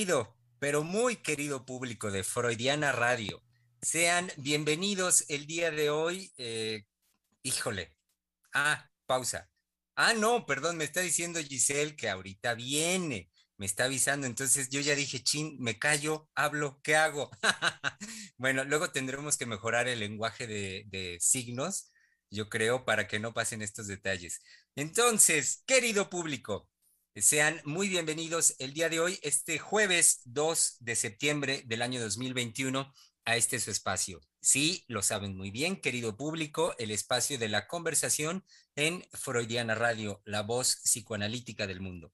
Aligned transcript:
Querido, 0.00 0.34
pero 0.58 0.82
muy 0.82 1.16
querido 1.16 1.66
público 1.66 2.10
de 2.10 2.24
Freudiana 2.24 2.90
Radio, 2.90 3.42
sean 3.82 4.32
bienvenidos 4.38 5.26
el 5.28 5.46
día 5.46 5.70
de 5.70 5.90
hoy. 5.90 6.32
Eh, 6.38 6.84
híjole. 7.42 7.94
Ah, 8.54 8.88
pausa. 9.04 9.50
Ah, 9.96 10.14
no, 10.14 10.46
perdón, 10.46 10.78
me 10.78 10.84
está 10.84 11.02
diciendo 11.02 11.38
Giselle 11.40 11.96
que 11.96 12.08
ahorita 12.08 12.54
viene. 12.54 13.30
Me 13.58 13.66
está 13.66 13.84
avisando, 13.84 14.26
entonces 14.26 14.70
yo 14.70 14.80
ya 14.80 14.94
dije, 14.94 15.22
chin, 15.22 15.58
me 15.60 15.78
callo, 15.78 16.30
hablo, 16.34 16.80
¿qué 16.82 16.96
hago? 16.96 17.30
bueno, 18.38 18.64
luego 18.64 18.90
tendremos 18.92 19.36
que 19.36 19.44
mejorar 19.44 19.86
el 19.86 20.00
lenguaje 20.00 20.46
de, 20.46 20.84
de 20.86 21.18
signos, 21.20 21.92
yo 22.30 22.48
creo, 22.48 22.86
para 22.86 23.06
que 23.06 23.18
no 23.18 23.34
pasen 23.34 23.60
estos 23.60 23.86
detalles. 23.86 24.40
Entonces, 24.76 25.62
querido 25.66 26.08
público, 26.08 26.69
sean 27.16 27.60
muy 27.64 27.88
bienvenidos 27.88 28.54
el 28.58 28.72
día 28.72 28.88
de 28.88 29.00
hoy, 29.00 29.18
este 29.22 29.58
jueves 29.58 30.20
2 30.24 30.76
de 30.78 30.94
septiembre 30.94 31.62
del 31.66 31.82
año 31.82 32.00
2021, 32.00 32.92
a 33.24 33.36
este 33.36 33.58
su 33.58 33.70
espacio. 33.70 34.20
Sí, 34.40 34.84
lo 34.86 35.02
saben 35.02 35.36
muy 35.36 35.50
bien, 35.50 35.80
querido 35.80 36.16
público, 36.16 36.74
el 36.78 36.90
espacio 36.92 37.38
de 37.38 37.48
la 37.48 37.66
conversación 37.66 38.44
en 38.76 39.04
Freudiana 39.12 39.74
Radio, 39.74 40.22
la 40.24 40.42
voz 40.42 40.76
psicoanalítica 40.84 41.66
del 41.66 41.80
mundo. 41.80 42.12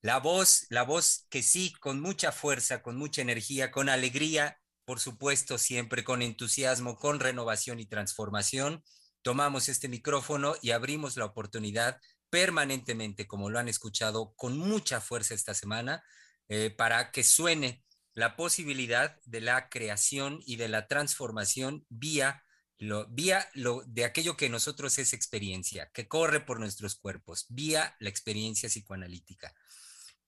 La 0.00 0.18
voz, 0.18 0.66
la 0.70 0.82
voz 0.82 1.26
que 1.30 1.42
sí, 1.44 1.72
con 1.80 2.00
mucha 2.00 2.32
fuerza, 2.32 2.82
con 2.82 2.96
mucha 2.96 3.22
energía, 3.22 3.70
con 3.70 3.88
alegría, 3.88 4.58
por 4.84 4.98
supuesto, 4.98 5.56
siempre 5.56 6.02
con 6.02 6.20
entusiasmo, 6.20 6.96
con 6.96 7.20
renovación 7.20 7.78
y 7.78 7.86
transformación, 7.86 8.82
tomamos 9.22 9.68
este 9.68 9.88
micrófono 9.88 10.56
y 10.60 10.72
abrimos 10.72 11.16
la 11.16 11.26
oportunidad 11.26 12.00
permanentemente, 12.32 13.26
como 13.26 13.50
lo 13.50 13.58
han 13.58 13.68
escuchado 13.68 14.32
con 14.36 14.56
mucha 14.56 15.02
fuerza 15.02 15.34
esta 15.34 15.52
semana, 15.52 16.02
eh, 16.48 16.70
para 16.70 17.12
que 17.12 17.24
suene 17.24 17.84
la 18.14 18.36
posibilidad 18.36 19.20
de 19.26 19.42
la 19.42 19.68
creación 19.68 20.40
y 20.46 20.56
de 20.56 20.68
la 20.68 20.88
transformación 20.88 21.84
vía 21.90 22.42
lo, 22.78 23.06
vía 23.08 23.46
de 23.84 24.04
aquello 24.06 24.38
que 24.38 24.48
nosotros 24.48 24.98
es 24.98 25.12
experiencia, 25.12 25.90
que 25.92 26.08
corre 26.08 26.40
por 26.40 26.58
nuestros 26.58 26.94
cuerpos, 26.94 27.44
vía 27.50 27.94
la 28.00 28.08
experiencia 28.08 28.70
psicoanalítica. 28.70 29.54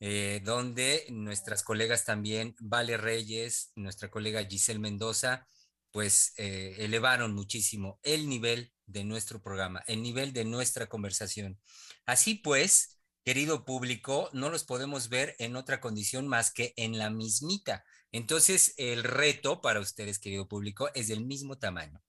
eh, 0.00 0.40
donde 0.42 1.04
nuestras 1.10 1.62
colegas 1.62 2.06
también, 2.06 2.56
Vale 2.60 2.96
Reyes, 2.96 3.72
nuestra 3.76 4.10
colega 4.10 4.46
Giselle 4.46 4.78
Mendoza, 4.78 5.46
pues 5.90 6.32
eh, 6.38 6.76
elevaron 6.78 7.34
muchísimo 7.34 8.00
el 8.02 8.26
nivel 8.26 8.72
de 8.86 9.04
nuestro 9.04 9.42
programa, 9.42 9.84
el 9.86 10.02
nivel 10.02 10.32
de 10.32 10.46
nuestra 10.46 10.86
conversación. 10.86 11.60
Así 12.06 12.36
pues, 12.36 12.98
querido 13.22 13.66
público, 13.66 14.30
no 14.32 14.48
los 14.48 14.64
podemos 14.64 15.10
ver 15.10 15.36
en 15.40 15.56
otra 15.56 15.78
condición 15.78 16.26
más 16.26 16.50
que 16.50 16.72
en 16.76 16.96
la 16.96 17.10
mismita. 17.10 17.84
Entonces, 18.12 18.72
el 18.78 19.04
reto 19.04 19.60
para 19.60 19.80
ustedes, 19.80 20.18
querido 20.18 20.48
público, 20.48 20.88
es 20.94 21.08
del 21.08 21.22
mismo 21.22 21.58
tamaño 21.58 22.00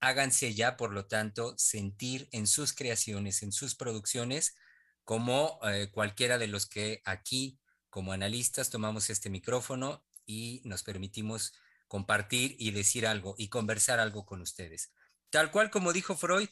háganse 0.00 0.54
ya, 0.54 0.76
por 0.76 0.92
lo 0.92 1.06
tanto, 1.06 1.56
sentir 1.58 2.28
en 2.32 2.46
sus 2.46 2.72
creaciones, 2.72 3.42
en 3.42 3.52
sus 3.52 3.74
producciones, 3.74 4.54
como 5.04 5.58
eh, 5.64 5.90
cualquiera 5.90 6.38
de 6.38 6.48
los 6.48 6.66
que 6.66 7.02
aquí, 7.04 7.58
como 7.90 8.12
analistas, 8.12 8.70
tomamos 8.70 9.10
este 9.10 9.30
micrófono 9.30 10.04
y 10.26 10.60
nos 10.64 10.82
permitimos 10.82 11.54
compartir 11.88 12.54
y 12.58 12.70
decir 12.70 13.06
algo 13.06 13.34
y 13.38 13.48
conversar 13.48 13.98
algo 13.98 14.26
con 14.26 14.42
ustedes. 14.42 14.92
Tal 15.30 15.50
cual 15.50 15.70
como 15.70 15.92
dijo 15.92 16.16
Freud, 16.16 16.48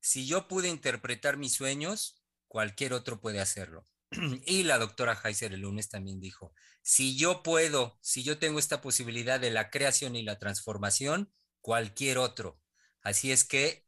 si 0.00 0.26
yo 0.26 0.48
pude 0.48 0.68
interpretar 0.68 1.36
mis 1.36 1.54
sueños, 1.54 2.22
cualquier 2.48 2.92
otro 2.92 3.20
puede 3.20 3.40
hacerlo. 3.40 3.86
Y 4.44 4.64
la 4.64 4.78
doctora 4.78 5.18
Heiser 5.24 5.54
el 5.54 5.60
lunes 5.60 5.88
también 5.88 6.20
dijo, 6.20 6.52
si 6.82 7.16
yo 7.16 7.44
puedo, 7.44 7.98
si 8.02 8.24
yo 8.24 8.38
tengo 8.38 8.58
esta 8.58 8.80
posibilidad 8.80 9.38
de 9.38 9.50
la 9.50 9.70
creación 9.70 10.16
y 10.16 10.22
la 10.22 10.38
transformación, 10.38 11.32
cualquier 11.60 12.18
otro 12.18 12.61
Así 13.02 13.32
es 13.32 13.44
que, 13.44 13.84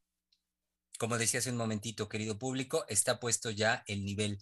como 0.98 1.18
decía 1.18 1.40
hace 1.40 1.50
un 1.50 1.56
momentito, 1.56 2.08
querido 2.08 2.38
público, 2.38 2.84
está 2.88 3.20
puesto 3.20 3.50
ya 3.50 3.84
el 3.86 4.04
nivel 4.04 4.38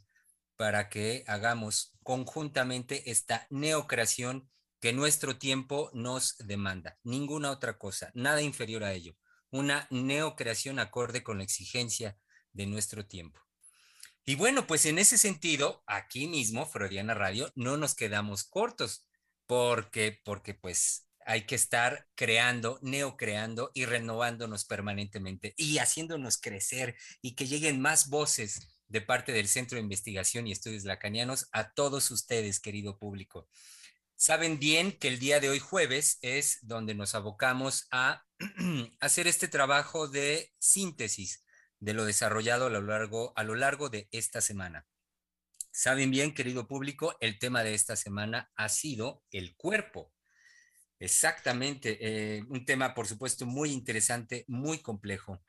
para 0.57 0.89
que 0.89 1.25
hagamos 1.27 1.95
conjuntamente 2.03 3.11
esta 3.11 3.47
neocreación 3.51 4.51
que 4.81 4.93
nuestro 4.93 5.39
tiempo 5.39 5.91
nos 5.95 6.37
demanda. 6.39 6.99
Ninguna 7.05 7.51
otra 7.51 7.79
cosa, 7.79 8.11
nada 8.15 8.43
inferior 8.43 8.85
a 8.85 8.93
ello. 8.93 9.17
Una 9.51 9.87
neocreación 9.91 10.79
acorde 10.79 11.23
con 11.23 11.39
la 11.39 11.45
exigencia 11.45 12.19
de 12.53 12.67
nuestro 12.67 13.07
tiempo. 13.07 13.41
Y 14.25 14.37
bueno, 14.37 14.67
pues 14.67 14.87
en 14.87 14.99
ese 14.99 15.19
sentido, 15.19 15.83
aquí 15.87 16.27
mismo, 16.27 16.67
Freudiana 16.67 17.15
Radio, 17.15 17.53
no 17.55 17.77
nos 17.77 17.95
quedamos 17.95 18.45
cortos, 18.45 19.07
porque, 19.47 20.21
porque 20.25 20.55
pues 20.55 21.07
hay 21.27 21.47
que 21.47 21.55
estar 21.55 22.07
creando, 22.15 22.79
neocreando 22.83 23.71
y 23.75 23.85
renovándonos 23.85 24.65
permanentemente 24.65 25.55
y 25.57 25.79
haciéndonos 25.79 26.39
crecer 26.39 26.97
y 27.21 27.35
que 27.35 27.47
lleguen 27.47 27.81
más 27.81 28.09
voces 28.09 28.69
de 28.89 29.01
parte 29.01 29.33
del 29.33 29.49
Centro 29.49 29.77
de 29.77 29.83
Investigación 29.83 30.47
y 30.47 30.53
Estudios 30.53 30.85
Lacanianos 30.85 31.49
a 31.53 31.73
todos 31.73 32.11
ustedes, 32.11 32.61
querido 32.61 32.99
público. 32.99 33.49
Saben 34.17 34.59
bien 34.59 34.93
que 34.93 35.09
el 35.09 35.19
día 35.19 35.41
de 35.41 35.51
hoy 35.51 35.59
jueves 35.59 36.19
es 36.23 36.59
donde 36.63 36.95
nos 36.95 37.15
abocamos 37.15 37.89
a 37.91 38.25
hacer 39.01 39.27
este 39.27 39.49
trabajo 39.49 40.09
de 40.09 40.53
síntesis 40.59 41.45
de 41.81 41.95
lo 41.95 42.05
desarrollado 42.05 42.67
a 42.67 42.71
lo 42.71 42.83
largo, 42.83 43.33
a 43.35 43.43
lo 43.43 43.57
largo 43.57 43.89
de 43.89 44.09
esta 44.13 44.41
semana. 44.41 44.87
Saben 45.73 46.11
bien, 46.11 46.35
querido 46.35 46.69
público, 46.69 47.17
el 47.21 47.39
tema 47.39 47.65
de 47.65 47.75
esta 47.75 47.97
semana 47.97 48.53
ha 48.55 48.69
sido 48.69 49.25
el 49.31 49.57
cuerpo 49.57 50.13
Exactamente, 51.03 51.99
eh, 52.01 52.45
un 52.49 52.65
tema 52.65 52.95
por 52.95 53.09
supuesto 53.09 53.45
muy 53.45 53.73
interesante, 53.73 54.45
muy 54.47 54.79
complejo, 54.79 55.43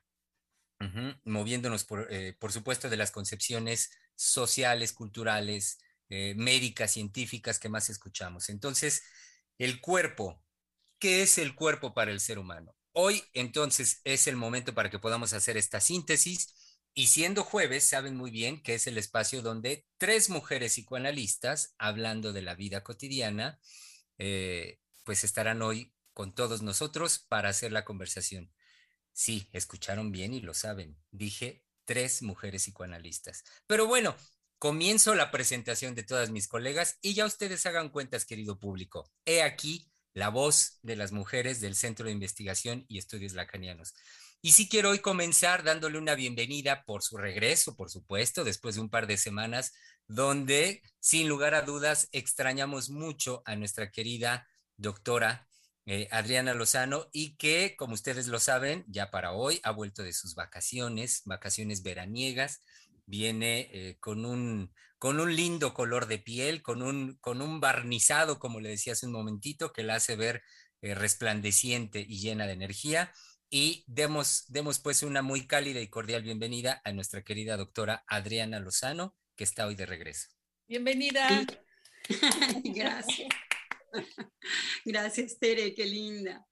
moviéndonos 1.22 1.84
por, 1.84 2.08
eh, 2.12 2.34
por, 2.40 2.50
supuesto 2.50 2.90
de 2.90 2.96
las 2.96 3.12
concepciones 3.12 3.92
sociales, 4.16 4.92
culturales, 4.92 5.78
eh, 6.08 6.34
médicas, 6.36 6.90
científicas 6.90 7.60
que 7.60 7.68
más 7.68 7.88
escuchamos. 7.88 8.48
Entonces, 8.48 9.04
el 9.56 9.80
cuerpo, 9.80 10.42
¿qué 10.98 11.22
es 11.22 11.38
el 11.38 11.54
cuerpo 11.54 11.94
para 11.94 12.10
el 12.10 12.18
ser 12.18 12.40
humano? 12.40 12.74
Hoy 12.90 13.22
entonces 13.32 14.00
es 14.02 14.26
el 14.26 14.34
momento 14.34 14.74
para 14.74 14.90
que 14.90 14.98
podamos 14.98 15.34
hacer 15.34 15.56
esta 15.56 15.78
síntesis 15.80 16.80
y 16.94 17.06
siendo 17.06 17.44
jueves, 17.44 17.84
saben 17.86 18.16
muy 18.16 18.32
bien 18.32 18.60
que 18.60 18.74
es 18.74 18.88
el 18.88 18.98
espacio 18.98 19.40
donde 19.40 19.86
tres 19.98 20.30
mujeres 20.30 20.72
psicoanalistas, 20.72 21.76
hablando 21.78 22.32
de 22.32 22.42
la 22.42 22.56
vida 22.56 22.82
cotidiana, 22.82 23.60
pues 25.04 25.24
estarán 25.24 25.62
hoy 25.62 25.94
con 26.12 26.34
todos 26.34 26.62
nosotros 26.62 27.18
para 27.28 27.48
hacer 27.48 27.72
la 27.72 27.84
conversación. 27.84 28.52
Sí, 29.12 29.48
escucharon 29.52 30.10
bien 30.10 30.34
y 30.34 30.40
lo 30.40 30.54
saben. 30.54 30.96
Dije 31.10 31.64
tres 31.84 32.22
mujeres 32.22 32.62
psicoanalistas. 32.62 33.44
Pero 33.66 33.86
bueno, 33.86 34.16
comienzo 34.58 35.14
la 35.14 35.30
presentación 35.30 35.94
de 35.94 36.02
todas 36.02 36.30
mis 36.30 36.48
colegas 36.48 36.98
y 37.02 37.14
ya 37.14 37.26
ustedes 37.26 37.66
hagan 37.66 37.90
cuentas, 37.90 38.24
querido 38.24 38.58
público. 38.58 39.10
He 39.24 39.42
aquí 39.42 39.90
la 40.14 40.30
voz 40.30 40.78
de 40.82 40.96
las 40.96 41.12
mujeres 41.12 41.60
del 41.60 41.74
Centro 41.74 42.06
de 42.06 42.12
Investigación 42.12 42.86
y 42.88 42.98
Estudios 42.98 43.34
Lacanianos. 43.34 43.94
Y 44.40 44.52
sí 44.52 44.68
quiero 44.68 44.90
hoy 44.90 44.98
comenzar 44.98 45.64
dándole 45.64 45.98
una 45.98 46.14
bienvenida 46.14 46.84
por 46.84 47.02
su 47.02 47.16
regreso, 47.16 47.76
por 47.76 47.90
supuesto, 47.90 48.44
después 48.44 48.74
de 48.74 48.82
un 48.82 48.90
par 48.90 49.06
de 49.06 49.16
semanas, 49.16 49.72
donde 50.06 50.82
sin 51.00 51.28
lugar 51.28 51.54
a 51.54 51.62
dudas 51.62 52.08
extrañamos 52.12 52.90
mucho 52.90 53.42
a 53.46 53.56
nuestra 53.56 53.90
querida 53.90 54.46
doctora 54.76 55.48
eh, 55.86 56.08
Adriana 56.10 56.54
Lozano 56.54 57.08
y 57.12 57.36
que, 57.36 57.76
como 57.76 57.94
ustedes 57.94 58.26
lo 58.28 58.40
saben, 58.40 58.84
ya 58.88 59.10
para 59.10 59.32
hoy 59.32 59.60
ha 59.62 59.70
vuelto 59.70 60.02
de 60.02 60.12
sus 60.12 60.34
vacaciones, 60.34 61.22
vacaciones 61.24 61.82
veraniegas, 61.82 62.62
viene 63.06 63.68
eh, 63.72 63.96
con, 64.00 64.24
un, 64.24 64.72
con 64.98 65.20
un 65.20 65.36
lindo 65.36 65.74
color 65.74 66.06
de 66.06 66.18
piel, 66.18 66.62
con 66.62 66.80
un, 66.80 67.18
con 67.20 67.42
un 67.42 67.60
barnizado, 67.60 68.38
como 68.38 68.60
le 68.60 68.70
decía 68.70 68.94
hace 68.94 69.06
un 69.06 69.12
momentito, 69.12 69.72
que 69.72 69.82
la 69.82 69.96
hace 69.96 70.16
ver 70.16 70.42
eh, 70.80 70.94
resplandeciente 70.94 72.00
y 72.00 72.18
llena 72.18 72.46
de 72.46 72.54
energía 72.54 73.12
y 73.50 73.84
demos, 73.86 74.44
demos 74.48 74.80
pues 74.80 75.02
una 75.02 75.22
muy 75.22 75.46
cálida 75.46 75.80
y 75.80 75.88
cordial 75.88 76.22
bienvenida 76.22 76.80
a 76.84 76.92
nuestra 76.92 77.22
querida 77.22 77.56
doctora 77.56 78.04
Adriana 78.08 78.58
Lozano, 78.58 79.14
que 79.36 79.44
está 79.44 79.66
hoy 79.66 79.76
de 79.76 79.86
regreso. 79.86 80.28
Bienvenida. 80.66 81.46
Gracias. 82.64 83.28
Gracias, 84.84 85.38
Tere, 85.38 85.74
qué 85.74 85.86
linda. 85.86 86.46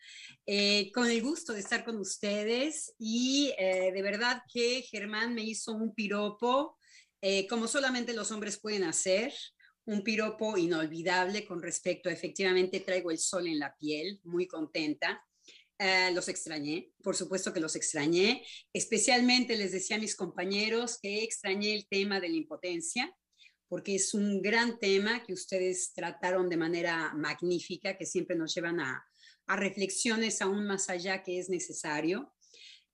Eh, 0.46 0.90
con 0.92 1.08
el 1.08 1.22
gusto 1.22 1.52
de 1.52 1.60
estar 1.60 1.84
con 1.84 1.96
ustedes 1.98 2.94
y 2.98 3.54
eh, 3.58 3.92
de 3.92 4.02
verdad 4.02 4.42
que 4.52 4.82
Germán 4.82 5.34
me 5.34 5.42
hizo 5.42 5.72
un 5.72 5.94
piropo, 5.94 6.76
eh, 7.20 7.46
como 7.46 7.68
solamente 7.68 8.12
los 8.12 8.32
hombres 8.32 8.58
pueden 8.60 8.82
hacer, 8.82 9.32
un 9.84 10.02
piropo 10.02 10.56
inolvidable 10.58 11.44
con 11.44 11.62
respecto 11.62 12.08
a 12.08 12.12
efectivamente 12.12 12.80
traigo 12.80 13.10
el 13.10 13.18
sol 13.18 13.46
en 13.46 13.58
la 13.58 13.76
piel, 13.76 14.20
muy 14.24 14.46
contenta. 14.46 15.24
Los 16.14 16.28
extrañé, 16.28 16.92
por 17.02 17.16
supuesto 17.16 17.52
que 17.52 17.58
los 17.58 17.74
extrañé. 17.74 18.46
Especialmente 18.72 19.56
les 19.56 19.72
decía 19.72 19.96
a 19.96 19.98
mis 19.98 20.14
compañeros 20.14 21.00
que 21.02 21.24
extrañé 21.24 21.74
el 21.74 21.88
tema 21.88 22.20
de 22.20 22.28
la 22.28 22.36
impotencia, 22.36 23.12
porque 23.72 23.94
es 23.94 24.12
un 24.12 24.42
gran 24.42 24.78
tema 24.78 25.22
que 25.24 25.32
ustedes 25.32 25.94
trataron 25.94 26.50
de 26.50 26.58
manera 26.58 27.14
magnífica, 27.14 27.96
que 27.96 28.04
siempre 28.04 28.36
nos 28.36 28.54
llevan 28.54 28.80
a, 28.80 29.02
reflexiones 29.46 30.42
aún 30.42 30.66
más 30.66 30.90
allá 30.90 31.22
que 31.22 31.38
es 31.38 31.48
necesario. 31.48 32.34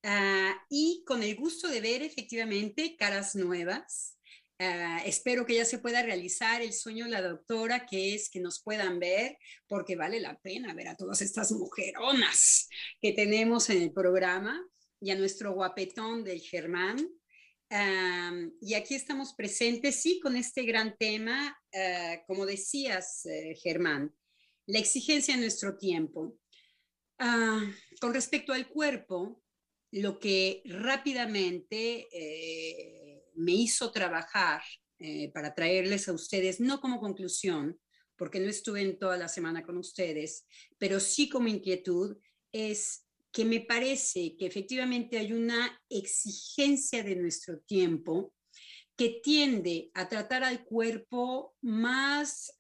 Ah, 0.05 0.55
y 0.71 1.03
con 1.05 1.25
el 1.25 1.35
gusto 1.35 1.67
de 1.67 1.81
ver 1.81 2.03
efectivamente 2.03 2.95
caras 2.97 3.35
nuevas, 3.35 4.19
Ah, 4.61 5.01
espero 5.07 5.47
que 5.47 5.55
ya 5.55 5.65
se 5.65 5.79
pueda 5.79 6.03
realizar 6.03 6.63
el 6.63 6.73
sueño 6.73 7.05
de 7.05 7.13
la 7.13 7.23
doctora, 7.23 7.87
que 7.87 8.15
es 8.15 8.29
que 8.29 8.41
nos 8.41 8.61
puedan 8.61 8.99
ver, 8.99 9.39
porque 9.69 9.95
vale 9.95 10.19
la 10.19 10.37
pena 10.41 10.75
ver 10.75 10.89
a 10.89 10.97
todas 10.97 11.23
estas 11.23 11.53
mujeronas 11.53 12.69
que 13.01 13.13
tenemos 13.13 13.71
en 13.71 13.83
el 13.83 13.93
programa 13.93 14.61
y 15.01 15.11
a 15.11 15.15
nuestro 15.15 15.53
guapetón 15.53 16.25
del 16.25 16.41
Germán. 16.41 17.09
Y 18.61 18.75
aquí 18.75 18.95
estamos 18.95 19.35
presentes, 19.35 20.01
sí, 20.01 20.21
con 20.21 20.37
este 20.37 20.63
gran 20.63 20.97
tema, 20.97 21.57
ah, 21.75 22.23
como 22.27 22.47
decías, 22.47 23.27
eh, 23.27 23.55
Germán, 23.63 24.15
la 24.67 24.79
exigencia 24.79 25.35
de 25.35 25.43
nuestro 25.43 25.77
tiempo. 25.77 26.39
Ah, 27.19 27.63
con 28.01 28.15
respecto 28.15 28.53
al 28.53 28.69
cuerpo, 28.69 29.43
lo 29.91 30.19
que 30.19 30.63
rápidamente... 30.65 32.09
Eh, 32.13 33.09
me 33.39 33.53
hizo 33.53 33.91
trabajar 33.93 34.63
eh, 34.99 35.31
para 35.33 35.55
traerles 35.55 36.09
a 36.09 36.13
ustedes, 36.13 36.61
no 36.61 36.81
como 36.81 37.01
conclusión, 37.01 37.81
porque 38.17 38.41
no 38.41 38.49
estuve 38.49 38.83
en 38.83 38.99
toda 38.99 39.17
la 39.17 39.29
semana 39.29 39.63
con 39.63 39.79
ustedes, 39.79 40.45
pero 40.77 40.99
sí 40.99 41.29
como 41.29 41.47
inquietud, 41.49 42.17
es 42.51 43.07
que 43.33 43.45
me 43.45 43.61
parece 43.61 44.37
que 44.37 44.47
efectivamente 44.47 45.19
hay 45.19 45.33
una 45.33 45.81
exigencia 45.89 47.03
de 47.03 47.17
nuestro 47.17 47.61
tiempo 47.61 48.33
que 48.97 49.21
tiende 49.23 49.91
a 49.95 50.09
tratar 50.09 50.43
al 50.43 50.65
cuerpo 50.65 51.55
más 51.61 52.53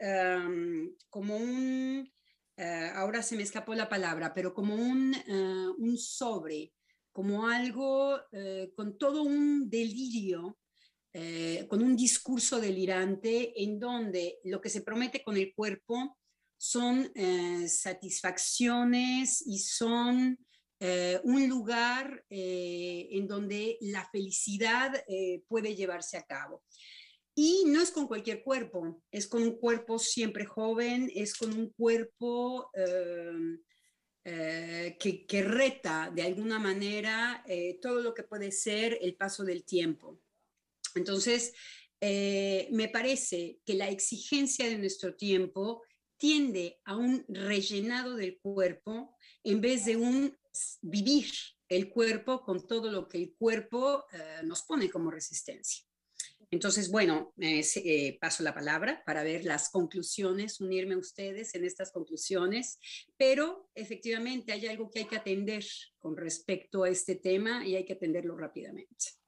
como 1.09 1.37
un, 1.37 2.12
eh, 2.56 2.91
ahora 2.94 3.23
se 3.23 3.37
me 3.37 3.43
escapó 3.43 3.75
la 3.75 3.88
palabra, 3.88 4.32
pero 4.32 4.55
como 4.55 4.75
un, 4.75 5.15
eh, 5.15 5.67
un 5.79 5.99
sobre, 5.99 6.73
como 7.12 7.49
algo 7.49 8.21
con 8.76 8.97
todo 8.97 9.23
un 9.23 9.69
delirio 9.69 10.56
eh, 11.14 11.67
con 11.69 11.82
un 11.82 11.97
discurso 11.97 12.61
delirante 12.61 13.62
en 13.62 13.81
donde 13.81 14.38
lo 14.44 14.61
que 14.61 14.69
se 14.69 14.82
promete 14.82 15.23
con 15.23 15.38
el 15.38 15.55
cuerpo 15.55 16.19
son 16.59 17.11
eh, 17.14 17.67
satisfacciones 17.67 19.43
y 19.47 19.59
son 19.59 20.38
eh, 20.80 21.20
un 21.25 21.48
lugar 21.48 22.25
en 22.30 23.26
donde 23.26 23.78
la 23.80 24.08
felicidad 24.10 24.92
puede 25.46 25.75
llevarse 25.75 26.16
a 26.16 26.22
cabo. 26.22 26.62
Y 27.34 27.64
no 27.66 27.80
es 27.80 27.90
con 27.90 28.08
cualquier 28.08 28.42
cuerpo, 28.42 29.02
es 29.12 29.26
con 29.28 29.42
un 29.42 29.58
cuerpo 29.58 29.98
siempre 29.98 30.44
joven, 30.44 31.10
es 31.14 31.34
con 31.34 31.52
un 31.52 31.70
cuerpo 31.70 32.70
que, 34.25 35.26
que, 35.28 35.42
reta 35.42 36.12
de 36.14 36.22
alguna 36.22 36.58
manera 36.58 37.44
todo 37.80 38.00
lo 38.00 38.14
que 38.14 38.25
puede 38.25 38.50
ser 38.50 38.98
el 39.00 39.14
paso 39.14 39.44
del 39.44 39.64
tiempo. 39.64 40.20
Entonces, 40.94 41.52
eh, 42.00 42.69
me 42.70 42.88
parece 42.88 43.58
que 43.64 43.75
la 43.75 43.88
exigencia 43.88 44.66
de 44.66 44.78
nuestro 44.78 45.16
tiempo 45.16 45.82
tiende 46.16 46.80
a 46.84 46.96
un 46.96 47.25
rellenado 47.28 48.14
del 48.14 48.38
cuerpo 48.38 49.16
en 49.42 49.60
vez 49.60 49.84
de 49.84 49.96
un 49.96 50.36
vivir 50.83 51.31
el 51.69 51.91
cuerpo 51.91 52.43
con 52.43 52.67
todo 52.67 52.91
lo 52.91 53.09
que 53.09 53.19
el 53.19 53.35
cuerpo 53.37 54.06
eh, 54.12 54.43
nos 54.45 54.62
pone 54.62 54.91
como 54.91 55.11
resistencia. 55.11 55.85
Entonces, 56.50 56.91
bueno, 56.91 57.35
eh, 57.39 58.19
paso 58.21 58.43
la 58.43 58.55
palabra 58.55 59.03
para 59.05 59.23
ver 59.23 59.45
las 59.45 59.69
conclusiones, 59.69 60.61
unirme 60.61 60.95
a 60.95 60.99
ustedes 60.99 61.55
en 61.55 61.64
estas 61.64 61.93
conclusiones, 61.93 62.78
pero 63.19 63.71
efectivamente 63.75 64.52
hay 64.52 64.67
algo 64.67 64.88
que 64.90 65.00
hay 65.00 65.05
que 65.05 65.17
atender 65.17 65.64
con 65.99 66.17
respecto 66.17 66.85
a 66.85 66.88
este 66.88 67.17
tema 67.17 67.67
y 67.67 67.76
hay 67.76 67.85
que 67.85 67.93
atenderlo 67.93 68.37
rápidamente. 68.37 69.19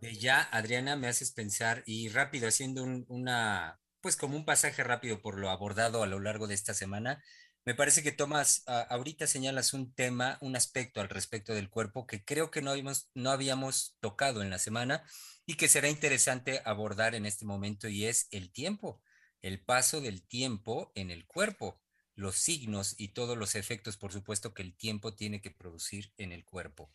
Ya, 0.00 0.42
Adriana, 0.42 0.96
me 0.96 1.08
haces 1.08 1.32
pensar 1.32 1.82
y 1.86 2.08
rápido, 2.08 2.48
haciendo 2.48 2.82
un, 2.82 3.04
una, 3.08 3.80
pues 4.00 4.16
como 4.16 4.36
un 4.36 4.44
pasaje 4.44 4.82
rápido 4.82 5.22
por 5.22 5.38
lo 5.38 5.50
abordado 5.50 6.02
a 6.02 6.06
lo 6.06 6.18
largo 6.18 6.48
de 6.48 6.54
esta 6.54 6.74
semana, 6.74 7.22
me 7.68 7.74
parece 7.74 8.02
que 8.02 8.12
tomas, 8.12 8.62
ahorita 8.66 9.26
señalas 9.26 9.74
un 9.74 9.92
tema, 9.92 10.38
un 10.40 10.56
aspecto 10.56 11.02
al 11.02 11.10
respecto 11.10 11.52
del 11.52 11.68
cuerpo 11.68 12.06
que 12.06 12.24
creo 12.24 12.50
que 12.50 12.62
no 12.62 12.70
habíamos, 12.70 13.10
no 13.12 13.30
habíamos 13.30 13.94
tocado 14.00 14.40
en 14.40 14.48
la 14.48 14.58
semana 14.58 15.04
y 15.44 15.56
que 15.56 15.68
será 15.68 15.90
interesante 15.90 16.62
abordar 16.64 17.14
en 17.14 17.26
este 17.26 17.44
momento 17.44 17.86
y 17.86 18.06
es 18.06 18.26
el 18.30 18.50
tiempo, 18.52 19.02
el 19.42 19.60
paso 19.62 20.00
del 20.00 20.26
tiempo 20.26 20.92
en 20.94 21.10
el 21.10 21.26
cuerpo, 21.26 21.78
los 22.14 22.36
signos 22.36 22.94
y 22.96 23.08
todos 23.08 23.36
los 23.36 23.54
efectos, 23.54 23.98
por 23.98 24.14
supuesto, 24.14 24.54
que 24.54 24.62
el 24.62 24.74
tiempo 24.74 25.12
tiene 25.12 25.42
que 25.42 25.50
producir 25.50 26.10
en 26.16 26.32
el 26.32 26.46
cuerpo. 26.46 26.90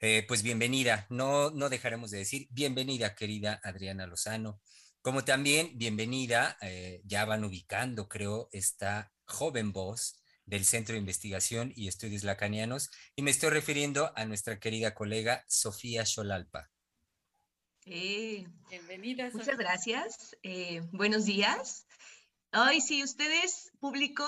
Eh, 0.00 0.24
pues 0.26 0.42
bienvenida, 0.42 1.06
no, 1.10 1.50
no 1.50 1.68
dejaremos 1.68 2.10
de 2.10 2.18
decir 2.18 2.48
bienvenida, 2.50 3.14
querida 3.14 3.60
Adriana 3.62 4.08
Lozano, 4.08 4.60
como 5.00 5.24
también 5.24 5.78
bienvenida, 5.78 6.58
eh, 6.60 7.02
ya 7.04 7.24
van 7.24 7.44
ubicando, 7.44 8.08
creo, 8.08 8.48
esta 8.50 9.12
joven 9.26 9.72
voz 9.72 10.22
del 10.44 10.64
Centro 10.64 10.92
de 10.94 11.00
Investigación 11.00 11.72
y 11.74 11.88
Estudios 11.88 12.24
Lacanianos, 12.24 12.90
y 13.16 13.22
me 13.22 13.30
estoy 13.30 13.50
refiriendo 13.50 14.12
a 14.16 14.24
nuestra 14.24 14.58
querida 14.58 14.94
colega 14.94 15.44
Sofía 15.48 16.06
Xolalpa. 16.06 16.70
Eh, 17.84 18.46
bienvenida. 18.70 19.30
Muchas 19.32 19.58
gracias. 19.58 20.36
buenos 20.92 21.24
días. 21.24 21.86
Hoy, 22.52 22.80
si 22.80 23.02
ustedes, 23.02 23.72
público, 23.80 24.24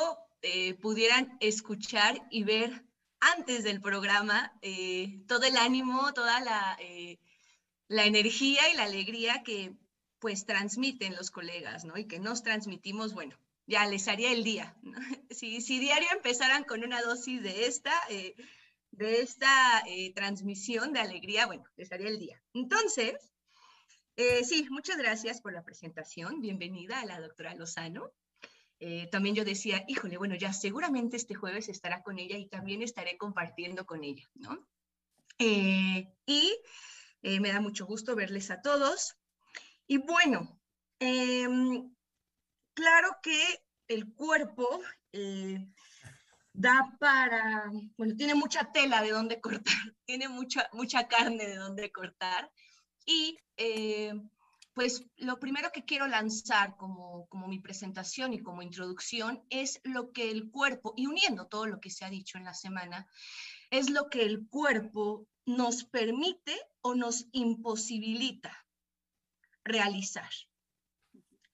pudieran 0.81 1.37
escuchar 1.40 2.21
y 2.31 2.45
ver 2.45 2.88
antes 3.21 3.64
del 3.64 3.81
programa 3.81 4.52
eh, 4.62 5.23
todo 5.26 5.45
el 5.45 5.57
ánimo, 5.57 6.12
toda 6.14 6.40
la, 6.40 6.76
eh, 6.81 7.19
la, 7.88 8.05
energía 8.05 8.61
y 8.73 8.76
la 8.76 8.85
alegría 8.85 9.43
que 9.43 9.75
pues 10.19 10.47
transmiten 10.47 11.14
los 11.17 11.31
colegas, 11.31 11.85
¿no? 11.85 11.97
Y 11.97 12.07
que 12.07 12.19
nos 12.19 12.43
transmitimos, 12.43 13.14
bueno, 13.14 13.37
ya 13.69 13.87
les 13.87 14.09
haría 14.09 14.33
el 14.33 14.43
día. 14.43 14.77
Si, 15.31 15.61
si, 15.61 15.79
diario 15.79 16.09
empezaran 16.13 16.65
con 16.65 16.83
una 16.83 17.01
dosis 17.03 17.41
de 17.43 17.67
esta, 17.67 17.93
eh, 18.09 18.35
de 18.91 19.21
esta 19.21 19.85
transmisión 20.15 20.93
de 20.93 21.01
alegría, 21.01 21.47
bueno, 21.47 21.63
les 21.77 21.93
haría 21.93 22.09
el 22.09 22.19
día. 22.19 22.43
Entonces, 22.55 23.15
sí, 24.43 24.67
muchas 24.71 24.97
gracias 24.97 25.41
por 25.41 25.53
la 25.53 25.63
presentación. 25.63 26.41
Bienvenida 26.41 26.99
a 26.99 27.05
la 27.05 27.21
doctora 27.21 27.55
Lozano. 27.55 28.11
Eh, 28.81 29.09
también 29.11 29.35
yo 29.35 29.45
decía, 29.45 29.85
híjole, 29.89 30.19
bueno, 30.19 30.37
ya 30.37 30.53
seguramente 30.53 31.17
este 31.17 31.35
jueves 31.35 31.69
estará 31.69 32.03
con 32.03 32.19
ella 32.19 32.37
y 32.37 32.47
también 32.47 32.83
estaré 32.83 33.19
compartiendo 33.19 33.87
con 33.87 34.05
ella, 34.05 34.29
¿no? 34.35 34.67
Eh, 35.39 36.13
y 36.27 36.57
eh, 37.23 37.41
me 37.41 37.53
da 37.53 37.61
mucho 37.61 37.87
gusto 37.87 38.15
verles 38.15 38.51
a 38.51 38.63
todos. 38.63 39.17
Y 39.89 39.99
bueno, 39.99 40.61
em, 41.01 41.93
claro 42.78 43.08
que 43.20 43.40
el 43.88 44.14
cuerpo 44.14 44.80
eh, 45.12 45.66
da 46.52 46.97
para, 47.00 47.68
bueno, 47.97 48.14
tiene 48.16 48.37
mucha 48.37 48.70
tela 48.70 49.02
de 49.02 49.11
donde 49.11 49.40
cortar, 49.40 49.64
tiene 50.06 50.28
mucha, 50.28 50.68
mucha 50.73 51.08
carne 51.08 51.44
de 51.44 51.56
donde 51.56 51.90
cortar. 51.90 52.52
Y 53.04 53.37
eh, 53.56 54.14
pues 54.75 55.02
lo 55.16 55.40
primero 55.40 55.73
que 55.73 55.85
quiero 55.85 56.06
lanzar 56.06 56.76
como, 56.76 57.26
como 57.26 57.49
mi 57.49 57.58
presentación 57.58 58.32
y 58.32 58.44
como 58.44 58.62
introducción 58.62 59.42
es 59.50 59.80
lo 59.82 60.12
que 60.12 60.30
el 60.30 60.49
cuerpo, 60.49 60.94
y 60.97 61.08
uniendo 61.08 61.49
todo 61.49 61.66
lo 61.66 61.80
que 61.80 61.90
se 61.90 62.04
ha 62.04 62.11
dicho 62.11 62.38
en 62.38 62.44
la 62.44 62.54
semana, 62.54 63.08
es 63.70 63.90
lo 63.90 64.08
que 64.08 64.23
el 64.23 64.47
cuerpo 64.47 65.26
nos 65.47 65.82
permite 65.82 66.56
o 66.80 66.94
nos 66.94 67.26
imposibilita 67.32 68.56
realizar 69.64 70.30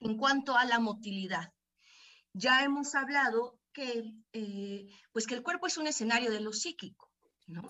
en 0.04 0.16
cuanto 0.18 0.56
a 0.56 0.64
la 0.64 0.78
motilidad. 0.78 1.52
Ya 2.34 2.62
hemos 2.62 2.94
hablado 2.94 3.58
que, 3.72 4.12
eh, 4.32 4.86
pues 5.12 5.26
que 5.26 5.34
el 5.34 5.42
cuerpo 5.42 5.66
es 5.66 5.78
un 5.78 5.86
escenario 5.86 6.30
de 6.30 6.40
lo 6.40 6.52
psíquico, 6.52 7.10
¿no? 7.46 7.68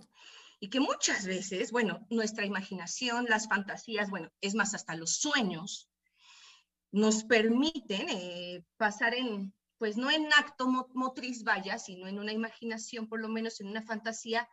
Y 0.60 0.68
que 0.68 0.80
muchas 0.80 1.26
veces, 1.26 1.70
bueno, 1.70 2.06
nuestra 2.10 2.44
imaginación, 2.44 3.26
las 3.28 3.48
fantasías, 3.48 4.10
bueno, 4.10 4.30
es 4.40 4.54
más, 4.54 4.74
hasta 4.74 4.96
los 4.96 5.16
sueños, 5.16 5.88
nos 6.90 7.24
permiten 7.24 8.08
eh, 8.08 8.64
pasar 8.76 9.14
en, 9.14 9.54
pues 9.78 9.96
no 9.96 10.10
en 10.10 10.26
acto 10.32 10.66
motriz 10.94 11.44
vaya, 11.44 11.78
sino 11.78 12.06
en 12.06 12.18
una 12.18 12.32
imaginación, 12.32 13.08
por 13.08 13.20
lo 13.20 13.28
menos 13.28 13.60
en 13.60 13.68
una 13.68 13.82
fantasía, 13.82 14.48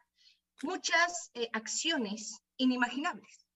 muchas 0.63 1.31
eh, 1.33 1.49
acciones 1.53 2.41
inimaginables. 2.57 3.47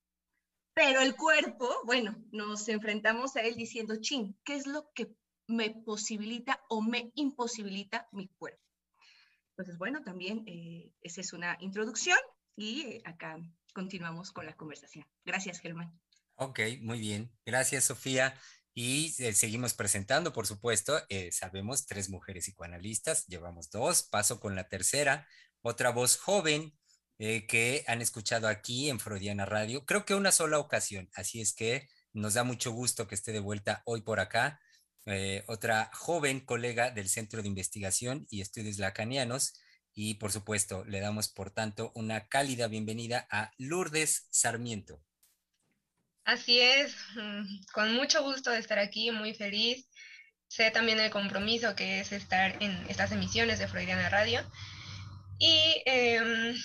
Pero 0.76 1.02
el 1.02 1.16
cuerpo, 1.16 1.74
bueno, 1.86 2.22
nos 2.32 2.68
enfrentamos 2.68 3.38
a 3.38 3.42
él 3.42 3.56
diciendo, 3.56 3.96
chin, 4.02 4.38
¿qué 4.44 4.56
es 4.56 4.68
lo 4.68 4.92
que 4.94 5.16
me 5.48 5.72
posibilita 5.72 6.62
o 6.70 6.82
me 6.82 7.14
imposibilita 7.16 8.10
mi 8.12 8.28
cuerpo? 8.28 8.62
Entonces, 9.52 9.78
bueno, 9.78 10.04
también 10.04 10.44
eh, 10.48 10.92
esa 11.02 11.22
es 11.22 11.32
una 11.32 11.56
introducción 11.62 12.18
y 12.58 12.82
eh, 12.82 13.02
acá 13.06 13.40
continuamos 13.74 14.34
con 14.34 14.46
la 14.46 14.58
conversación. 14.58 15.08
Gracias, 15.24 15.62
Germán. 15.62 15.98
Ok, 16.36 16.60
muy 16.82 17.00
bien. 17.00 17.32
Gracias, 17.46 17.86
Sofía. 17.86 18.38
Y 18.74 19.12
seguimos 19.12 19.74
presentando, 19.74 20.34
por 20.34 20.46
supuesto, 20.46 21.00
sabemos 21.32 21.86
tres 21.86 22.10
mujeres 22.10 22.44
psicoanalistas, 22.44 23.26
llevamos 23.28 23.70
dos, 23.70 24.04
paso 24.04 24.42
con 24.42 24.54
la 24.54 24.68
tercera, 24.68 25.26
otra 25.62 25.92
voz 25.92 26.18
joven 26.18 26.78
eh, 27.20 27.46
que 27.48 27.84
han 27.88 28.02
escuchado 28.02 28.48
aquí 28.48 28.90
en 28.90 29.00
Freudiana 29.00 29.46
Radio, 29.46 29.86
creo 29.86 30.06
que 30.06 30.16
una 30.16 30.32
sola 30.32 30.60
ocasión, 30.60 31.10
así 31.16 31.42
es 31.42 31.54
que 31.54 31.88
nos 32.14 32.34
da 32.34 32.44
mucho 32.44 32.72
gusto 32.72 33.08
que 33.08 33.16
esté 33.16 33.32
de 33.32 33.40
vuelta 33.40 33.82
hoy 33.86 34.02
por 34.02 34.20
acá. 34.20 34.60
Eh, 35.06 35.44
otra 35.48 35.92
joven 35.94 36.40
colega 36.40 36.90
del 36.90 37.10
Centro 37.10 37.42
de 37.42 37.48
Investigación 37.48 38.26
y 38.30 38.42
Estudios 38.42 38.80
Lacanianos 38.80 39.54
y 39.94 40.16
por 40.16 40.32
supuesto 40.32 40.84
le 40.86 41.00
damos 41.00 41.30
por 41.30 41.52
tanto 41.52 41.92
una 41.96 42.28
cálida 42.28 42.68
bienvenida 42.68 43.28
a 43.30 43.52
Lourdes 43.58 44.28
Sarmiento. 44.32 45.02
Así 46.26 46.60
es, 46.60 46.96
mm, 47.16 47.64
con 47.72 47.94
mucho 47.96 48.24
gusto 48.24 48.50
de 48.50 48.60
estar 48.60 48.80
aquí, 48.80 49.12
muy 49.12 49.34
feliz. 49.36 49.88
Sé 50.48 50.72
también 50.72 51.00
el 51.00 51.12
compromiso 51.12 51.76
que 51.76 52.00
es 52.00 52.12
estar 52.12 52.62
en 52.64 52.72
estas 52.90 53.12
emisiones 53.12 53.60
de 53.60 53.68
Freudiana 53.68 54.10
Radio. 54.10 54.42
Y 55.38 55.84
em, 55.86 56.56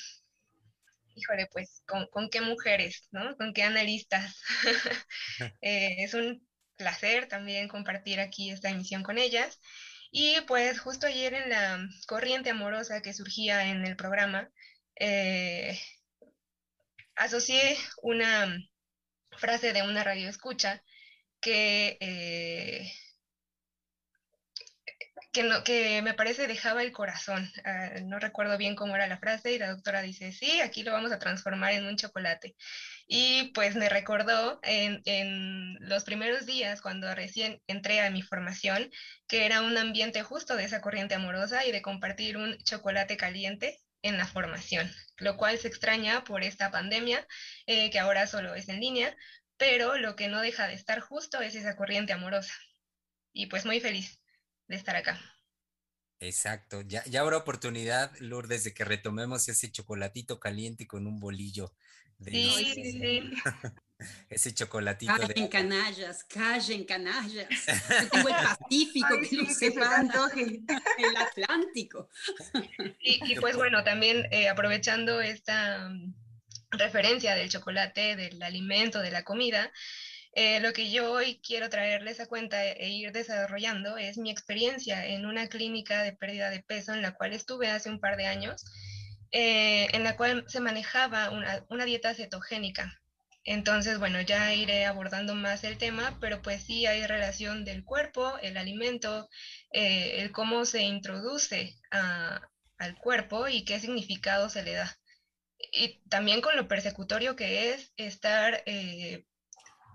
híjole, 1.20 1.46
pues, 1.52 1.82
¿con, 1.86 2.30
qué 2.30 2.40
mujeres, 2.40 3.08
¿no? 3.12 3.36
¿Con 3.36 3.52
qué 3.52 3.62
analistas? 3.62 4.36
Eh, 5.62 6.04
es 6.04 6.14
un 6.14 6.46
placer 6.76 7.28
también 7.28 7.68
compartir 7.68 8.20
aquí 8.20 8.50
esta 8.50 8.70
emisión 8.70 9.02
con 9.02 9.18
ellas. 9.18 9.58
Y 10.10 10.40
pues 10.42 10.80
justo 10.80 11.06
ayer 11.06 11.34
en 11.34 11.50
la 11.50 11.78
corriente 12.06 12.50
amorosa 12.50 13.02
que 13.02 13.14
surgía 13.14 13.70
en 13.70 13.86
el 13.86 13.96
programa, 13.96 14.50
eh, 14.96 15.78
asocié 17.16 17.76
una 18.02 18.58
frase 19.32 19.72
de 19.72 19.82
una 19.82 20.04
radio 20.04 20.28
escucha 20.28 20.82
que 21.40 21.96
eh, 22.00 22.92
que, 25.32 25.44
no, 25.44 25.62
que 25.64 26.02
me 26.02 26.14
parece 26.14 26.46
dejaba 26.46 26.82
el 26.82 26.92
corazón. 26.92 27.50
Ah, 27.64 27.90
no 28.04 28.18
recuerdo 28.18 28.58
bien 28.58 28.74
cómo 28.74 28.96
era 28.96 29.06
la 29.06 29.18
frase 29.18 29.52
y 29.52 29.58
la 29.58 29.70
doctora 29.70 30.02
dice, 30.02 30.32
sí, 30.32 30.60
aquí 30.60 30.82
lo 30.82 30.92
vamos 30.92 31.12
a 31.12 31.18
transformar 31.18 31.72
en 31.72 31.86
un 31.86 31.96
chocolate. 31.96 32.56
Y 33.06 33.52
pues 33.54 33.76
me 33.76 33.88
recordó 33.88 34.60
en, 34.62 35.02
en, 35.04 35.76
los 35.80 36.04
primeros 36.04 36.46
días, 36.46 36.80
cuando 36.80 37.14
recién 37.14 37.60
entré 37.66 38.00
a 38.00 38.10
mi 38.10 38.22
formación, 38.22 38.90
que 39.28 39.46
era 39.46 39.62
un 39.62 39.76
ambiente 39.78 40.22
justo 40.22 40.56
de 40.56 40.64
esa 40.64 40.80
corriente 40.80 41.14
amorosa 41.14 41.64
y 41.64 41.72
de 41.72 41.82
compartir 41.82 42.36
un 42.36 42.56
chocolate 42.58 43.16
caliente 43.16 43.78
en 44.02 44.16
la 44.16 44.26
formación, 44.26 44.90
lo 45.18 45.36
cual 45.36 45.58
se 45.58 45.68
extraña 45.68 46.24
por 46.24 46.42
esta 46.42 46.70
pandemia, 46.70 47.26
eh, 47.66 47.90
que 47.90 47.98
ahora 47.98 48.26
solo 48.26 48.54
es 48.54 48.68
en 48.68 48.80
línea, 48.80 49.14
pero 49.56 49.96
lo 49.96 50.16
que 50.16 50.28
no 50.28 50.40
deja 50.40 50.68
de 50.68 50.74
estar 50.74 51.00
justo 51.00 51.40
es 51.40 51.54
esa 51.54 51.76
corriente 51.76 52.12
amorosa. 52.12 52.54
Y 53.32 53.46
pues 53.46 53.66
muy 53.66 53.80
feliz 53.80 54.19
de 54.70 54.76
estar 54.76 54.96
acá. 54.96 55.20
Exacto, 56.20 56.82
ya, 56.82 57.04
ya 57.06 57.20
habrá 57.20 57.38
oportunidad, 57.38 58.16
Lourdes, 58.20 58.62
de 58.64 58.72
que 58.72 58.84
retomemos 58.84 59.48
ese 59.48 59.72
chocolatito 59.72 60.38
caliente 60.38 60.86
con 60.86 61.06
un 61.06 61.18
bolillo. 61.18 61.74
De 62.18 62.30
sí, 62.30 62.72
sí, 62.74 62.92
sí. 62.92 63.30
ese 64.30 64.54
chocolatito. 64.54 65.12
Callen 65.16 65.48
canallas, 65.48 66.22
callen 66.24 66.84
canallas. 66.84 67.48
Yo 67.48 68.08
tengo 68.10 68.28
el 68.28 68.34
Pacífico, 68.58 69.08
que 69.28 69.36
no 69.36 69.50
se 69.50 69.66
el 70.98 71.16
Atlántico. 71.16 72.08
Y, 73.00 73.34
pues 73.40 73.56
bueno, 73.56 73.82
también 73.82 74.28
eh, 74.30 74.48
aprovechando 74.48 75.20
esta 75.20 75.88
mm, 75.88 76.14
referencia 76.72 77.34
del 77.34 77.48
chocolate, 77.48 78.14
del 78.14 78.40
alimento, 78.42 79.00
de 79.00 79.10
la 79.10 79.24
comida, 79.24 79.72
eh, 80.32 80.60
lo 80.60 80.72
que 80.72 80.90
yo 80.90 81.12
hoy 81.12 81.40
quiero 81.42 81.68
traerles 81.68 82.20
a 82.20 82.26
cuenta 82.26 82.64
e 82.64 82.88
ir 82.88 83.12
desarrollando 83.12 83.96
es 83.96 84.16
mi 84.16 84.30
experiencia 84.30 85.06
en 85.06 85.26
una 85.26 85.48
clínica 85.48 86.02
de 86.02 86.12
pérdida 86.12 86.50
de 86.50 86.62
peso 86.62 86.94
en 86.94 87.02
la 87.02 87.12
cual 87.14 87.32
estuve 87.32 87.68
hace 87.68 87.90
un 87.90 87.98
par 88.00 88.16
de 88.16 88.26
años, 88.26 88.64
eh, 89.32 89.88
en 89.92 90.04
la 90.04 90.16
cual 90.16 90.44
se 90.48 90.60
manejaba 90.60 91.30
una, 91.30 91.84
dieta 91.84 92.14
cetogénica. 92.14 93.00
Entonces, 93.44 93.98
bueno, 93.98 94.20
ya 94.20 94.54
iré 94.54 94.84
abordando 94.84 95.34
más 95.34 95.64
el 95.64 95.78
tema, 95.78 96.16
pero 96.20 96.42
pues 96.42 96.62
sí 96.64 96.86
hay 96.86 97.06
relación 97.06 97.64
del 97.64 97.84
cuerpo, 97.84 98.38
el 98.42 98.56
alimento, 98.56 99.28
eh, 99.72 100.16
el 100.22 100.30
cómo 100.30 100.64
se 100.66 100.82
introduce 100.82 101.76
al 101.90 102.96
cuerpo 102.98 103.48
y 103.48 103.64
qué 103.64 103.80
significado 103.80 104.48
se 104.50 104.62
le 104.62 104.74
da. 104.74 104.96
Y 105.72 106.00
también 106.08 106.40
con 106.40 106.56
lo 106.56 106.68
persecutorio 106.68 107.36
que 107.36 107.72
es 107.72 107.92
estar 107.96 108.62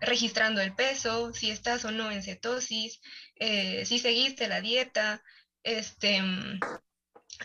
registrando 0.06 0.62
el 0.62 0.74
peso, 0.74 1.34
si 1.34 1.52
estás 1.52 1.86
o 1.86 1.92
no 1.92 2.12
en 2.12 2.24
cetosis, 2.24 3.02
eh, 3.36 3.86
si 3.86 4.00
seguiste 4.00 4.48
la 4.48 4.62
dieta, 4.62 5.24
este, 5.64 6.22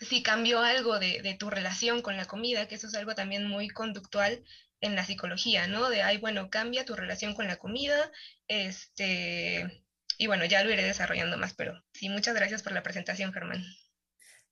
si 0.00 0.22
cambió 0.22 0.60
algo 0.60 0.98
de, 0.98 1.36
tu 1.38 1.50
relación 1.50 2.02
con 2.02 2.16
la 2.16 2.26
comida, 2.26 2.68
que 2.68 2.76
eso 2.76 2.86
es 2.86 2.94
algo 2.94 3.14
también 3.14 3.46
muy 3.46 3.68
conductual 3.68 4.44
en 4.80 4.94
la 4.94 5.04
psicología, 5.04 5.66
¿no? 5.66 5.90
De, 5.90 6.02
ay, 6.02 6.18
bueno, 6.18 6.50
cambia 6.50 6.84
tu 6.84 6.94
relación 6.94 7.34
con 7.34 7.46
la 7.46 7.56
comida, 7.56 8.10
este, 8.48 9.84
y 10.16 10.26
bueno, 10.26 10.44
ya 10.44 10.62
lo 10.62 10.70
iré 10.70 10.82
desarrollando 10.82 11.36
más, 11.38 11.54
pero 11.54 11.82
sí, 11.92 12.08
muchas 12.08 12.34
gracias 12.34 12.62
por 12.62 12.72
la 12.72 12.82
presentación, 12.82 13.32
Germán. 13.32 13.64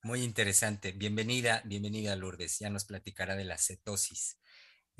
Muy 0.01 0.23
interesante. 0.23 0.93
Bienvenida, 0.93 1.61
bienvenida 1.65 2.15
Lourdes. 2.15 2.59
Ya 2.59 2.69
nos 2.69 2.85
platicará 2.85 3.35
de 3.35 3.43
la 3.43 3.57
cetosis. 3.57 4.37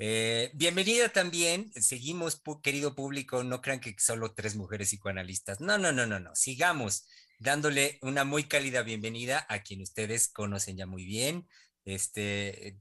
Eh, 0.02 0.50
bienvenida 0.54 1.10
también, 1.10 1.70
seguimos, 1.74 2.40
querido 2.62 2.94
público, 2.94 3.44
no 3.44 3.60
crean 3.60 3.80
que 3.80 3.94
solo 3.98 4.32
tres 4.32 4.56
mujeres 4.56 4.88
psicoanalistas, 4.88 5.60
no, 5.60 5.76
no, 5.76 5.92
no, 5.92 6.06
no, 6.06 6.18
no, 6.18 6.34
sigamos 6.34 7.06
dándole 7.38 7.98
una 8.00 8.24
muy 8.24 8.44
cálida 8.44 8.82
bienvenida 8.82 9.44
a 9.50 9.58
quien 9.62 9.82
ustedes 9.82 10.28
conocen 10.28 10.78
ya 10.78 10.86
muy 10.86 11.04
bien, 11.04 11.46
este, 11.84 12.78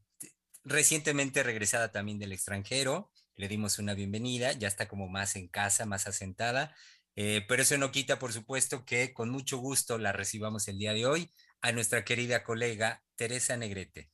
recientemente 0.64 1.44
regresada 1.44 1.92
también 1.92 2.20
del 2.20 2.32
extranjero, 2.32 3.12
le 3.36 3.50
dimos 3.50 3.80
una 3.80 3.96
bienvenida, 3.96 4.54
ya 4.54 4.70
está 4.70 4.88
como 4.88 5.10
más 5.10 5.36
en 5.36 5.50
casa, 5.50 5.86
más 5.86 6.08
asentada, 6.08 6.74
eh, 7.18 7.44
pero 7.50 7.64
eso 7.64 7.78
no 7.78 7.92
quita, 7.92 8.18
por 8.18 8.32
supuesto, 8.32 8.86
que 8.86 9.12
con 9.14 9.30
mucho 9.30 9.58
gusto 9.58 9.98
la 9.98 10.14
recibamos 10.14 10.70
el 10.70 10.78
día 10.78 10.94
de 10.94 11.06
hoy 11.06 11.34
a 11.60 11.74
nuestra 11.74 12.06
querida 12.06 12.46
colega 12.46 13.04
Teresa 13.18 13.58
Negrete. 13.58 14.10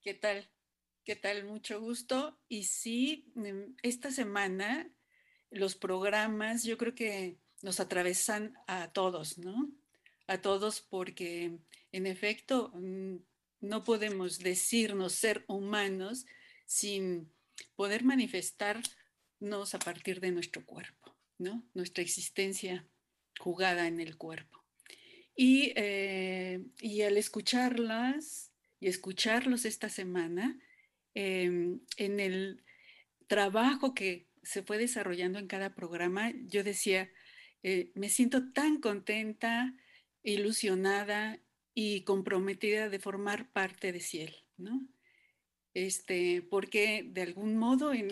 ¿Qué 0.00 0.14
tal? 0.14 0.50
¿Qué 1.04 1.16
tal? 1.16 1.44
Mucho 1.44 1.80
gusto. 1.80 2.38
Y 2.48 2.64
sí, 2.64 3.32
mm, 3.34 3.76
esta 3.82 4.10
semana 4.10 4.90
los 5.50 5.74
programas 5.74 6.62
yo 6.64 6.76
creo 6.76 6.94
que 6.94 7.38
nos 7.62 7.80
atravesan 7.80 8.54
a 8.66 8.92
todos, 8.92 9.38
¿no? 9.38 9.70
A 10.26 10.40
todos 10.40 10.80
porque 10.80 11.58
en 11.92 12.06
efecto 12.06 12.70
mm, 12.74 13.16
no 13.60 13.84
podemos 13.84 14.38
decirnos 14.38 15.14
ser 15.14 15.44
humanos 15.48 16.26
sin 16.66 17.32
poder 17.76 18.04
manifestarnos 18.04 19.74
a 19.74 19.78
partir 19.78 20.20
de 20.20 20.32
nuestro 20.32 20.64
cuerpo. 20.64 21.00
¿no? 21.40 21.64
Nuestra 21.74 22.02
existencia 22.02 22.86
jugada 23.38 23.88
en 23.88 23.98
el 24.00 24.16
cuerpo. 24.16 24.62
Y, 25.34 25.72
eh, 25.74 26.62
y 26.80 27.02
al 27.02 27.16
escucharlas 27.16 28.52
y 28.78 28.88
escucharlos 28.88 29.64
esta 29.64 29.88
semana, 29.88 30.58
em, 31.14 31.80
en 31.96 32.20
el 32.20 32.62
trabajo 33.26 33.94
que 33.94 34.28
se 34.42 34.62
fue 34.62 34.78
desarrollando 34.78 35.38
en 35.38 35.46
cada 35.46 35.74
programa, 35.74 36.32
yo 36.46 36.64
decía, 36.64 37.10
eh, 37.62 37.90
me 37.94 38.08
siento 38.08 38.52
tan 38.52 38.80
contenta, 38.80 39.74
ilusionada 40.22 41.38
y 41.74 42.02
comprometida 42.02 42.88
de 42.88 42.98
formar 42.98 43.50
parte 43.52 43.92
de 43.92 44.00
Ciel, 44.00 44.36
¿no? 44.56 44.86
Este, 45.72 46.42
porque 46.42 47.04
de 47.06 47.22
algún 47.22 47.56
modo 47.56 47.92
en, 47.94 48.10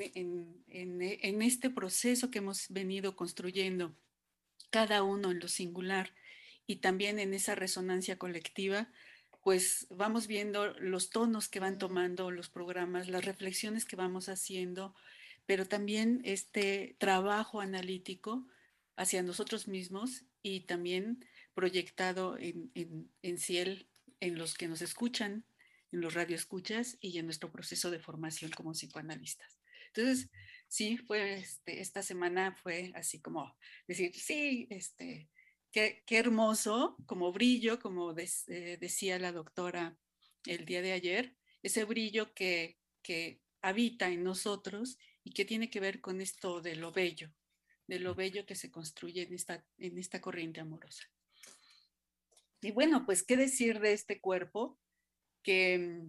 en, 0.68 1.42
este 1.42 1.70
proceso 1.70 2.30
que 2.30 2.38
hemos 2.38 2.68
venido 2.68 3.16
construyendo, 3.16 3.96
cada 4.70 5.02
uno 5.02 5.32
en 5.32 5.40
lo 5.40 5.48
singular 5.48 6.14
y 6.68 6.76
también 6.76 7.18
en 7.18 7.34
esa 7.34 7.56
resonancia 7.56 8.16
colectiva, 8.16 8.92
pues 9.42 9.86
vamos 9.90 10.26
viendo 10.26 10.74
los 10.78 11.10
tonos 11.10 11.48
que 11.48 11.60
van 11.60 11.78
tomando 11.78 12.30
los 12.30 12.48
programas, 12.48 13.08
las 13.08 13.24
reflexiones 13.24 13.84
que 13.84 13.96
vamos 13.96 14.28
haciendo, 14.28 14.94
pero 15.46 15.66
también 15.66 16.20
este 16.24 16.96
trabajo 16.98 17.60
analítico 17.60 18.46
hacia 18.96 19.22
nosotros 19.22 19.68
mismos 19.68 20.24
y 20.42 20.60
también 20.60 21.24
proyectado 21.54 22.36
en, 22.38 22.70
en, 23.22 23.38
Ciel, 23.38 23.88
en 24.20 24.36
los 24.36 24.54
que 24.54 24.68
nos 24.68 24.82
escuchan, 24.82 25.44
en 25.92 26.00
los 26.00 26.14
radioescuchas 26.14 26.98
y 27.00 27.18
en 27.18 27.24
nuestro 27.24 27.50
proceso 27.50 27.90
de 27.90 27.98
formación 27.98 28.50
como 28.50 28.72
psicoanalistas. 28.72 29.58
Entonces, 29.86 30.28
sí, 30.68 30.98
fue 30.98 31.38
este, 31.38 31.80
esta 31.80 32.02
semana 32.02 32.54
fue 32.54 32.92
así 32.94 33.20
como 33.20 33.56
decir, 33.86 34.14
sí, 34.14 34.66
este, 34.70 35.28
qué, 36.06 36.18
hermoso, 36.18 36.96
como 37.06 37.32
brillo, 37.32 37.78
como 37.78 38.14
eh, 38.16 38.78
decía 38.80 39.18
la 39.18 39.32
doctora 39.32 39.96
el 40.46 40.64
día 40.64 40.82
de 40.82 40.92
ayer, 40.92 41.36
ese 41.62 41.84
brillo 41.84 42.34
que, 42.34 42.76
habita 43.60 44.08
en 44.08 44.22
nosotros 44.22 44.98
y 45.24 45.32
que 45.32 45.46
tiene 45.46 45.70
que 45.70 45.80
ver 45.80 46.00
con 46.00 46.20
esto 46.20 46.60
de 46.60 46.76
lo 46.76 46.92
bello, 46.92 47.32
de 47.86 47.98
lo 47.98 48.14
bello 48.14 48.44
que 48.44 48.54
se 48.54 48.70
construye 48.70 49.22
en 49.22 49.34
esta, 49.34 49.64
en 49.78 49.98
esta 49.98 50.20
corriente 50.20 50.60
amorosa. 50.60 51.10
Y 52.60 52.70
bueno, 52.70 53.06
pues 53.06 53.22
qué 53.22 53.36
decir 53.36 53.80
de 53.80 53.94
este 53.94 54.20
cuerpo 54.20 54.78
que, 55.42 56.02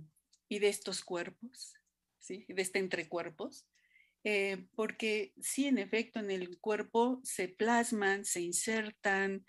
y 0.50 0.60
de 0.60 0.68
estos 0.68 1.04
cuerpos, 1.04 1.74
¿sí? 2.20 2.46
de 2.50 2.62
este 2.62 2.80
entre 2.80 3.08
cuerpos, 3.08 3.66
eh, 4.24 4.68
porque 4.76 5.34
sí, 5.40 5.68
en 5.68 5.78
efecto, 5.78 6.20
en 6.20 6.32
el 6.32 6.60
cuerpo 6.60 7.22
se 7.24 7.48
plasman, 7.48 8.26
se 8.26 8.42
insertan, 8.42 9.46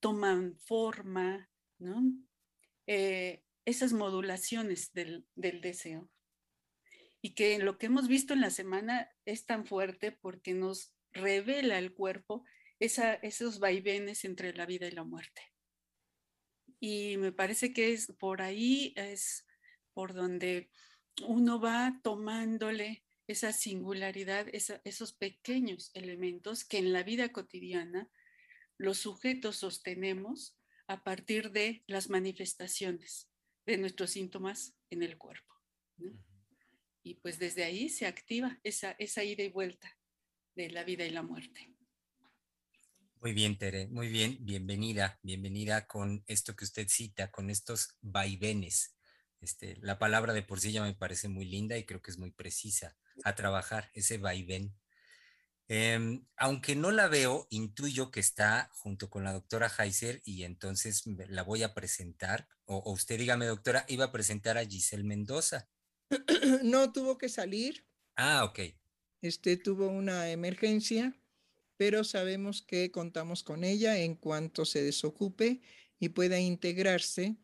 toman 0.00 0.58
forma, 0.60 1.50
¿no? 1.78 2.02
Eh, 2.86 3.42
esas 3.64 3.92
modulaciones 3.92 4.92
del, 4.92 5.26
del 5.34 5.60
deseo 5.60 6.08
y 7.20 7.34
que 7.34 7.58
lo 7.58 7.76
que 7.78 7.86
hemos 7.86 8.06
visto 8.06 8.34
en 8.34 8.40
la 8.40 8.50
semana 8.50 9.10
es 9.24 9.46
tan 9.46 9.66
fuerte 9.66 10.12
porque 10.12 10.54
nos 10.54 10.94
revela 11.12 11.78
el 11.78 11.92
cuerpo 11.92 12.44
esa, 12.78 13.14
esos 13.14 13.58
vaivenes 13.58 14.24
entre 14.24 14.54
la 14.54 14.66
vida 14.66 14.86
y 14.86 14.92
la 14.92 15.04
muerte. 15.04 15.42
Y 16.78 17.16
me 17.16 17.32
parece 17.32 17.72
que 17.72 17.92
es 17.92 18.12
por 18.18 18.42
ahí, 18.42 18.92
es 18.96 19.46
por 19.94 20.12
donde 20.12 20.70
uno 21.26 21.58
va 21.58 21.98
tomándole 22.02 23.05
esa 23.26 23.52
singularidad, 23.52 24.46
esos 24.52 25.12
pequeños 25.12 25.90
elementos 25.94 26.64
que 26.64 26.78
en 26.78 26.92
la 26.92 27.02
vida 27.02 27.30
cotidiana 27.30 28.08
los 28.78 28.98
sujetos 28.98 29.56
sostenemos 29.56 30.56
a 30.86 31.02
partir 31.02 31.50
de 31.50 31.82
las 31.86 32.08
manifestaciones 32.08 33.28
de 33.64 33.78
nuestros 33.78 34.10
síntomas 34.10 34.74
en 34.90 35.02
el 35.02 35.18
cuerpo. 35.18 35.54
¿no? 35.98 36.12
y 37.06 37.14
pues 37.14 37.38
desde 37.38 37.62
ahí 37.62 37.88
se 37.88 38.04
activa 38.04 38.58
esa, 38.64 38.96
esa 38.98 39.22
ida 39.22 39.44
y 39.44 39.48
vuelta 39.48 39.96
de 40.56 40.70
la 40.70 40.82
vida 40.82 41.06
y 41.06 41.10
la 41.10 41.22
muerte. 41.22 41.72
Muy 43.20 43.32
bien, 43.32 43.56
Tere, 43.56 43.86
muy 43.86 44.08
bien, 44.08 44.38
bienvenida, 44.40 45.20
bienvenida 45.22 45.86
con 45.86 46.24
esto 46.26 46.56
que 46.56 46.64
usted 46.64 46.88
cita, 46.88 47.30
con 47.30 47.48
estos 47.48 47.96
vaivenes. 48.00 48.96
Este, 49.40 49.76
la 49.82 50.00
palabra 50.00 50.32
de 50.32 50.42
por 50.42 50.58
sí 50.58 50.72
ya 50.72 50.82
me 50.82 50.96
parece 50.96 51.28
muy 51.28 51.44
linda 51.44 51.78
y 51.78 51.86
creo 51.86 52.02
que 52.02 52.10
es 52.10 52.18
muy 52.18 52.32
precisa 52.32 52.96
a 53.24 53.34
trabajar, 53.34 53.90
ese 53.94 54.18
vaivén. 54.18 54.74
Em, 55.68 56.24
aunque 56.36 56.76
no 56.76 56.92
la 56.92 57.08
veo, 57.08 57.48
intuyo 57.50 58.10
que 58.10 58.20
está 58.20 58.70
junto 58.72 59.10
con 59.10 59.24
la 59.24 59.32
doctora 59.32 59.70
Heiser 59.78 60.22
y 60.24 60.44
entonces 60.44 61.02
la 61.06 61.42
voy 61.42 61.62
a 61.64 61.74
presentar. 61.74 62.48
O, 62.64 62.76
o 62.76 62.92
usted 62.92 63.18
dígame, 63.18 63.46
doctora, 63.46 63.84
iba 63.88 64.06
a 64.06 64.12
presentar 64.12 64.58
a 64.58 64.64
Giselle 64.64 65.04
Mendoza. 65.04 65.68
no 66.62 66.92
tuvo 66.92 67.18
que 67.18 67.28
salir. 67.28 67.84
Ah, 68.16 68.44
ok. 68.44 68.60
Este 69.22 69.56
tuvo 69.56 69.88
una 69.88 70.30
emergencia, 70.30 71.16
pero 71.76 72.04
sabemos 72.04 72.62
que 72.62 72.90
contamos 72.92 73.42
con 73.42 73.64
ella 73.64 73.98
en 73.98 74.14
cuanto 74.14 74.64
se 74.64 74.82
desocupe 74.82 75.60
y 75.98 76.10
pueda 76.10 76.38
integrarse. 76.38 77.36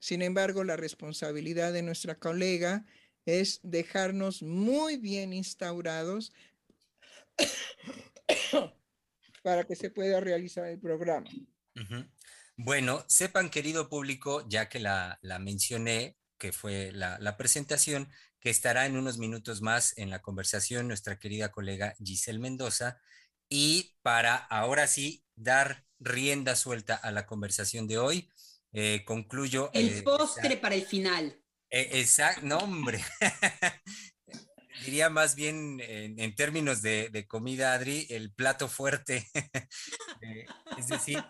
Sin 0.00 0.22
embargo, 0.22 0.64
la 0.64 0.76
responsabilidad 0.76 1.72
de 1.72 1.82
nuestra 1.82 2.18
colega 2.18 2.86
es 3.28 3.60
dejarnos 3.62 4.42
muy 4.42 4.96
bien 4.96 5.32
instaurados 5.32 6.32
para 9.42 9.64
que 9.64 9.76
se 9.76 9.90
pueda 9.90 10.18
realizar 10.20 10.66
el 10.66 10.78
programa. 10.78 11.28
Bueno, 12.56 13.04
sepan, 13.06 13.50
querido 13.50 13.88
público, 13.88 14.48
ya 14.48 14.68
que 14.68 14.80
la, 14.80 15.18
la 15.22 15.38
mencioné, 15.38 16.16
que 16.38 16.52
fue 16.52 16.90
la, 16.92 17.36
presentación, 17.36 18.10
que 18.40 18.50
estará 18.50 18.86
en 18.86 18.96
unos 18.96 19.18
minutos 19.18 19.60
más 19.60 19.96
en 19.98 20.10
la 20.10 20.22
conversación 20.22 20.88
nuestra 20.88 21.18
querida 21.18 21.50
colega 21.50 21.94
Giselle 22.02 22.38
Mendoza. 22.38 23.00
Y 23.48 23.96
para 24.02 24.36
ahora 24.36 24.86
sí 24.86 25.24
dar 25.36 25.84
rienda 26.00 26.56
suelta 26.56 26.94
a 26.94 27.10
la 27.10 27.26
conversación 27.26 27.86
de 27.86 27.98
hoy, 27.98 28.30
eh, 28.72 29.04
concluyo. 29.04 29.70
El 29.72 29.88
eh, 29.88 30.02
postre 30.02 30.56
para 30.56 30.74
el 30.74 30.86
final. 30.86 31.40
Eh, 31.70 32.00
exacto, 32.00 32.46
no, 32.46 32.58
hombre. 32.58 33.02
Diría 34.84 35.10
más 35.10 35.34
bien 35.34 35.80
en, 35.80 36.34
términos 36.34 36.82
de, 36.82 37.26
comida, 37.28 37.74
Adri, 37.74 38.06
el 38.10 38.32
plato 38.32 38.68
fuerte. 38.68 39.28
es 40.78 40.86
decir, 40.86 41.22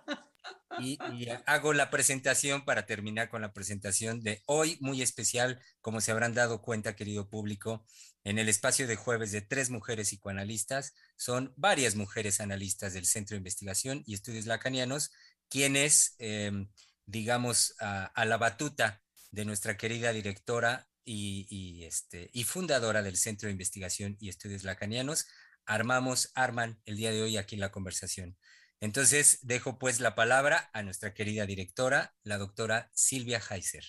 y, 0.80 0.98
hago 1.46 1.72
la 1.72 1.90
presentación 1.90 2.64
para 2.64 2.86
terminar 2.86 3.30
con 3.30 3.42
la 3.42 3.52
presentación 3.52 4.20
de 4.22 4.42
hoy, 4.46 4.76
muy 4.80 5.02
especial, 5.02 5.60
como 5.80 6.00
se 6.00 6.12
habrán 6.12 6.34
dado 6.34 6.62
cuenta, 6.62 6.94
querido 6.94 7.28
público, 7.28 7.84
en 8.24 8.38
el 8.38 8.48
espacio 8.48 8.86
de 8.86 8.96
jueves 8.96 9.32
de 9.32 9.40
tres 9.40 9.70
mujeres 9.70 10.08
psicoanalistas, 10.08 10.94
son 11.16 11.52
varias 11.56 11.94
mujeres 11.94 12.40
analistas 12.40 12.92
del 12.92 13.06
Centro 13.06 13.34
de 13.34 13.38
Investigación 13.38 14.02
y 14.06 14.14
Estudios 14.14 14.46
Lacanianos, 14.46 15.10
quienes, 15.48 16.14
em, 16.18 16.68
digamos, 17.06 17.74
a, 17.80 18.24
la 18.24 18.36
batuta 18.36 19.02
de 19.30 19.44
nuestra 19.44 19.76
querida 19.76 20.12
directora 20.12 20.88
y, 21.04 21.46
y, 21.50 21.84
este, 21.84 22.30
y 22.32 22.44
fundadora 22.44 23.02
del 23.02 23.16
Centro 23.16 23.46
de 23.46 23.52
Investigación 23.52 24.16
y 24.20 24.28
Estudios 24.28 24.64
Lacanianos, 24.64 25.26
armamos, 25.66 26.30
arman 26.34 26.80
el 26.84 26.96
día 26.96 27.12
de 27.12 27.22
hoy 27.22 27.36
aquí 27.36 27.54
en 27.54 27.60
la 27.60 27.70
conversación. 27.70 28.36
Entonces, 28.80 29.38
dejo 29.42 29.78
pues 29.78 30.00
la 30.00 30.14
palabra 30.14 30.70
a 30.72 30.82
nuestra 30.82 31.12
querida 31.12 31.46
directora, 31.46 32.14
la 32.22 32.38
doctora 32.38 32.90
Silvia 32.94 33.40
Heiser. 33.50 33.84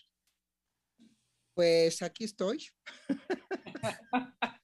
Pues 1.54 2.02
aquí 2.02 2.24
estoy. 2.24 2.68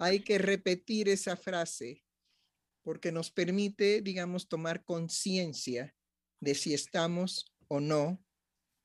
Hay 0.00 0.20
que 0.20 0.38
repetir 0.38 1.08
esa 1.08 1.36
frase 1.36 2.02
porque 2.82 3.12
nos 3.12 3.30
permite, 3.30 4.00
digamos, 4.00 4.48
tomar 4.48 4.84
conciencia 4.84 5.94
de 6.40 6.54
si 6.54 6.74
estamos 6.74 7.54
o 7.68 7.80
no 7.80 8.24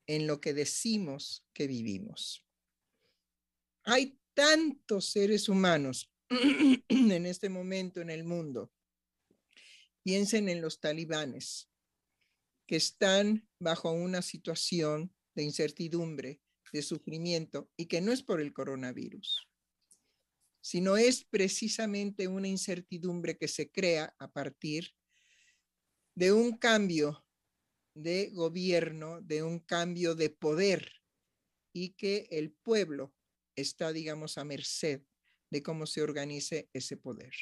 en 0.06 0.26
lo 0.26 0.40
que 0.40 0.54
decimos 0.54 1.44
que 1.52 1.66
vivimos. 1.66 2.44
Hay 3.84 4.18
tantos 4.34 5.10
seres 5.10 5.48
humanos 5.48 6.12
en 6.88 7.26
este 7.26 7.48
momento 7.48 8.00
en 8.00 8.10
el 8.10 8.24
mundo 8.24 8.72
Piensen 10.06 10.48
en 10.48 10.60
los 10.60 10.78
talibanes 10.78 11.68
que 12.68 12.76
están 12.76 13.48
bajo 13.58 13.90
una 13.90 14.22
situación 14.22 15.12
de 15.34 15.42
incertidumbre, 15.42 16.40
de 16.72 16.82
sufrimiento, 16.82 17.72
y 17.76 17.86
que 17.86 18.00
no 18.00 18.12
es 18.12 18.22
por 18.22 18.40
el 18.40 18.52
coronavirus, 18.52 19.50
sino 20.60 20.96
es 20.96 21.24
precisamente 21.24 22.28
una 22.28 22.46
incertidumbre 22.46 23.36
que 23.36 23.48
se 23.48 23.72
crea 23.72 24.14
a 24.20 24.30
partir 24.30 24.94
de 26.14 26.32
un 26.32 26.56
cambio 26.56 27.25
de 27.96 28.30
gobierno, 28.30 29.22
de 29.22 29.42
un 29.42 29.58
cambio 29.58 30.14
de 30.14 30.28
poder, 30.28 30.92
y 31.72 31.94
que 31.94 32.28
el 32.30 32.52
pueblo 32.52 33.14
está, 33.54 33.92
digamos, 33.92 34.36
a 34.36 34.44
merced 34.44 35.02
de 35.50 35.62
cómo 35.62 35.86
se 35.86 36.02
organice 36.02 36.68
ese 36.72 36.96
poder. 36.96 37.34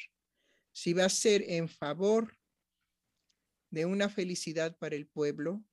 si 0.71 0.93
va 0.93 1.05
a 1.05 1.09
ser 1.09 1.41
en 1.47 1.69
favor 1.69 2.37
de 3.69 3.85
una 3.85 4.09
felicidad 4.09 4.77
para 4.77 4.95
el 4.95 5.07
pueblo 5.07 5.63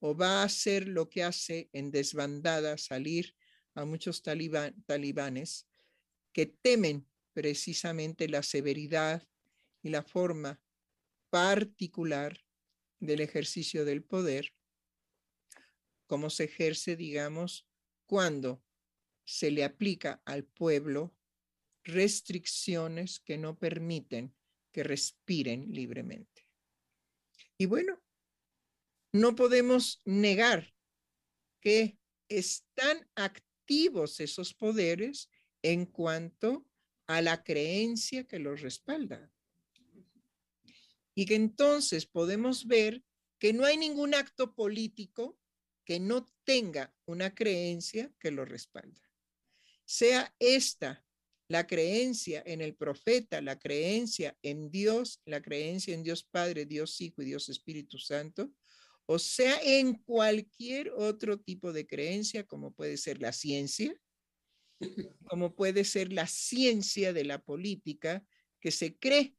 o 0.00 0.16
va 0.16 0.40
a 0.40 0.44
hacer 0.44 0.88
lo 0.88 1.10
que 1.10 1.22
hace 1.22 1.68
en 1.74 1.90
desbandada 1.90 2.78
salir 2.78 3.36
a 3.74 3.84
muchos 3.84 4.22
talibanes 4.22 5.68
que 6.32 6.46
temen 6.46 7.06
precisamente 7.34 8.26
la 8.28 8.42
severidad 8.42 9.28
y 9.82 9.90
la 9.90 10.02
forma 10.02 10.62
particular 11.28 12.47
del 13.00 13.20
ejercicio 13.20 13.84
del 13.84 14.02
poder, 14.02 14.54
como 16.06 16.30
se 16.30 16.44
ejerce, 16.44 16.96
digamos, 16.96 17.68
cuando 18.06 18.64
se 19.24 19.50
le 19.50 19.64
aplica 19.64 20.22
al 20.24 20.44
pueblo 20.44 21.14
restricciones 21.84 23.20
que 23.20 23.36
no 23.36 23.58
permiten 23.58 24.34
que 24.72 24.82
respiren 24.82 25.72
libremente. 25.72 26.48
Y 27.58 27.66
bueno, 27.66 28.02
no 29.12 29.34
podemos 29.34 30.00
negar 30.04 30.74
que 31.60 31.98
están 32.28 33.08
activos 33.14 34.20
esos 34.20 34.54
poderes 34.54 35.30
en 35.62 35.86
cuanto 35.86 36.66
a 37.06 37.22
la 37.22 37.42
creencia 37.42 38.26
que 38.26 38.38
los 38.38 38.60
respalda. 38.60 39.30
Y 41.18 41.26
que 41.26 41.34
entonces 41.34 42.06
podemos 42.06 42.68
ver 42.68 43.02
que 43.40 43.52
no 43.52 43.64
hay 43.64 43.76
ningún 43.76 44.14
acto 44.14 44.54
político 44.54 45.36
que 45.84 45.98
no 45.98 46.24
tenga 46.44 46.94
una 47.06 47.34
creencia 47.34 48.14
que 48.20 48.30
lo 48.30 48.44
respalda. 48.44 49.02
Sea 49.84 50.32
esta 50.38 51.04
la 51.48 51.66
creencia 51.66 52.40
en 52.46 52.60
el 52.60 52.76
profeta, 52.76 53.40
la 53.40 53.58
creencia 53.58 54.38
en 54.42 54.70
Dios, 54.70 55.20
la 55.24 55.42
creencia 55.42 55.92
en 55.92 56.04
Dios 56.04 56.22
Padre, 56.22 56.66
Dios 56.66 57.00
Hijo 57.00 57.22
y 57.22 57.24
Dios 57.24 57.48
Espíritu 57.48 57.98
Santo, 57.98 58.52
o 59.06 59.18
sea 59.18 59.58
en 59.64 59.94
cualquier 59.94 60.90
otro 60.90 61.40
tipo 61.40 61.72
de 61.72 61.84
creencia, 61.84 62.46
como 62.46 62.72
puede 62.72 62.96
ser 62.96 63.20
la 63.20 63.32
ciencia, 63.32 63.92
como 65.28 65.56
puede 65.56 65.82
ser 65.82 66.12
la 66.12 66.28
ciencia 66.28 67.12
de 67.12 67.24
la 67.24 67.42
política, 67.42 68.24
que 68.60 68.70
se 68.70 68.96
cree 68.96 69.34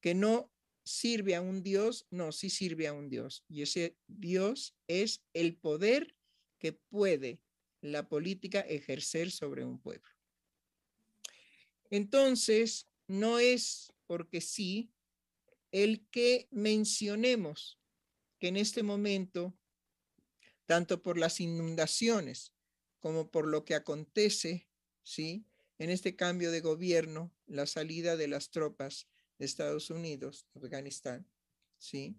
que 0.00 0.14
no 0.14 0.51
sirve 0.84 1.34
a 1.34 1.40
un 1.40 1.62
Dios, 1.62 2.06
no, 2.10 2.32
sí 2.32 2.50
sirve 2.50 2.86
a 2.86 2.92
un 2.92 3.08
Dios. 3.08 3.44
Y 3.48 3.62
ese 3.62 3.96
Dios 4.06 4.76
es 4.88 5.24
el 5.32 5.56
poder 5.56 6.16
que 6.58 6.72
puede 6.72 7.40
la 7.80 8.08
política 8.08 8.60
ejercer 8.60 9.30
sobre 9.30 9.64
un 9.64 9.80
pueblo. 9.80 10.08
Entonces, 11.90 12.88
no 13.06 13.38
es 13.38 13.92
porque 14.06 14.40
sí 14.40 14.92
el 15.72 16.06
que 16.08 16.48
mencionemos 16.50 17.78
que 18.38 18.48
en 18.48 18.56
este 18.56 18.82
momento, 18.82 19.58
tanto 20.66 21.02
por 21.02 21.18
las 21.18 21.40
inundaciones 21.40 22.54
como 22.98 23.30
por 23.30 23.48
lo 23.48 23.64
que 23.64 23.74
acontece, 23.74 24.68
¿sí? 25.02 25.44
En 25.78 25.90
este 25.90 26.14
cambio 26.14 26.50
de 26.52 26.60
gobierno, 26.60 27.34
la 27.46 27.66
salida 27.66 28.16
de 28.16 28.28
las 28.28 28.50
tropas 28.50 29.08
Estados 29.38 29.90
Unidos, 29.90 30.46
Afganistán, 30.54 31.28
¿sí? 31.78 32.16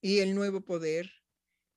Y 0.00 0.18
el 0.18 0.34
nuevo 0.34 0.60
poder, 0.60 1.10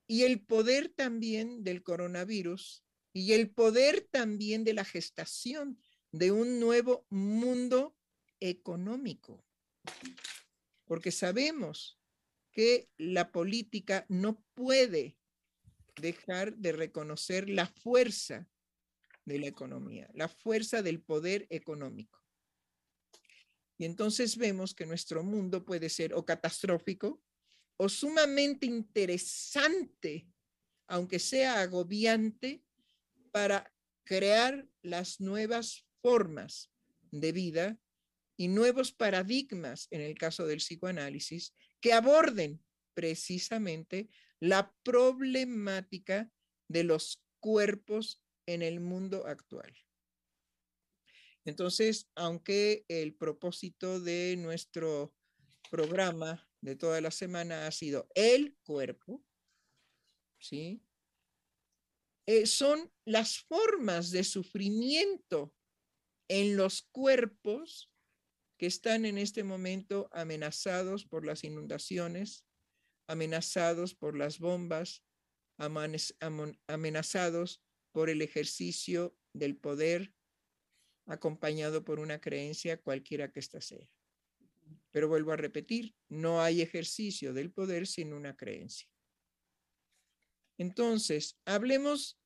y 0.08 0.24
el 0.24 0.42
poder 0.42 0.90
también 0.90 1.64
del 1.64 1.84
coronavirus, 1.84 2.84
y 3.14 3.34
el 3.34 3.50
poder 3.52 4.08
también 4.12 4.64
de 4.64 4.74
la 4.74 4.86
gestación 4.86 5.82
de 6.12 6.32
un 6.32 6.60
nuevo 6.60 7.06
mundo 7.10 7.96
económico. 8.40 9.46
Porque 10.86 11.12
sabemos 11.12 12.00
que 12.52 12.90
la 12.98 13.32
política 13.32 14.06
no 14.10 14.44
puede 14.54 15.18
dejar 15.96 16.56
de 16.58 16.72
reconocer 16.72 17.50
la 17.50 17.68
fuerza 17.68 18.50
de 19.26 19.40
la 19.40 19.48
economía, 19.48 20.10
la 20.14 20.28
fuerza 20.28 20.82
del 20.82 21.02
poder 21.02 21.48
económico. 21.50 22.21
Y 23.82 23.86
entonces 23.86 24.38
vemos 24.38 24.76
que 24.76 24.86
nuestro 24.86 25.24
mundo 25.24 25.66
puede 25.66 25.90
ser 25.90 26.14
o 26.14 26.24
catastrófico 26.24 27.20
o 27.78 27.90
sumamente 27.90 28.68
interesante, 28.68 30.28
aunque 30.86 31.18
sea 31.18 31.62
agobiante, 31.62 32.64
para 33.32 33.74
crear 34.04 34.70
las 34.84 35.20
nuevas 35.20 35.88
formas 36.00 36.72
de 37.10 37.32
vida 37.32 37.80
y 38.38 38.50
nuevos 38.50 38.92
paradigmas, 38.92 39.88
en 39.90 40.02
el 40.02 40.16
caso 40.16 40.46
del 40.46 40.60
psicoanálisis, 40.60 41.56
que 41.80 41.94
aborden 41.94 42.64
precisamente 42.94 44.12
la 44.40 44.76
problemática 44.84 46.32
de 46.68 46.84
los 46.84 47.20
cuerpos 47.40 48.22
en 48.46 48.62
el 48.62 48.80
mundo 48.80 49.26
actual. 49.26 49.76
Entonces, 51.46 52.10
aunque 52.16 52.86
el 52.88 53.16
propósito 53.16 54.00
de 54.00 54.36
nuestro 54.38 55.14
programa 55.70 56.48
de 56.62 56.76
toda 56.76 57.02
la 57.02 57.12
semana 57.12 57.68
ha 57.68 57.72
sido 57.72 58.08
el 58.14 58.58
cuerpo, 58.64 59.24
¿sí? 60.40 60.84
Eh, 62.28 62.46
son 62.46 62.92
las 63.06 63.40
formas 63.40 64.12
de 64.12 64.24
sufrimiento 64.24 65.56
en 66.30 66.56
los 66.56 66.84
cuerpos 66.92 67.92
que 68.60 68.68
están 68.68 69.06
en 69.06 69.18
este 69.18 69.44
momento 69.44 70.08
amenazados 70.12 71.06
por 71.06 71.26
las 71.26 71.44
inundaciones, 71.44 72.46
amenazados 73.08 73.96
por 73.96 74.16
las 74.16 74.38
bombas, 74.38 75.04
amenazados 76.68 77.64
por 77.92 78.10
el 78.10 78.22
ejercicio 78.22 79.18
del 79.34 79.58
poder, 79.58 80.14
acompañado 81.12 81.84
por 81.84 82.00
una 82.00 82.22
creencia 82.22 82.78
cualquiera 82.78 83.32
que 83.32 83.42
ésta 83.42 83.60
sea. 83.60 83.90
Pero 84.92 85.10
vuelvo 85.10 85.32
a 85.32 85.38
repetir, 85.38 85.94
no 86.08 86.42
hay 86.42 86.62
ejercicio 86.62 87.34
del 87.34 87.52
poder 87.52 87.86
sin 87.86 88.14
una 88.14 88.36
creencia. 88.36 88.88
Entonces, 90.58 91.38
hablemos 91.46 92.18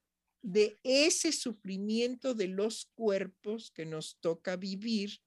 de 0.42 0.78
ese 0.84 1.32
sufrimiento 1.32 2.36
de 2.36 2.48
los 2.48 2.86
cuerpos 2.94 3.72
que 3.72 3.86
nos 3.86 4.20
toca 4.20 4.56
vivir 4.56 5.20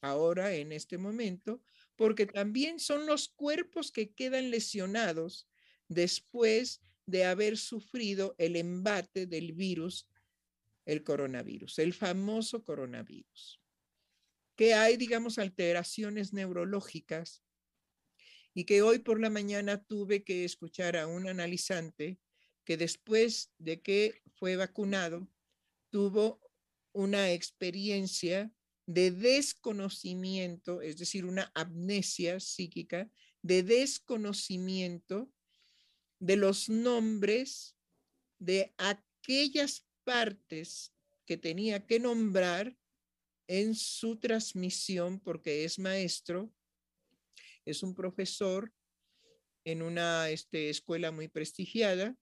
ahora 0.00 0.54
en 0.54 0.72
este 0.72 0.96
momento, 0.96 1.62
porque 1.96 2.26
también 2.26 2.80
son 2.80 3.06
los 3.06 3.28
cuerpos 3.28 3.92
que 3.92 4.14
quedan 4.14 4.50
lesionados 4.50 5.46
después 5.88 6.80
de 7.04 7.26
haber 7.26 7.58
sufrido 7.58 8.34
el 8.38 8.56
embate 8.56 9.26
del 9.26 9.52
virus, 9.52 10.08
el 10.86 11.02
coronavirus, 11.02 11.78
el 11.78 11.94
famoso 11.94 12.64
coronavirus, 12.64 13.60
que 14.56 14.74
hay, 14.74 14.96
digamos, 14.96 15.38
alteraciones 15.38 16.32
neurológicas 16.32 17.42
y 18.54 18.64
que 18.64 18.82
hoy 18.82 19.00
por 19.00 19.20
la 19.20 19.30
mañana 19.30 19.82
tuve 19.82 20.22
que 20.22 20.44
escuchar 20.44 20.96
a 20.96 21.06
un 21.06 21.26
analizante 21.26 22.20
que 22.64 22.76
después 22.76 23.52
de 23.58 23.82
que 23.82 24.22
fue 24.34 24.56
vacunado, 24.56 25.28
tuvo 25.90 26.40
una 26.92 27.32
experiencia 27.32 28.52
de 28.86 29.10
desconocimiento, 29.10 30.80
es 30.80 30.98
decir, 30.98 31.24
una 31.24 31.50
amnesia 31.54 32.40
psíquica, 32.40 33.10
de 33.42 33.62
desconocimiento 33.62 35.30
de 36.18 36.36
los 36.36 36.68
nombres 36.68 37.76
de 38.38 38.74
aquellas 38.78 39.86
partes 40.04 40.94
que 41.26 41.36
tenía 41.36 41.86
que 41.86 41.98
nombrar 41.98 42.76
en 43.46 43.74
su 43.74 44.18
transmisión, 44.18 45.20
porque 45.20 45.64
es 45.64 45.78
maestro, 45.78 46.52
es 47.64 47.82
un 47.82 47.94
profesor 47.94 48.72
en 49.64 49.82
una 49.82 50.30
este, 50.30 50.70
escuela 50.70 51.10
muy 51.10 51.28
prestigiada 51.28 52.16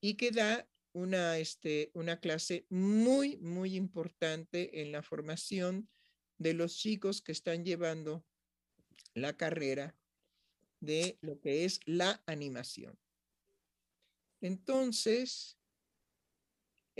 y 0.00 0.14
que 0.14 0.30
da 0.30 0.68
una, 0.92 1.38
este, 1.38 1.90
una 1.94 2.18
clase 2.18 2.66
muy, 2.68 3.36
muy 3.38 3.76
importante 3.76 4.82
en 4.82 4.92
la 4.92 5.02
formación 5.02 5.88
de 6.38 6.54
los 6.54 6.76
chicos 6.76 7.22
que 7.22 7.32
están 7.32 7.64
llevando 7.64 8.24
la 9.14 9.36
carrera 9.36 9.96
de 10.80 11.18
lo 11.20 11.40
que 11.40 11.64
es 11.64 11.80
la 11.84 12.22
animación. 12.26 12.98
Entonces, 14.40 15.59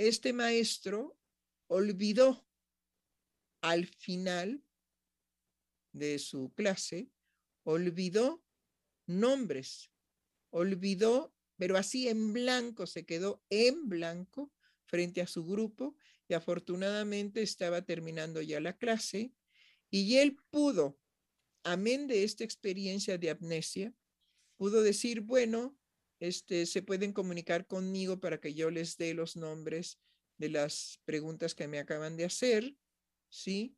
este 0.08 0.32
maestro 0.32 1.18
olvidó 1.68 2.46
al 3.60 3.86
final 3.86 4.64
de 5.92 6.18
su 6.18 6.52
clase, 6.54 7.10
olvidó 7.64 8.42
nombres, 9.06 9.90
olvidó 10.50 11.34
pero 11.60 11.76
así 11.76 12.08
en 12.08 12.32
blanco, 12.32 12.86
se 12.86 13.04
quedó 13.04 13.44
en 13.50 13.90
blanco 13.90 14.50
frente 14.86 15.20
a 15.20 15.26
su 15.26 15.44
grupo 15.44 15.94
y 16.26 16.32
afortunadamente 16.32 17.42
estaba 17.42 17.82
terminando 17.82 18.40
ya 18.40 18.60
la 18.60 18.78
clase. 18.78 19.34
Y 19.90 20.16
él 20.16 20.38
pudo 20.48 20.98
amén 21.62 22.06
de 22.06 22.24
esta 22.24 22.44
experiencia 22.44 23.18
de 23.18 23.28
amnesia, 23.28 23.94
pudo 24.56 24.80
decir, 24.80 25.20
bueno, 25.20 25.78
este, 26.20 26.66
se 26.66 26.82
pueden 26.82 27.12
comunicar 27.12 27.66
conmigo 27.66 28.20
para 28.20 28.40
que 28.40 28.54
yo 28.54 28.70
les 28.70 28.96
dé 28.96 29.14
los 29.14 29.36
nombres 29.36 29.98
de 30.36 30.50
las 30.50 31.00
preguntas 31.04 31.54
que 31.54 31.66
me 31.66 31.78
acaban 31.78 32.16
de 32.16 32.26
hacer, 32.26 32.76
¿sí? 33.28 33.76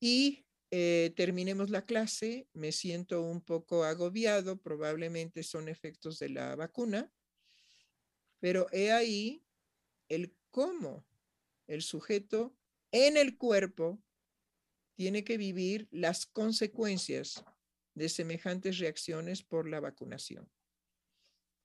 Y 0.00 0.44
eh, 0.70 1.12
terminemos 1.16 1.70
la 1.70 1.84
clase, 1.86 2.48
me 2.52 2.72
siento 2.72 3.22
un 3.22 3.40
poco 3.40 3.84
agobiado, 3.84 4.60
probablemente 4.60 5.42
son 5.42 5.68
efectos 5.68 6.18
de 6.18 6.30
la 6.30 6.56
vacuna, 6.56 7.12
pero 8.40 8.66
he 8.72 8.92
ahí 8.92 9.44
el 10.08 10.36
cómo 10.50 11.06
el 11.66 11.82
sujeto 11.82 12.56
en 12.92 13.16
el 13.16 13.36
cuerpo 13.36 14.02
tiene 14.94 15.24
que 15.24 15.38
vivir 15.38 15.88
las 15.90 16.26
consecuencias 16.26 17.44
de 17.94 18.08
semejantes 18.08 18.78
reacciones 18.78 19.42
por 19.42 19.68
la 19.68 19.80
vacunación. 19.80 20.50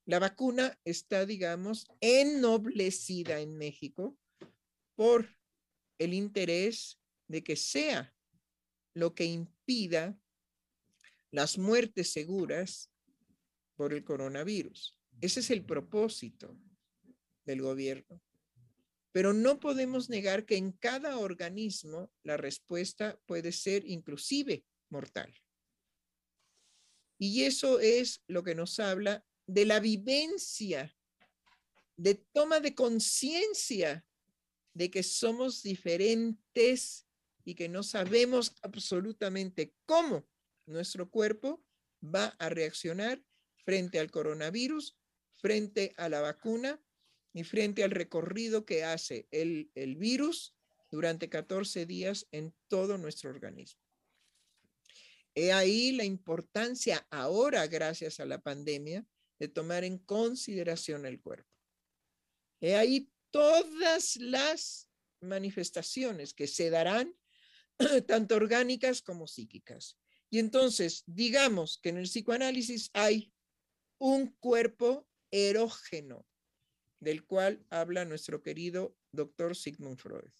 La 0.06 0.20
vacuna 0.20 0.80
está, 0.86 1.26
digamos, 1.26 1.88
ennoblecida 2.00 3.40
en 3.40 3.58
México 3.58 4.18
por 4.96 5.28
el 5.98 6.14
interés 6.14 7.00
de 7.28 7.44
que 7.44 7.56
sea 7.56 8.14
lo 8.94 9.16
que 9.16 9.26
impida 9.26 10.20
las 11.32 11.58
muertes 11.58 12.12
seguras 12.12 12.92
por 13.76 13.94
el 13.94 14.04
coronavirus. 14.04 14.98
Ese 15.22 15.40
es 15.40 15.50
el 15.50 15.66
propósito 15.66 16.56
del 17.46 17.62
gobierno. 17.62 18.22
Pero 19.12 19.34
no 19.34 19.60
podemos 19.60 20.10
negar 20.10 20.46
que 20.46 20.58
en 20.58 20.72
cada 20.72 21.18
organismo 21.18 22.12
la 22.24 22.38
respuesta 22.38 23.20
puede 23.26 23.52
ser 23.52 23.86
inclusive 23.86 24.66
mortal. 24.90 25.34
Y 27.18 27.44
eso 27.44 27.80
es 27.80 28.22
lo 28.28 28.44
que 28.44 28.56
nos 28.56 28.80
habla 28.80 29.26
de 29.48 29.66
la 29.66 29.80
vivencia, 29.80 30.96
de 31.98 32.16
toma 32.16 32.60
de 32.60 32.76
conciencia 32.76 34.06
de 34.74 34.92
que 34.92 35.04
somos 35.04 35.64
diferentes 35.64 37.08
y 37.46 37.56
que 37.56 37.70
no 37.70 37.84
sabemos 37.84 38.56
absolutamente 38.62 39.74
cómo 39.86 40.28
nuestro 40.66 41.10
cuerpo 41.10 41.64
va 42.04 42.36
a 42.40 42.50
reaccionar 42.50 43.24
frente 43.64 44.00
al 44.00 44.12
coronavirus, 44.12 44.98
frente 45.36 45.94
a 45.98 46.10
la 46.10 46.22
vacuna 46.22 46.82
y 47.34 47.44
frente 47.44 47.84
al 47.84 47.92
recorrido 47.92 48.66
que 48.66 48.84
hace 48.84 49.28
el, 49.32 49.72
el 49.76 49.96
virus 49.96 50.56
durante 50.92 51.30
14 51.30 51.86
días 51.86 52.28
en 52.32 52.54
todo 52.68 52.98
nuestro 52.98 53.30
organismo. 53.30 53.82
He 55.36 55.52
ahí 55.52 55.92
la 55.92 56.06
importancia 56.06 57.06
ahora, 57.10 57.68
gracias 57.68 58.20
a 58.20 58.26
la 58.26 58.40
pandemia, 58.40 59.06
de 59.40 59.48
tomar 59.48 59.84
en 59.84 59.98
consideración 59.98 61.06
el 61.06 61.22
cuerpo. 61.22 61.50
He 62.62 62.76
ahí 62.76 63.12
todas 63.32 64.16
las 64.18 64.90
manifestaciones 65.22 66.34
que 66.34 66.48
se 66.48 66.70
darán, 66.70 67.14
tanto 68.08 68.36
orgánicas 68.36 69.02
como 69.02 69.28
psíquicas. 69.28 69.98
Y 70.30 70.40
entonces, 70.40 71.04
digamos 71.06 71.80
que 71.82 71.90
en 71.90 71.98
el 71.98 72.06
psicoanálisis 72.06 72.90
hay 72.94 73.34
un 73.98 74.32
cuerpo 74.40 75.08
erógeno, 75.32 76.26
del 77.00 77.26
cual 77.26 77.66
habla 77.70 78.06
nuestro 78.06 78.42
querido 78.42 78.98
doctor 79.12 79.56
Sigmund 79.56 80.00
Freud. 80.00 80.32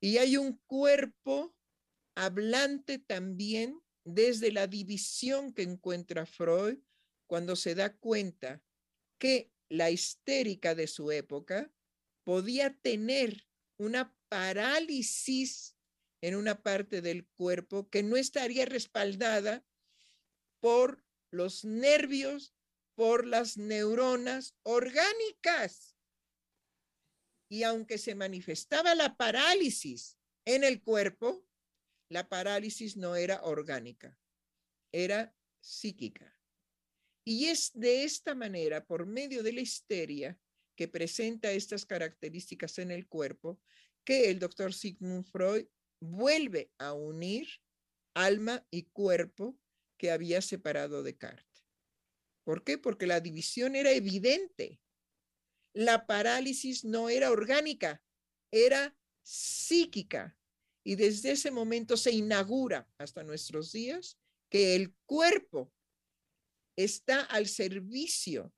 Y 0.00 0.18
hay 0.18 0.36
un 0.36 0.58
cuerpo 0.66 1.56
hablante 2.14 2.98
también 2.98 3.80
desde 4.04 4.52
la 4.52 4.66
división 4.66 5.52
que 5.52 5.62
encuentra 5.62 6.26
Freud 6.26 6.78
cuando 7.28 7.54
se 7.54 7.76
da 7.76 7.96
cuenta 7.96 8.60
que 9.18 9.52
la 9.68 9.90
histérica 9.90 10.74
de 10.74 10.88
su 10.88 11.12
época 11.12 11.70
podía 12.24 12.74
tener 12.74 13.46
una 13.76 14.16
parálisis 14.28 15.76
en 16.20 16.34
una 16.34 16.62
parte 16.62 17.00
del 17.00 17.26
cuerpo 17.26 17.88
que 17.90 18.02
no 18.02 18.16
estaría 18.16 18.64
respaldada 18.64 19.64
por 20.60 21.04
los 21.30 21.64
nervios, 21.64 22.54
por 22.96 23.26
las 23.26 23.56
neuronas 23.56 24.56
orgánicas. 24.62 25.94
Y 27.48 27.62
aunque 27.62 27.98
se 27.98 28.14
manifestaba 28.14 28.94
la 28.94 29.16
parálisis 29.16 30.18
en 30.44 30.64
el 30.64 30.82
cuerpo, 30.82 31.46
la 32.08 32.28
parálisis 32.28 32.96
no 32.96 33.16
era 33.16 33.42
orgánica, 33.42 34.18
era 34.92 35.34
psíquica. 35.60 36.37
Y 37.28 37.48
es 37.48 37.72
de 37.74 38.04
esta 38.04 38.34
manera, 38.34 38.86
por 38.86 39.04
medio 39.04 39.42
de 39.42 39.52
la 39.52 39.60
histeria 39.60 40.38
que 40.74 40.88
presenta 40.88 41.52
estas 41.52 41.84
características 41.84 42.78
en 42.78 42.90
el 42.90 43.06
cuerpo, 43.06 43.60
que 44.02 44.30
el 44.30 44.38
doctor 44.38 44.72
Sigmund 44.72 45.26
Freud 45.26 45.66
vuelve 46.00 46.72
a 46.78 46.94
unir 46.94 47.46
alma 48.14 48.66
y 48.70 48.84
cuerpo 48.84 49.58
que 49.98 50.10
había 50.10 50.40
separado 50.40 51.02
Descartes. 51.02 51.66
¿Por 52.44 52.64
qué? 52.64 52.78
Porque 52.78 53.06
la 53.06 53.20
división 53.20 53.76
era 53.76 53.90
evidente. 53.90 54.80
La 55.74 56.06
parálisis 56.06 56.82
no 56.82 57.10
era 57.10 57.30
orgánica, 57.30 58.02
era 58.50 58.96
psíquica. 59.22 60.34
Y 60.82 60.94
desde 60.94 61.32
ese 61.32 61.50
momento 61.50 61.98
se 61.98 62.10
inaugura 62.10 62.90
hasta 62.96 63.22
nuestros 63.22 63.70
días 63.70 64.18
que 64.48 64.74
el 64.74 64.94
cuerpo 65.04 65.74
está 66.78 67.22
al 67.22 67.48
servicio 67.48 68.54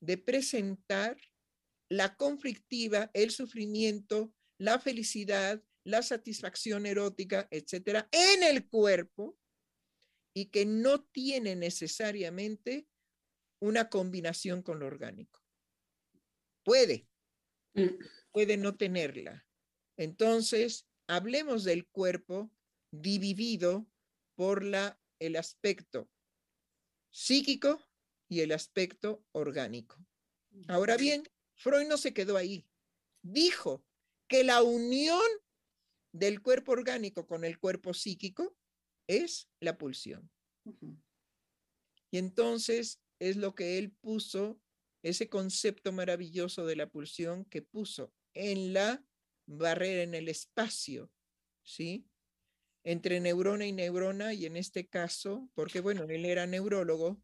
de 0.00 0.16
presentar 0.16 1.18
la 1.90 2.16
conflictiva, 2.16 3.10
el 3.12 3.30
sufrimiento, 3.30 4.32
la 4.58 4.78
felicidad, 4.78 5.62
la 5.84 6.02
satisfacción 6.02 6.86
erótica, 6.86 7.46
etcétera, 7.50 8.08
en 8.10 8.42
el 8.42 8.66
cuerpo 8.66 9.38
y 10.34 10.46
que 10.46 10.64
no 10.64 11.04
tiene 11.04 11.56
necesariamente 11.56 12.88
una 13.60 13.90
combinación 13.90 14.62
con 14.62 14.80
lo 14.80 14.86
orgánico. 14.86 15.44
Puede, 16.64 17.06
mm. 17.74 18.02
puede 18.32 18.56
no 18.56 18.76
tenerla. 18.76 19.46
Entonces, 19.98 20.88
hablemos 21.06 21.64
del 21.64 21.86
cuerpo 21.86 22.50
dividido 22.90 23.86
por 24.36 24.64
la, 24.64 24.98
el 25.18 25.36
aspecto 25.36 26.10
psíquico 27.16 27.82
y 28.28 28.40
el 28.40 28.52
aspecto 28.52 29.24
orgánico. 29.32 29.96
Ahora 30.68 30.98
bien, 30.98 31.26
Freud 31.54 31.88
no 31.88 31.96
se 31.96 32.12
quedó 32.12 32.36
ahí. 32.36 32.68
Dijo 33.22 33.86
que 34.28 34.44
la 34.44 34.62
unión 34.62 35.22
del 36.12 36.42
cuerpo 36.42 36.72
orgánico 36.72 37.26
con 37.26 37.46
el 37.46 37.58
cuerpo 37.58 37.94
psíquico 37.94 38.54
es 39.06 39.48
la 39.60 39.78
pulsión. 39.78 40.30
Y 42.10 42.18
entonces 42.18 43.00
es 43.18 43.36
lo 43.36 43.54
que 43.54 43.78
él 43.78 43.92
puso, 43.92 44.60
ese 45.02 45.30
concepto 45.30 45.92
maravilloso 45.92 46.66
de 46.66 46.76
la 46.76 46.90
pulsión 46.90 47.46
que 47.46 47.62
puso 47.62 48.12
en 48.34 48.74
la 48.74 49.02
barrera, 49.46 50.02
en 50.02 50.14
el 50.14 50.28
espacio, 50.28 51.10
¿sí? 51.62 52.06
Entre 52.86 53.18
neurona 53.18 53.66
y 53.66 53.72
neurona, 53.72 54.32
y 54.32 54.46
en 54.46 54.56
este 54.56 54.86
caso, 54.86 55.50
porque 55.54 55.80
bueno, 55.80 56.04
él 56.04 56.24
era 56.24 56.46
neurólogo 56.46 57.20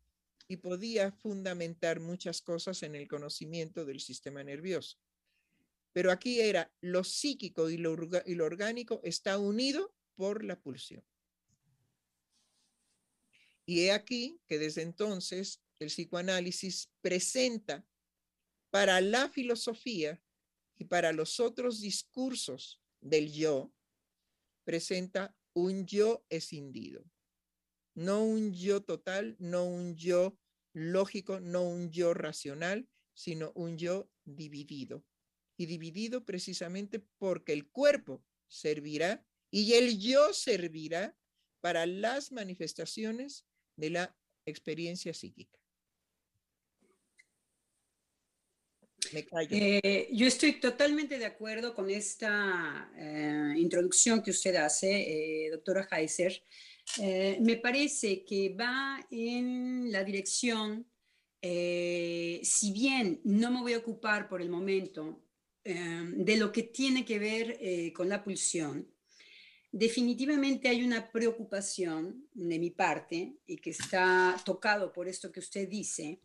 y 0.49 0.57
podía 0.57 1.13
fundamentar 1.13 2.01
muchas 2.01 2.43
cosas 2.43 2.83
en 2.83 2.97
el 2.97 3.07
conocimiento 3.07 3.85
del 3.85 4.01
sistema 4.01 4.43
nervioso. 4.43 4.99
Pero 5.93 6.11
aquí 6.11 6.41
era 6.41 6.75
lo 6.81 7.05
psíquico 7.05 7.71
y 7.71 7.77
lo, 7.77 7.97
y 8.27 8.35
lo 8.35 8.45
orgánico 8.45 9.01
está 9.05 9.39
unido 9.39 9.95
por 10.17 10.43
la 10.43 10.61
pulsión. 10.61 11.05
Y 13.65 13.85
he 13.85 13.93
aquí 13.93 14.41
que 14.49 14.59
desde 14.59 14.83
entonces 14.83 15.63
el 15.79 15.91
psicoanálisis 15.91 16.91
presenta 17.01 17.87
para 18.71 19.01
la 19.01 19.29
filosofía 19.29 20.21
y 20.77 20.87
para 20.87 21.13
los 21.13 21.39
otros 21.39 21.81
discursos 21.81 22.83
del 23.01 23.33
yo, 23.33 23.73
presenta 24.65 25.37
un 25.55 25.87
yo 25.87 26.25
escindido. 26.29 27.05
No 27.95 28.25
un 28.25 28.53
yo 28.53 28.83
total, 28.83 29.37
no 29.39 29.65
un 29.65 29.97
yo 29.97 30.39
lógico, 30.73 31.41
no 31.41 31.63
un 31.63 31.91
yo 31.91 32.15
racional, 32.15 32.89
sino 33.15 33.53
un 33.55 33.77
yo 33.77 34.11
dividido. 34.25 35.05
Y 35.59 35.67
dividido 35.67 36.25
precisamente 36.25 37.01
porque 37.19 37.53
el 37.53 37.71
cuerpo 37.71 38.25
servirá 38.49 39.25
y 39.51 39.75
el 39.75 39.99
yo 39.99 40.33
servirá 40.33 41.17
para 41.61 41.87
las 41.87 42.33
manifestaciones 42.33 43.47
de 43.77 43.91
la 43.91 44.17
experiencia 44.47 45.13
psíquica. 45.15 45.62
Eh, 49.51 50.09
yo 50.13 50.27
estoy 50.27 50.61
totalmente 50.61 51.19
de 51.19 51.27
acuerdo 51.27 51.75
con 51.75 51.91
esta 51.91 52.91
eh, 52.97 53.55
introducción 53.57 54.23
que 54.23 54.31
usted 54.31 54.55
hace, 54.57 55.47
eh, 55.47 55.51
doctora 55.51 55.89
Heiser. 55.91 56.43
Eh, 56.99 57.39
me 57.41 57.57
parece 57.57 58.25
que 58.25 58.55
va 58.59 59.07
en 59.11 59.91
la 59.91 60.05
dirección, 60.05 60.87
eh, 61.41 62.41
si 62.43 62.73
bien 62.73 63.21
no 63.25 63.51
me 63.51 63.61
voy 63.61 63.73
a 63.75 63.79
ocupar 63.79 64.29
por 64.29 64.43
el 64.43 64.51
momento 64.51 65.25
eh, 65.65 66.03
de 66.17 66.37
lo 66.37 66.51
que 66.51 66.65
tiene 66.65 67.05
que 67.05 67.19
ver 67.19 67.93
con 67.93 68.09
la 68.09 68.23
pulsión, 68.23 68.89
definitivamente 69.71 70.69
hay 70.69 70.83
una 70.83 71.11
preocupación 71.11 72.29
de 72.35 72.59
mi 72.59 72.71
parte 72.71 73.37
y 73.47 73.57
que 73.57 73.71
está 73.71 74.37
tocado 74.45 74.93
por 74.93 75.09
esto 75.09 75.31
que 75.33 75.41
usted 75.41 75.69
dice, 75.69 76.21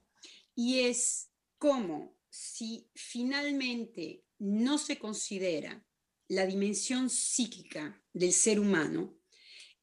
y 0.55 0.79
es 0.79 1.29
cómo 1.57 2.16
si 2.29 2.89
finalmente 2.93 4.23
no 4.39 4.77
se 4.77 4.97
considera 4.99 5.85
la 6.27 6.45
dimensión 6.45 7.09
psíquica 7.09 8.01
del 8.13 8.33
ser 8.33 8.59
humano, 8.59 9.17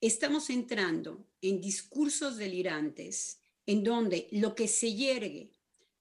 estamos 0.00 0.50
entrando 0.50 1.26
en 1.40 1.60
discursos 1.60 2.36
delirantes 2.36 3.40
en 3.66 3.82
donde 3.82 4.28
lo 4.32 4.54
que 4.54 4.68
se 4.68 4.94
yergue 4.94 5.52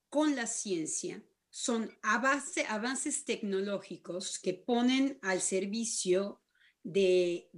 con 0.10 0.36
la 0.36 0.48
ciencia 0.48 1.24
son 1.50 1.96
avances 2.02 3.26
tecnológicos 3.26 4.40
que 4.40 4.54
ponen 4.54 5.20
al 5.22 5.40
servicio 5.40 6.42
de, 6.84 7.50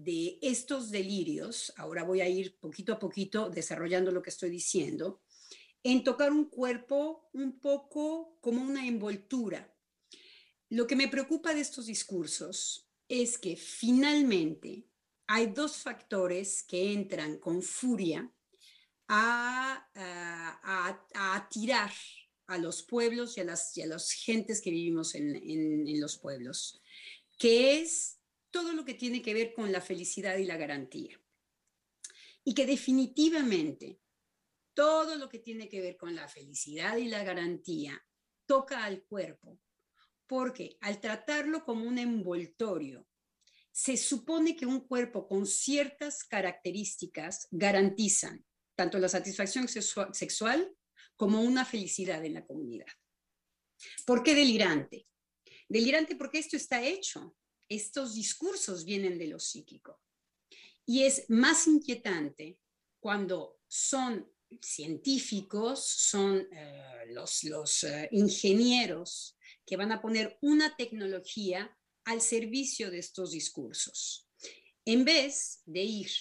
estos 0.41 0.91
delirios, 0.91 1.73
ahora 1.77 2.03
voy 2.03 2.21
a 2.21 2.29
ir 2.29 2.57
poquito 2.59 2.93
a 2.93 2.99
poquito 2.99 3.49
desarrollando 3.49 4.11
lo 4.11 4.21
que 4.21 4.29
estoy 4.29 4.49
diciendo, 4.49 5.21
en 5.85 6.03
tocar 6.03 6.31
un 6.31 6.45
cuerpo 6.45 7.29
un 7.33 7.59
poco 7.59 8.39
como 8.41 8.63
una 8.63 8.87
envoltura. 8.87 9.71
Lo 10.69 10.87
que 10.87 10.95
me 10.95 11.07
preocupa 11.07 11.53
de 11.53 11.61
estos 11.61 11.85
discursos 11.85 12.89
es 13.07 13.37
que 13.37 13.55
finalmente 13.55 14.89
hay 15.27 15.45
dos 15.45 15.77
factores 15.77 16.63
que 16.63 16.91
entran 16.91 17.37
con 17.37 17.61
furia 17.61 18.33
a, 19.07 19.87
a, 19.93 21.35
atirar 21.35 21.91
a 22.47 22.57
los 22.57 22.81
pueblos 22.81 23.37
y 23.37 23.41
a 23.41 23.43
las, 23.43 23.77
y 23.77 23.85
las 23.85 24.11
gentes 24.11 24.61
que 24.61 24.71
vivimos 24.71 25.13
en, 25.13 25.35
en, 25.35 26.01
los 26.01 26.17
pueblos, 26.17 26.81
que 27.37 27.79
es 27.79 28.17
todo 28.49 28.73
lo 28.73 28.85
que 28.85 28.95
tiene 28.95 29.21
que 29.21 29.35
ver 29.35 29.53
con 29.53 29.71
la 29.71 29.81
felicidad 29.81 30.35
y 30.37 30.45
la 30.45 30.57
garantía. 30.57 31.21
Y 32.43 32.55
que 32.55 32.65
definitivamente 32.65 33.99
todo 34.75 35.15
lo 35.15 35.27
que 35.29 35.39
tiene 35.39 35.67
que 35.67 35.81
ver 35.81 35.97
con 35.97 36.13
la 36.13 36.27
felicidad 36.27 36.97
y 36.97 37.07
la 37.07 37.23
garantía 37.23 37.99
toca 38.45 38.83
al 38.83 39.03
cuerpo, 39.03 39.59
porque 40.27 40.77
al 40.81 41.01
tratarlo 41.01 41.65
como 41.65 41.85
un 41.85 41.97
envoltorio 41.97 43.07
se 43.71 43.97
supone 43.97 44.55
que 44.55 44.65
un 44.65 44.87
cuerpo 44.87 45.27
con 45.27 45.47
ciertas 45.47 46.23
características 46.23 47.47
garantizan 47.51 48.45
tanto 48.75 48.99
la 48.99 49.09
satisfacción 49.09 49.67
sexual 49.67 50.75
como 51.15 51.41
una 51.41 51.65
felicidad 51.65 52.23
en 52.23 52.35
la 52.35 52.45
comunidad. 52.45 52.87
¿Por 54.05 54.23
qué 54.23 54.35
delirante? 54.35 55.07
Delirante 55.67 56.15
porque 56.15 56.39
esto 56.39 56.57
está 56.57 56.83
hecho. 56.83 57.35
Estos 57.67 58.15
discursos 58.15 58.85
vienen 58.85 59.17
de 59.17 59.27
lo 59.27 59.39
psíquico. 59.39 60.01
Y 60.85 61.03
es 61.03 61.29
más 61.29 61.67
inquietante 61.67 62.59
cuando 62.99 63.59
son 63.67 64.31
científicos, 64.61 65.85
son 65.85 66.47
eh, 66.51 67.05
los, 67.07 67.43
los 67.43 67.83
eh, 67.83 68.09
ingenieros 68.11 69.37
que 69.65 69.77
van 69.77 69.91
a 69.91 70.01
poner 70.01 70.37
una 70.41 70.75
tecnología 70.75 71.77
al 72.05 72.21
servicio 72.21 72.91
de 72.91 72.99
estos 72.99 73.31
discursos. 73.31 74.27
En 74.85 75.03
vez 75.03 75.61
de 75.65 75.81
ir 75.81 76.11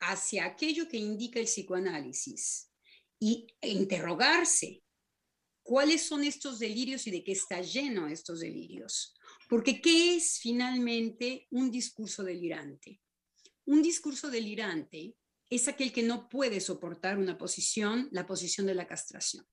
hacia 0.00 0.44
aquello 0.44 0.88
que 0.88 0.98
indica 0.98 1.40
el 1.40 1.46
psicoanálisis 1.46 2.70
y 3.18 3.46
interrogarse 3.62 4.82
cuáles 5.62 6.02
son 6.02 6.24
estos 6.24 6.58
delirios 6.58 7.06
y 7.06 7.10
de 7.12 7.22
qué 7.22 7.32
está 7.32 7.62
lleno 7.62 8.08
estos 8.08 8.40
delirios. 8.40 9.14
Porque 9.48 9.80
¿qué 9.80 10.16
es 10.16 10.38
finalmente 10.40 11.46
un 11.50 11.70
discurso 11.70 12.22
delirante? 12.22 13.00
Un 13.64 13.80
discurso 13.80 14.28
delirante 14.28 15.14
es 15.54 15.68
aquel 15.68 15.92
que 15.92 16.02
no 16.02 16.30
puede 16.30 16.60
soportar 16.60 17.18
una 17.18 17.36
posición, 17.36 18.08
la 18.10 18.26
posición 18.26 18.66
de 18.66 18.74
la 18.74 18.86
castración. 18.86 19.46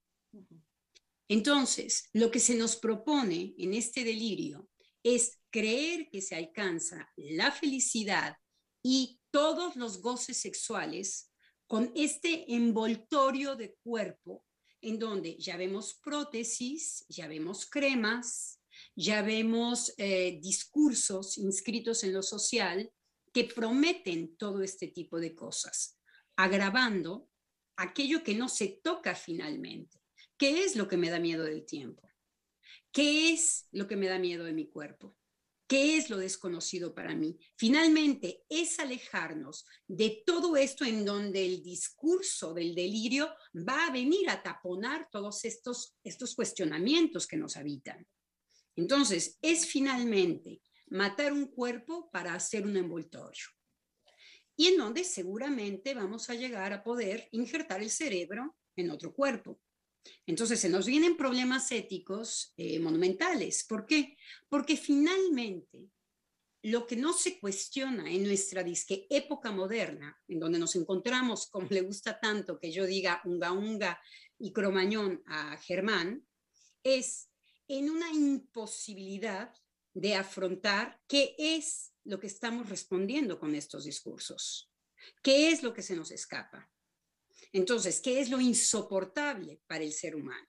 Entonces, 1.28 2.10
lo 2.14 2.32
que 2.32 2.40
se 2.40 2.56
nos 2.56 2.78
propone 2.78 3.54
en 3.58 3.74
este 3.74 4.06
delirio 4.06 4.70
es 5.04 5.40
creer 5.50 6.10
que 6.10 6.22
se 6.22 6.36
alcanza 6.36 7.12
la 7.18 7.52
felicidad 7.52 8.38
y 8.82 9.20
todos 9.30 9.76
los 9.76 10.02
goces 10.02 10.38
sexuales 10.38 11.34
con 11.68 11.92
este 11.96 12.56
envoltorio 12.56 13.58
de 13.58 13.76
cuerpo 13.84 14.46
en 14.80 15.00
donde 15.00 15.36
ya 15.38 15.58
vemos 15.58 16.00
prótesis, 16.02 17.04
ya 17.10 17.28
vemos 17.28 17.66
cremas, 17.70 18.62
ya 18.96 19.22
vemos 19.22 19.94
eh, 19.98 20.40
discursos 20.42 21.38
inscritos 21.38 22.06
en 22.06 22.14
lo 22.14 22.24
social 22.24 22.90
que 23.40 23.46
prometen 23.46 24.36
todo 24.36 24.62
este 24.62 24.90
tipo 24.90 25.18
de 25.18 25.34
cosas, 25.34 25.98
agravando 26.36 27.30
aquello 27.78 28.22
que 28.22 28.36
no 28.36 28.50
se 28.50 28.82
toca 28.84 29.16
finalmente. 29.16 30.02
¿Qué 30.38 30.66
es 30.66 30.76
lo 30.76 30.90
que 30.90 30.98
me 30.98 31.10
da 31.10 31.22
miedo 31.22 31.46
del 31.46 31.66
tiempo? 31.66 32.12
¿Qué 32.92 33.32
es 33.32 33.70
lo 33.72 33.88
que 33.88 33.96
me 33.96 34.08
da 34.10 34.20
miedo 34.20 34.44
de 34.44 34.52
mi 34.52 34.68
cuerpo? 34.68 35.16
¿Qué 35.70 35.96
es 35.96 36.10
lo 36.10 36.18
desconocido 36.18 36.94
para 36.94 37.16
mí? 37.16 37.40
Finalmente, 37.56 38.44
es 38.50 38.78
alejarnos 38.78 39.66
de 39.88 40.22
todo 40.26 40.58
esto 40.58 40.84
en 40.84 41.06
donde 41.06 41.46
el 41.46 41.64
discurso 41.64 42.54
del 42.54 42.76
delirio 42.76 43.34
va 43.56 43.88
a 43.88 43.92
venir 43.92 44.30
a 44.30 44.44
taponar 44.44 45.08
todos 45.10 45.46
estos, 45.46 45.96
estos 46.04 46.36
cuestionamientos 46.36 47.26
que 47.26 47.38
nos 47.38 47.56
habitan. 47.56 48.06
Entonces, 48.76 49.38
es 49.42 49.66
finalmente 49.66 50.62
matar 50.90 51.34
un 51.34 51.48
cuerpo 51.48 52.10
para 52.12 52.34
hacer 52.34 52.66
un 52.66 52.78
envoltorio. 52.78 53.46
Y 54.56 54.68
en 54.68 54.78
donde 54.78 55.04
seguramente 55.04 55.94
vamos 55.94 56.30
a 56.30 56.36
llegar 56.36 56.74
a 56.74 56.84
poder 56.84 57.28
injertar 57.32 57.82
el 57.82 57.90
cerebro 57.90 58.58
en 58.76 58.92
otro 58.92 59.14
cuerpo. 59.14 59.60
Entonces 60.26 60.60
se 60.60 60.70
nos 60.70 60.86
vienen 60.86 61.18
problemas 61.18 61.72
éticos 61.72 62.54
eh, 62.58 62.80
monumentales. 62.80 63.66
¿Por 63.68 63.86
qué? 63.86 64.18
Porque 64.48 64.78
finalmente 64.78 65.90
lo 66.62 66.86
que 66.86 66.98
no 66.98 67.14
se 67.14 67.40
cuestiona 67.40 68.12
en 68.12 68.24
nuestra 68.24 68.64
disque 68.64 69.08
época 69.10 69.52
moderna, 69.52 70.18
en 70.28 70.40
donde 70.40 70.60
nos 70.60 70.76
encontramos, 70.76 71.48
como 71.50 71.68
le 71.70 71.82
gusta 71.82 72.20
tanto 72.20 72.60
que 72.60 72.72
yo 72.72 72.86
diga 72.86 73.22
unga 73.24 73.52
unga 73.52 74.02
y 74.38 74.52
cromañón 74.52 75.24
a 75.26 75.56
Germán, 75.58 76.26
es 76.84 77.30
en 77.68 77.90
una 77.90 78.12
imposibilidad 78.12 79.54
de 80.00 80.16
afrontar 80.16 80.98
qué 81.08 81.36
es 81.38 81.94
lo 82.06 82.22
que 82.22 82.28
estamos 82.28 82.70
respondiendo 82.70 83.38
con 83.38 83.54
estos 83.54 83.84
discursos, 83.84 84.72
qué 85.22 85.52
es 85.52 85.62
lo 85.62 85.74
que 85.74 85.82
se 85.82 85.96
nos 85.96 86.12
escapa. 86.12 86.72
Entonces, 87.52 88.00
¿qué 88.00 88.22
es 88.22 88.30
lo 88.30 88.40
insoportable 88.40 89.62
para 89.68 89.84
el 89.84 89.92
ser 89.92 90.16
humano? 90.16 90.48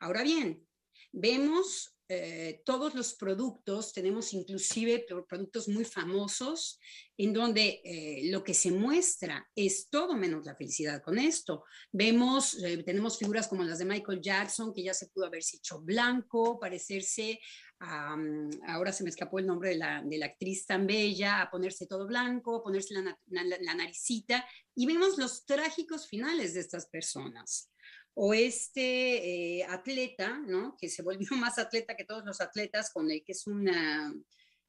Ahora 0.00 0.24
bien, 0.24 0.66
vemos 1.12 1.91
eh, 2.08 2.62
todos 2.64 2.94
los 2.94 3.14
productos, 3.14 3.92
tenemos 3.92 4.34
inclusive 4.34 5.06
productos 5.28 5.68
muy 5.68 5.84
famosos 5.84 6.78
en 7.16 7.32
donde 7.32 7.80
eh, 7.84 8.30
lo 8.30 8.42
que 8.42 8.54
se 8.54 8.70
muestra 8.70 9.48
es 9.54 9.88
todo 9.88 10.14
menos 10.14 10.44
la 10.44 10.56
felicidad 10.56 11.02
con 11.02 11.18
esto. 11.18 11.64
Vemos, 11.90 12.62
eh, 12.62 12.82
tenemos 12.82 13.18
figuras 13.18 13.48
como 13.48 13.64
las 13.64 13.78
de 13.78 13.84
Michael 13.84 14.20
Jackson, 14.20 14.74
que 14.74 14.82
ya 14.82 14.92
se 14.92 15.08
pudo 15.08 15.26
haberse 15.26 15.56
hecho 15.56 15.80
blanco, 15.80 16.58
parecerse 16.60 17.40
mm, 17.80 18.50
ahora 18.68 18.92
se 18.92 19.04
me 19.04 19.10
escapó 19.10 19.38
el 19.38 19.46
nombre 19.46 19.70
de 19.70 19.76
la, 19.76 20.02
de 20.04 20.18
la, 20.18 20.26
actriz 20.26 20.66
tan 20.66 20.86
bella, 20.86 21.40
a 21.40 21.50
ponerse 21.50 21.86
todo 21.86 22.06
blanco, 22.06 22.62
ponerse 22.62 22.94
la, 22.94 23.18
la, 23.28 23.58
la 23.60 23.74
naricita, 23.74 24.46
y 24.74 24.86
vemos 24.86 25.18
los 25.18 25.46
trágicos 25.46 26.08
finales 26.08 26.54
de 26.54 26.60
estas 26.60 26.86
personas 26.86 27.72
o 28.14 28.34
este 28.34 29.58
eh, 29.60 29.64
atleta, 29.64 30.38
¿no? 30.46 30.76
que 30.78 30.88
se 30.88 31.02
volvió 31.02 31.28
más 31.36 31.58
atleta 31.58 31.96
que 31.96 32.04
todos 32.04 32.24
los 32.24 32.40
atletas, 32.40 32.90
con 32.92 33.10
el 33.10 33.22
que 33.24 33.32
es 33.32 33.46
una, 33.46 34.14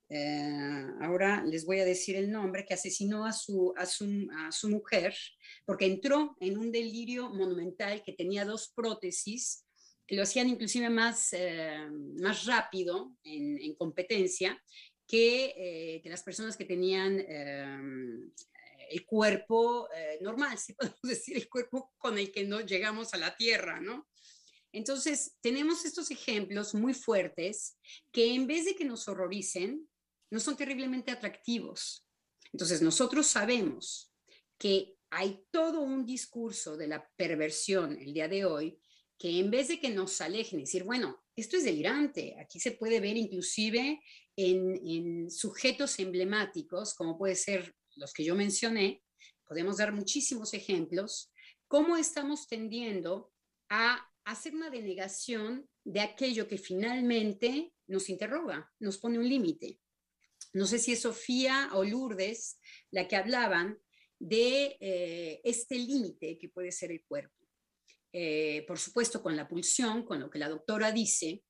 eh, 0.09 0.85
ahora 1.01 1.43
les 1.43 1.65
voy 1.65 1.79
a 1.79 1.85
decir 1.85 2.15
el 2.15 2.31
nombre, 2.31 2.65
que 2.65 2.73
asesinó 2.73 3.25
a 3.25 3.33
su, 3.33 3.73
a 3.77 3.85
su, 3.85 4.27
a 4.37 4.51
su 4.51 4.69
mujer, 4.69 5.15
porque 5.65 5.85
entró 5.85 6.37
en 6.39 6.57
un 6.57 6.71
delirio 6.71 7.29
monumental 7.29 8.01
que 8.03 8.13
tenía 8.13 8.45
dos 8.45 8.71
prótesis, 8.73 9.65
que 10.05 10.15
lo 10.15 10.23
hacían 10.23 10.49
inclusive 10.49 10.89
más, 10.89 11.33
eh, 11.33 11.87
más 12.19 12.45
rápido 12.45 13.15
en, 13.23 13.57
en 13.61 13.73
competencia 13.75 14.61
que, 15.07 16.01
que, 16.01 16.09
las 16.09 16.23
personas 16.23 16.57
que 16.57 16.65
tenían 16.65 17.23
el 18.93 19.05
cuerpo 19.05 19.89
eh, 19.91 20.19
normal, 20.21 20.57
si 20.57 20.73
podemos 20.73 21.01
decir, 21.01 21.35
el 21.35 21.49
cuerpo 21.49 21.93
con 21.97 22.17
el 22.17 22.31
que 22.31 22.43
no 22.45 22.61
llegamos 22.61 23.13
a 23.13 23.17
la 23.17 23.35
Tierra, 23.35 23.81
¿no? 23.81 24.07
Entonces, 24.71 25.37
tenemos 25.41 25.85
estos 25.85 26.09
ejemplos 26.09 26.73
muy 26.73 26.93
fuertes 26.93 27.77
que 28.11 28.33
en 28.33 28.47
vez 28.47 28.65
de 28.65 28.75
que 28.75 28.85
nos 28.85 29.07
horroricen, 29.07 29.87
no 30.31 30.39
son 30.39 30.57
terriblemente 30.57 31.11
atractivos. 31.11 32.07
Entonces, 32.51 32.81
nosotros 32.81 33.27
sabemos 33.27 34.11
que 34.57 34.95
hay 35.11 35.45
todo 35.51 35.81
un 35.81 36.05
discurso 36.05 36.75
de 36.75 36.87
la 36.87 37.07
perversión 37.15 37.99
el 37.99 38.13
día 38.13 38.27
de 38.27 38.45
hoy 38.45 38.79
que 39.19 39.39
en 39.39 39.51
vez 39.51 39.67
de 39.67 39.79
que 39.79 39.89
nos 39.89 40.19
alejen 40.21 40.59
y 40.59 40.63
decir, 40.63 40.83
bueno, 40.83 41.23
esto 41.35 41.55
es 41.55 41.63
delirante, 41.63 42.35
aquí 42.39 42.59
se 42.59 42.71
puede 42.71 42.99
ver 42.99 43.15
inclusive 43.15 44.01
en, 44.35 44.81
en 44.85 45.31
sujetos 45.31 45.99
emblemáticos, 45.99 46.95
como 46.95 47.17
puede 47.17 47.35
ser 47.35 47.75
los 47.95 48.13
que 48.13 48.23
yo 48.23 48.35
mencioné, 48.35 49.03
podemos 49.45 49.77
dar 49.77 49.93
muchísimos 49.93 50.53
ejemplos, 50.53 51.31
cómo 51.67 51.97
estamos 51.97 52.47
tendiendo 52.47 53.31
a 53.69 54.09
hacer 54.25 54.55
una 54.55 54.69
denegación 54.69 55.67
de 55.83 55.99
aquello 55.99 56.47
que 56.47 56.57
finalmente 56.57 57.73
nos 57.87 58.09
interroga, 58.09 58.71
nos 58.79 58.97
pone 58.97 59.19
un 59.19 59.27
límite. 59.27 59.79
No 60.53 60.65
sé 60.65 60.79
si 60.79 60.93
es 60.93 61.01
Sofía 61.01 61.69
o 61.73 61.83
Lourdes 61.83 62.59
la 62.91 63.07
que 63.07 63.15
hablaban 63.15 63.79
de 64.19 64.77
eh, 64.79 65.41
este 65.43 65.75
límite 65.75 66.37
que 66.37 66.49
puede 66.49 66.71
ser 66.71 66.91
el 66.91 67.03
cuerpo. 67.05 67.35
Eh, 68.13 68.63
por 68.67 68.77
supuesto, 68.77 69.21
con 69.21 69.35
la 69.35 69.47
pulsión, 69.47 70.05
con 70.05 70.19
lo 70.19 70.29
que 70.29 70.39
la 70.39 70.49
doctora 70.49 70.91
dice, 70.91 71.43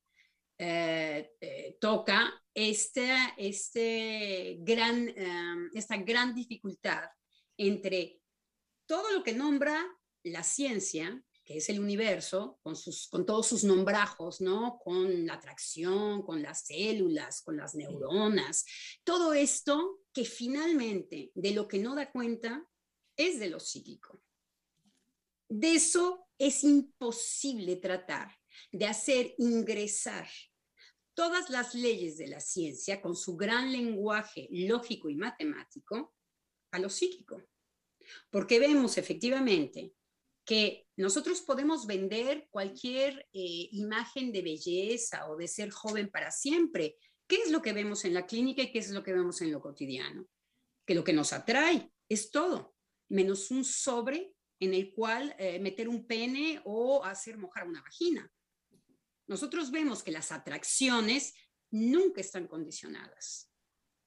eh, 0.58 1.78
toca 1.80 2.32
esta, 2.54 3.34
este 3.38 4.58
gran, 4.62 5.10
esta 5.74 5.98
gran 5.98 6.34
dificultad 6.34 7.04
entre 7.58 8.22
todo 8.86 9.12
lo 9.12 9.24
que 9.24 9.34
nombra 9.34 9.84
la 10.24 10.44
ciencia, 10.44 11.24
que 11.44 11.58
es 11.58 11.70
el 11.70 11.80
universo, 11.80 12.60
con, 12.62 12.76
sus, 12.76 13.08
con 13.08 13.26
todos 13.26 13.48
sus 13.48 13.64
nombrajos, 13.64 14.40
¿no? 14.40 14.80
Con 14.80 15.26
la 15.26 15.34
atracción, 15.34 16.24
con 16.24 16.42
las 16.42 16.66
células, 16.66 17.42
con 17.42 17.58
las 17.58 17.76
neuronas, 17.76 18.66
todo 19.04 19.34
esto 19.34 20.00
que 20.14 20.26
finalmente 20.26 21.32
de 21.36 21.52
lo 21.52 21.68
que 21.68 21.80
no 21.80 21.96
da 21.96 22.12
cuenta 22.12 22.66
es 23.18 23.40
de 23.40 23.50
lo 23.50 23.60
psíquico. 23.60 24.22
De 25.50 25.74
eso 25.74 26.28
es 26.38 26.64
imposible 26.64 27.76
tratar, 27.76 28.36
de 28.72 28.86
hacer 28.86 29.34
ingresar 29.38 30.28
todas 31.14 31.50
las 31.50 31.76
leyes 31.76 32.18
de 32.18 32.28
la 32.28 32.40
ciencia 32.40 33.02
con 33.02 33.16
su 33.16 33.36
gran 33.36 33.72
lenguaje 33.72 34.48
lógico 34.52 35.10
y 35.10 35.16
matemático 35.16 36.16
a 36.72 36.80
lo 36.80 36.90
psíquico. 36.90 37.42
Porque 38.30 38.60
vemos 38.60 38.98
efectivamente 38.98 39.94
que 40.46 40.88
nosotros 40.98 41.42
podemos 41.42 41.88
vender 41.88 42.48
cualquier 42.50 43.28
eh, 43.34 43.70
imagen 43.72 44.32
de 44.32 44.42
belleza 44.42 45.30
o 45.30 45.38
de 45.38 45.48
ser 45.48 45.70
joven 45.70 46.10
para 46.10 46.32
siempre. 46.32 46.98
¿Qué 47.28 47.38
es 47.38 47.52
lo 47.52 47.62
que 47.62 47.74
vemos 47.74 48.04
en 48.06 48.14
la 48.14 48.26
clínica 48.26 48.64
y 48.64 48.72
qué 48.72 48.80
es 48.80 48.90
lo 48.90 49.04
que 49.04 49.14
vemos 49.14 49.42
en 49.42 49.52
lo 49.52 49.62
cotidiano? 49.62 50.28
Que 50.86 50.96
lo 50.96 51.04
que 51.04 51.14
nos 51.14 51.32
atrae 51.32 51.90
es 52.10 52.30
todo, 52.30 52.76
menos 53.10 53.52
un 53.52 53.64
sobre 53.64 54.34
en 54.60 54.74
el 54.74 54.94
cual 54.94 55.34
eh, 55.40 55.60
meter 55.60 55.88
un 55.88 56.06
pene 56.06 56.62
o 56.66 57.04
hacer 57.04 57.38
mojar 57.38 57.68
una 57.68 57.82
vagina. 57.82 58.30
Nosotros 59.28 59.72
vemos 59.72 60.04
que 60.04 60.12
las 60.12 60.32
atracciones 60.32 61.34
nunca 61.72 62.22
están 62.22 62.48
condicionadas, 62.48 63.52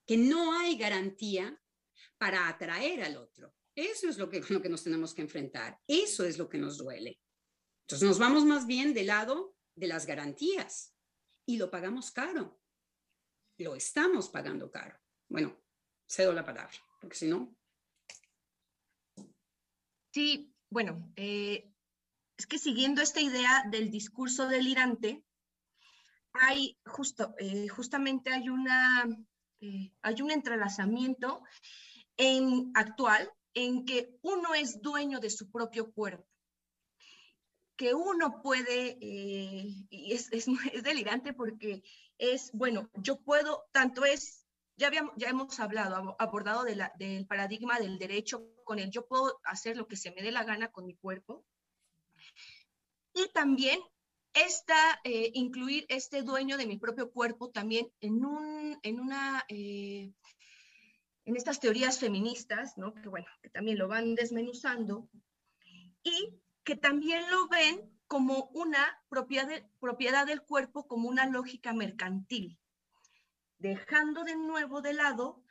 que 0.07 0.17
no 0.17 0.59
hay 0.59 0.77
garantía 0.77 1.61
para 2.19 2.49
atraer 2.49 3.03
al 3.03 3.17
otro. 3.17 3.55
Eso 3.75 4.09
es 4.09 4.19
lo 4.19 4.29
que, 4.31 4.41
lo 4.49 4.63
que 4.63 4.69
nos 4.69 4.85
tenemos 4.85 5.15
que 5.15 5.23
enfrentar. 5.23 5.79
Eso 5.87 6.25
es 6.25 6.39
lo 6.39 6.49
que 6.49 6.59
nos 6.59 6.79
duele. 6.79 7.21
Entonces 7.83 8.09
nos 8.09 8.19
vamos 8.19 8.45
más 8.45 8.67
bien 8.67 8.95
del 8.95 9.09
lado 9.09 9.57
de 9.75 9.87
las 9.87 10.07
garantías 10.07 10.95
y 11.47 11.57
lo 11.59 11.71
pagamos 11.71 12.11
caro. 12.11 12.61
Lo 13.59 13.77
estamos 13.77 14.29
pagando 14.29 14.71
caro. 14.71 14.99
Bueno, 15.29 15.63
cedo 16.09 16.33
la 16.33 16.45
palabra, 16.45 16.77
porque 17.01 17.17
si 17.17 17.29
no... 17.29 17.57
Sí, 20.13 20.55
bueno, 20.71 21.13
eh, 21.15 21.76
es 22.37 22.47
que 22.47 22.59
siguiendo 22.59 23.03
esta 23.03 23.21
idea 23.21 23.65
del 23.71 23.91
discurso 23.91 24.47
delirante, 24.47 25.25
hay 26.33 26.79
eh, 27.39 27.69
justamente 27.69 28.31
eh, 29.61 29.93
hay 30.03 30.23
un 30.23 30.31
entrelazamiento 30.31 31.43
en 32.17 32.71
actual 32.75 33.31
en 33.55 33.87
que 33.87 34.19
uno 34.21 34.55
es 34.55 34.83
dueño 34.83 35.19
de 35.19 35.31
su 35.31 35.51
propio 35.51 35.91
cuerpo, 35.93 36.27
que 37.77 37.95
uno 37.95 38.43
puede, 38.43 38.99
eh, 39.01 39.87
y 39.89 40.13
es, 40.13 40.29
delirante 40.83 41.33
porque 41.33 41.83
es, 42.19 42.51
bueno, 42.53 42.91
yo 42.95 43.23
puedo, 43.23 43.65
tanto 43.73 44.05
es, 44.05 44.47
ya, 44.77 44.89
habíamos, 44.89 45.15
ya 45.17 45.31
hemos 45.31 45.59
hablado, 45.59 46.17
abordado 46.19 46.65
del 46.65 47.27
paradigma 47.27 47.79
del 47.79 47.99
derecho 47.99 48.47
con 48.65 48.79
el 48.79 48.91
yo 48.91 49.07
puedo 49.07 49.41
hacer 49.45 49.79
lo 49.79 49.89
que 49.89 49.97
se 49.97 50.11
me 50.11 50.23
dé 50.23 50.33
la 50.33 50.45
gana 50.45 50.71
con 50.71 50.85
mi 50.85 50.95
cuerpo, 50.95 51.47
y 53.17 53.29
también 53.33 53.81
esta, 54.35 55.01
eh, 55.05 55.31
incluir 55.33 55.87
este 55.89 56.23
dueño 56.23 56.59
de 56.59 56.67
mi 56.67 56.77
propio 56.77 57.11
cuerpo 57.11 57.51
también 57.51 57.91
en, 58.01 58.25
un, 58.25 58.79
en 58.83 59.01
una... 59.01 59.45
Eh, 59.49 60.13
en 61.25 61.35
estas 61.35 61.59
teorías 61.59 61.99
feministas, 61.99 62.79
¿no? 62.79 62.95
que 62.95 63.09
bueno, 63.09 63.27
que 63.43 63.51
también 63.51 63.79
lo 63.79 63.89
van 63.89 64.15
desmenuzando, 64.15 65.09
y 66.05 66.39
que 66.63 66.77
también 66.77 67.29
lo 67.33 67.49
ven 67.49 67.91
como 68.07 68.45
una 68.55 69.03
propiedad, 69.09 69.49
propiedad 69.81 70.25
del 70.25 70.43
cuerpo, 70.43 70.87
como 70.87 71.09
una 71.09 71.27
lógica 71.27 71.73
mercantil, 71.73 72.61
dejando 73.59 74.23
de 74.23 74.37
nuevo 74.37 74.83
de 74.83 74.93
lado 74.93 75.43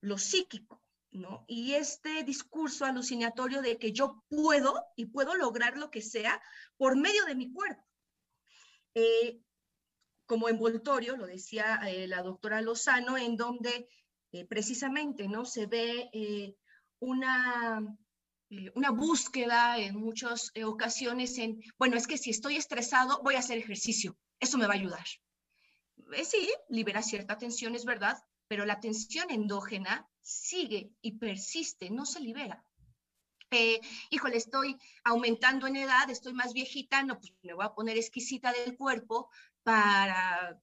lo 0.00 0.16
psíquico, 0.16 0.80
Y 1.46 1.74
este 1.74 2.24
discurso 2.24 2.84
alucinatorio 2.84 3.62
de 3.62 3.78
que 3.78 3.92
yo 3.92 4.24
puedo 4.28 4.82
y 4.96 5.06
puedo 5.06 5.34
lograr 5.34 5.76
lo 5.78 5.90
que 5.90 6.02
sea 6.02 6.40
por 6.76 6.96
medio 6.96 7.24
de 7.24 7.34
mi 7.34 7.52
cuerpo. 7.52 7.84
Eh, 8.94 9.40
como 10.26 10.48
envoltorio, 10.48 11.16
lo 11.16 11.26
decía 11.26 11.80
eh, 11.86 12.06
la 12.06 12.22
doctora 12.22 12.60
Lozano, 12.60 13.16
en 13.16 13.36
donde 13.36 13.88
eh, 14.32 14.44
precisamente, 14.44 15.28
¿no? 15.28 15.44
Se 15.44 15.66
ve 15.66 16.10
eh, 16.12 16.56
una, 16.98 17.80
una 18.74 18.90
búsqueda 18.90 19.78
en 19.78 19.96
muchas 19.96 20.50
ocasiones 20.64 21.38
en, 21.38 21.60
bueno, 21.78 21.96
es 21.96 22.06
que 22.06 22.18
si 22.18 22.30
estoy 22.30 22.56
estresado, 22.56 23.22
voy 23.22 23.36
a 23.36 23.40
hacer 23.40 23.58
ejercicio, 23.58 24.18
eso 24.40 24.58
me 24.58 24.66
va 24.66 24.74
a 24.74 24.76
ayudar. 24.76 25.06
sí, 26.24 26.50
libera 26.68 27.02
cierta 27.02 27.38
tensión, 27.38 27.74
es 27.74 27.84
verdad, 27.84 28.18
pero 28.48 28.64
la 28.64 28.80
tensión 28.80 29.30
endógena 29.30 30.08
sigue 30.20 30.92
y 31.00 31.18
persiste, 31.18 31.90
no 31.90 32.06
se 32.06 32.20
libera. 32.20 32.64
híjole, 34.10 34.36
estoy 34.36 34.76
aumentando 35.04 35.66
en 35.66 35.76
edad, 35.76 36.10
estoy 36.10 36.34
más 36.34 36.52
viejita, 36.52 37.02
no, 37.02 37.18
pues 37.18 37.32
me 37.42 37.54
voy 37.54 37.64
a 37.64 37.74
poner 37.74 37.96
exquisita 37.96 38.52
del 38.52 38.76
cuerpo 38.76 39.30
para 39.62 40.60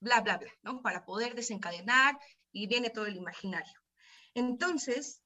bla, 0.00 0.20
bla, 0.20 0.38
bla, 0.38 0.52
¿no? 0.62 0.82
Para 0.82 1.04
poder 1.04 1.34
desencadenar 1.34 2.18
y 2.52 2.66
viene 2.66 2.90
todo 2.90 3.06
el 3.06 3.16
imaginario. 3.16 3.80
Entonces, 4.34 5.22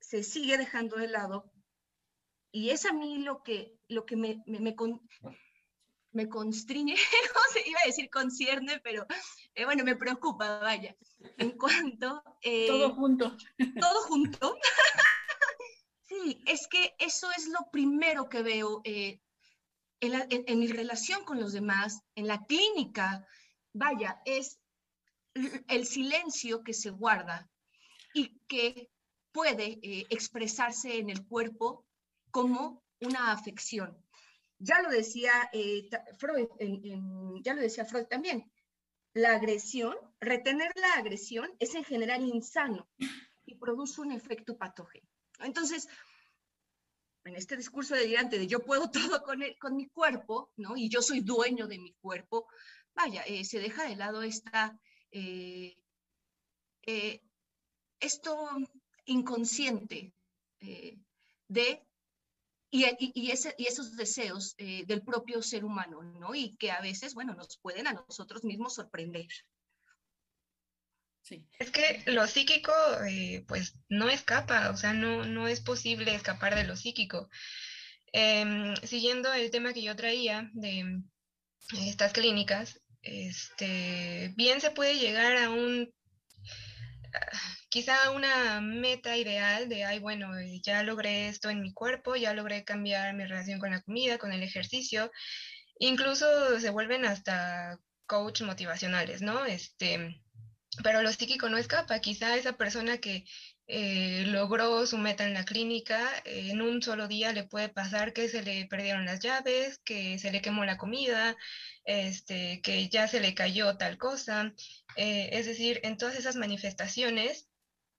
se 0.00 0.22
sigue 0.22 0.58
dejando 0.58 0.96
de 0.96 1.08
lado 1.08 1.52
y 2.52 2.70
es 2.70 2.84
a 2.84 2.92
mí 2.92 3.18
lo 3.18 3.42
que, 3.42 3.78
lo 3.88 4.04
que 4.04 4.16
me, 4.16 4.42
me, 4.46 4.60
me, 4.60 4.74
con, 4.74 5.00
me 6.12 6.28
constriñe, 6.28 6.94
iba 7.66 7.78
a 7.82 7.86
decir 7.86 8.10
concierne, 8.10 8.80
pero 8.80 9.06
eh, 9.54 9.64
bueno, 9.64 9.84
me 9.84 9.96
preocupa, 9.96 10.58
vaya, 10.60 10.96
en 11.38 11.52
cuanto... 11.58 12.22
Eh, 12.42 12.66
todo 12.68 12.94
junto. 12.94 13.36
Todo 13.80 14.02
junto. 14.02 14.56
sí, 16.08 16.42
es 16.46 16.66
que 16.68 16.94
eso 16.98 17.28
es 17.36 17.48
lo 17.48 17.70
primero 17.70 18.28
que 18.28 18.42
veo 18.42 18.80
eh, 18.84 19.20
en, 20.00 20.12
la, 20.12 20.26
en, 20.30 20.44
en 20.46 20.58
mi 20.58 20.68
relación 20.68 21.24
con 21.24 21.40
los 21.40 21.52
demás, 21.52 22.02
en 22.14 22.26
la 22.26 22.44
clínica, 22.46 23.26
vaya, 23.72 24.20
es 24.24 24.58
el 25.68 25.86
silencio 25.86 26.62
que 26.62 26.74
se 26.74 26.90
guarda 26.90 27.48
y 28.14 28.38
que 28.48 28.90
puede 29.32 29.78
eh, 29.82 30.06
expresarse 30.10 30.98
en 30.98 31.10
el 31.10 31.26
cuerpo 31.26 31.86
como 32.30 32.82
una 33.00 33.32
afección. 33.32 33.96
Ya 34.58 34.82
lo 34.82 34.90
decía 34.90 35.32
Freud, 36.18 36.48
en, 36.58 37.42
ya 37.42 37.54
lo 37.54 37.62
decía 37.62 37.84
Freud 37.84 38.06
también. 38.06 38.50
La 39.12 39.34
agresión, 39.34 39.96
retener 40.20 40.70
la 40.76 40.92
agresión 40.94 41.48
es 41.58 41.74
en 41.74 41.84
general 41.84 42.22
insano 42.22 42.88
y 43.44 43.56
produce 43.56 44.00
un 44.00 44.12
efecto 44.12 44.56
patógeno. 44.56 45.08
Entonces, 45.40 45.88
en 47.24 47.36
este 47.36 47.56
discurso 47.56 47.94
delirante 47.94 48.38
de 48.38 48.46
yo 48.46 48.60
puedo 48.60 48.90
todo 49.18 49.22
con, 49.22 49.42
el, 49.42 49.58
con 49.58 49.76
mi 49.76 49.88
cuerpo, 49.88 50.52
¿no? 50.56 50.76
Y 50.76 50.88
yo 50.88 51.02
soy 51.02 51.20
dueño 51.20 51.66
de 51.66 51.78
mi 51.78 51.92
cuerpo, 51.94 52.46
vaya, 52.94 53.22
eh, 53.22 53.44
se 53.44 53.58
deja 53.58 53.88
de 53.88 53.96
lado 53.96 54.22
esta 54.22 54.78
eh, 55.10 55.76
eh, 56.82 57.20
esto 57.98 58.48
inconsciente 59.04 60.14
de 61.48 61.84
y, 62.70 62.84
y, 62.84 63.12
y, 63.14 63.30
ese, 63.30 63.54
y, 63.58 63.66
esos 63.66 63.96
deseos 63.96 64.54
eh, 64.58 64.84
del 64.86 65.02
propio 65.02 65.42
ser 65.42 65.64
humano, 65.64 66.02
¿no? 66.02 66.34
Y 66.34 66.56
que 66.56 66.70
a 66.70 66.80
veces, 66.80 67.14
bueno, 67.14 67.34
nos 67.34 67.58
pueden 67.58 67.86
a 67.86 67.92
nosotros 67.92 68.44
mismos 68.44 68.74
sorprender. 68.74 69.26
Es 71.58 71.70
que 71.70 72.02
lo 72.06 72.26
psíquico, 72.26 72.72
eh, 73.08 73.44
pues 73.46 73.74
no 73.88 74.08
escapa, 74.08 74.70
o 74.70 74.76
sea, 74.76 74.92
no, 74.92 75.24
no 75.24 75.46
es 75.46 75.60
posible 75.60 76.14
escapar 76.14 76.54
de 76.54 76.64
lo 76.64 76.76
psíquico. 76.76 77.28
Em, 78.12 78.74
siguiendo 78.82 79.32
el 79.32 79.50
tema 79.50 79.72
que 79.72 79.82
yo 79.82 79.94
traía 79.94 80.50
de 80.54 81.02
estas 81.86 82.12
clínicas, 82.12 82.80
este, 83.02 84.32
bien 84.36 84.60
se 84.60 84.70
puede 84.72 84.98
llegar 84.98 85.36
a 85.36 85.50
un, 85.50 85.92
quizá 87.70 88.10
una 88.10 88.60
meta 88.60 89.16
ideal 89.16 89.68
de, 89.68 89.84
ay, 89.84 90.00
bueno, 90.00 90.36
eh, 90.38 90.60
ya 90.62 90.82
logré 90.82 91.28
esto 91.28 91.50
en 91.50 91.62
mi 91.62 91.72
cuerpo, 91.72 92.16
ya 92.16 92.34
logré 92.34 92.64
cambiar 92.64 93.14
mi 93.14 93.24
relación 93.24 93.60
con 93.60 93.70
la 93.70 93.80
comida, 93.80 94.18
con 94.18 94.32
el 94.32 94.42
ejercicio, 94.42 95.10
incluso 95.78 96.58
se 96.60 96.70
vuelven 96.70 97.04
hasta 97.04 97.78
coach 98.06 98.42
motivacionales, 98.42 99.22
¿no? 99.22 99.46
Este, 99.46 100.20
pero 100.82 101.02
lo 101.02 101.12
psíquico 101.12 101.48
no 101.48 101.58
escapa. 101.58 102.00
Quizá 102.00 102.36
esa 102.36 102.54
persona 102.54 102.98
que 102.98 103.24
eh, 103.68 104.24
logró 104.26 104.84
su 104.86 104.98
meta 104.98 105.24
en 105.24 105.34
la 105.34 105.44
clínica, 105.44 106.00
eh, 106.24 106.50
en 106.50 106.62
un 106.62 106.82
solo 106.82 107.06
día 107.06 107.32
le 107.32 107.44
puede 107.44 107.68
pasar 107.68 108.12
que 108.12 108.28
se 108.28 108.42
le 108.42 108.66
perdieron 108.66 109.04
las 109.06 109.20
llaves, 109.20 109.78
que 109.84 110.18
se 110.18 110.32
le 110.32 110.42
quemó 110.42 110.64
la 110.64 110.76
comida, 110.76 111.36
este, 111.84 112.60
que 112.62 112.88
ya 112.88 113.06
se 113.06 113.20
le 113.20 113.34
cayó 113.34 113.76
tal 113.76 113.96
cosa. 113.96 114.52
Es 114.96 115.46
decir, 115.46 115.80
en 115.84 115.96
todas 115.96 116.16
esas 116.16 116.36
manifestaciones, 116.36 117.49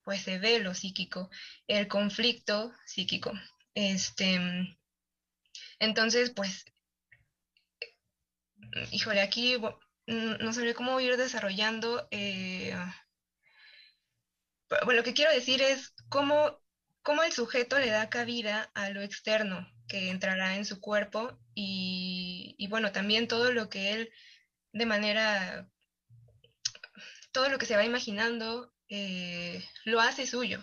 pues 0.03 0.21
se 0.21 0.39
ve 0.39 0.59
lo 0.59 0.73
psíquico, 0.73 1.29
el 1.67 1.87
conflicto 1.87 2.73
psíquico. 2.85 3.31
Este, 3.73 4.39
entonces, 5.79 6.31
pues, 6.31 6.65
híjole, 8.91 9.21
aquí 9.21 9.57
no 10.07 10.53
sabría 10.53 10.73
cómo 10.73 10.99
ir 10.99 11.17
desarrollando. 11.17 12.07
Eh, 12.11 12.75
bueno, 14.85 14.93
lo 14.93 15.03
que 15.03 15.13
quiero 15.13 15.31
decir 15.31 15.61
es 15.61 15.93
cómo, 16.09 16.61
cómo 17.01 17.23
el 17.23 17.31
sujeto 17.31 17.79
le 17.79 17.89
da 17.89 18.09
cabida 18.09 18.71
a 18.73 18.89
lo 18.89 19.01
externo 19.01 19.67
que 19.87 20.09
entrará 20.09 20.55
en 20.55 20.65
su 20.65 20.79
cuerpo 20.79 21.37
y, 21.53 22.67
bueno, 22.69 22.91
también 22.91 23.27
todo 23.27 23.51
lo 23.51 23.69
que 23.69 23.93
él 23.93 24.13
de 24.71 24.85
manera, 24.85 25.69
todo 27.33 27.49
lo 27.49 27.57
que 27.57 27.65
se 27.65 27.75
va 27.75 27.83
imaginando 27.83 28.70
eh, 28.91 29.63
lo 29.85 30.01
hace 30.01 30.27
suyo. 30.27 30.61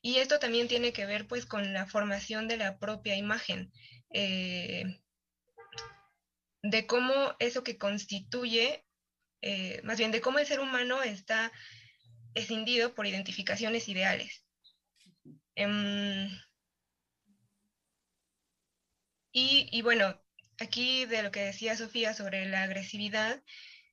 Y 0.00 0.16
esto 0.16 0.38
también 0.38 0.66
tiene 0.66 0.92
que 0.92 1.04
ver 1.04 1.26
pues 1.26 1.44
con 1.46 1.74
la 1.74 1.86
formación 1.86 2.48
de 2.48 2.56
la 2.56 2.78
propia 2.78 3.16
imagen. 3.16 3.70
Eh, 4.10 4.84
de 6.62 6.86
cómo 6.86 7.36
eso 7.38 7.62
que 7.62 7.76
constituye, 7.76 8.84
eh, 9.42 9.80
más 9.84 9.98
bien 9.98 10.10
de 10.10 10.22
cómo 10.22 10.38
el 10.38 10.46
ser 10.46 10.60
humano 10.60 11.02
está 11.02 11.52
escindido 12.34 12.94
por 12.94 13.06
identificaciones 13.06 13.88
ideales. 13.88 14.42
Em, 15.54 16.30
y, 19.32 19.82
bueno, 19.82 20.18
aquí 20.58 21.04
de 21.04 21.22
lo 21.22 21.30
que 21.30 21.40
decía 21.40 21.76
Sofía 21.76 22.14
sobre 22.14 22.46
la 22.46 22.62
agresividad, 22.62 23.42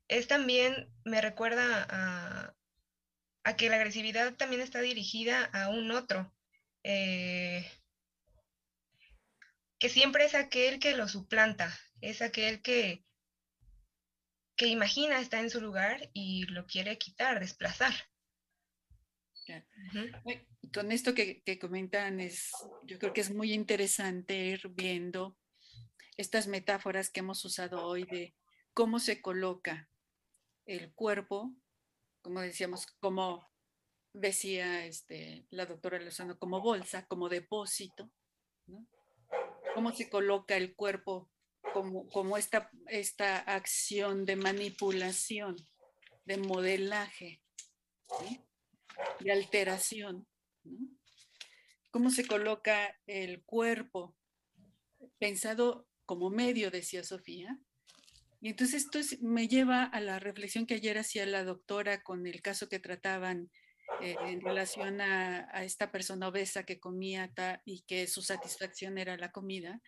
es 0.07 0.27
también, 0.27 0.89
me 1.03 1.19
recuerda 1.19 1.86
a, 1.89 2.55
que 3.57 3.69
la 3.69 3.75
agresividad 3.75 4.35
también 4.35 4.61
está 4.61 4.81
dirigida 4.81 5.45
a 5.45 5.69
un 5.69 5.91
otro, 5.91 6.33
eh, 6.83 7.69
que 9.79 9.89
siempre 9.89 10.25
es 10.25 10.33
aquel 10.33 10.79
que 10.79 10.95
lo 10.95 11.07
suplanta, 11.09 11.77
es 11.99 12.21
aquel 12.21 12.61
que, 12.61 13.03
que 14.55 14.67
imagina 14.67 15.19
está 15.19 15.39
en 15.41 15.49
su 15.49 15.59
lugar 15.59 16.09
y 16.13 16.45
lo 16.45 16.65
quiere 16.65 16.97
quitar, 16.97 17.39
desplazar. 17.39 17.93
Con 20.73 20.91
esto 20.91 21.13
que, 21.13 21.59
comentan, 21.59 22.19
es, 22.19 22.51
yo 22.85 22.97
creo 22.97 23.13
que 23.13 23.21
es 23.21 23.29
muy 23.29 23.53
interesante 23.53 24.35
ir 24.35 24.69
viendo 24.69 25.37
estas 26.17 26.47
metáforas 26.47 27.09
que 27.09 27.19
hemos 27.19 27.43
usado 27.43 27.85
hoy 27.85 28.05
de 28.05 28.33
cómo 28.73 28.99
se 28.99 29.21
coloca 29.21 29.89
el 30.65 30.93
cuerpo, 30.93 31.53
como 32.24 32.41
decíamos, 32.41 32.88
como 32.99 33.47
decía 34.13 34.86
este, 34.86 35.45
la 35.51 35.65
doctora 35.65 35.99
Lozano, 35.99 36.39
como 36.39 36.61
bolsa, 36.61 37.05
como 37.05 37.30
depósito, 37.30 38.09
cómo 39.76 39.91
se 39.93 40.09
coloca 40.09 40.55
el 40.55 40.76
cuerpo 40.76 41.30
como, 42.11 42.38
esta, 42.38 42.69
esta 42.88 43.39
acción 43.39 44.26
de 44.26 44.36
manipulación, 44.36 45.55
de 46.26 46.38
modelaje, 46.38 47.41
de 49.19 49.32
alteración. 49.32 50.28
¿Cómo 51.91 52.09
se 52.09 52.26
coloca 52.26 52.99
el 53.07 53.43
cuerpo 53.43 54.15
pensado 55.17 55.88
como 56.05 56.30
medio, 56.30 56.71
decía 56.71 57.03
Sofía? 57.03 57.59
Y 58.43 58.49
entonces 58.49 58.83
esto 58.83 58.99
me 59.21 59.47
lleva 59.47 59.85
a 59.85 60.01
la 60.01 60.19
reflexión 60.19 60.65
que 60.65 60.73
ayer 60.73 60.97
hacía 60.97 61.25
la 61.25 61.45
doctora 61.45 62.03
con 62.03 62.27
el 62.27 62.41
caso 62.41 62.67
que 62.67 62.77
trataban 62.77 63.49
eh, 64.01 64.17
en 64.19 64.41
relación 64.41 64.99
a, 64.99 65.63
esta 65.63 65.93
persona 65.93 66.27
obesa 66.27 66.65
que 66.65 66.77
comía 66.77 67.31
y 67.63 67.83
que 67.83 68.05
su 68.05 68.21
satisfacción 68.21 68.97
era 68.97 69.15
la 69.15 69.31
comida. 69.31 69.79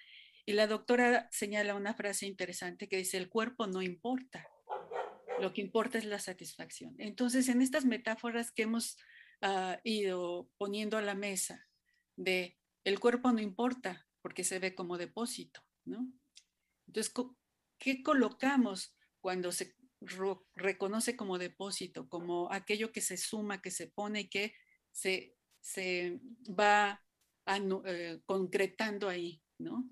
Y 0.45 0.53
la 0.53 0.68
doctora 0.68 1.28
señala 1.32 1.76
una 1.76 1.95
frase 1.95 2.28
interesante 2.28 2.88
que 2.88 2.95
dice, 2.95 3.18
el 3.18 3.28
cuerpo 3.28 3.68
no 3.68 3.82
importa, 3.82 4.47
lo 5.41 5.51
que 5.51 5.60
importa 5.60 5.97
es 5.97 6.06
la 6.06 6.20
satisfacción. 6.20 6.95
Entonces, 6.97 7.49
en 7.49 7.62
estas 7.62 7.84
metáforas 7.84 8.53
que 8.53 8.62
hemos 8.62 8.97
ah, 9.41 9.82
ido 9.84 10.49
poniendo 10.58 10.97
a 10.97 11.01
la 11.01 11.14
mesa 11.14 11.68
de 12.16 12.58
el 12.86 13.01
cuerpo 13.01 13.34
no 13.34 13.41
importa 13.41 14.08
porque 14.22 14.45
se 14.45 14.60
ve 14.60 14.76
como 14.76 14.97
depósito, 14.97 15.60
¿no? 15.84 16.10
Entonces, 16.88 17.12
¿qué 17.78 18.04
colocamos 18.04 18.96
cuando 19.22 19.52
se 19.52 19.76
reconoce 20.56 21.16
como 21.16 21.38
depósito, 21.38 22.08
como 22.10 22.52
aquello 22.52 22.92
que 22.92 23.02
se 23.02 23.18
suma, 23.18 23.62
que 23.62 23.72
se 23.72 23.88
pone 23.88 24.22
y 24.22 24.30
que 24.30 24.54
se, 24.92 25.34
va 26.48 27.04
eh, 27.86 28.22
concretando 28.26 29.10
ahí, 29.10 29.42
¿no? 29.58 29.90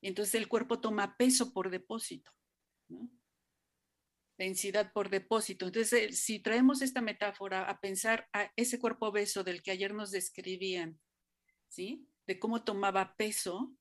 Entonces 0.00 0.34
el 0.34 0.48
cuerpo 0.48 0.80
toma 0.80 1.16
peso 1.16 1.52
por 1.52 1.70
depósito, 1.70 2.32
densidad 4.36 4.92
por 4.92 5.10
depósito. 5.10 5.66
Entonces, 5.66 5.92
eh, 5.92 6.12
si 6.12 6.40
traemos 6.40 6.82
esta 6.82 7.00
metáfora 7.00 7.68
a 7.68 7.80
pensar 7.80 8.28
a 8.32 8.52
ese 8.56 8.80
cuerpo 8.80 9.08
obeso 9.08 9.44
del 9.44 9.62
que 9.62 9.70
ayer 9.70 9.94
nos 9.94 10.10
describían, 10.10 11.00
¿sí? 11.68 12.08
De 12.26 12.38
cómo 12.40 12.64
tomaba 12.64 13.14
peso, 13.16 13.72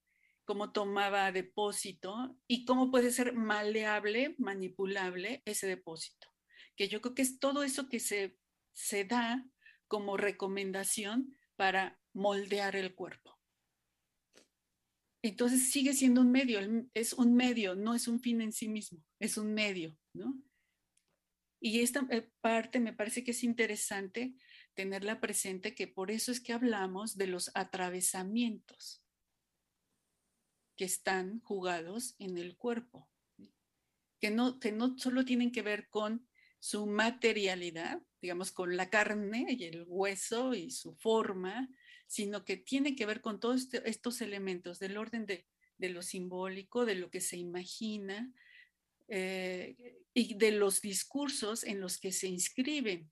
cómo 0.45 0.71
tomaba 0.71 1.31
depósito 1.31 2.37
y 2.47 2.65
cómo 2.65 2.91
puede 2.91 3.11
ser 3.11 3.33
maleable, 3.33 4.35
manipulable 4.37 5.41
ese 5.45 5.67
depósito. 5.67 6.27
Que 6.75 6.87
yo 6.87 7.01
creo 7.01 7.15
que 7.15 7.21
es 7.21 7.39
todo 7.39 7.63
eso 7.63 7.89
que 7.89 7.99
se, 7.99 8.37
se 8.73 9.05
da 9.05 9.45
como 9.87 10.17
recomendación 10.17 11.37
para 11.55 11.99
moldear 12.13 12.75
el 12.75 12.95
cuerpo. 12.95 13.37
Entonces 15.23 15.71
sigue 15.71 15.93
siendo 15.93 16.21
un 16.21 16.31
medio, 16.31 16.59
es 16.93 17.13
un 17.13 17.35
medio, 17.35 17.75
no 17.75 17.93
es 17.93 18.07
un 18.07 18.19
fin 18.19 18.41
en 18.41 18.51
sí 18.51 18.67
mismo, 18.67 19.03
es 19.19 19.37
un 19.37 19.53
medio, 19.53 19.95
¿no? 20.13 20.41
Y 21.63 21.81
esta 21.81 22.07
eh, 22.09 22.27
parte 22.41 22.79
me 22.79 22.91
parece 22.91 23.23
que 23.23 23.31
es 23.31 23.43
interesante 23.43 24.33
tenerla 24.73 25.21
presente, 25.21 25.75
que 25.75 25.87
por 25.87 26.09
eso 26.09 26.31
es 26.31 26.41
que 26.41 26.53
hablamos 26.53 27.17
de 27.17 27.27
los 27.27 27.51
atravesamientos 27.53 29.00
que 30.81 30.85
están 30.85 31.41
jugados 31.41 32.15
en 32.17 32.39
el 32.39 32.57
cuerpo, 32.57 33.07
que 34.19 34.31
no, 34.31 34.59
que 34.59 34.71
no 34.71 34.97
solo 34.97 35.25
tienen 35.25 35.51
que 35.51 35.61
ver 35.61 35.89
con 35.89 36.27
su 36.59 36.87
materialidad, 36.87 38.01
digamos, 38.19 38.51
con 38.51 38.75
la 38.75 38.89
carne 38.89 39.45
y 39.47 39.65
el 39.65 39.83
hueso 39.85 40.55
y 40.55 40.71
su 40.71 40.95
forma, 40.95 41.69
sino 42.07 42.45
que 42.45 42.57
tiene 42.57 42.95
que 42.95 43.05
ver 43.05 43.21
con 43.21 43.39
todos 43.39 43.61
este, 43.61 43.87
estos 43.87 44.21
elementos 44.21 44.79
del 44.79 44.97
orden 44.97 45.27
de, 45.27 45.45
lo 45.77 46.01
simbólico, 46.01 46.83
de 46.83 46.95
lo 46.95 47.11
que 47.11 47.21
se 47.21 47.37
imagina 47.37 48.33
eh, 49.07 49.99
y 50.15 50.33
de 50.33 50.51
los 50.51 50.81
discursos 50.81 51.63
en 51.63 51.79
los 51.79 51.99
que 51.99 52.11
se 52.11 52.25
inscriben 52.25 53.11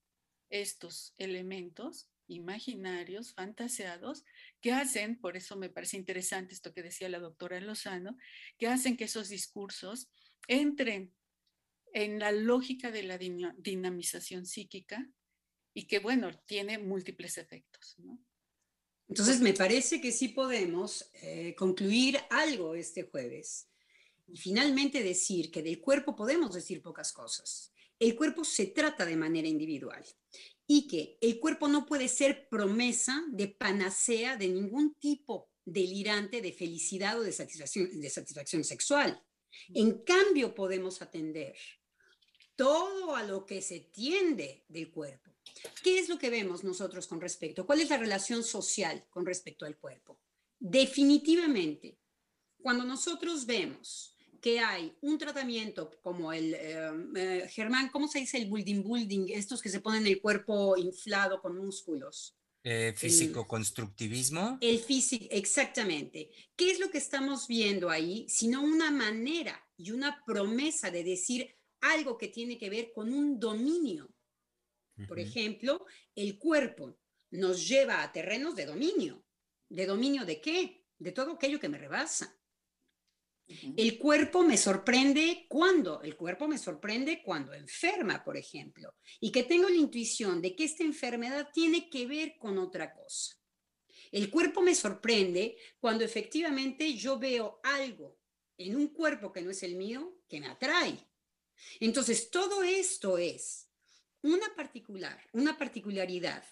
estos 0.49 1.13
elementos 1.20 2.09
imaginarios, 2.30 3.34
fantaseados, 3.34 4.23
que 4.61 4.71
hacen, 4.71 5.19
por 5.19 5.36
eso 5.36 5.57
me 5.57 5.69
parece 5.69 5.97
interesante 5.97 6.53
esto 6.53 6.73
que 6.73 6.84
decía 6.84 7.09
la 7.09 7.19
doctora 7.19 7.59
Lozano, 7.59 8.17
que 8.57 8.67
hacen 8.67 8.95
que 8.95 9.05
esos 9.05 9.30
discursos 9.30 10.09
entren 10.47 11.13
en 11.93 12.19
la 12.19 12.32
lógica 12.32 12.91
de 12.91 13.03
la 13.03 13.17
dinamización 13.17 14.45
psíquica 14.45 15.09
y 15.73 15.88
que, 15.88 15.99
bueno, 15.99 16.32
tiene 16.45 16.77
múltiples 16.77 17.38
efectos. 17.38 17.97
Entonces, 19.07 19.41
me 19.41 19.53
parece 19.53 19.99
que 19.99 20.11
sí 20.11 20.30
podemos 20.30 21.09
eh, 21.13 21.55
concluir 21.55 22.19
algo 22.30 22.75
este 22.75 23.03
jueves 23.03 23.67
y 24.27 24.38
finalmente 24.38 25.01
decir 25.01 25.49
que 25.51 25.63
del 25.63 25.82
cuerpo 25.82 26.15
podemos 26.15 26.53
decir 26.53 26.82
pocas 26.82 27.11
cosas. 27.11 27.73
El 27.97 28.15
cuerpo 28.15 28.43
se 28.45 28.67
trata 28.67 29.05
de 29.05 29.17
manera 29.17 29.47
individual 29.47 30.05
y 30.72 30.86
que 30.86 31.17
el 31.20 31.39
cuerpo 31.39 31.67
no 31.67 31.88
puede 31.88 32.07
ser 32.07 32.47
promesa 32.47 33.24
de 33.32 33.47
panacea 33.47 34.38
de 34.38 34.49
ningún 34.49 34.93
tipo 34.99 35.49
delirante 35.65 36.43
de 36.43 36.53
felicidad 36.53 37.20
o 37.20 37.24
de 37.24 37.32
satisfacción, 37.32 37.99
de 37.99 38.07
satisfacción 38.07 38.63
sexual. 38.63 39.20
En 39.74 40.03
cambio, 40.03 40.53
podemos 40.53 41.01
atender 41.01 41.55
todo 42.55 43.15
a 43.15 43.24
lo 43.24 43.47
que 43.47 43.63
se 43.63 43.80
tiende 43.80 44.63
del 44.67 44.91
cuerpo. 44.91 45.32
¿Qué 45.84 45.97
es 45.97 46.07
lo 46.07 46.20
que 46.20 46.30
vemos 46.30 46.63
nosotros 46.63 47.07
con 47.07 47.20
respecto? 47.20 47.65
¿Cuál 47.65 47.82
es 47.82 47.89
la 47.89 47.97
relación 47.97 48.43
social 48.43 49.07
con 49.09 49.26
respecto 49.26 49.65
al 49.65 49.76
cuerpo? 49.76 50.22
Definitivamente, 50.59 51.97
cuando 52.61 52.84
nosotros 52.84 53.47
vemos 53.47 54.15
que 54.42 54.60
hay 54.60 54.96
un 55.02 55.18
tratamiento 55.18 55.92
como 56.02 56.32
el, 56.34 56.54
eh, 56.54 56.92
eh, 57.16 57.48
Germán, 57.50 57.90
¿cómo 57.90 58.08
se 58.08 58.20
dice 58.20 58.38
el 58.38 58.50
building 58.50 58.84
building? 58.84 59.28
Estos 59.30 59.62
que 59.62 59.70
se 59.70 59.82
ponen 59.82 60.06
el 60.08 60.22
cuerpo 60.22 60.78
inflado 60.78 61.42
con 61.42 61.58
músculos. 61.58 62.36
Eh, 62.64 62.94
físico-constructivismo. 62.96 64.58
El, 64.60 64.80
físico, 64.80 65.26
exactamente. 65.30 66.30
¿Qué 66.56 66.72
es 66.72 66.80
lo 66.80 66.92
que 66.92 66.98
estamos 66.98 67.48
viendo 67.48 67.90
ahí? 67.90 68.26
Sino 68.28 68.62
una 68.62 68.92
manera 68.92 69.66
y 69.78 69.92
una 69.92 70.24
promesa 70.26 70.92
de 70.92 71.04
decir 71.04 71.56
algo 71.82 72.18
que 72.18 72.28
tiene 72.28 72.58
que 72.58 72.70
ver 72.70 72.92
con 72.94 73.14
un 73.14 73.40
dominio. 73.40 74.14
Por 75.08 75.18
ejemplo, 75.18 75.86
el 76.14 76.38
cuerpo 76.38 77.00
nos 77.32 77.66
lleva 77.66 78.04
a 78.04 78.12
terrenos 78.12 78.54
de 78.56 78.66
dominio. 78.66 79.24
¿De 79.70 79.86
dominio 79.86 80.26
de 80.26 80.42
qué? 80.42 80.84
De 80.98 81.14
todo 81.14 81.34
aquello 81.34 81.60
que 81.60 81.70
me 81.70 81.78
rebasa. 81.78 82.39
El 83.76 83.97
cuerpo 83.97 84.43
me 84.43 84.58
sorprende 84.58 85.47
cuando, 85.50 86.02
el 86.04 86.16
cuerpo 86.16 86.47
me 86.47 86.60
sorprende 86.60 87.24
cuando 87.24 87.54
enferma, 87.54 88.24
por 88.24 88.38
ejemplo, 88.38 88.93
y 89.20 89.32
que 89.32 89.43
tengo 89.43 89.68
la 89.68 89.76
intuición 89.76 90.39
de 90.41 90.56
que 90.56 90.66
esta 90.66 90.84
enfermedad 90.84 91.50
tiene 91.52 91.89
que 91.89 92.06
ver 92.06 92.38
con 92.38 92.60
otra 92.60 92.93
cosa. 92.93 93.36
El 94.12 94.30
cuerpo 94.30 94.62
me 94.62 94.76
sorprende 94.76 95.58
cuando 95.80 96.04
efectivamente 96.04 96.93
yo 96.93 97.18
veo 97.18 97.60
algo 97.64 98.20
en 98.58 98.76
un 98.76 98.89
cuerpo 98.89 99.32
que 99.32 99.41
no 99.41 99.50
es 99.50 99.64
el 99.64 99.76
mío 99.76 100.20
que 100.28 100.39
me 100.39 100.47
atrae. 100.47 100.97
Entonces, 101.80 102.30
todo 102.30 102.62
esto 102.62 103.18
es 103.18 103.68
una 104.22 104.54
particular, 104.56 105.20
una 105.34 105.58
particularidad 105.58 106.43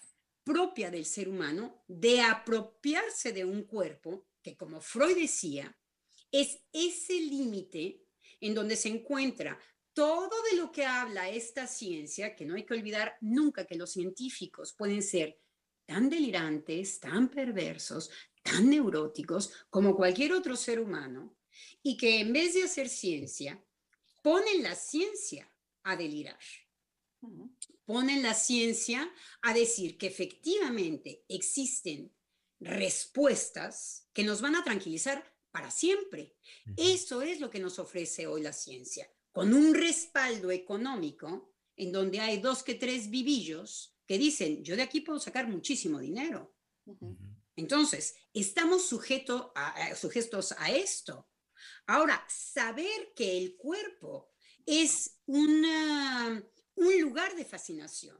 propia 0.42 0.90
del 0.90 1.04
ser 1.04 1.28
humano 1.28 1.84
de 1.86 2.22
apropiarse 2.22 3.32
de 3.32 3.44
un 3.44 3.64
cuerpo 3.64 4.26
que, 4.42 4.56
como 4.56 4.80
Freud 4.80 5.16
decía, 5.16 5.76
es 6.30 6.60
ese 6.72 7.14
límite 7.14 8.02
en 8.40 8.54
donde 8.54 8.76
se 8.76 8.88
encuentra 8.88 9.58
todo 9.92 10.30
de 10.50 10.56
lo 10.56 10.70
que 10.70 10.84
habla 10.84 11.28
esta 11.28 11.66
ciencia, 11.66 12.36
que 12.36 12.44
no 12.44 12.54
hay 12.54 12.64
que 12.64 12.74
olvidar 12.74 13.16
nunca 13.20 13.66
que 13.66 13.76
los 13.76 13.92
científicos 13.92 14.74
pueden 14.74 15.02
ser 15.02 15.40
tan 15.86 16.08
delirantes, 16.08 17.00
tan 17.00 17.28
perversos, 17.28 18.10
tan 18.42 18.70
neuróticos 18.70 19.52
como 19.70 19.96
cualquier 19.96 20.32
otro 20.32 20.54
ser 20.54 20.78
humano, 20.80 21.36
y 21.82 21.96
que 21.96 22.20
en 22.20 22.32
vez 22.32 22.54
de 22.54 22.62
hacer 22.62 22.88
ciencia, 22.88 23.60
ponen 24.22 24.62
la 24.62 24.74
ciencia 24.74 25.50
a 25.82 25.96
delirar. 25.96 26.38
Ponen 27.84 28.22
la 28.22 28.34
ciencia 28.34 29.10
a 29.42 29.52
decir 29.54 29.98
que 29.98 30.06
efectivamente 30.06 31.24
existen 31.28 32.14
respuestas 32.60 34.08
que 34.12 34.24
nos 34.24 34.40
van 34.40 34.56
a 34.56 34.62
tranquilizar 34.62 35.24
para 35.50 35.70
siempre. 35.70 36.36
Eso 36.76 37.22
es 37.22 37.40
lo 37.40 37.50
que 37.50 37.58
nos 37.58 37.78
ofrece 37.78 38.26
hoy 38.26 38.42
la 38.42 38.52
ciencia, 38.52 39.10
con 39.32 39.52
un 39.54 39.74
respaldo 39.74 40.50
económico 40.50 41.52
en 41.76 41.92
donde 41.92 42.20
hay 42.20 42.38
dos 42.38 42.62
que 42.62 42.74
tres 42.74 43.08
vivillos 43.08 43.94
que 44.06 44.18
dicen, 44.18 44.64
yo 44.64 44.74
de 44.74 44.82
aquí 44.82 45.00
puedo 45.00 45.20
sacar 45.20 45.48
muchísimo 45.48 45.98
dinero. 45.98 46.54
Entonces, 47.56 48.16
estamos 48.32 48.86
sujeto 48.86 49.52
a, 49.54 49.94
sujetos 49.94 50.52
a 50.58 50.72
esto. 50.72 51.28
Ahora, 51.86 52.24
saber 52.28 53.12
que 53.14 53.36
el 53.36 53.56
cuerpo 53.56 54.32
es 54.64 55.20
una, 55.26 56.42
un 56.74 57.00
lugar 57.00 57.36
de 57.36 57.44
fascinación. 57.44 58.16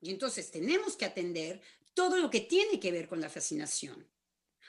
Y 0.00 0.10
entonces 0.10 0.50
tenemos 0.50 0.96
que 0.96 1.04
atender 1.04 1.60
todo 1.94 2.18
lo 2.18 2.30
que 2.30 2.40
tiene 2.40 2.80
que 2.80 2.92
ver 2.92 3.08
con 3.08 3.20
la 3.20 3.28
fascinación, 3.28 4.08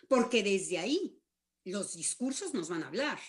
porque 0.08 0.44
desde 0.44 0.80
ahí 0.80 1.21
los 1.64 1.96
discursos 1.96 2.54
nos 2.54 2.70
van 2.70 2.84
a 2.84 2.88
hablar. 2.88 3.20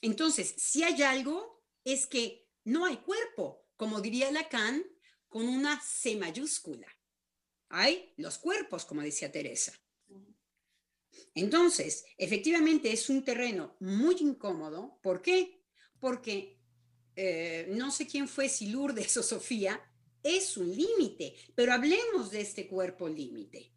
Entonces, 0.00 0.54
si 0.56 0.82
hay 0.82 1.02
algo, 1.02 1.64
es 1.84 2.06
que 2.06 2.48
no 2.64 2.86
hay 2.86 2.96
cuerpo, 2.98 3.66
como 3.76 4.00
diría 4.00 4.30
Lacan, 4.32 4.84
con 5.28 5.48
una 5.48 5.80
C 5.80 6.16
mayúscula. 6.16 6.86
Hay 7.68 8.12
los 8.16 8.38
cuerpos, 8.38 8.84
como 8.84 9.00
decía 9.00 9.32
Teresa. 9.32 9.72
Entonces, 11.34 12.04
efectivamente 12.18 12.92
es 12.92 13.08
un 13.08 13.24
terreno 13.24 13.76
muy 13.80 14.16
incómodo. 14.20 14.98
¿Por 15.02 15.22
qué? 15.22 15.62
Porque 15.98 16.60
eh, 17.16 17.66
no 17.70 17.90
sé 17.90 18.06
quién 18.06 18.28
fue, 18.28 18.48
si 18.48 18.66
Lourdes 18.66 19.16
o 19.16 19.22
Sofía, 19.22 19.80
es 20.22 20.56
un 20.56 20.74
límite, 20.74 21.34
pero 21.54 21.72
hablemos 21.72 22.30
de 22.30 22.40
este 22.40 22.68
cuerpo 22.68 23.08
límite. 23.08 23.71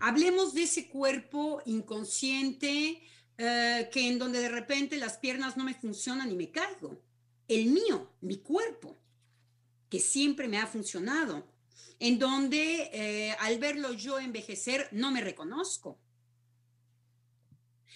Hablemos 0.00 0.54
de 0.54 0.62
ese 0.62 0.88
cuerpo 0.88 1.62
inconsciente 1.66 3.02
eh, 3.38 3.88
que 3.92 4.08
en 4.08 4.18
donde 4.18 4.40
de 4.40 4.48
repente 4.48 4.96
las 4.96 5.18
piernas 5.18 5.56
no 5.56 5.64
me 5.64 5.74
funcionan 5.74 6.30
y 6.30 6.34
me 6.34 6.50
caigo. 6.50 7.02
El 7.48 7.66
mío, 7.66 8.12
mi 8.22 8.38
cuerpo, 8.38 8.98
que 9.88 10.00
siempre 10.00 10.48
me 10.48 10.58
ha 10.58 10.66
funcionado, 10.66 11.46
en 11.98 12.18
donde 12.18 12.90
eh, 12.92 13.36
al 13.40 13.58
verlo 13.58 13.92
yo 13.92 14.18
envejecer 14.18 14.88
no 14.92 15.10
me 15.10 15.20
reconozco, 15.20 15.98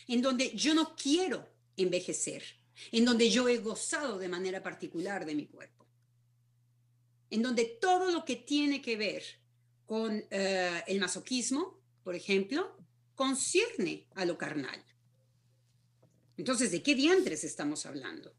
en 0.09 0.23
donde 0.23 0.55
yo 0.55 0.75
no 0.75 0.95
quiero 0.95 1.49
envejecer, 1.77 2.45
en 2.93 3.05
donde 3.05 3.31
yo 3.31 3.49
he 3.49 3.59
gozado 3.59 4.19
de 4.19 4.29
manera 4.29 4.63
particular 4.63 5.25
de 5.25 5.35
mi 5.35 5.47
cuerpo, 5.47 5.87
en 7.31 7.43
donde 7.43 7.65
todo 7.65 8.11
lo 8.11 8.25
que 8.25 8.37
tiene 8.37 8.83
que 8.83 8.97
ver 8.97 9.40
con 9.91 10.25
eh, 10.31 10.85
el 10.87 11.01
masoquismo, 11.01 11.83
por 12.05 12.15
ejemplo, 12.15 12.77
concierne 13.17 14.07
a 14.15 14.25
lo 14.25 14.39
carnal. 14.39 14.81
Entonces, 16.37 16.71
¿de 16.71 16.81
qué 16.81 16.95
diantres 16.95 17.43
estamos 17.43 17.87
hablando? 17.87 18.33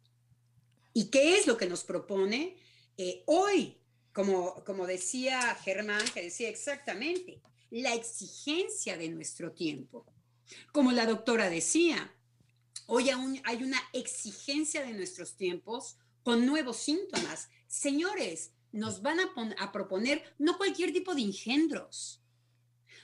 ¿Y 0.93 1.09
qué 1.09 1.35
es 1.35 1.47
lo 1.47 1.57
que 1.57 1.65
nos 1.65 1.83
propone 1.83 2.55
eh, 2.95 3.23
hoy? 3.25 3.77
Como, 4.13 4.63
como 4.63 4.87
decía 4.87 5.53
Germán, 5.55 6.05
que 6.13 6.21
decía 6.21 6.47
exactamente, 6.47 7.41
la 7.69 7.95
exigencia 7.95 8.95
de 8.95 9.09
nuestro 9.09 9.51
tiempo. 9.51 10.05
Como 10.71 10.93
la 10.93 11.05
doctora 11.05 11.49
decía, 11.49 12.15
hoy 12.85 13.09
aún 13.09 13.41
hay 13.43 13.61
una 13.61 13.81
exigencia 13.91 14.85
de 14.85 14.93
nuestros 14.93 15.35
tiempos 15.35 15.97
con 16.23 16.45
nuevos 16.45 16.77
síntomas. 16.77 17.49
Señores, 17.67 18.51
nos 18.71 19.01
van 19.01 19.19
a, 19.19 19.71
proponer 19.71 20.23
no 20.37 20.57
cualquier 20.57 20.93
tipo 20.93 21.13
de 21.13 21.21
engendros, 21.21 22.21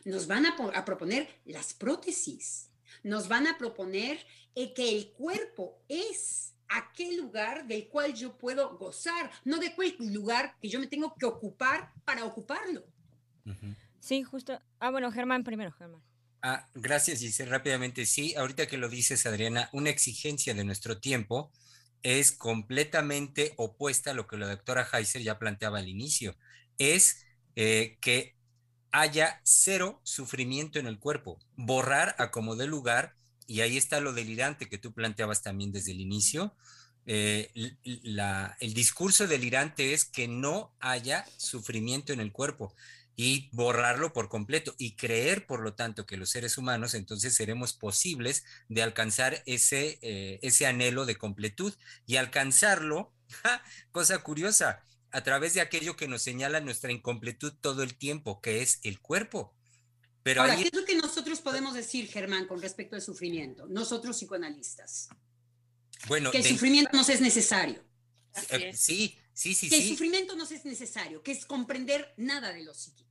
nos 0.05 0.27
van 0.27 0.45
a, 0.45 0.85
proponer 0.85 1.27
las 1.45 1.73
prótesis, 1.73 2.69
nos 3.03 3.27
van 3.27 3.47
a 3.47 3.57
proponer 3.57 4.25
eh, 4.55 4.73
que 4.73 4.89
el 4.95 5.11
cuerpo 5.11 5.81
es 5.87 6.53
aquel 6.69 7.17
lugar 7.17 7.67
del 7.67 7.87
cual 7.87 8.13
yo 8.13 8.37
puedo 8.37 8.77
gozar, 8.77 9.31
no 9.45 9.57
de 9.57 9.73
cualquier 9.73 10.11
lugar 10.11 10.55
que 10.61 10.69
yo 10.69 10.79
me 10.79 10.87
tengo 10.87 11.13
que 11.15 11.25
ocupar 11.25 11.93
para 12.05 12.25
ocuparlo. 12.25 12.85
Sí, 13.99 14.23
justo. 14.23 14.59
Ah, 14.79 14.91
bueno, 14.91 15.11
Germán 15.11 15.43
primero, 15.43 15.71
Germán. 15.71 16.01
Ah, 16.41 16.67
gracias, 16.73 17.19
Giselle. 17.19 17.49
Rápidamente, 17.49 18.05
sí, 18.05 18.35
ahorita 18.35 18.67
que 18.67 18.77
lo 18.77 18.89
dices, 18.89 19.25
Adriana, 19.25 19.69
una 19.73 19.89
exigencia 19.89 20.53
de 20.53 20.63
nuestro 20.63 20.99
tiempo 20.99 21.51
es 22.03 22.31
completamente 22.31 23.53
opuesta 23.57 24.11
a 24.11 24.13
lo 24.13 24.27
que 24.27 24.37
la 24.37 24.47
doctora 24.47 24.87
Heiser 24.91 25.21
ya 25.21 25.39
planteaba 25.39 25.79
al 25.79 25.87
inicio. 25.87 26.35
Es 26.77 27.25
eh, 27.55 27.97
que 28.01 28.35
haya 28.91 29.41
cero 29.43 29.99
sufrimiento 30.03 30.79
en 30.79 30.87
el 30.87 30.99
cuerpo, 30.99 31.39
borrar 31.55 32.15
a 32.17 32.31
como 32.31 32.55
de 32.55 32.67
lugar, 32.67 33.13
y 33.45 33.61
ahí 33.61 33.77
está 33.77 33.99
lo 34.01 34.13
delirante 34.13 34.67
que 34.67 34.77
tú 34.77 34.93
planteabas 34.93 35.41
también 35.41 35.71
desde 35.71 35.91
el 35.91 36.01
inicio. 36.01 36.55
Eh, 37.05 37.49
el 38.59 38.73
discurso 38.73 39.27
delirante 39.27 39.93
es 39.93 40.03
que 40.03 40.27
no 40.27 40.73
haya 40.79 41.25
sufrimiento 41.37 42.11
en 42.11 42.19
el 42.19 42.33
cuerpo 42.33 42.73
y 43.19 43.49
borrarlo 43.51 44.13
por 44.13 44.29
completo 44.29 44.75
y 44.77 44.95
creer, 44.95 45.47
por 45.47 45.61
lo 45.61 45.73
tanto, 45.73 46.05
que 46.05 46.17
los 46.17 46.29
seres 46.29 46.55
humanos 46.59 46.93
entonces 46.93 47.33
seremos 47.33 47.73
posibles 47.73 48.45
de 48.69 48.83
alcanzar 48.83 49.41
ese, 49.47 49.97
eh, 50.03 50.39
ese 50.43 50.67
anhelo 50.67 51.07
de 51.07 51.17
completud 51.17 51.73
y 52.05 52.17
alcanzarlo, 52.17 53.11
cosa 53.91 54.19
curiosa, 54.19 54.83
a 55.09 55.23
través 55.23 55.55
de 55.55 55.61
aquello 55.61 55.95
que 55.95 56.07
nos 56.07 56.21
señala 56.21 56.59
nuestra 56.61 56.91
incompletud 56.91 57.53
todo 57.59 57.81
el 57.81 57.97
tiempo, 57.97 58.39
que 58.39 58.61
es 58.61 58.79
el 58.83 58.99
cuerpo. 58.99 59.55
Pero 60.21 60.41
Ahora, 60.41 60.55
¿qué 60.55 60.63
es 60.63 60.73
lo 60.75 60.85
que 60.85 60.95
nosotros 60.95 61.41
podemos 61.41 61.73
decir, 61.73 62.07
Germán, 62.07 62.45
con 62.45 62.61
respecto 62.61 62.95
al 62.95 63.01
sufrimiento? 63.01 63.65
Nosotros 63.67 64.15
psicoanalistas. 64.15 65.09
Bueno, 66.07 66.29
que 66.29 66.37
el 66.37 66.43
sufrimiento 66.43 66.91
nos 66.95 67.09
es 67.09 67.21
necesario. 67.21 67.83
Eh, 68.51 68.73
sí, 68.75 69.17
Sí, 69.37 69.53
sí, 69.53 69.69
que 69.69 69.77
el 69.77 69.89
sufrimiento 69.89 70.35
no 70.35 70.45
es 70.45 70.65
necesario, 70.65 71.21
que 71.21 71.31
es 71.31 71.45
comprender 71.45 72.11
nada 72.17 72.51
de 72.51 72.63
lo 72.63 72.73
psíquico. 72.73 73.06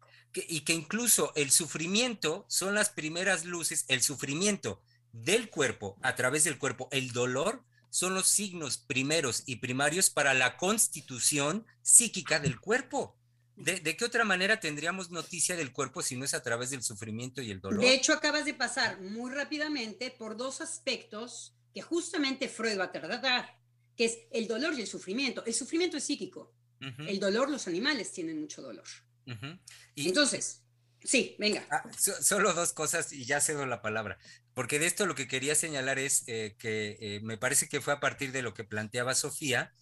Y 0.49 0.61
que 0.63 0.73
incluso 0.73 1.33
el 1.37 1.51
sufrimiento 1.51 2.45
son 2.49 2.75
las 2.75 2.91
primeras 2.91 3.45
luces, 3.45 3.85
el 3.89 4.03
sufrimiento 4.03 4.83
del 5.13 5.49
cuerpo 5.49 5.97
a 6.03 6.15
través 6.15 6.45
del 6.45 6.59
cuerpo, 6.59 6.89
el 6.91 7.13
dolor 7.13 7.65
son 7.91 8.15
los 8.15 8.27
signos 8.27 8.77
primeros 8.77 9.43
y 9.47 9.57
primarios 9.57 10.11
para 10.11 10.35
la 10.35 10.57
constitución 10.57 11.67
psíquica 11.83 12.39
del 12.39 12.61
cuerpo. 12.61 13.17
¿De, 13.57 13.81
¿De, 13.81 13.97
qué 13.97 14.05
otra 14.05 14.25
manera 14.25 14.61
tendríamos 14.61 15.11
noticia 15.11 15.57
del 15.57 15.73
cuerpo 15.73 16.03
si 16.03 16.15
no 16.15 16.27
es 16.27 16.35
a 16.35 16.43
través 16.43 16.69
del 16.71 16.83
sufrimiento 16.83 17.41
y 17.41 17.51
el 17.51 17.61
dolor? 17.61 17.81
De 17.81 17.95
hecho, 17.95 18.13
acabas 18.13 18.45
de 18.45 18.53
pasar 18.53 19.01
muy 19.01 19.31
rápidamente 19.31 20.11
por 20.11 20.37
dos 20.37 20.61
aspectos 20.61 21.55
que 21.73 21.81
justamente 21.81 22.49
Freud 22.49 22.79
va 22.79 22.85
a 22.85 22.93
tratar, 22.93 23.59
que 23.97 24.05
es 24.05 24.19
el 24.31 24.47
dolor 24.47 24.75
y 24.75 24.83
el 24.83 24.87
sufrimiento. 24.87 25.45
El 25.47 25.55
sufrimiento 25.55 25.97
es 25.97 26.05
psíquico. 26.05 26.53
El 26.81 27.19
dolor, 27.19 27.51
los 27.51 27.67
animales 27.67 28.13
tienen 28.13 28.39
mucho 28.39 28.61
dolor. 28.61 28.85
Y, 29.95 30.09
Entonces, 30.09 30.63
sí, 31.03 31.37
venga. 31.39 31.67
Ah, 31.71 31.85
solo 31.99 32.53
dos 32.53 32.73
cosas 32.73 33.13
y 33.13 33.25
ya 33.25 33.41
cedo 33.41 33.67
la 33.67 33.83
palabra. 33.83 34.19
Porque 34.55 34.79
de 34.79 34.87
esto 34.87 35.07
lo 35.07 35.15
que 35.15 35.29
quería 35.29 35.55
señalar 35.55 35.99
es 35.99 36.25
eh, 36.27 36.57
que 36.59 36.97
eh, 37.01 37.21
me 37.23 37.37
parece 37.37 37.69
que 37.69 37.81
fue 37.81 37.93
a 37.93 38.01
partir 38.01 38.33
de 38.33 38.43
lo 38.43 38.55
que 38.55 38.65
planteaba 38.65 39.15
Sofía, 39.15 39.73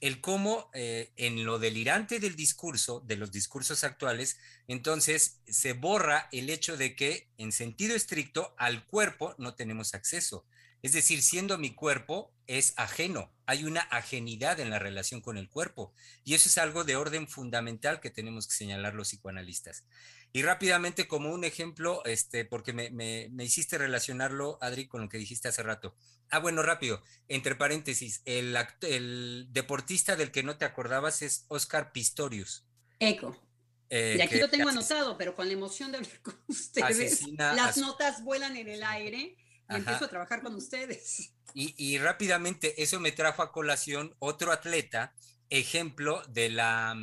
el 0.00 0.20
cómo 0.20 0.70
eh, 0.74 1.12
en 1.16 1.44
lo 1.44 1.58
delirante 1.58 2.20
del 2.20 2.36
discurso, 2.36 3.00
de 3.06 3.16
los 3.16 3.30
discursos 3.30 3.84
actuales, 3.84 4.38
entonces 4.68 5.40
se 5.46 5.72
borra 5.72 6.28
el 6.32 6.50
hecho 6.50 6.76
de 6.76 6.94
que 6.94 7.30
en 7.38 7.52
sentido 7.52 7.94
estricto 7.94 8.54
al 8.58 8.84
cuerpo 8.86 9.34
no 9.38 9.54
tenemos 9.54 9.94
acceso. 9.94 10.44
Es 10.84 10.92
decir, 10.92 11.22
siendo 11.22 11.56
mi 11.56 11.74
cuerpo 11.74 12.30
es 12.46 12.74
ajeno, 12.76 13.32
hay 13.46 13.64
una 13.64 13.80
ajenidad 13.80 14.60
en 14.60 14.68
la 14.68 14.78
relación 14.78 15.22
con 15.22 15.38
el 15.38 15.48
cuerpo 15.48 15.94
y 16.24 16.34
eso 16.34 16.50
es 16.50 16.58
algo 16.58 16.84
de 16.84 16.94
orden 16.94 17.26
fundamental 17.26 18.00
que 18.00 18.10
tenemos 18.10 18.46
que 18.46 18.54
señalar 18.54 18.92
los 18.92 19.08
psicoanalistas. 19.08 19.86
Y 20.34 20.42
rápidamente 20.42 21.08
como 21.08 21.32
un 21.32 21.44
ejemplo, 21.44 22.04
este, 22.04 22.44
porque 22.44 22.74
me, 22.74 22.90
me, 22.90 23.30
me 23.30 23.44
hiciste 23.44 23.78
relacionarlo, 23.78 24.58
Adri, 24.60 24.86
con 24.86 25.00
lo 25.00 25.08
que 25.08 25.16
dijiste 25.16 25.48
hace 25.48 25.62
rato. 25.62 25.96
Ah, 26.28 26.38
bueno, 26.38 26.62
rápido, 26.62 27.02
entre 27.28 27.54
paréntesis, 27.54 28.20
el, 28.26 28.54
el 28.82 29.46
deportista 29.52 30.16
del 30.16 30.32
que 30.32 30.42
no 30.42 30.58
te 30.58 30.66
acordabas 30.66 31.22
es 31.22 31.46
Oscar 31.48 31.92
Pistorius. 31.92 32.66
Eco. 32.98 33.34
Eh, 33.88 34.16
y 34.18 34.20
aquí 34.20 34.36
lo 34.36 34.50
tengo 34.50 34.68
anotado, 34.68 35.16
pero 35.16 35.34
con 35.34 35.46
la 35.46 35.54
emoción 35.54 35.92
de 35.92 35.98
hablar 35.98 36.20
con 36.20 36.38
ustedes, 36.46 37.22
las 37.38 37.78
notas 37.78 38.22
vuelan 38.22 38.58
en 38.58 38.68
el 38.68 38.82
aire 38.82 39.38
y 39.70 39.76
empiezo 39.76 40.04
a 40.04 40.08
trabajar 40.08 40.42
con 40.42 40.54
ustedes. 40.54 41.32
Y, 41.56 41.98
rápidamente 41.98 42.82
eso 42.82 42.98
me 42.98 43.12
trajo 43.12 43.40
a 43.40 43.52
colación 43.52 44.16
otro 44.18 44.50
atleta, 44.50 45.14
ejemplo 45.50 46.20
de 46.26 46.50
la 46.50 46.96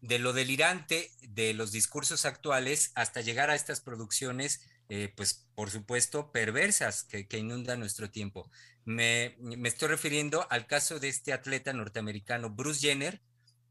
de 0.00 0.20
lo 0.20 0.32
delirante 0.32 1.10
de 1.22 1.54
los 1.54 1.72
discursos 1.72 2.24
actuales 2.24 2.92
hasta 2.94 3.20
llegar 3.20 3.50
a 3.50 3.56
estas 3.56 3.80
producciones, 3.80 4.60
eh, 4.88 5.12
pues 5.16 5.48
por 5.56 5.70
supuesto, 5.70 6.30
perversas 6.30 7.02
que, 7.02 7.26
inundan 7.36 7.80
nuestro 7.80 8.08
tiempo. 8.08 8.48
Me, 8.84 9.36
estoy 9.64 9.88
refiriendo 9.88 10.46
al 10.50 10.68
caso 10.68 11.00
de 11.00 11.08
este 11.08 11.32
atleta 11.32 11.72
norteamericano, 11.72 12.50
Bruce 12.50 12.86
Jenner, 12.86 13.20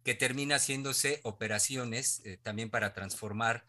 que 0.04 0.16
termina 0.16 0.56
haciéndose 0.56 1.22
operaciones 1.24 2.22
eh, 2.26 2.38
también 2.44 2.70
para 2.70 2.94
transformar 2.94 3.66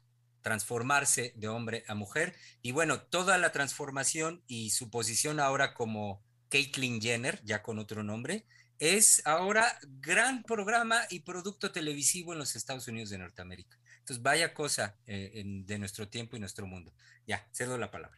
transformarse 0.47 1.33
de 1.35 1.49
hombre 1.49 1.83
a 1.89 1.97
mujer. 1.97 2.33
Y 2.63 2.71
bueno, 2.71 3.01
toda 3.01 3.37
la 3.37 3.51
transformación 3.51 4.45
y 4.47 4.71
su 4.71 4.91
posición 4.91 5.41
ahora 5.41 5.75
como 5.75 6.23
Caitlyn 6.51 7.01
Jenner, 7.01 7.41
ya 7.43 7.65
con 7.65 7.81
otro 7.81 8.05
nombre, 8.05 8.47
es 8.79 9.27
ahora 9.27 9.77
gran 9.83 10.45
programa 10.45 11.01
y 11.11 11.19
producto 11.19 11.73
televisivo 11.73 12.33
en 12.33 12.39
los 12.39 12.55
Estados 12.55 12.87
Unidos 12.87 13.11
de 13.11 13.19
Norteamérica. 13.19 13.77
Entonces, 13.99 14.23
vaya 14.23 14.55
cosa 14.55 14.97
eh, 15.09 15.43
de 15.45 15.79
nuestro 15.81 16.09
tiempo 16.09 16.37
y 16.37 16.39
nuestro 16.39 16.65
mundo. 16.65 16.95
Ya, 17.27 17.45
cedo 17.51 17.77
la 17.77 17.91
palabra. 17.91 18.17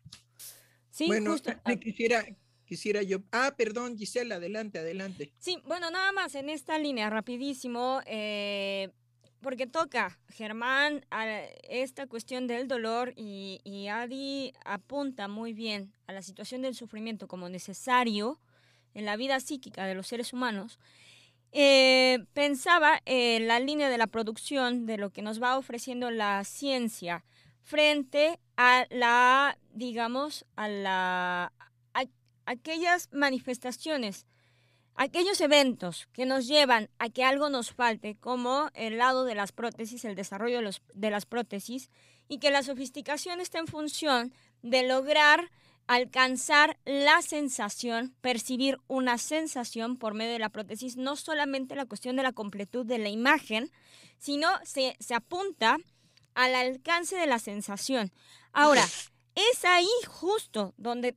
Sí, 0.91 1.07
bueno, 1.07 1.35
ah. 1.65 1.77
quisiera, 1.77 2.27
quisiera 2.67 3.03
yo. 3.03 3.23
Ah, 3.33 3.55
perdón, 3.57 3.97
Gisela, 3.97 4.35
adelante, 4.35 4.79
adelante. 4.79 5.33
Sí, 5.39 5.63
bueno, 5.65 5.91
nada 5.91 6.13
más 6.13 6.35
en 6.35 6.51
esta 6.51 6.79
línea, 6.79 7.09
rapidísimo. 7.09 8.03
Eh, 8.05 8.93
porque 9.41 9.67
toca, 9.67 10.19
Germán, 10.31 11.05
a 11.11 11.27
esta 11.69 12.07
cuestión 12.07 12.47
del 12.47 12.69
dolor 12.69 13.13
y, 13.17 13.61
y, 13.65 13.89
Adi 13.89 14.53
apunta 14.65 15.29
muy 15.29 15.53
bien 15.53 15.93
a 16.07 16.13
la 16.13 16.23
situación 16.23 16.63
del 16.63 16.75
sufrimiento 16.75 17.29
como 17.29 17.49
necesario 17.49 18.41
en 18.95 19.05
la 19.05 19.17
vida 19.17 19.41
psíquica 19.41 19.87
de 19.87 19.95
los 19.95 20.09
seres 20.09 20.33
humanos. 20.33 20.79
Eh, 21.53 22.25
pensaba 22.35 23.01
en 23.07 23.47
la 23.47 23.59
línea 23.59 23.89
de 23.89 23.97
la 23.97 24.07
producción 24.07 24.87
de 24.87 24.99
lo 24.99 25.11
que 25.11 25.23
nos 25.23 25.43
va 25.43 25.57
ofreciendo 25.57 26.11
la 26.11 26.45
ciencia 26.45 27.25
frente 27.63 28.39
a 28.57 28.87
la, 28.91 29.59
digamos, 29.73 30.45
a 30.57 30.69
la 30.69 31.53
a 31.95 32.05
aquellas 32.45 33.09
manifestaciones 33.13 34.27
aquellos 34.99 35.41
eventos 35.41 36.09
que 36.13 36.27
nos 36.27 36.47
llevan 36.47 36.91
a 36.99 37.09
que 37.09 37.25
algo 37.25 37.49
nos 37.49 37.73
falte, 37.73 38.17
como 38.17 38.69
el 38.75 38.99
lado 38.99 39.25
de 39.25 39.37
las 39.37 39.53
prótesis, 39.53 40.05
el 40.05 40.17
desarrollo 40.17 40.57
de, 40.57 40.63
los, 40.63 40.83
de 40.93 41.11
las 41.11 41.25
prótesis, 41.25 41.89
y 42.29 42.39
que 42.39 42.51
la 42.51 42.65
sofisticación 42.65 43.41
está 43.41 43.61
en 43.61 43.69
función 43.69 44.35
de 44.63 44.83
lograr 44.83 45.51
alcanzar 45.87 46.79
la 46.85 47.23
sensación, 47.23 48.15
percibir 48.21 48.79
una 48.89 49.19
sensación 49.19 49.97
por 49.97 50.15
medio 50.15 50.33
de 50.33 50.41
la 50.41 50.51
prótesis, 50.51 50.97
no 50.97 51.15
solamente 51.15 51.77
la 51.77 51.87
cuestión 51.87 52.17
de 52.17 52.25
la 52.25 52.33
completud 52.33 52.85
de 52.85 52.99
la 52.99 53.09
imagen, 53.09 53.71
sino 54.19 54.49
se, 54.65 54.97
se 54.99 55.15
apunta 55.15 55.79
al 56.35 56.55
alcance 56.57 57.17
de 57.17 57.27
la 57.27 57.39
sensación. 57.39 58.13
Ahora, 58.53 58.85
es 59.35 59.65
ahí 59.65 59.89
justo 60.09 60.75
donde 60.77 61.17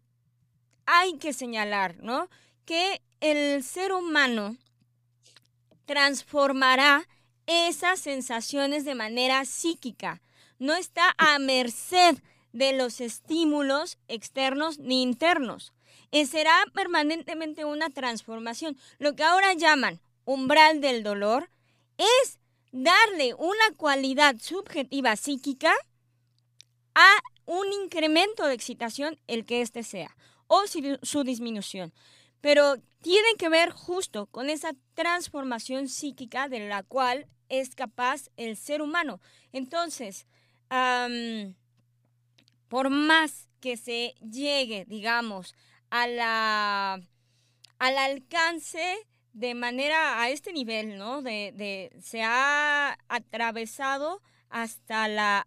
hay 0.86 1.18
que 1.18 1.34
señalar, 1.34 1.98
¿no? 1.98 2.30
Que 2.66 3.02
el 3.22 3.64
ser 3.64 3.94
humano 3.94 4.58
transformará 5.86 7.08
esas 7.46 8.00
sensaciones 8.00 8.84
de 8.84 8.96
manera 8.96 9.46
psíquica. 9.46 10.22
No 10.58 10.74
está 10.74 11.14
a 11.18 11.38
merced 11.40 12.18
de 12.52 12.74
los 12.74 13.00
estímulos 13.00 13.98
externos 14.08 14.80
ni 14.80 15.04
internos. 15.04 15.72
Y 16.12 16.26
será 16.26 16.54
permanentemente 16.74 17.64
una 17.64 17.90
transformación. 17.90 18.78
Lo 18.98 19.16
que 19.16 19.24
ahora 19.24 19.54
llaman 19.54 20.02
umbral 20.26 20.82
del 20.82 21.04
dolor 21.04 21.50
es 21.98 22.40
darle 22.72 23.34
una 23.36 23.76
cualidad 23.78 24.36
subjetiva 24.40 25.16
psíquica 25.16 25.74
a 26.96 27.10
un 27.46 27.72
incremento 27.72 28.46
de 28.46 28.54
excitación, 28.54 29.20
el 29.28 29.46
que 29.46 29.62
éste 29.62 29.84
sea, 29.84 30.16
o 30.48 30.64
su 30.68 31.24
disminución 31.24 31.94
pero 32.42 32.78
tiene 33.02 33.36
que 33.38 33.50
ver 33.50 33.72
justo 33.72 34.28
con 34.28 34.50
esa 34.50 34.72
transformación 34.94 35.88
psíquica 35.88 36.50
de 36.50 36.68
la 36.68 36.84
cual 36.84 37.28
es 37.50 37.76
capaz 37.76 38.30
el 38.38 38.58
ser 38.58 38.82
humano. 38.82 39.22
Entonces, 39.52 40.28
por 42.68 42.90
más 42.90 43.50
que 43.60 43.78
se 43.78 44.16
llegue, 44.22 44.86
digamos, 44.86 45.56
a 45.90 46.08
la, 46.08 47.02
al 47.80 47.98
alcance 47.98 49.08
de 49.34 49.54
manera 49.54 50.22
a 50.22 50.30
este 50.30 50.54
nivel, 50.54 50.98
¿no? 50.98 51.22
De, 51.22 51.92
se 52.02 52.24
ha 52.24 52.98
atravesado 53.08 54.22
hasta 54.50 55.08
la 55.08 55.46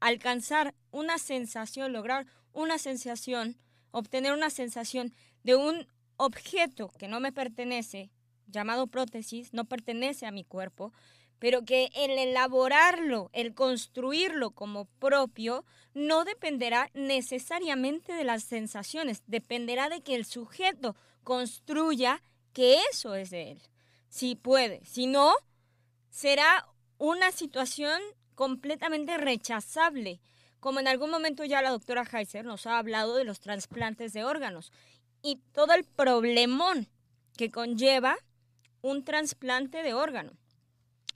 alcanzar 0.00 0.74
una 0.90 1.18
sensación, 1.18 1.92
lograr 1.92 2.26
una 2.52 2.78
sensación, 2.78 3.56
obtener 3.90 4.32
una 4.32 4.50
sensación 4.50 5.14
de 5.42 5.56
un 5.56 5.86
objeto 6.16 6.90
que 6.98 7.08
no 7.08 7.20
me 7.20 7.32
pertenece, 7.32 8.10
llamado 8.46 8.86
prótesis, 8.86 9.52
no 9.52 9.64
pertenece 9.64 10.26
a 10.26 10.30
mi 10.30 10.44
cuerpo, 10.44 10.92
pero 11.38 11.64
que 11.64 11.90
el 11.94 12.12
elaborarlo, 12.12 13.30
el 13.32 13.54
construirlo 13.54 14.52
como 14.52 14.86
propio, 14.98 15.64
no 15.94 16.24
dependerá 16.24 16.90
necesariamente 16.94 18.12
de 18.12 18.24
las 18.24 18.42
sensaciones, 18.44 19.22
dependerá 19.26 19.88
de 19.88 20.00
que 20.00 20.14
el 20.14 20.24
sujeto 20.24 20.96
construya 21.24 22.22
que 22.52 22.78
eso 22.90 23.14
es 23.14 23.30
de 23.30 23.52
él. 23.52 23.62
Si 24.08 24.34
puede, 24.34 24.84
si 24.84 25.06
no, 25.06 25.34
será 26.08 26.66
una 26.98 27.32
situación 27.32 28.00
completamente 28.34 29.18
rechazable, 29.18 30.20
como 30.60 30.80
en 30.80 30.88
algún 30.88 31.10
momento 31.10 31.44
ya 31.44 31.60
la 31.60 31.70
doctora 31.70 32.04
Heiser 32.10 32.44
nos 32.44 32.66
ha 32.66 32.78
hablado 32.78 33.14
de 33.16 33.24
los 33.24 33.40
trasplantes 33.40 34.12
de 34.12 34.24
órganos 34.24 34.72
y 35.26 35.42
todo 35.52 35.74
el 35.74 35.84
problemón 35.84 36.88
que 37.36 37.50
conlleva 37.50 38.16
un 38.80 39.04
trasplante 39.04 39.82
de 39.82 39.92
órgano. 39.92 40.38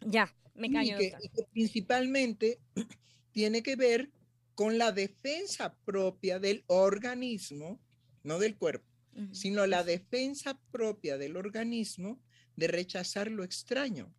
Ya, 0.01 0.35
me 0.55 0.71
callo. 0.71 1.01
Y 1.01 1.11
que, 1.29 1.45
principalmente 1.53 2.59
tiene 3.33 3.63
que 3.63 3.77
ver 3.77 4.11
con 4.57 4.79
la 4.79 4.91
defensa 4.91 5.77
propia 5.85 6.41
del 6.41 6.65
organismo, 6.67 7.81
no 8.25 8.39
del 8.39 8.57
cuerpo, 8.57 8.87
sino 9.33 9.67
la 9.67 9.85
defensa 9.85 10.61
propia 10.71 11.17
del 11.17 11.37
organismo 11.37 12.21
de 12.57 12.67
rechazar 12.67 13.31
lo 13.31 13.45
extraño. 13.45 14.13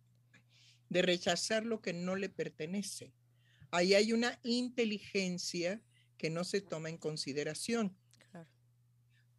de 0.88 1.00
rechazar 1.00 1.64
lo 1.64 1.80
que 1.80 1.94
no 1.94 2.16
le 2.16 2.28
pertenece. 2.28 3.14
Ahí 3.70 3.94
hay 3.94 4.12
una 4.12 4.38
inteligencia 4.42 5.80
que 6.18 6.28
no 6.28 6.44
se 6.44 6.60
toma 6.60 6.90
en 6.90 6.98
consideración. 6.98 7.96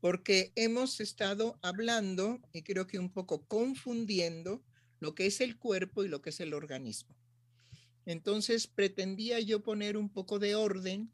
Porque 0.04 0.51
hemos 0.58 0.99
estado 0.99 1.58
hablando, 1.62 2.41
y 2.51 2.64
creo 2.64 2.88
que 2.88 2.99
un 2.99 3.10
poco 3.10 3.45
confundiendo, 3.45 4.62
lo 4.99 5.16
que 5.16 5.28
es 5.28 5.39
el 5.39 5.58
cuerpo 5.58 6.04
y 6.04 6.10
lo 6.10 6.22
que 6.22 6.32
es 6.32 6.41
el 6.41 6.54
organismo. 6.54 7.16
Entonces 8.06 8.68
pretendía 8.68 9.39
yo 9.39 9.64
poner 9.64 9.95
un 9.95 10.10
poco 10.10 10.39
de 10.39 10.56
orden, 10.56 11.10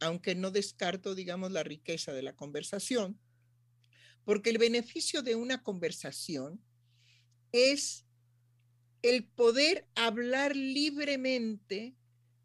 aunque 0.00 0.34
no 0.34 0.50
descarto, 0.50 1.14
digamos, 1.14 1.52
la 1.52 1.62
riqueza 1.62 2.12
de 2.12 2.22
la 2.22 2.34
conversación, 2.34 3.20
porque 4.24 4.50
el 4.50 4.58
beneficio 4.58 5.22
de 5.22 5.36
una 5.36 5.62
conversación 5.62 6.60
es 7.52 8.04
el 9.02 9.28
poder 9.28 9.86
hablar 9.94 10.56
libremente 10.56 11.94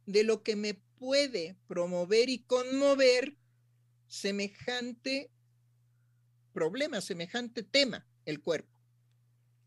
de 0.05 0.23
lo 0.23 0.43
que 0.43 0.55
me 0.55 0.75
puede 0.99 1.57
promover 1.65 2.29
y 2.29 2.43
conmover 2.43 3.39
semejante 4.05 5.31
problema, 6.59 6.99
semejante 6.99 7.63
tema, 7.63 8.05
el 8.25 8.41
cuerpo, 8.41 8.77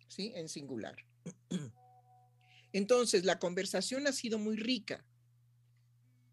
¿sí? 0.08 0.30
En 0.34 0.50
singular. 0.50 0.94
Entonces, 2.74 3.24
la 3.24 3.38
conversación 3.38 4.06
ha 4.06 4.12
sido 4.12 4.38
muy 4.38 4.56
rica 4.56 5.02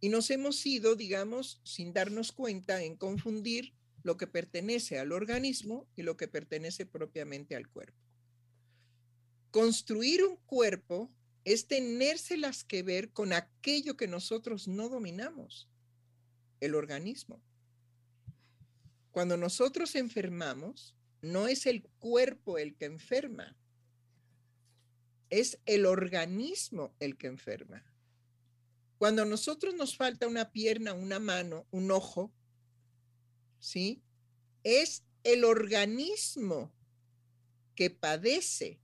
y 0.02 0.10
nos 0.10 0.30
hemos 0.32 0.66
ido, 0.66 0.98
digamos, 0.98 1.62
sin 1.64 1.94
darnos 1.94 2.34
cuenta, 2.34 2.84
en 2.84 2.98
confundir 2.98 3.74
lo 4.04 4.18
que 4.18 4.28
pertenece 4.28 5.00
al 5.00 5.14
organismo 5.14 5.88
y 5.96 6.02
lo 6.02 6.18
que 6.18 6.28
pertenece 6.28 6.86
propiamente 6.86 7.56
al 7.56 7.70
cuerpo. 7.70 7.98
Construir 9.52 10.26
un 10.26 10.36
cuerpo 10.46 11.10
es 11.46 11.68
tenérselas 11.68 12.66
que 12.66 12.84
ver 12.84 13.14
con 13.14 13.32
aquello 13.32 13.96
que 13.96 14.10
nosotros 14.10 14.68
no 14.68 14.90
dominamos, 14.90 15.70
el 16.60 16.76
organismo. 16.76 17.42
Cuando 19.12 19.38
nosotros 19.38 19.96
enfermamos, 19.96 20.96
no 21.22 21.48
es 21.48 21.66
el 21.66 21.84
cuerpo 22.00 22.58
el 22.58 22.76
que 22.76 22.86
enferma, 22.86 23.58
es 25.30 25.60
el 25.66 25.86
organismo 25.86 26.96
el 27.00 27.18
que 27.18 27.28
enferma. 27.28 27.84
Cuando 28.98 29.22
a 29.22 29.26
nosotros 29.26 29.76
nos 29.76 29.96
falta 29.96 30.28
una 30.28 30.52
pierna, 30.52 30.94
una 30.94 31.20
mano, 31.20 31.66
un 31.72 31.92
ojo, 31.92 32.34
¿sí? 33.60 34.04
Es 34.64 35.04
el 35.24 35.46
organismo 35.46 36.74
que 37.76 37.90
padece 37.90 38.82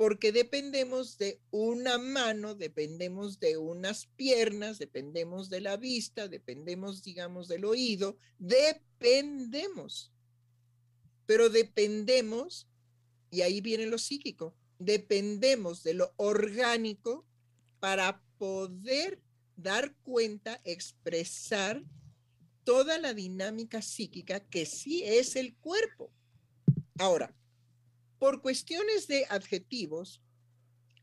porque 0.00 0.32
dependemos 0.32 1.18
de 1.18 1.42
una 1.50 1.98
mano, 1.98 2.54
dependemos 2.54 3.38
de 3.38 3.58
unas 3.58 4.06
piernas, 4.16 4.78
dependemos 4.78 5.50
de 5.50 5.60
la 5.60 5.76
vista, 5.76 6.26
dependemos, 6.26 7.02
digamos, 7.02 7.48
del 7.48 7.66
oído, 7.66 8.16
dependemos. 8.38 10.10
Pero 11.26 11.50
dependemos, 11.50 12.66
y 13.30 13.42
ahí 13.42 13.60
viene 13.60 13.84
lo 13.84 13.98
psíquico, 13.98 14.56
dependemos 14.78 15.82
de 15.82 15.92
lo 15.92 16.14
orgánico 16.16 17.26
para 17.78 18.24
poder 18.38 19.20
dar 19.56 19.94
cuenta, 19.96 20.62
expresar 20.64 21.84
toda 22.64 22.96
la 22.96 23.12
dinámica 23.12 23.82
psíquica 23.82 24.40
que 24.40 24.64
sí 24.64 25.02
es 25.04 25.36
el 25.36 25.54
cuerpo. 25.56 26.10
Ahora, 26.98 27.36
por 28.20 28.42
cuestiones 28.42 29.08
de 29.08 29.24
adjetivos, 29.30 30.20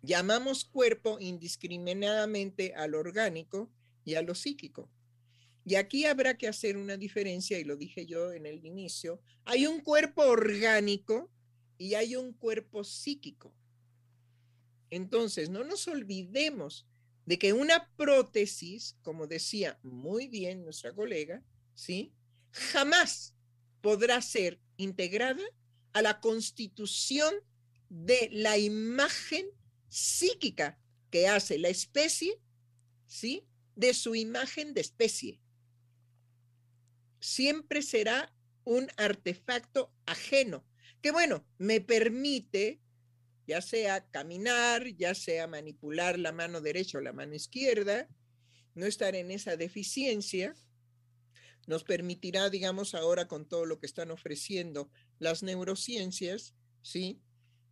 llamamos 0.04 0.66
cuerpo 0.66 1.18
indiscriminadamente 1.20 2.76
al 2.76 2.94
orgánico 2.94 3.72
y 4.06 4.14
a 4.14 4.22
lo 4.22 4.36
psíquico. 4.36 4.88
Y 5.66 5.76
aquí 5.76 6.06
habrá 6.06 6.38
que 6.38 6.48
hacer 6.48 6.78
una 6.78 6.96
diferencia, 6.96 7.58
y 7.58 7.64
lo 7.64 7.76
dije 7.76 8.06
yo 8.06 8.32
en 8.32 8.46
el 8.46 8.64
inicio, 8.64 9.20
hay 9.46 9.66
un 9.66 9.82
cuerpo 9.82 10.22
orgánico 10.22 11.32
y 11.80 11.96
hay 11.96 12.16
un 12.16 12.34
cuerpo 12.34 12.84
psíquico. 12.84 13.52
Entonces, 14.92 15.50
no 15.50 15.64
nos 15.64 15.88
olvidemos 15.88 16.86
de 17.26 17.40
que 17.40 17.52
una 17.52 17.92
prótesis, 17.98 18.96
como 19.02 19.26
decía 19.26 19.80
muy 19.82 20.28
bien 20.28 20.64
nuestra 20.64 20.94
colega, 20.94 21.44
¿sí? 21.74 22.14
Jamás 22.52 23.34
podrá 23.82 24.22
ser 24.22 24.60
integrada 24.78 25.44
a 25.98 26.04
la 26.04 26.20
constitución 26.20 27.34
de 27.90 28.30
la 28.32 28.60
imagen 28.60 29.48
psíquica 29.90 30.80
que 31.10 31.28
hace 31.28 31.58
la 31.58 31.70
especie, 31.70 32.40
¿sí? 33.08 33.48
De 33.76 33.96
su 33.96 34.14
imagen 34.14 34.76
de 34.76 34.82
especie. 34.82 35.42
Siempre 37.20 37.82
será 37.82 38.32
un 38.64 38.92
artefacto 38.96 39.92
ajeno, 40.06 40.68
que 41.02 41.10
bueno, 41.10 41.48
me 41.58 41.82
permite, 41.82 42.80
ya 43.48 43.64
sea 43.64 44.08
caminar, 44.12 44.86
ya 44.98 45.16
sea 45.16 45.48
manipular 45.48 46.20
la 46.20 46.32
mano 46.32 46.62
derecha 46.62 47.00
o 47.00 47.02
la 47.02 47.14
mano 47.14 47.34
izquierda, 47.34 48.08
no 48.76 48.86
estar 48.86 49.16
en 49.16 49.32
esa 49.32 49.58
deficiencia, 49.58 50.54
nos 51.68 51.84
permitirá, 51.84 52.50
digamos, 52.50 52.96
ahora 52.96 53.28
con 53.28 53.48
todo 53.48 53.66
lo 53.66 53.80
que 53.80 53.86
están 53.86 54.10
ofreciendo 54.10 54.90
las 55.20 55.44
neurociencias, 55.44 56.56
¿sí? 56.82 57.22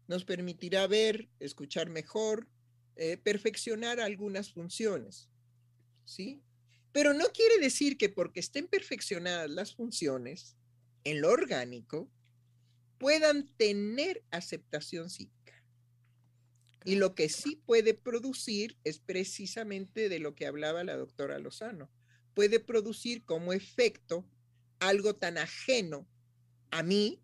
Nos 0.08 0.26
permitirá 0.26 0.86
ver, 0.86 1.30
escuchar 1.40 1.90
mejor, 1.90 2.48
eh, 2.98 3.18
perfeccionar 3.18 4.00
algunas 4.00 4.52
funciones, 4.52 5.30
¿sí? 6.04 6.44
Pero 6.92 7.14
no 7.14 7.26
quiere 7.34 7.58
decir 7.60 7.98
que 7.98 8.10
porque 8.10 8.42
estén 8.42 8.68
perfeccionadas 8.68 9.50
las 9.50 9.74
funciones 9.74 10.56
en 11.06 11.22
lo 11.22 11.32
orgánico, 11.32 12.10
puedan 12.98 13.48
tener 13.58 14.24
aceptación 14.32 15.10
psíquica. 15.10 15.54
Y 16.84 16.96
lo 16.96 17.16
que 17.16 17.30
sí 17.30 17.62
puede 17.66 17.94
producir 17.94 18.78
es 18.84 19.00
precisamente 19.00 20.10
de 20.10 20.20
lo 20.20 20.36
que 20.36 20.46
hablaba 20.46 20.84
la 20.84 20.96
doctora 20.96 21.40
Lozano. 21.40 21.90
Puede 22.36 22.60
producir 22.60 23.26
como 23.26 23.52
efecto 23.52 24.30
algo 24.80 25.16
tan 25.16 25.40
ajeno 25.40 26.08
a 26.70 26.84
mí 26.84 27.22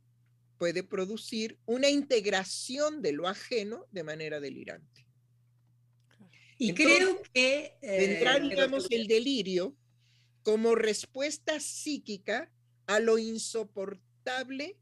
puede 0.57 0.84
producir 0.84 1.59
una 1.66 1.89
integración 1.89 3.01
de 3.01 3.12
lo 3.14 3.28
ajeno 3.28 3.88
de 3.91 4.03
manera 4.03 4.39
delirante. 4.39 5.07
Y 6.57 6.74
creo 6.74 7.22
que... 7.34 7.74
vendrá, 7.82 8.38
eh, 8.38 8.41
digamos, 8.41 8.86
el 8.91 9.07
delirio 9.07 9.76
como 10.43 10.76
respuesta 10.76 11.59
psíquica 11.59 12.51
a 12.86 12.99
lo 12.99 13.18
insoportable 13.18 14.78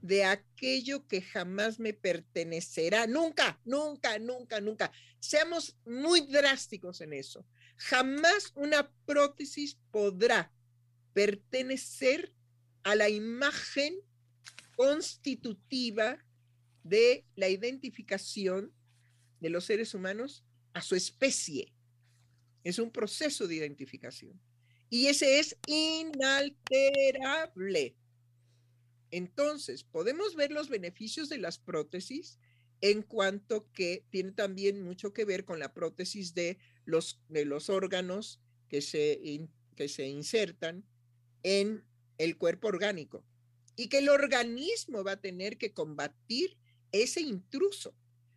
de 0.00 0.24
aquello 0.24 1.06
que 1.06 1.22
jamás 1.22 1.78
me 1.78 1.94
pertenecerá. 1.94 3.06
Nunca, 3.06 3.60
nunca, 3.64 4.18
nunca, 4.18 4.60
nunca. 4.60 4.92
Seamos 5.20 5.76
muy 5.86 6.22
drásticos 6.22 7.00
en 7.00 7.12
eso. 7.12 7.46
Jamás 7.88 8.52
una 8.54 8.92
prótesis 9.06 9.76
podrá 9.90 10.52
pertenecer 11.14 12.32
a 12.84 12.94
la 12.94 13.08
imagen 13.08 13.96
constitutiva 14.76 16.24
de 16.84 17.26
la 17.34 17.48
identificación 17.48 18.72
de 19.40 19.50
los 19.50 19.64
seres 19.64 19.94
humanos 19.94 20.44
a 20.74 20.80
su 20.80 20.94
especie. 20.94 21.74
Es 22.62 22.78
un 22.78 22.92
proceso 22.92 23.48
de 23.48 23.56
identificación. 23.56 24.40
Y 24.88 25.08
ese 25.08 25.40
es 25.40 25.56
inalterable. 25.66 26.76
Entonces, 29.10 29.82
podemos 29.82 30.36
ver 30.36 30.52
los 30.52 30.68
beneficios 30.68 31.28
de 31.28 31.38
las 31.38 31.58
prótesis 31.58 32.38
en 32.80 33.02
cuanto 33.02 33.72
que 33.72 34.06
tiene 34.10 34.30
también 34.30 34.82
mucho 34.82 35.12
que 35.12 35.24
ver 35.24 35.44
con 35.44 35.58
la 35.58 35.74
prótesis 35.74 36.32
de 36.34 36.58
los, 36.84 37.20
de 37.28 37.44
los 37.44 37.70
órganos 37.70 38.40
que 38.68 38.82
se, 38.82 39.20
que 39.76 39.88
se 39.88 40.06
insertan 40.08 40.84
en 41.42 41.84
el 42.18 42.36
cuerpo 42.36 42.68
orgánico 42.68 43.24
y 43.76 43.88
que 43.88 43.98
el 43.98 44.08
organismo 44.08 45.02
va 45.04 45.12
a 45.12 45.20
tener 45.20 45.58
que 45.58 45.72
combatir 45.72 46.56
ese 46.92 47.20
intruso. 47.20 47.94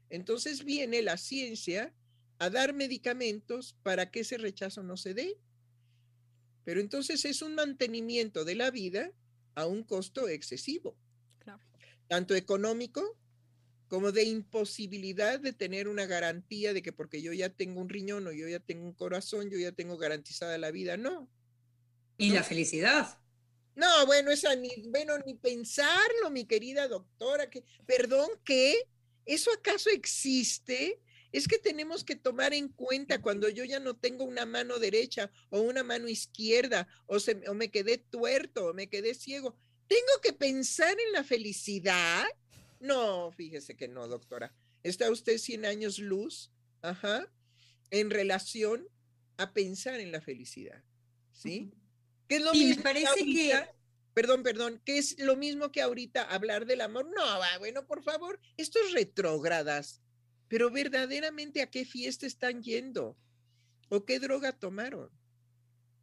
Entonces 0.10 0.64
viene 0.64 1.02
la 1.02 1.18
ciencia 1.18 1.94
a 2.40 2.50
dar 2.50 2.74
medicamentos 2.74 3.76
para 3.84 4.12
que 4.12 4.22
ese 4.22 4.38
rechazo 4.38 4.84
no 4.84 4.98
se 4.98 5.14
dé. 5.14 5.38
Pero 6.64 6.80
entonces 6.80 7.26
es 7.26 7.42
un 7.42 7.56
mantenimiento 7.56 8.44
de 8.44 8.56
la 8.56 8.72
vida 8.72 9.12
a 9.56 9.66
un 9.68 9.84
costo 9.84 10.28
excesivo, 10.28 10.98
tanto 12.08 12.36
económico 12.36 13.18
como 13.88 14.12
de 14.12 14.24
imposibilidad 14.24 15.40
de 15.40 15.54
tener 15.54 15.88
una 15.88 16.06
garantía 16.06 16.74
de 16.74 16.82
que 16.82 16.92
porque 16.92 17.22
yo 17.22 17.34
ya 17.34 17.50
tengo 17.50 17.82
un 17.82 17.90
riñón 17.90 18.28
o 18.28 18.32
yo 18.32 18.48
ya 18.48 18.60
tengo 18.60 18.86
un 18.86 18.94
corazón, 18.94 19.50
yo 19.50 19.58
ya 19.58 19.72
tengo 19.72 19.98
garantizada 19.98 20.58
la 20.58 20.72
vida, 20.72 20.98
no. 20.98 21.30
Y 22.18 22.32
la 22.32 22.44
felicidad. 22.44 23.20
No, 23.76 24.06
bueno, 24.06 24.32
esa 24.32 24.56
ni, 24.56 24.70
bueno, 24.88 25.18
ni 25.26 25.34
pensarlo, 25.34 26.30
mi 26.32 26.46
querida 26.46 26.88
doctora, 26.88 27.50
que, 27.50 27.64
perdón, 27.86 28.30
¿qué? 28.44 28.88
¿Eso 29.26 29.52
acaso 29.52 29.90
existe? 29.90 31.02
Es 31.32 31.48
que 31.48 31.60
tenemos 31.60 32.06
que 32.06 32.16
tomar 32.16 32.54
en 32.54 32.70
cuenta 32.70 33.22
cuando 33.22 33.50
yo 33.50 33.66
ya 33.66 33.82
no 33.82 33.98
tengo 33.98 34.24
una 34.24 34.46
mano 34.46 34.80
derecha 34.80 35.30
o 35.50 35.60
una 35.60 35.84
mano 35.84 36.08
izquierda 36.08 36.88
o, 37.06 37.20
se, 37.20 37.42
o 37.50 37.54
me 37.54 37.70
quedé 37.70 37.98
tuerto 37.98 38.68
o 38.68 38.74
me 38.74 38.88
quedé 38.88 39.14
ciego. 39.14 39.58
¿Tengo 39.88 40.22
que 40.24 40.32
pensar 40.32 40.96
en 40.98 41.12
la 41.12 41.26
felicidad? 41.26 42.26
No, 42.86 43.32
fíjese 43.32 43.76
que 43.76 43.88
no, 43.88 44.08
doctora. 44.08 44.54
¿Está 44.84 45.10
usted 45.12 45.38
100 45.38 45.66
años 45.66 46.00
luz? 46.00 46.52
Ajá. 46.82 47.32
En 47.90 48.10
relación 48.10 48.88
a 49.38 49.54
pensar 49.54 50.00
en 50.00 50.12
la 50.12 50.22
felicidad. 50.22 50.84
¿Sí? 51.32 51.72
¿Qué 52.28 52.38
es 52.38 52.42
lo 52.42 52.54
mismo? 52.54 52.76
Me 52.78 52.82
parece 52.82 53.26
que, 53.26 53.54
Perdón, 54.16 54.44
perdón, 54.44 54.82
¿qué 54.86 54.98
es 54.98 55.20
lo 55.20 55.36
mismo 55.36 55.74
que 55.74 55.82
ahorita 55.82 56.24
hablar 56.24 56.66
del 56.66 56.80
amor? 56.80 57.06
No, 57.06 57.60
bueno, 57.60 57.86
por 57.86 58.02
favor, 58.02 58.40
esto 58.56 58.80
es 58.86 58.94
retrógradas. 58.94 60.02
Pero 60.48 60.72
verdaderamente, 60.72 61.62
¿a 61.62 61.70
qué 61.70 61.84
fiesta 61.84 62.26
están 62.26 62.64
yendo? 62.64 63.18
¿O 63.90 64.06
qué 64.06 64.20
droga 64.20 64.54
tomaron? 64.54 65.10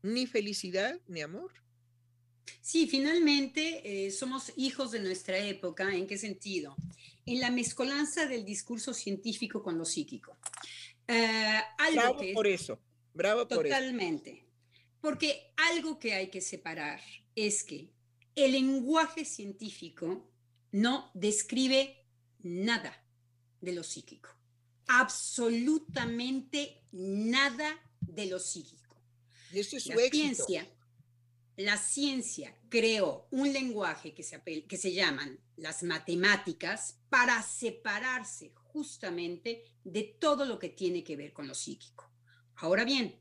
Ni 0.03 0.27
felicidad 0.27 1.01
ni 1.07 1.23
amor. 1.23 1.53
Sí, 2.61 2.87
finalmente 2.87 4.07
eh, 4.07 4.11
somos 4.11 4.53
hijos 4.57 4.91
de 4.91 5.01
nuestra 5.01 5.39
época. 5.39 5.95
¿En 5.95 6.07
qué 6.07 6.19
sentido? 6.19 6.77
En 7.27 7.41
la 7.41 7.51
mezcolanza 7.51 8.27
del 8.27 8.45
discurso 8.45 8.93
científico 8.95 9.63
con 9.63 9.79
lo 9.79 9.85
psíquico. 9.85 10.37
Eh, 11.09 11.61
algo 11.79 12.01
Bravo 12.01 12.23
por 12.35 12.47
eso. 12.47 12.79
Bravo 13.15 13.49
por 13.49 13.67
eso. 13.67 13.75
Totalmente. 13.75 14.45
Porque 15.01 15.53
algo 15.57 15.99
que 15.99 16.15
hay 16.15 16.29
que 16.29 16.41
separar 16.41 17.01
es 17.35 17.65
que 17.65 17.91
el 18.35 18.53
lenguaje 18.53 19.25
científico 19.25 20.29
no 20.71 21.11
describe 21.15 22.05
nada 22.43 23.05
de 23.61 23.73
lo 23.73 23.83
psíquico. 23.83 24.31
Absolutamente 24.87 26.83
nada 26.93 27.79
de 28.01 28.27
lo 28.27 28.39
psíquico. 28.39 28.97
Y 29.53 29.61
eso 29.61 29.77
es 29.77 29.87
la 29.87 29.97
ciencia 29.97 30.69
la 31.57 31.77
ciencia 31.77 32.57
creó 32.69 33.27
un 33.31 33.53
lenguaje 33.53 34.15
que 34.15 34.23
se, 34.23 34.43
que 34.43 34.77
se 34.77 34.93
llaman 34.93 35.39
las 35.57 35.83
matemáticas 35.83 36.99
para 37.09 37.43
separarse 37.43 38.53
justamente 38.55 39.65
de 39.85 40.03
todo 40.19 40.47
lo 40.47 40.59
que 40.59 40.71
tiene 40.71 41.05
que 41.05 41.17
ver 41.17 41.33
con 41.33 41.47
lo 41.47 41.55
psíquico. 41.55 42.11
Ahora 42.57 42.85
bien, 42.85 43.21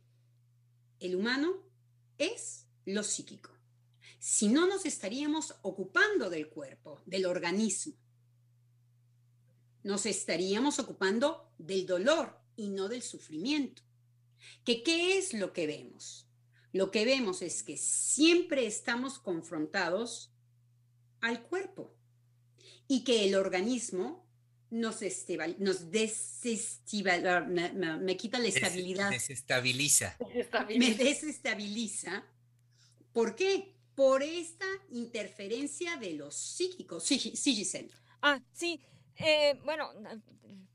el 1.00 1.16
humano 1.16 1.64
es 2.18 2.68
lo 2.86 3.04
psíquico. 3.04 3.52
Si 4.20 4.48
no 4.48 4.68
nos 4.68 4.86
estaríamos 4.86 5.56
ocupando 5.64 6.30
del 6.30 6.48
cuerpo, 6.50 7.02
del 7.06 7.26
organismo, 7.26 7.96
nos 9.84 10.06
estaríamos 10.06 10.80
ocupando 10.80 11.52
del 11.58 11.86
dolor 11.86 12.40
y 12.56 12.70
no 12.70 12.88
del 12.88 13.02
sufrimiento. 13.02 13.82
¿Que 14.64 14.84
¿Qué 14.84 15.18
es 15.18 15.34
lo 15.34 15.54
que 15.54 15.68
vemos? 15.68 16.28
Lo 16.74 16.92
que 16.92 17.06
vemos 17.06 17.42
es 17.42 17.64
que 17.64 17.78
siempre 17.78 18.66
estamos 18.66 19.20
confrontados 19.20 20.34
al 21.20 21.44
cuerpo 21.44 21.94
y 22.88 23.04
que 23.04 23.26
el 23.26 23.36
organismo 23.36 24.28
nos, 24.70 25.02
nos 25.60 25.84
me, 25.86 27.74
me, 28.00 28.18
quita 28.18 28.40
la 28.40 28.48
estabilidad. 28.48 29.10
Desestabiliza. 29.10 30.18
Me 30.78 30.94
desestabiliza. 30.96 32.26
¿Por 33.12 33.36
qué? 33.36 33.76
Por 33.96 34.24
esta 34.24 34.66
interferencia 34.92 35.98
de 35.98 36.14
los 36.14 36.36
psíquicos. 36.36 37.04
Sí, 37.04 37.20
sí 37.20 37.54
Giselle. 37.54 37.92
Ah, 38.22 38.42
sí. 38.54 38.80
Eh, 39.18 39.60
bueno, 39.66 39.92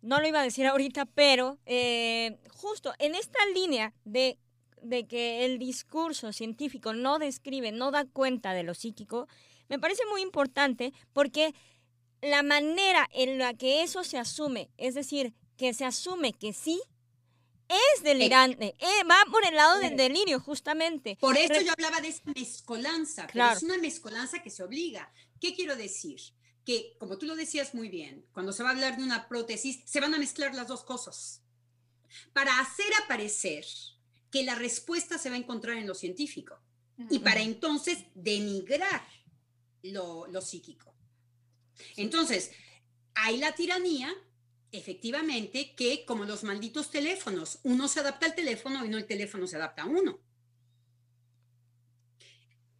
no 0.02 0.20
lo 0.20 0.28
iba 0.28 0.40
a 0.40 0.44
decir 0.44 0.66
ahorita, 0.66 1.06
pero 1.06 1.58
eh, 1.64 2.38
justo 2.50 2.92
en 2.98 3.14
esta 3.14 3.38
línea 3.54 3.94
de 4.04 4.38
de 4.88 5.06
que 5.06 5.44
el 5.44 5.58
discurso 5.58 6.32
científico 6.32 6.92
no 6.92 7.18
describe, 7.18 7.72
no 7.72 7.90
da 7.90 8.04
cuenta 8.04 8.52
de 8.52 8.62
lo 8.62 8.74
psíquico, 8.74 9.28
me 9.68 9.78
parece 9.78 10.02
muy 10.10 10.22
importante 10.22 10.92
porque 11.12 11.54
la 12.22 12.42
manera 12.42 13.08
en 13.12 13.38
la 13.38 13.54
que 13.54 13.82
eso 13.82 14.04
se 14.04 14.18
asume, 14.18 14.70
es 14.76 14.94
decir, 14.94 15.34
que 15.56 15.74
se 15.74 15.84
asume 15.84 16.32
que 16.32 16.52
sí, 16.52 16.80
es 17.68 18.02
delirante, 18.02 18.76
eh, 18.78 19.04
va 19.10 19.16
por 19.30 19.44
el 19.44 19.54
lado 19.54 19.78
del 19.78 19.96
delirio, 19.96 20.38
justamente. 20.38 21.16
Por 21.20 21.36
eso 21.36 21.60
yo 21.60 21.72
hablaba 21.72 22.00
de 22.00 22.08
esa 22.08 22.22
mezcolanza, 22.34 23.26
pero 23.32 23.52
es 23.52 23.62
una 23.62 23.78
mezcolanza 23.78 24.40
que 24.42 24.50
se 24.50 24.62
obliga. 24.62 25.12
¿Qué 25.40 25.54
quiero 25.54 25.74
decir? 25.74 26.20
Que, 26.64 26.96
como 26.98 27.18
tú 27.18 27.26
lo 27.26 27.34
decías 27.34 27.74
muy 27.74 27.88
bien, 27.88 28.24
cuando 28.32 28.52
se 28.52 28.62
va 28.62 28.70
a 28.70 28.72
hablar 28.72 28.96
de 28.96 29.02
una 29.02 29.28
prótesis, 29.28 29.80
se 29.84 30.00
van 30.00 30.14
a 30.14 30.18
mezclar 30.18 30.54
las 30.54 30.68
dos 30.68 30.84
cosas. 30.84 31.42
Para 32.32 32.58
hacer 32.60 32.86
aparecer 33.04 33.64
que 34.36 34.44
la 34.44 34.54
respuesta 34.54 35.16
se 35.16 35.30
va 35.30 35.36
a 35.36 35.38
encontrar 35.38 35.78
en 35.78 35.86
lo 35.86 35.94
científico 35.94 36.60
y 37.08 37.20
para 37.20 37.40
entonces 37.40 38.04
denigrar 38.14 39.02
lo, 39.82 40.26
lo 40.26 40.42
psíquico. 40.42 40.94
Entonces, 41.96 42.50
hay 43.14 43.38
la 43.38 43.54
tiranía, 43.54 44.14
efectivamente, 44.72 45.74
que 45.74 46.04
como 46.04 46.26
los 46.26 46.44
malditos 46.44 46.90
teléfonos, 46.90 47.60
uno 47.62 47.88
se 47.88 48.00
adapta 48.00 48.26
al 48.26 48.34
teléfono 48.34 48.84
y 48.84 48.90
no 48.90 48.98
el 48.98 49.06
teléfono 49.06 49.46
se 49.46 49.56
adapta 49.56 49.84
a 49.84 49.86
uno. 49.86 50.20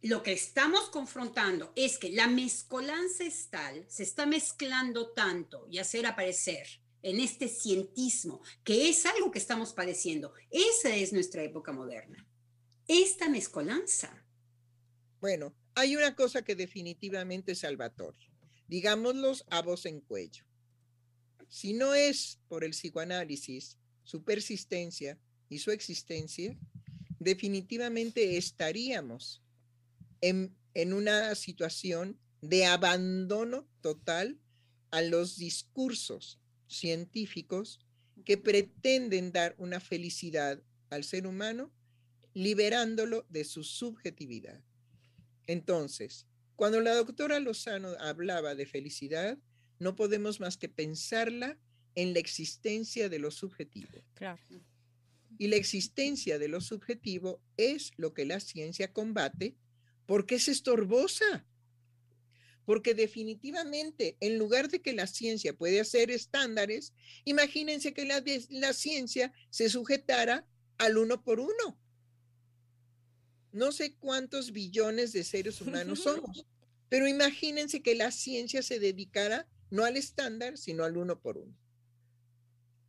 Lo 0.03 0.21
que 0.21 0.33
estamos 0.33 0.89
confrontando 0.89 1.73
es 1.75 1.97
que 1.97 2.11
la 2.11 2.27
mezcolanza 2.27 3.23
es 3.23 3.49
tal, 3.49 3.83
se 3.89 4.03
está 4.03 4.27
mezclando 4.27 5.07
tanto 5.07 5.65
y 5.71 5.79
hacer 5.79 6.05
aparecer 6.05 6.67
en 7.07 7.21
este 7.21 7.47
cientismo, 7.47 8.41
que 8.65 8.89
es 8.89 9.05
algo 9.05 9.31
que 9.31 9.39
estamos 9.39 9.71
padeciendo. 9.71 10.33
Esa 10.49 10.93
es 10.93 11.13
nuestra 11.13 11.41
época 11.41 11.71
moderna. 11.71 12.27
Esta 12.85 13.29
mezcolanza. 13.29 14.25
Bueno, 15.21 15.55
hay 15.73 15.95
una 15.95 16.15
cosa 16.15 16.41
que 16.41 16.53
definitivamente 16.53 17.53
es 17.53 17.59
salvatorio. 17.59 18.29
Digámoslos 18.67 19.45
a 19.49 19.61
voz 19.61 19.85
en 19.85 20.01
cuello. 20.01 20.43
Si 21.47 21.71
no 21.71 21.93
es 21.93 22.41
por 22.49 22.65
el 22.65 22.71
psicoanálisis, 22.71 23.77
su 24.03 24.25
persistencia 24.25 25.17
y 25.47 25.59
su 25.59 25.71
existencia, 25.71 26.57
definitivamente 27.19 28.35
estaríamos 28.35 29.41
en, 30.19 30.53
en 30.73 30.91
una 30.91 31.33
situación 31.35 32.19
de 32.41 32.65
abandono 32.65 33.65
total 33.79 34.41
a 34.91 35.01
los 35.01 35.37
discursos 35.37 36.41
científicos 36.67 37.79
que 38.25 38.37
pretenden 38.37 39.31
dar 39.31 39.55
una 39.57 39.79
felicidad 39.79 40.61
al 40.89 41.03
ser 41.03 41.27
humano 41.27 41.71
liberándolo 42.33 43.25
de 43.29 43.43
su 43.43 43.63
subjetividad. 43.63 44.61
Entonces, 45.47 46.27
cuando 46.55 46.81
la 46.81 46.95
doctora 46.95 47.39
Lozano 47.39 47.89
hablaba 47.99 48.55
de 48.55 48.65
felicidad, 48.65 49.37
no 49.79 49.95
podemos 49.95 50.39
más 50.39 50.57
que 50.57 50.69
pensarla 50.69 51.57
en 51.95 52.13
la 52.13 52.19
existencia 52.19 53.09
de 53.09 53.19
lo 53.19 53.31
subjetivo. 53.31 54.03
Y 55.39 55.47
la 55.47 55.55
existencia 55.55 56.39
de 56.39 56.47
lo 56.47 56.61
subjetivo 56.61 57.41
es 57.57 57.91
lo 57.97 58.13
que 58.13 58.25
la 58.25 58.39
ciencia 58.39 58.91
combate 58.91 59.55
porque 60.05 60.35
es 60.35 60.47
estorbosa 60.47 61.45
porque 62.67 62.93
definitivamente, 62.93 64.17
en 64.19 64.37
lugar 64.37 64.67
de 64.67 64.81
que 64.81 64.91
la 64.91 65.07
ciencia 65.07 65.53
puede 65.53 65.79
hacer 65.79 66.11
estándares, 66.11 66.91
imagínense 67.23 67.93
que 67.93 68.03
la, 68.03 68.21
la 68.49 68.73
ciencia 68.73 69.31
se 69.49 69.69
sujetara 69.69 70.45
al 70.77 70.97
uno 70.97 71.23
por 71.23 71.39
uno. 71.39 71.79
No 73.53 73.71
sé 73.71 73.95
cuántos 73.95 74.51
billones 74.51 75.13
de 75.13 75.23
seres 75.23 75.61
humanos 75.61 75.99
somos, 76.03 76.45
pero 76.89 77.07
imagínense 77.07 77.81
que 77.81 77.95
la 77.95 78.11
ciencia 78.11 78.61
se 78.61 78.79
dedicara 78.79 79.47
no 79.69 79.85
al 79.85 79.95
estándar, 79.95 80.57
sino 80.57 80.83
al 80.83 80.97
uno 80.97 81.21
por 81.21 81.37
uno. 81.37 81.57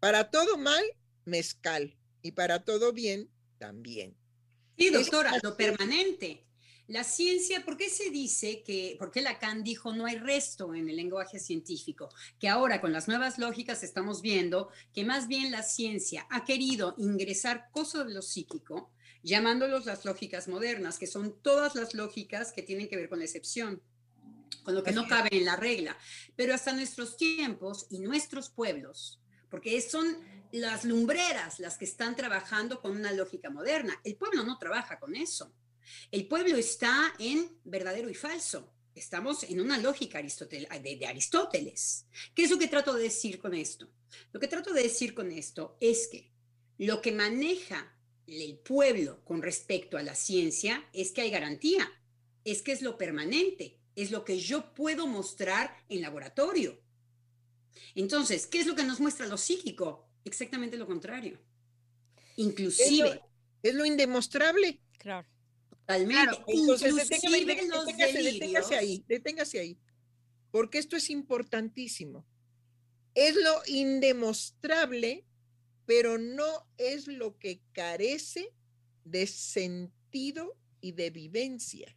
Para 0.00 0.32
todo 0.32 0.58
mal, 0.58 0.82
mezcal, 1.24 1.96
y 2.20 2.32
para 2.32 2.64
todo 2.64 2.92
bien, 2.92 3.30
también. 3.58 4.16
Sí, 4.76 4.90
doctora, 4.90 5.38
lo 5.40 5.56
permanente. 5.56 6.47
La 6.88 7.04
ciencia, 7.04 7.66
¿por 7.66 7.76
qué 7.76 7.90
se 7.90 8.08
dice 8.08 8.62
que, 8.62 8.96
por 8.98 9.10
qué 9.10 9.20
Lacan 9.20 9.62
dijo 9.62 9.92
no 9.92 10.06
hay 10.06 10.16
resto 10.16 10.74
en 10.74 10.88
el 10.88 10.96
lenguaje 10.96 11.38
científico? 11.38 12.08
Que 12.40 12.48
ahora 12.48 12.80
con 12.80 12.94
las 12.94 13.08
nuevas 13.08 13.38
lógicas 13.38 13.82
estamos 13.82 14.22
viendo 14.22 14.70
que 14.94 15.04
más 15.04 15.28
bien 15.28 15.50
la 15.50 15.62
ciencia 15.62 16.26
ha 16.30 16.46
querido 16.46 16.94
ingresar 16.96 17.68
cosas 17.72 18.06
de 18.06 18.14
lo 18.14 18.22
psíquico, 18.22 18.90
llamándolos 19.22 19.84
las 19.84 20.06
lógicas 20.06 20.48
modernas, 20.48 20.98
que 20.98 21.06
son 21.06 21.38
todas 21.42 21.74
las 21.74 21.92
lógicas 21.92 22.52
que 22.52 22.62
tienen 22.62 22.88
que 22.88 22.96
ver 22.96 23.10
con 23.10 23.18
la 23.18 23.26
excepción, 23.26 23.82
con 24.62 24.74
lo 24.74 24.82
que 24.82 24.92
no 24.92 25.06
cabe 25.06 25.28
en 25.32 25.44
la 25.44 25.56
regla. 25.56 25.94
Pero 26.36 26.54
hasta 26.54 26.72
nuestros 26.72 27.18
tiempos 27.18 27.86
y 27.90 27.98
nuestros 27.98 28.48
pueblos, 28.48 29.20
porque 29.50 29.78
son 29.82 30.16
las 30.52 30.86
lumbreras 30.86 31.60
las 31.60 31.76
que 31.76 31.84
están 31.84 32.16
trabajando 32.16 32.80
con 32.80 32.92
una 32.92 33.12
lógica 33.12 33.50
moderna. 33.50 34.00
El 34.04 34.16
pueblo 34.16 34.42
no 34.42 34.56
trabaja 34.56 34.98
con 34.98 35.14
eso. 35.14 35.52
El 36.10 36.26
pueblo 36.26 36.56
está 36.56 37.14
en 37.18 37.58
verdadero 37.64 38.10
y 38.10 38.14
falso. 38.14 38.72
Estamos 38.94 39.44
en 39.44 39.60
una 39.60 39.78
lógica 39.78 40.20
de, 40.20 41.06
Aristóteles. 41.06 42.06
¿Qué 42.34 42.44
es 42.44 42.50
lo 42.50 42.58
que 42.58 42.66
trato 42.66 42.94
de 42.94 43.04
decir 43.04 43.38
con 43.38 43.54
esto? 43.54 43.88
Lo 44.32 44.40
que 44.40 44.48
trato 44.48 44.72
de 44.72 44.82
decir 44.82 45.14
con 45.14 45.30
esto 45.30 45.76
es 45.80 46.08
que 46.08 46.32
lo 46.78 47.00
que 47.00 47.12
maneja 47.12 47.96
el 48.26 48.58
pueblo 48.58 49.24
con 49.24 49.40
respecto 49.40 49.96
a 49.96 50.02
la 50.02 50.14
ciencia 50.14 50.88
es 50.92 51.12
que 51.12 51.20
hay 51.20 51.30
garantía, 51.30 51.90
es 52.44 52.62
que 52.62 52.72
es 52.72 52.82
lo 52.82 52.98
permanente, 52.98 53.78
es 53.94 54.10
lo 54.10 54.24
que 54.24 54.38
yo 54.40 54.74
puedo 54.74 55.06
mostrar 55.06 55.76
en 55.88 56.02
laboratorio. 56.02 56.80
Entonces, 57.94 58.46
¿qué 58.46 58.60
es 58.60 58.66
lo 58.66 58.74
que 58.74 58.84
nos 58.84 59.00
muestra 59.00 59.26
lo 59.26 59.36
psíquico? 59.36 60.08
Exactamente 60.24 60.76
lo 60.76 60.86
contrario. 60.86 61.38
Inclusive. 62.36 63.22
Es 63.62 63.74
lo, 63.74 63.84
indemostrable. 63.84 64.80
Claro. 64.98 65.26
Totalmente. 65.88 66.36
Entonces, 66.46 66.94
deténgase 67.08 68.76
ahí, 68.76 69.04
deténgase 69.08 69.58
ahí. 69.58 69.78
Porque 70.50 70.78
esto 70.78 70.96
es 70.96 71.10
importantísimo. 71.10 72.26
Es 73.14 73.34
lo 73.34 73.62
indemostrable 73.66 75.24
pero 75.88 76.18
no 76.18 76.68
es 76.76 77.06
lo 77.06 77.38
que 77.38 77.62
carece 77.72 78.52
de 79.04 79.26
sentido 79.26 80.54
y 80.82 80.92
de 80.92 81.08
vivencia. 81.08 81.96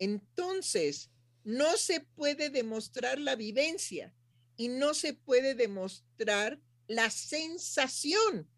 Entonces, 0.00 1.08
no 1.44 1.76
se 1.76 2.00
puede 2.00 2.50
demostrar 2.50 3.20
la 3.20 3.36
vivencia 3.36 4.12
y 4.56 4.66
no 4.66 4.94
se 4.94 5.14
puede 5.14 5.54
demostrar 5.54 6.60
la 6.88 7.10
sensación. 7.10 8.50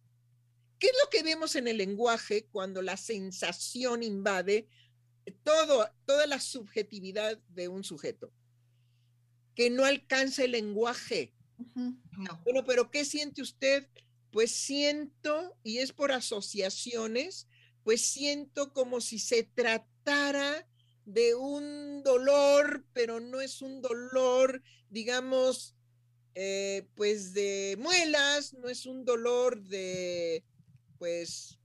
¿Qué 0.82 0.88
es 0.88 0.94
lo 1.00 1.10
que 1.10 1.22
vemos 1.22 1.54
en 1.54 1.68
el 1.68 1.76
lenguaje 1.76 2.48
cuando 2.50 2.82
la 2.82 2.96
sensación 2.96 4.02
invade 4.02 4.66
todo, 5.44 5.88
toda 6.06 6.26
la 6.26 6.40
subjetividad 6.40 7.38
de 7.50 7.68
un 7.68 7.84
sujeto? 7.84 8.32
Que 9.54 9.70
no 9.70 9.84
alcanza 9.84 10.42
el 10.42 10.50
lenguaje. 10.50 11.32
No. 11.76 12.42
Bueno, 12.42 12.64
pero 12.66 12.90
¿qué 12.90 13.04
siente 13.04 13.42
usted? 13.42 13.86
pues 14.32 14.50
siento, 14.50 15.56
y 15.62 15.78
es 15.78 15.92
por 15.92 16.10
asociaciones, 16.10 17.46
pues 17.84 18.00
siento 18.00 18.72
como 18.72 19.00
si 19.00 19.18
se 19.18 19.44
tratara 19.44 20.66
de 21.04 21.34
un 21.34 22.02
dolor, 22.02 22.84
pero 22.94 23.20
no 23.20 23.40
es 23.42 23.60
un 23.60 23.82
dolor, 23.82 24.62
digamos, 24.88 25.76
eh, 26.34 26.88
pues 26.94 27.34
de 27.34 27.76
muelas, 27.78 28.54
no 28.54 28.70
es 28.70 28.86
un 28.86 29.04
dolor 29.04 29.62
de, 29.62 30.44
pues, 31.02 31.58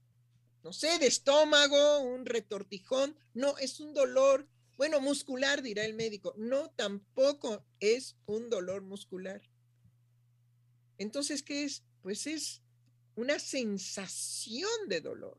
no 0.64 0.72
sé, 0.72 0.98
de 0.98 1.06
estómago, 1.06 2.00
un 2.00 2.26
retortijón, 2.26 3.16
no, 3.34 3.56
es 3.58 3.78
un 3.78 3.94
dolor, 3.94 4.48
bueno, 4.76 5.00
muscular, 5.00 5.62
dirá 5.62 5.84
el 5.84 5.94
médico, 5.94 6.34
no, 6.36 6.70
tampoco 6.70 7.64
es 7.78 8.16
un 8.26 8.50
dolor 8.50 8.82
muscular. 8.82 9.40
Entonces, 10.98 11.44
¿qué 11.44 11.62
es? 11.62 11.84
pues 12.02 12.26
es 12.26 12.62
una 13.14 13.38
sensación 13.38 14.88
de 14.88 15.02
dolor. 15.02 15.38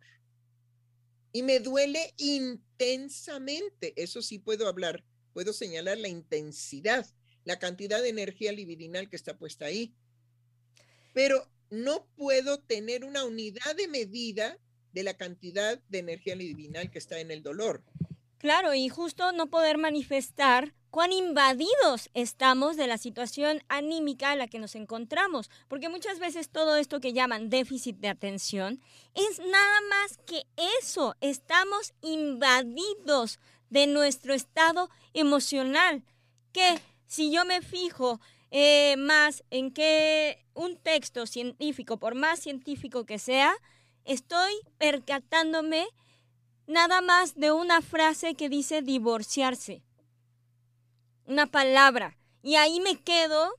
Y 1.33 1.43
me 1.43 1.59
duele 1.59 2.13
intensamente. 2.15 4.01
Eso 4.01 4.21
sí 4.21 4.39
puedo 4.39 4.65
hablar, 4.69 5.03
puedo 5.33 5.51
señalar 5.51 5.97
la 5.97 6.07
intensidad, 6.07 7.05
la 7.43 7.59
cantidad 7.59 8.01
de 8.01 8.07
energía 8.07 8.53
libidinal 8.53 9.09
que 9.09 9.17
está 9.17 9.37
puesta 9.37 9.65
ahí. 9.65 9.93
Pero 11.13 11.51
no 11.69 12.05
puedo 12.15 12.59
tener 12.59 13.03
una 13.03 13.23
unidad 13.23 13.75
de 13.75 13.87
medida 13.87 14.57
de 14.91 15.03
la 15.03 15.13
cantidad 15.13 15.79
de 15.89 15.99
energía 15.99 16.35
libidinal 16.35 16.89
que 16.91 16.97
está 16.97 17.19
en 17.19 17.31
el 17.31 17.43
dolor. 17.43 17.83
Claro, 18.39 18.73
y 18.73 18.87
justo 18.89 19.31
no 19.33 19.47
poder 19.47 19.77
manifestar 19.77 20.73
cuán 20.89 21.11
invadidos 21.11 22.09
estamos 22.13 22.77
de 22.77 22.87
la 22.87 22.97
situación 22.97 23.61
anímica 23.67 24.31
en 24.31 24.39
la 24.39 24.47
que 24.47 24.59
nos 24.59 24.75
encontramos, 24.75 25.49
porque 25.67 25.89
muchas 25.89 26.19
veces 26.19 26.49
todo 26.49 26.77
esto 26.77 26.99
que 26.99 27.13
llaman 27.13 27.49
déficit 27.49 27.97
de 27.97 28.07
atención 28.07 28.81
es 29.13 29.39
nada 29.39 29.81
más 29.89 30.17
que 30.25 30.43
eso, 30.81 31.15
estamos 31.21 31.93
invadidos 32.01 33.39
de 33.69 33.87
nuestro 33.87 34.33
estado 34.33 34.89
emocional, 35.13 36.03
que 36.51 36.79
si 37.05 37.31
yo 37.31 37.45
me 37.45 37.61
fijo 37.61 38.19
eh, 38.51 38.95
más 38.97 39.43
en 39.49 39.71
que 39.71 40.45
un 40.53 40.77
texto 40.77 41.25
científico, 41.25 41.97
por 41.97 42.15
más 42.15 42.39
científico 42.39 43.05
que 43.05 43.19
sea, 43.19 43.53
estoy 44.05 44.53
percatándome 44.77 45.87
nada 46.67 47.01
más 47.01 47.35
de 47.35 47.51
una 47.51 47.81
frase 47.81 48.35
que 48.35 48.49
dice 48.49 48.81
divorciarse 48.81 49.83
una 51.29 51.45
palabra. 51.45 52.17
Y 52.41 52.55
ahí 52.55 52.81
me 52.81 52.99
quedo, 52.99 53.53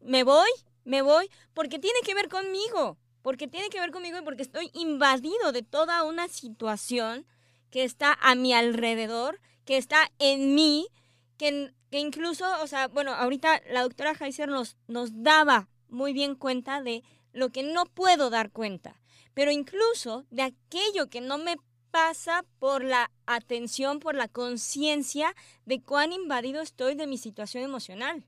me 0.00 0.24
voy, 0.24 0.48
me 0.84 1.02
voy, 1.02 1.30
porque 1.54 1.78
tiene 1.78 2.00
que 2.04 2.14
ver 2.14 2.28
conmigo, 2.28 2.98
porque 3.22 3.46
tiene 3.46 3.68
que 3.68 3.80
ver 3.80 3.90
conmigo 3.90 4.18
y 4.18 4.22
porque 4.22 4.42
estoy 4.42 4.70
invadido 4.72 5.52
de 5.52 5.62
toda 5.62 6.02
una 6.04 6.28
situación 6.28 7.26
que 7.70 7.84
está 7.84 8.16
a 8.20 8.34
mi 8.34 8.54
alrededor, 8.54 9.38
que 9.66 9.76
está 9.76 10.10
en 10.18 10.54
mí, 10.54 10.88
que, 11.36 11.74
que 11.90 11.98
incluso, 11.98 12.44
o 12.62 12.66
sea, 12.66 12.88
bueno, 12.88 13.14
ahorita 13.14 13.62
la 13.70 13.82
doctora 13.82 14.12
Heiser 14.18 14.48
nos, 14.48 14.76
nos 14.86 15.22
daba 15.22 15.68
muy 15.88 16.12
bien 16.12 16.34
cuenta 16.34 16.82
de 16.82 17.02
lo 17.32 17.50
que 17.50 17.62
no 17.62 17.86
puedo 17.86 18.30
dar 18.30 18.50
cuenta, 18.50 19.00
pero 19.34 19.50
incluso 19.50 20.26
de 20.30 20.42
aquello 20.42 21.08
que 21.08 21.20
no 21.20 21.38
me 21.38 21.56
pasa 21.90 22.44
por 22.58 22.84
la 22.84 23.10
atención, 23.26 24.00
por 24.00 24.14
la 24.14 24.28
conciencia 24.28 25.34
de 25.64 25.82
cuán 25.82 26.12
invadido 26.12 26.60
estoy 26.60 26.94
de 26.94 27.06
mi 27.06 27.18
situación 27.18 27.64
emocional. 27.64 28.26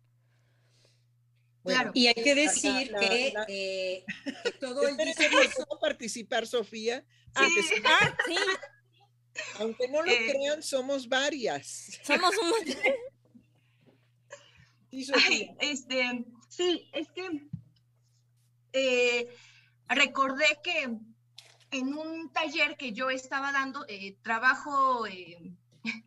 claro, 1.62 1.90
y 1.94 2.06
hay 2.06 2.14
que 2.14 2.34
decir 2.34 2.92
que, 2.98 3.34
eh, 3.48 4.04
todo 4.60 4.88
el 4.88 4.96
discurso... 4.96 5.66
participar, 5.80 6.46
Sofía? 6.46 7.04
Ah, 7.34 7.46
sí. 8.26 8.34
aunque 9.58 9.88
no 9.88 10.02
lo 10.02 10.10
eh, 10.10 10.26
crean, 10.30 10.62
somos 10.62 11.08
varias. 11.08 12.00
Somos 12.02 12.34
un 12.38 12.52
sí, 14.90 15.50
este, 15.60 16.24
sí, 16.48 16.90
es 16.92 17.08
que 17.12 17.48
eh, 18.72 19.28
recordé 19.88 20.58
que 20.62 20.88
en 21.70 21.94
un 21.94 22.32
taller 22.32 22.76
que 22.76 22.92
yo 22.92 23.10
estaba 23.10 23.52
dando, 23.52 23.84
eh, 23.88 24.16
trabajo, 24.22 25.06
eh, 25.06 25.52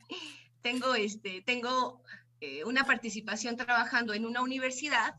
tengo, 0.61 0.95
este, 0.95 1.41
tengo 1.41 2.01
eh, 2.41 2.63
una 2.65 2.85
participación 2.85 3.55
trabajando 3.55 4.13
en 4.13 4.25
una 4.25 4.41
universidad 4.41 5.15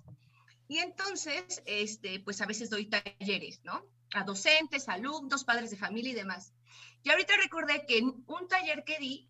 y 0.68 0.78
entonces, 0.78 1.62
este, 1.66 2.20
pues 2.20 2.40
a 2.40 2.46
veces 2.46 2.70
doy 2.70 2.86
talleres, 2.86 3.60
¿no? 3.64 3.86
A 4.14 4.24
docentes, 4.24 4.88
alumnos, 4.88 5.44
padres 5.44 5.70
de 5.70 5.76
familia 5.76 6.12
y 6.12 6.14
demás. 6.14 6.52
Y 7.02 7.10
ahorita 7.10 7.34
recordé 7.36 7.84
que 7.86 7.98
en 7.98 8.24
un 8.26 8.48
taller 8.48 8.84
que 8.84 8.98
di, 8.98 9.28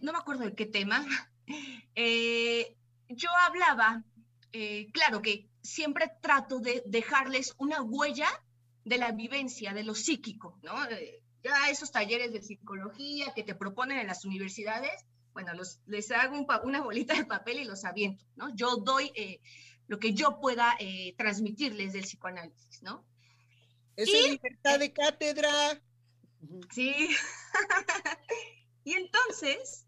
no 0.00 0.12
me 0.12 0.18
acuerdo 0.18 0.44
de 0.44 0.54
qué 0.54 0.64
tema, 0.64 1.04
yo 3.10 3.28
hablaba, 3.46 4.02
claro 4.92 5.22
que 5.22 5.50
siempre 5.62 6.10
trato 6.20 6.58
de 6.58 6.82
dejarles 6.86 7.54
una 7.58 7.82
huella 7.82 8.28
de 8.84 8.98
la 8.98 9.12
vivencia, 9.12 9.72
de 9.72 9.84
lo 9.84 9.94
psíquico, 9.94 10.58
¿no? 10.62 10.84
Eh, 10.90 11.22
ya 11.42 11.70
esos 11.70 11.90
talleres 11.92 12.32
de 12.32 12.42
psicología 12.42 13.32
que 13.34 13.42
te 13.42 13.54
proponen 13.54 13.98
en 13.98 14.06
las 14.06 14.24
universidades, 14.24 15.04
bueno, 15.32 15.54
los, 15.54 15.80
les 15.86 16.10
hago 16.10 16.44
una 16.64 16.80
bolita 16.80 17.14
de 17.14 17.24
papel 17.24 17.60
y 17.60 17.64
los 17.64 17.84
aviento, 17.84 18.24
¿no? 18.36 18.54
Yo 18.54 18.76
doy 18.76 19.12
eh, 19.14 19.40
lo 19.86 19.98
que 19.98 20.12
yo 20.12 20.40
pueda 20.40 20.74
eh, 20.78 21.14
transmitirles 21.16 21.92
del 21.92 22.02
psicoanálisis, 22.02 22.82
¿no? 22.82 23.04
Esa 23.96 24.16
es 24.16 24.30
libertad 24.30 24.78
de 24.78 24.92
cátedra. 24.92 25.82
Sí. 26.70 27.10
y 28.84 28.94
entonces, 28.94 29.86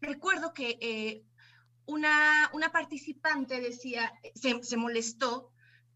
recuerdo 0.00 0.52
que 0.52 1.24
una, 1.88 2.50
una 2.52 2.70
participante 2.70 3.60
decía, 3.60 4.12
se, 4.34 4.76
molestó 4.76 5.50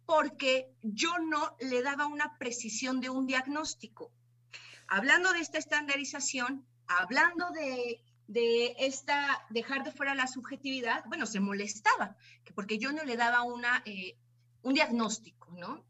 porque 0.06 0.72
yo 0.82 1.18
no 1.18 1.54
le 1.60 1.82
daba 1.82 2.06
una 2.06 2.38
precisión 2.38 3.00
de 3.00 3.10
un 3.10 3.26
diagnóstico. 3.26 4.10
Hablando 4.88 5.32
de 5.32 5.40
esta 5.40 5.58
estandarización, 5.58 6.66
hablando 6.86 7.50
de, 7.50 8.02
esta, 8.78 9.46
dejar 9.50 9.84
de 9.84 9.92
fuera 9.92 10.14
la 10.14 10.26
subjetividad, 10.26 11.04
bueno, 11.06 11.26
se 11.26 11.40
molestaba, 11.40 12.16
porque 12.54 12.78
yo 12.78 12.92
no 12.92 13.04
le 13.04 13.16
daba 13.16 13.42
una, 13.42 13.82
eh, 13.84 14.16
un 14.62 14.72
diagnóstico, 14.72 15.52
¿no? 15.52 15.84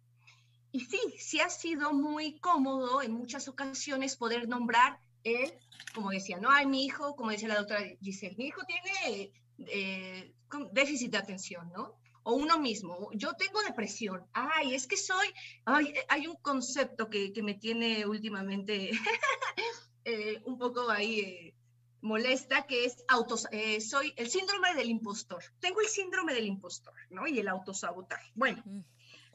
Y 0.73 0.81
sí, 0.81 0.99
sí 1.19 1.39
ha 1.41 1.49
sido 1.49 1.93
muy 1.93 2.41
cómodo 2.41 3.03
en 3.03 3.13
muchas 3.13 3.47
ocasiones 3.47 4.17
poder 4.17 4.49
nombrar 4.49 4.99
él, 5.23 5.53
como 5.95 6.11
decía, 6.11 6.39
no, 6.39 6.51
hay 6.51 6.67
mi 6.67 6.85
hijo, 6.85 7.15
como 7.15 7.31
decía 7.31 7.49
la 7.49 7.59
doctora 7.59 7.83
Giselle, 8.01 8.37
mi 8.37 8.47
hijo 8.47 8.63
tiene 8.65 9.33
eh, 9.69 10.35
déficit 10.73 11.13
de 11.13 11.19
atención, 11.19 11.71
¿no? 11.73 11.99
o 12.25 12.35
uno 12.35 12.59
mismo. 12.59 13.11
Yo 13.15 13.35
tengo 13.35 13.61
depresión. 13.63 14.25
Ay, 14.33 14.75
es 14.75 14.87
que 14.87 14.97
soy, 14.97 15.27
ay, 15.65 15.93
hay 16.09 16.29
un 16.29 16.37
concepto 16.37 17.11
que, 17.11 17.33
que 17.33 17.43
me 17.43 17.55
tiene 17.55 18.07
últimamente 18.07 18.91
eh, 20.05 20.41
un 20.45 20.57
poco 20.57 20.89
ahí, 20.89 21.19
eh, 21.19 21.55
molesta, 22.03 22.67
que 22.67 22.85
es 22.85 23.05
autos, 23.09 23.47
eh, 23.53 23.81
soy 23.81 24.13
el 24.17 24.29
síndrome 24.29 24.75
del 24.75 24.91
impostor. 24.91 25.43
Tengo 25.61 25.81
el 25.81 25.89
síndrome 25.89 26.35
del 26.35 26.47
impostor, 26.47 26.95
¿no? 27.11 27.27
Y 27.27 27.39
el 27.39 27.49
autosabotaje. 27.49 28.31
Bueno, 28.35 28.63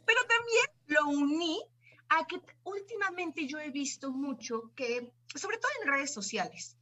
pero 0.05 0.19
también 0.27 0.65
lo 0.87 1.07
uní 1.09 1.61
a 2.09 2.25
que 2.27 2.39
últimamente 2.63 3.47
yo 3.47 3.59
he 3.59 3.71
visto 3.71 4.11
mucho 4.11 4.71
que, 4.75 5.11
sobre 5.33 5.57
todo 5.57 5.71
en 5.81 5.89
redes 5.89 6.13
sociales, 6.13 6.77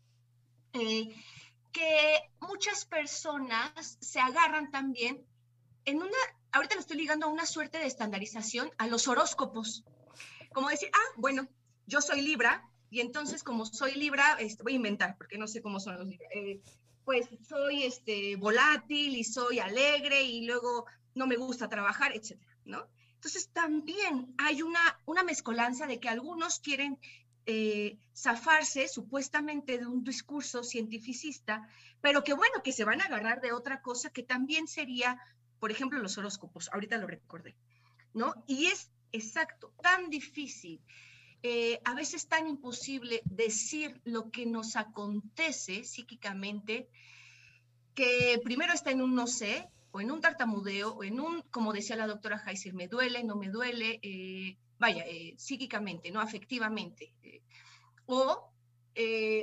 eh, 0.74 1.16
que 1.76 2.31
muchas 2.39 2.85
personas 2.85 3.97
se 3.99 4.22
agarran 4.22 4.72
también 4.72 5.26
en 5.84 5.97
una, 5.97 6.18
ahorita 6.53 6.76
lo 6.76 6.80
estoy 6.80 6.95
ligando 6.95 7.26
a 7.26 7.30
una 7.30 7.45
suerte 7.45 7.80
de 7.80 7.85
estandarización 7.85 8.72
a 8.77 8.88
los 8.88 9.10
horóscopos. 9.10 9.84
Como 10.53 10.69
decir, 10.69 10.89
ah, 10.93 11.14
bueno, 11.18 11.49
yo 11.85 11.99
soy 11.99 12.22
Libra, 12.22 12.64
y 12.89 13.02
entonces 13.02 13.43
como 13.43 13.65
soy 13.65 13.95
Libra, 13.95 14.38
este, 14.39 14.64
voy 14.64 14.72
a 14.72 14.77
inventar, 14.77 15.18
porque 15.18 15.38
no 15.38 15.47
sé 15.47 15.61
cómo 15.61 15.81
son 15.81 15.97
los 15.97 16.07
Libra, 16.07 16.26
eh, 16.34 16.61
pues 17.03 17.27
soy 17.45 17.84
este, 17.84 18.38
volátil 18.38 19.18
y 19.18 19.26
soy 19.26 19.60
alegre 19.60 20.23
y 20.23 20.45
luego 20.45 20.85
no 21.14 21.27
me 21.27 21.35
gusta 21.35 21.68
trabajar, 21.68 22.15
etcétera, 22.15 22.57
¿no? 22.64 22.88
Entonces 23.15 23.49
también 23.49 24.34
hay 24.38 24.61
una, 24.61 25.02
una 25.06 25.23
mezcolanza 25.23 25.88
de 25.88 25.99
que 25.99 26.07
algunos 26.07 26.60
quieren 26.60 26.97
eh, 27.46 27.98
supuestamente 28.88 29.78
de 29.78 29.86
un 29.86 30.04
discurso 30.04 30.64
cientificista, 30.64 31.68
pero 32.02 32.24
que 32.24 32.34
bueno, 32.34 32.64
que 32.64 32.72
se 32.72 32.86
van 32.86 33.02
a 33.02 33.06
agarrar 33.06 33.42
de 33.42 33.52
otra 33.52 33.82
cosa 33.82 34.10
que 34.10 34.24
también 34.24 34.68
sería, 34.68 35.20
por 35.60 35.72
ejemplo, 35.72 36.00
los 36.00 36.18
horóscopos, 36.18 36.70
ahorita 36.72 36.98
lo 36.98 37.08
recordé, 37.08 37.56
¿no? 38.14 38.34
Y 38.48 38.68
es 38.68 38.92
exacto, 39.12 39.74
tan 39.82 40.10
difícil, 40.10 40.82
eh, 41.44 41.80
a 41.86 41.94
veces 41.94 42.28
tan 42.28 42.48
imposible 42.48 43.22
decir 43.26 44.02
lo 44.04 44.32
que 44.32 44.46
nos 44.46 44.76
acontece 44.76 45.84
psíquicamente, 45.84 46.90
que 47.94 48.42
primero 48.44 48.74
está 48.74 48.92
en 48.92 49.02
un 49.02 49.14
no 49.14 49.28
sé, 49.28 49.70
o 49.92 50.02
en 50.02 50.12
un 50.12 50.20
tartamudeo, 50.20 50.96
o 50.96 51.04
en 51.04 51.20
un, 51.20 51.42
como 51.52 51.72
decía 51.72 51.96
la 51.96 52.08
doctora 52.08 52.44
Heiser, 52.46 52.74
me 52.74 52.88
duele, 52.88 53.24
no 53.24 53.36
me 53.36 53.50
duele, 53.50 54.00
eh, 54.02 54.58
vaya, 54.77 55.03
eh, 55.06 55.35
psíquicamente, 55.38 56.11
no 56.11 56.19
afectivamente. 56.19 57.14
Eh, 57.23 57.41
o, 58.06 58.52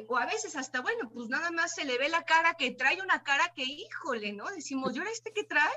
o 0.09 0.17
a 0.17 0.27
veces 0.27 0.57
hasta, 0.57 0.81
bueno, 0.81 1.11
pues 1.13 1.29
nada 1.29 1.51
más 1.51 1.75
se 1.75 1.85
le 1.85 1.99
ve 1.99 2.09
la 2.09 2.25
cara 2.25 2.55
que 2.55 2.71
trae 2.71 3.03
una 3.03 3.23
cara 3.23 3.53
que, 3.55 3.65
híjole, 3.65 4.33
¿no? 4.33 4.47
Decimos, 4.51 4.95
¿yo 4.95 5.03
era 5.03 5.11
este 5.11 5.33
que 5.33 5.45
trae? 5.45 5.75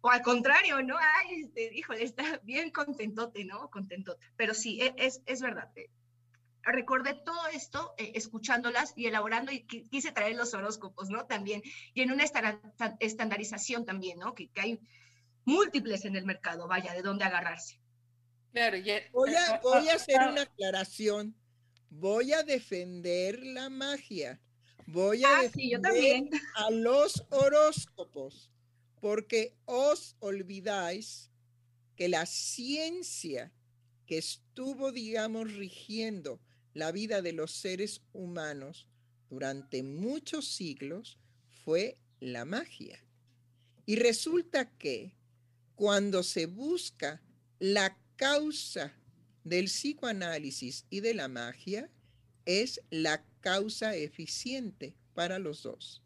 O 0.00 0.10
al 0.10 0.22
contrario, 0.22 0.82
¿no? 0.82 0.96
Ay, 0.98 1.42
este, 1.42 1.72
híjole, 1.74 2.02
está 2.02 2.40
bien 2.42 2.70
contentote, 2.70 3.44
¿no? 3.44 3.70
Contentote. 3.70 4.24
Pero 4.36 4.54
sí, 4.54 4.80
e, 4.80 4.94
es, 4.96 5.22
es 5.26 5.40
verdad 5.40 5.70
recordé 6.62 7.14
todo 7.14 7.48
esto 7.48 7.94
eh, 7.98 8.12
escuchándolas 8.14 8.92
y 8.96 9.06
elaborando 9.06 9.52
y 9.52 9.64
quise 9.64 10.12
traer 10.12 10.36
los 10.36 10.54
horóscopos, 10.54 11.08
¿no? 11.10 11.26
También, 11.26 11.62
y 11.94 12.02
en 12.02 12.12
una 12.12 12.24
estandarización 13.00 13.84
también, 13.84 14.18
¿no? 14.18 14.34
Que, 14.34 14.50
hay 14.56 14.78
múltiples 15.44 16.04
en 16.04 16.14
el 16.14 16.24
mercado, 16.24 16.68
vaya, 16.68 16.92
de 16.92 17.02
dónde 17.02 17.24
agarrarse. 17.24 17.80
Claro, 18.52 18.76
voy, 19.12 19.34
a, 19.34 19.60
voy 19.62 19.88
a 19.88 19.94
hacer 19.94 20.20
una 20.28 20.42
aclaración. 20.42 21.34
Voy 21.88 22.32
a 22.32 22.42
defender 22.42 23.42
la 23.42 23.70
magia. 23.70 24.40
Voy 24.86 25.24
a 25.24 25.38
ah, 25.38 25.42
defender 25.42 26.40
a 26.56 26.70
los 26.70 27.24
horóscopos, 27.30 28.50
porque 29.00 29.56
os 29.64 30.16
olvidáis 30.20 31.30
que 31.96 32.08
la 32.08 32.26
ciencia 32.26 33.52
que 34.06 34.18
estuvo, 34.18 34.92
digamos, 34.92 35.52
rigiendo 35.54 36.40
la 36.74 36.92
vida 36.92 37.22
de 37.22 37.32
los 37.32 37.52
seres 37.52 38.02
humanos 38.12 38.88
durante 39.30 39.82
muchos 39.82 40.46
siglos 40.48 41.18
fue 41.64 41.98
la 42.20 42.44
magia. 42.44 43.02
Y 43.86 43.96
resulta 43.96 44.70
que 44.76 45.14
cuando 45.74 46.22
se 46.22 46.46
busca 46.46 47.22
la 47.58 47.96
causa 48.16 48.92
del 49.44 49.66
psicoanálisis 49.66 50.86
y 50.90 51.00
de 51.00 51.14
la 51.14 51.28
magia, 51.28 51.90
es 52.44 52.80
la 52.90 53.24
causa 53.40 53.94
eficiente 53.96 54.94
para 55.14 55.38
los 55.38 55.62
dos. 55.62 56.02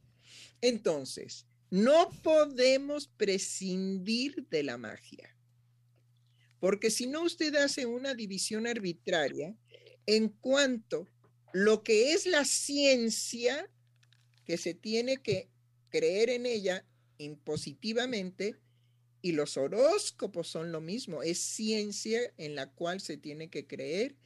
Entonces, 0.60 1.46
no 1.70 2.10
podemos 2.22 3.08
prescindir 3.08 4.46
de 4.48 4.62
la 4.62 4.78
magia, 4.78 5.36
porque 6.60 6.90
si 6.90 7.06
no 7.06 7.22
usted 7.22 7.54
hace 7.56 7.86
una 7.86 8.14
división 8.14 8.66
arbitraria 8.66 9.54
en 10.06 10.28
cuanto 10.28 11.08
lo 11.52 11.82
que 11.82 12.12
es 12.12 12.26
la 12.26 12.44
ciencia, 12.44 13.70
que 14.44 14.56
se 14.56 14.74
tiene 14.74 15.18
que 15.18 15.50
creer 15.88 16.30
en 16.30 16.46
ella 16.46 16.86
impositivamente, 17.18 18.56
y 19.22 19.32
los 19.32 19.56
horóscopos 19.56 20.48
son 20.48 20.72
lo 20.72 20.80
mismo, 20.80 21.22
es 21.22 21.38
ciencia 21.38 22.20
en 22.36 22.54
la 22.54 22.70
cual 22.70 23.00
se 23.00 23.16
tiene 23.16 23.50
que 23.50 23.66
creer, 23.66 24.16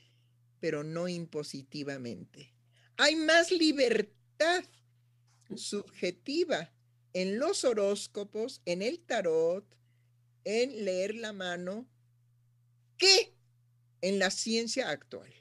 pero 0.61 0.85
no 0.85 1.09
impositivamente. 1.09 2.53
Hay 2.97 3.17
más 3.17 3.51
libertad 3.51 4.65
subjetiva 5.55 6.71
en 7.13 7.39
los 7.39 7.65
horóscopos, 7.65 8.61
en 8.67 8.83
el 8.83 9.01
tarot, 9.01 9.65
en 10.45 10.85
leer 10.85 11.15
la 11.15 11.33
mano, 11.33 11.89
que 12.97 13.35
en 14.01 14.19
la 14.19 14.31
ciencia 14.31 14.91
actual. 14.91 15.33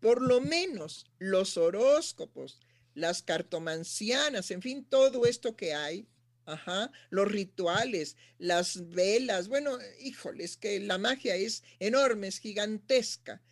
Por 0.00 0.22
lo 0.22 0.40
menos 0.40 1.06
los 1.18 1.56
horóscopos, 1.56 2.60
las 2.94 3.22
cartomancianas, 3.22 4.50
en 4.50 4.62
fin, 4.62 4.84
todo 4.84 5.26
esto 5.26 5.56
que 5.56 5.74
hay, 5.74 6.08
ajá, 6.46 6.90
los 7.10 7.30
rituales, 7.30 8.16
las 8.38 8.90
velas, 8.90 9.48
bueno, 9.48 9.78
híjole, 10.00 10.44
es 10.44 10.56
que 10.56 10.80
la 10.80 10.98
magia 10.98 11.36
es 11.36 11.62
enorme, 11.78 12.28
es 12.28 12.38
gigantesca. 12.38 13.42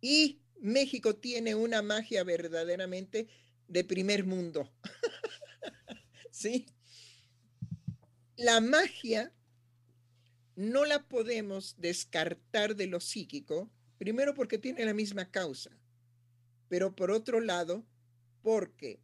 Y 0.00 0.40
México 0.60 1.16
tiene 1.16 1.54
una 1.54 1.82
magia 1.82 2.24
verdaderamente 2.24 3.28
de 3.68 3.84
primer 3.84 4.24
mundo. 4.24 4.70
¿Sí? 6.30 6.66
La 8.36 8.60
magia 8.60 9.32
no 10.56 10.84
la 10.84 11.06
podemos 11.08 11.74
descartar 11.78 12.76
de 12.76 12.86
lo 12.86 13.00
psíquico, 13.00 13.70
primero 13.98 14.34
porque 14.34 14.58
tiene 14.58 14.84
la 14.84 14.94
misma 14.94 15.30
causa, 15.30 15.70
pero 16.68 16.94
por 16.94 17.10
otro 17.10 17.40
lado, 17.40 17.84
porque 18.42 19.00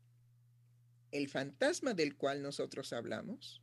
el 1.13 1.29
fantasma 1.29 1.95
del 1.95 2.17
cual 2.17 2.43
nosotros 2.43 2.93
hablamos 2.93 3.63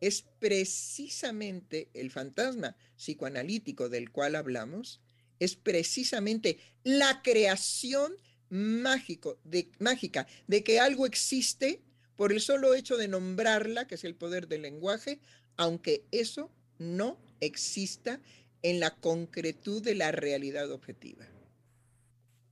es 0.00 0.22
precisamente 0.38 1.88
el 1.94 2.10
fantasma 2.10 2.76
psicoanalítico 2.96 3.88
del 3.88 4.10
cual 4.10 4.34
hablamos, 4.34 5.00
es 5.38 5.56
precisamente 5.56 6.58
la 6.82 7.22
creación 7.22 8.14
mágico, 8.50 9.40
de, 9.44 9.70
mágica 9.78 10.26
de 10.46 10.62
que 10.62 10.78
algo 10.78 11.06
existe 11.06 11.82
por 12.16 12.32
el 12.32 12.40
solo 12.40 12.74
hecho 12.74 12.96
de 12.96 13.08
nombrarla, 13.08 13.86
que 13.86 13.94
es 13.96 14.04
el 14.04 14.14
poder 14.14 14.46
del 14.46 14.62
lenguaje, 14.62 15.20
aunque 15.56 16.04
eso 16.10 16.52
no 16.78 17.18
exista 17.40 18.20
en 18.62 18.80
la 18.80 18.94
concretud 18.94 19.82
de 19.82 19.94
la 19.94 20.12
realidad 20.12 20.70
objetiva. 20.70 21.26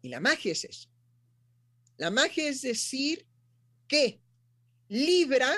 Y 0.01 0.09
la 0.09 0.21
magia 0.21 0.53
es 0.53 0.65
eso. 0.65 0.89
La 1.97 2.11
magia 2.11 2.49
es 2.49 2.63
decir 2.63 3.27
que 3.93 4.23
Libra 4.89 5.53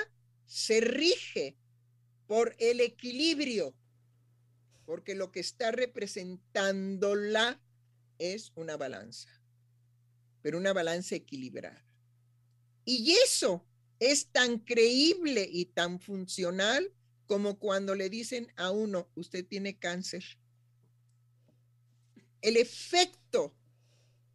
se 0.45 0.81
rige 0.81 1.55
por 2.27 2.53
el 2.59 2.81
equilibrio, 2.81 3.73
porque 4.85 5.15
lo 5.15 5.31
que 5.31 5.39
está 5.39 5.71
representándola 5.71 7.61
es 8.19 8.51
una 8.55 8.75
balanza, 8.75 9.29
pero 10.41 10.57
una 10.57 10.73
balanza 10.73 11.15
equilibrada. 11.15 11.85
Y 12.83 13.13
eso 13.23 13.65
es 13.99 14.27
tan 14.27 14.59
creíble 14.59 15.47
y 15.49 15.67
tan 15.67 16.01
funcional 16.01 16.91
como 17.27 17.57
cuando 17.57 17.95
le 17.95 18.09
dicen 18.09 18.51
a 18.57 18.71
uno, 18.71 19.09
usted 19.15 19.45
tiene 19.47 19.79
cáncer. 19.79 20.25
El 22.41 22.57
efecto 22.57 23.55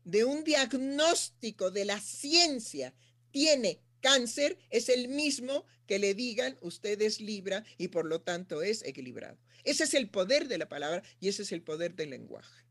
de 0.04 0.24
un 0.24 0.42
diagnóstico 0.42 1.70
de 1.70 1.84
la 1.84 2.00
ciencia 2.00 2.94
tiene 3.30 3.82
cáncer 4.00 4.58
es 4.70 4.88
el 4.88 5.08
mismo 5.08 5.64
que 5.86 5.98
le 5.98 6.14
digan 6.14 6.56
usted 6.60 7.00
es 7.02 7.20
Libra 7.20 7.64
y 7.78 7.88
por 7.88 8.06
lo 8.06 8.20
tanto 8.20 8.62
es 8.62 8.82
equilibrado. 8.84 9.38
Ese 9.64 9.84
es 9.84 9.94
el 9.94 10.08
poder 10.10 10.48
de 10.48 10.58
la 10.58 10.68
palabra 10.68 11.02
y 11.20 11.28
ese 11.28 11.42
es 11.42 11.52
el 11.52 11.62
poder 11.62 11.94
del 11.94 12.10
lenguaje. 12.10 12.64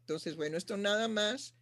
Entonces, 0.00 0.36
bueno, 0.36 0.56
esto 0.56 0.76
nada 0.76 1.08
más 1.08 1.54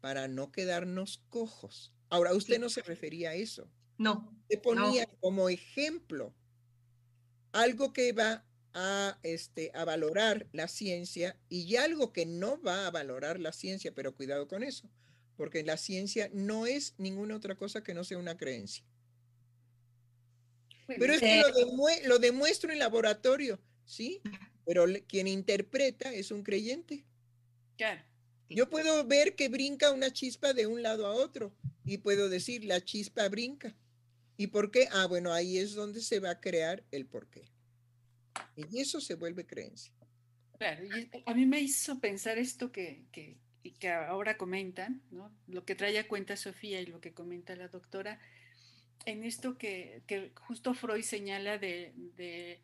para 0.00 0.28
no 0.28 0.52
quedarnos 0.52 1.22
cojos. 1.28 1.92
Ahora, 2.08 2.34
usted 2.34 2.58
no 2.58 2.68
se 2.68 2.82
refería 2.82 3.30
a 3.30 3.34
eso. 3.34 3.70
No. 3.98 4.36
Se 4.48 4.58
ponía 4.58 5.06
como 5.20 5.48
ejemplo 5.48 6.34
algo 7.52 7.92
que 7.92 8.12
va 8.12 8.44
a, 8.74 9.18
este, 9.22 9.70
a 9.74 9.84
valorar 9.84 10.48
la 10.52 10.68
ciencia 10.68 11.38
y 11.48 11.76
algo 11.76 12.12
que 12.12 12.26
no 12.26 12.60
va 12.62 12.86
a 12.86 12.90
valorar 12.90 13.38
la 13.38 13.52
ciencia, 13.52 13.94
pero 13.94 14.14
cuidado 14.14 14.48
con 14.48 14.62
eso, 14.62 14.88
porque 15.36 15.62
la 15.64 15.76
ciencia 15.76 16.30
no 16.32 16.66
es 16.66 16.94
ninguna 16.98 17.36
otra 17.36 17.56
cosa 17.56 17.82
que 17.82 17.94
no 17.94 18.04
sea 18.04 18.18
una 18.18 18.36
creencia. 18.36 18.84
Pero 20.86 21.12
es 21.14 21.20
que 21.20 21.40
lo, 21.40 22.08
lo 22.08 22.18
demuestro 22.18 22.72
en 22.72 22.78
laboratorio, 22.78 23.60
¿sí? 23.84 24.20
Pero 24.64 24.84
quien 25.06 25.26
interpreta 25.26 26.12
es 26.12 26.30
un 26.30 26.42
creyente. 26.42 27.04
Claro. 27.76 28.02
Yo 28.48 28.68
puedo 28.68 29.04
ver 29.06 29.34
que 29.34 29.48
brinca 29.48 29.92
una 29.92 30.12
chispa 30.12 30.52
de 30.52 30.66
un 30.66 30.82
lado 30.82 31.06
a 31.06 31.12
otro 31.12 31.54
y 31.84 31.98
puedo 31.98 32.28
decir, 32.28 32.64
la 32.64 32.84
chispa 32.84 33.28
brinca. 33.28 33.74
¿Y 34.36 34.48
por 34.48 34.70
qué? 34.70 34.88
Ah, 34.92 35.06
bueno, 35.06 35.32
ahí 35.32 35.58
es 35.58 35.74
donde 35.74 36.00
se 36.00 36.20
va 36.20 36.30
a 36.30 36.40
crear 36.40 36.84
el 36.90 37.06
por 37.06 37.28
qué. 37.28 37.50
Y 38.56 38.80
eso 38.80 39.00
se 39.00 39.14
vuelve 39.14 39.46
creencia. 39.46 39.92
Claro, 40.58 40.84
y 40.84 41.10
a 41.26 41.34
mí 41.34 41.46
me 41.46 41.60
hizo 41.60 41.98
pensar 42.00 42.38
esto 42.38 42.70
que, 42.70 43.04
que, 43.10 43.38
que 43.70 43.90
ahora 43.90 44.36
comentan, 44.36 45.00
¿no? 45.10 45.32
lo 45.46 45.64
que 45.64 45.74
trae 45.74 45.98
a 45.98 46.08
cuenta 46.08 46.36
Sofía 46.36 46.80
y 46.80 46.86
lo 46.86 47.00
que 47.00 47.12
comenta 47.12 47.54
la 47.56 47.68
doctora, 47.68 48.18
en 49.06 49.24
esto 49.24 49.56
que, 49.56 50.02
que 50.06 50.32
justo 50.34 50.74
Freud 50.74 51.02
señala 51.02 51.58
de, 51.58 51.92
de 52.16 52.60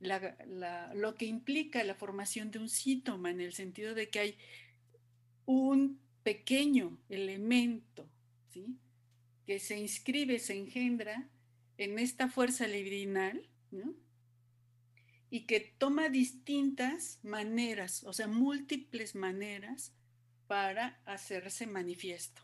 la, 0.00 0.90
lo 0.94 1.14
que 1.14 1.26
implica 1.26 1.84
la 1.84 1.94
formación 1.94 2.50
de 2.50 2.58
un 2.58 2.68
síntoma, 2.68 3.30
en 3.30 3.40
el 3.40 3.52
sentido 3.52 3.94
de 3.94 4.08
que 4.08 4.18
hay 4.20 4.38
un 5.46 6.00
pequeño 6.22 6.98
elemento 7.08 8.08
¿sí? 8.52 8.76
que 9.46 9.58
se 9.58 9.78
inscribe, 9.78 10.38
se 10.38 10.56
engendra 10.56 11.28
en 11.78 11.98
esta 11.98 12.28
fuerza 12.28 12.66
libidinal, 12.66 13.48
¿no? 13.70 13.94
y 15.30 15.42
que 15.42 15.60
toma 15.60 16.08
distintas 16.08 17.18
maneras, 17.22 18.02
o 18.04 18.12
sea, 18.12 18.26
múltiples 18.26 19.14
maneras 19.14 19.92
para 20.48 21.00
hacerse 21.04 21.68
manifiesto. 21.68 22.42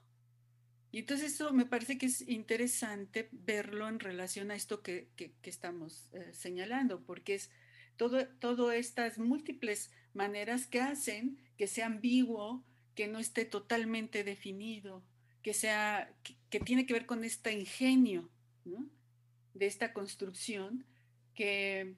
Y 0.92 1.00
entonces 1.00 1.34
eso 1.34 1.52
me 1.52 1.66
parece 1.66 1.98
que 1.98 2.06
es 2.06 2.20
interesante 2.28 3.28
verlo 3.32 3.88
en 3.88 3.98
relación 3.98 4.52
a 4.52 4.54
esto 4.54 4.80
que, 4.80 5.08
que, 5.16 5.34
estamos 5.42 6.08
eh, 6.12 6.32
señalando, 6.32 7.02
porque 7.02 7.34
es 7.34 7.50
todo, 7.96 8.28
todo 8.38 8.70
estas 8.70 9.18
múltiples 9.18 9.90
maneras 10.12 10.68
que 10.68 10.80
hacen 10.80 11.40
que 11.56 11.66
sea 11.66 11.86
ambiguo, 11.86 12.64
que 12.94 13.08
no 13.08 13.18
esté 13.18 13.44
totalmente 13.44 14.22
definido, 14.22 15.02
que 15.42 15.52
sea, 15.52 16.12
que, 16.50 16.60
tiene 16.60 16.86
que 16.86 16.94
ver 16.94 17.06
con 17.06 17.24
este 17.24 17.52
ingenio. 17.52 18.30
De 19.52 19.66
esta 19.66 19.92
construcción 19.92 20.86
que 21.34 21.96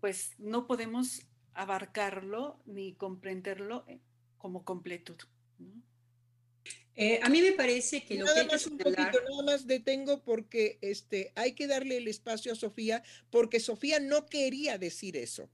pues 0.00 0.34
no 0.38 0.66
podemos 0.66 1.26
abarcarlo 1.52 2.58
ni 2.64 2.94
comprenderlo 2.94 3.84
eh, 3.86 4.00
como 4.40 4.64
completud. 4.64 5.16
Eh, 6.96 7.20
a 7.22 7.28
mí 7.28 7.40
me 7.40 7.52
parece 7.52 8.04
que 8.04 8.16
nada 8.16 8.44
más 8.44 8.66
un 8.66 8.76
poquito, 8.76 9.20
nada 9.28 9.42
más 9.44 9.66
detengo 9.66 10.22
porque 10.22 10.78
este, 10.82 11.32
hay 11.36 11.54
que 11.54 11.66
darle 11.66 11.98
el 11.98 12.08
espacio 12.08 12.52
a 12.52 12.56
Sofía, 12.56 13.02
porque 13.30 13.60
Sofía 13.60 14.00
no 14.00 14.26
quería 14.26 14.76
decir 14.76 15.16
eso. 15.16 15.48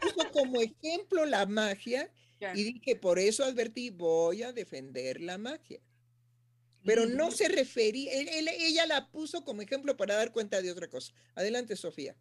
Puso 0.00 0.30
como 0.32 0.60
ejemplo 0.60 1.24
la 1.24 1.46
magia 1.46 2.10
y 2.54 2.64
dije, 2.64 2.96
por 2.96 3.18
eso 3.18 3.44
advertí, 3.44 3.90
voy 3.90 4.42
a 4.42 4.52
defender 4.52 5.20
la 5.20 5.38
magia 5.38 5.80
pero 6.86 7.04
no 7.04 7.32
se 7.32 7.48
refería, 7.48 8.12
ella 8.12 8.86
la 8.86 9.10
puso 9.10 9.44
como 9.44 9.60
ejemplo 9.60 9.96
para 9.96 10.14
dar 10.14 10.30
cuenta 10.30 10.62
de 10.62 10.70
otra 10.70 10.88
cosa. 10.88 11.12
Adelante, 11.34 11.74
Sofía. 11.74 12.16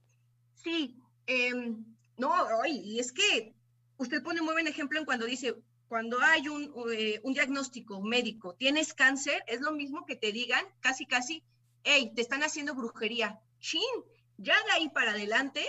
Sí, 0.55 0.97
em, 1.27 1.85
no, 2.17 2.33
y 2.65 2.99
es 2.99 3.11
que 3.11 3.53
usted 3.97 4.23
pone 4.23 4.41
muy 4.41 4.53
buen 4.53 4.67
ejemplo 4.67 4.97
en 4.97 5.05
cuando 5.05 5.27
dice, 5.27 5.55
cuando 5.95 6.21
hay 6.21 6.49
un, 6.49 6.73
eh, 6.91 7.21
un, 7.23 7.33
diagnóstico 7.33 8.01
médico, 8.01 8.53
tienes 8.55 8.93
cáncer, 8.93 9.41
es 9.47 9.61
lo 9.61 9.71
mismo 9.71 10.05
que 10.05 10.17
te 10.17 10.33
digan 10.33 10.61
casi, 10.81 11.05
casi, 11.05 11.41
hey, 11.85 12.11
te 12.13 12.21
están 12.21 12.43
haciendo 12.43 12.75
brujería. 12.75 13.39
Chin, 13.61 13.79
ya 14.35 14.55
de 14.65 14.71
ahí 14.73 14.89
para 14.89 15.11
adelante, 15.11 15.65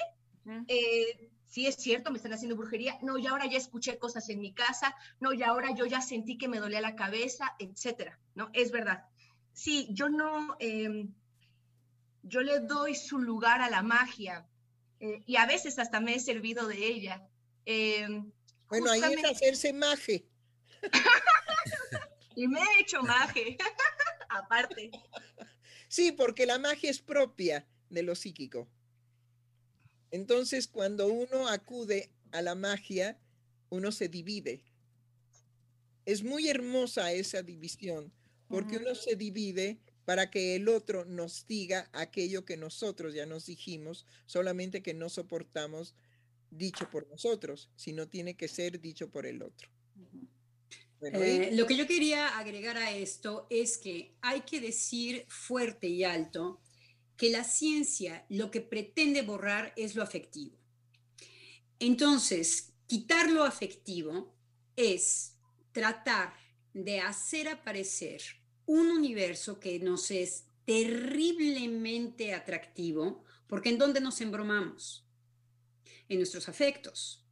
eh, 0.67 1.31
sí 1.45 1.69
es 1.69 1.77
cierto, 1.77 2.11
me 2.11 2.17
están 2.17 2.33
haciendo 2.33 2.57
brujería, 2.57 2.99
no, 3.03 3.19
y 3.19 3.29
ahora 3.29 3.47
ya 3.47 3.57
escuché 3.57 4.01
cosas 4.01 4.29
en 4.29 4.41
mi 4.41 4.53
casa, 4.53 4.97
no, 5.21 5.33
y 5.33 5.45
ahora 5.45 5.73
yo 5.77 5.87
ya 5.87 6.01
sentí 6.01 6.39
que 6.39 6.49
me 6.49 6.59
dolía 6.59 6.81
la 6.81 6.97
cabeza, 6.97 7.55
etcétera, 7.61 8.19
¿no? 8.35 8.51
Es 8.53 8.73
verdad. 8.73 9.05
Sí, 9.53 9.87
yo 9.93 10.09
no, 10.09 10.57
em, 10.59 11.15
yo 12.25 12.41
le 12.41 12.59
doy 12.59 12.97
su 12.97 13.21
lugar 13.21 13.63
a 13.63 13.71
la 13.71 13.85
magia 13.85 14.45
eh, 14.99 15.23
y 15.25 15.37
a 15.37 15.47
veces 15.47 15.79
hasta 15.79 16.01
me 16.01 16.17
he 16.17 16.19
servido 16.19 16.67
de 16.67 16.85
ella. 16.85 17.29
Em, 17.65 18.33
bueno, 18.69 18.91
ahí 18.91 19.03
es 19.03 19.25
hacerse 19.25 19.73
maje. 19.73 20.27
y 22.37 22.49
me 22.49 22.61
he 22.61 22.81
hecho 22.81 23.03
maje, 23.03 23.57
aparte. 24.29 24.91
Sí, 25.89 26.13
porque 26.13 26.47
la 26.47 26.59
magia 26.59 26.91
es 26.91 27.01
propia 27.01 27.67
de 27.91 28.03
lo 28.03 28.15
psíquico. 28.15 28.69
Entonces, 30.11 30.69
cuando 30.69 31.09
uno 31.09 31.49
acude 31.49 32.11
a 32.33 32.43
la 32.43 32.55
magia, 32.55 33.19
uno 33.71 33.93
se 33.93 34.09
divide. 34.09 34.63
Es 36.05 36.23
muy 36.23 36.49
hermosa 36.49 37.13
esa 37.13 37.43
división, 37.43 38.13
porque 38.49 38.77
uno 38.77 38.95
se 38.95 39.17
divide 39.17 39.81
para 40.05 40.31
que 40.31 40.55
el 40.55 40.69
otro 40.69 41.05
nos 41.05 41.47
diga 41.47 41.91
aquello 41.93 42.45
que 42.45 42.57
nosotros 42.57 43.13
ya 43.13 43.27
nos 43.27 43.47
dijimos, 43.47 44.07
solamente 44.25 44.83
que 44.83 44.95
no 44.95 45.09
soportamos 45.09 45.95
dicho 46.51 46.89
por 46.91 47.09
nosotros, 47.09 47.71
sino 47.77 48.09
tiene 48.09 48.37
que 48.37 48.49
ser 48.49 48.81
dicho 48.81 49.11
por 49.11 49.27
el 49.27 49.43
otro. 49.43 49.69
Eh, 51.03 51.51
lo 51.53 51.67
que 51.67 51.77
yo 51.77 51.87
quería 51.87 52.39
agregar 52.39 52.79
a 52.79 52.91
esto 52.93 53.47
es 53.51 53.77
que 53.77 54.17
hay 54.23 54.41
que 54.43 54.61
decir 54.61 55.27
fuerte 55.29 55.89
y 55.89 56.05
alto 56.05 56.61
que 57.17 57.31
la 57.31 57.45
ciencia 57.45 58.25
lo 58.29 58.51
que 58.51 58.61
pretende 58.61 59.23
borrar 59.23 59.73
es 59.77 59.95
lo 59.95 60.03
afectivo. 60.03 60.57
Entonces, 61.79 62.73
quitar 62.87 63.31
lo 63.31 63.45
afectivo 63.45 64.35
es 64.75 65.37
tratar 65.73 66.35
de 66.73 67.01
hacer 67.01 67.49
aparecer 67.49 68.23
un 68.67 68.91
universo 68.91 69.61
que 69.61 69.79
nos 69.79 70.11
es 70.11 70.47
terriblemente 70.65 72.35
atractivo, 72.35 73.25
porque 73.47 73.71
en 73.71 73.79
dónde 73.79 74.01
nos 74.01 74.21
embromamos? 74.21 75.06
En 76.09 76.19
nuestros 76.19 76.49
afectos. 76.49 77.25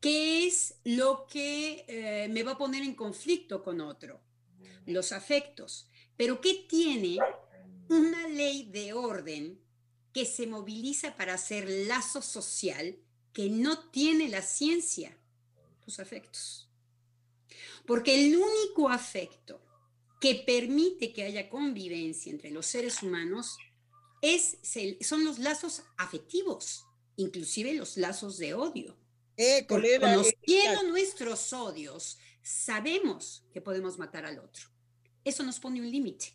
¿Qué 0.00 0.46
es 0.46 0.74
lo 0.84 1.26
que 1.26 1.84
eh, 1.86 2.28
me 2.28 2.42
va 2.42 2.52
a 2.52 2.58
poner 2.58 2.82
en 2.82 2.94
conflicto 2.94 3.62
con 3.62 3.80
otro? 3.80 4.20
Los 4.86 5.12
afectos. 5.12 5.88
Pero 6.16 6.40
¿qué 6.40 6.66
tiene 6.68 7.18
una 7.88 8.26
ley 8.28 8.64
de 8.70 8.92
orden 8.92 9.60
que 10.12 10.26
se 10.26 10.46
moviliza 10.46 11.16
para 11.16 11.34
hacer 11.34 11.68
lazo 11.86 12.22
social 12.22 12.98
que 13.32 13.48
no 13.48 13.90
tiene 13.90 14.28
la 14.28 14.42
ciencia, 14.42 15.16
los 15.86 15.98
afectos. 15.98 16.68
Porque 17.86 18.14
el 18.14 18.36
único 18.36 18.88
afecto 18.88 19.60
que 20.20 20.36
permite 20.46 21.12
que 21.12 21.24
haya 21.24 21.48
convivencia 21.48 22.30
entre 22.30 22.50
los 22.50 22.66
seres 22.66 23.02
humanos 23.02 23.56
es, 24.20 24.58
son 25.00 25.24
los 25.24 25.38
lazos 25.38 25.82
afectivos, 25.96 26.84
inclusive 27.16 27.74
los 27.74 27.96
lazos 27.96 28.38
de 28.38 28.54
odio. 28.54 28.96
Eh, 29.36 29.66
Conociendo 29.66 30.82
nuestros 30.84 31.52
odios, 31.52 32.18
sabemos 32.42 33.44
que 33.52 33.60
podemos 33.60 33.98
matar 33.98 34.26
al 34.26 34.38
otro. 34.38 34.68
Eso 35.24 35.42
nos 35.42 35.58
pone 35.58 35.80
un 35.80 35.90
límite. 35.90 36.34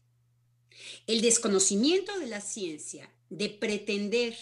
El 1.06 1.22
desconocimiento 1.22 2.18
de 2.20 2.28
la 2.28 2.41
ciencia, 2.41 3.12
de 3.30 3.49
pretender 3.49 4.38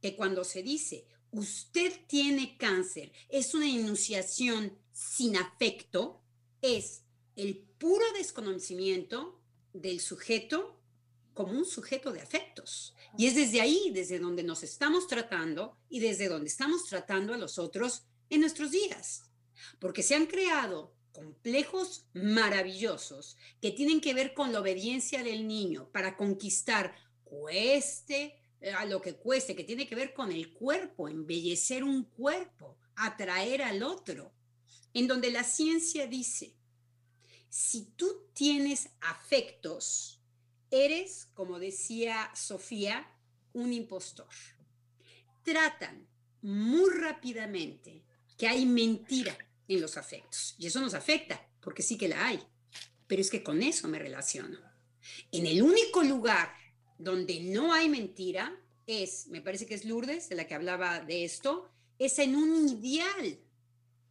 que 0.00 0.14
cuando 0.16 0.44
se 0.44 0.62
dice 0.62 1.06
usted 1.32 1.92
tiene 2.06 2.56
cáncer, 2.56 3.12
es 3.28 3.54
una 3.54 3.68
enunciación 3.68 4.76
sin 4.92 5.36
afecto, 5.36 6.20
es 6.60 7.02
el 7.36 7.56
puro 7.56 8.04
desconocimiento 8.16 9.40
del 9.72 10.00
sujeto 10.00 10.79
como 11.34 11.52
un 11.52 11.64
sujeto 11.64 12.12
de 12.12 12.20
afectos. 12.20 12.94
Y 13.16 13.26
es 13.26 13.34
desde 13.34 13.60
ahí, 13.60 13.90
desde 13.92 14.18
donde 14.18 14.42
nos 14.42 14.62
estamos 14.62 15.06
tratando 15.06 15.76
y 15.88 16.00
desde 16.00 16.28
donde 16.28 16.48
estamos 16.48 16.86
tratando 16.86 17.34
a 17.34 17.38
los 17.38 17.58
otros 17.58 18.04
en 18.28 18.40
nuestros 18.40 18.70
días. 18.70 19.30
Porque 19.78 20.02
se 20.02 20.14
han 20.14 20.26
creado 20.26 20.94
complejos 21.12 22.06
maravillosos 22.12 23.36
que 23.60 23.72
tienen 23.72 24.00
que 24.00 24.14
ver 24.14 24.32
con 24.32 24.52
la 24.52 24.60
obediencia 24.60 25.22
del 25.22 25.46
niño 25.46 25.90
para 25.92 26.16
conquistar, 26.16 26.94
cueste 27.24 28.36
eh, 28.60 28.72
a 28.72 28.84
lo 28.84 29.00
que 29.00 29.14
cueste, 29.14 29.56
que 29.56 29.64
tiene 29.64 29.86
que 29.86 29.94
ver 29.94 30.14
con 30.14 30.30
el 30.32 30.52
cuerpo, 30.52 31.08
embellecer 31.08 31.82
un 31.84 32.04
cuerpo, 32.04 32.78
atraer 32.96 33.62
al 33.62 33.82
otro, 33.82 34.32
en 34.92 35.06
donde 35.06 35.30
la 35.30 35.44
ciencia 35.44 36.06
dice, 36.06 36.54
si 37.48 37.86
tú 37.96 38.28
tienes 38.32 38.90
afectos, 39.00 40.19
eres, 40.70 41.28
como 41.34 41.58
decía 41.58 42.30
Sofía, 42.34 43.10
un 43.52 43.72
impostor. 43.72 44.28
Tratan 45.42 46.06
muy 46.42 46.90
rápidamente 46.90 48.04
que 48.36 48.48
hay 48.48 48.64
mentira 48.66 49.36
en 49.68 49.80
los 49.80 49.96
afectos. 49.96 50.54
Y 50.58 50.66
eso 50.66 50.80
nos 50.80 50.94
afecta, 50.94 51.48
porque 51.60 51.82
sí 51.82 51.96
que 51.98 52.08
la 52.08 52.26
hay. 52.26 52.40
pero 53.06 53.22
es 53.22 53.30
que 53.30 53.42
con 53.42 53.60
eso 53.60 53.88
me 53.88 53.98
relaciono. 53.98 54.58
En 55.32 55.44
el 55.44 55.62
único 55.62 56.04
lugar 56.04 56.54
donde 56.96 57.40
no 57.40 57.72
hay 57.74 57.88
mentira 57.88 58.56
es, 58.86 59.26
me 59.26 59.40
parece 59.40 59.66
que 59.66 59.74
es 59.74 59.84
Lourdes, 59.84 60.28
de 60.28 60.36
la 60.36 60.46
que 60.46 60.54
hablaba 60.54 61.00
de 61.00 61.24
esto, 61.24 61.68
es 61.98 62.20
en 62.20 62.36
un 62.36 62.68
ideal 62.68 63.40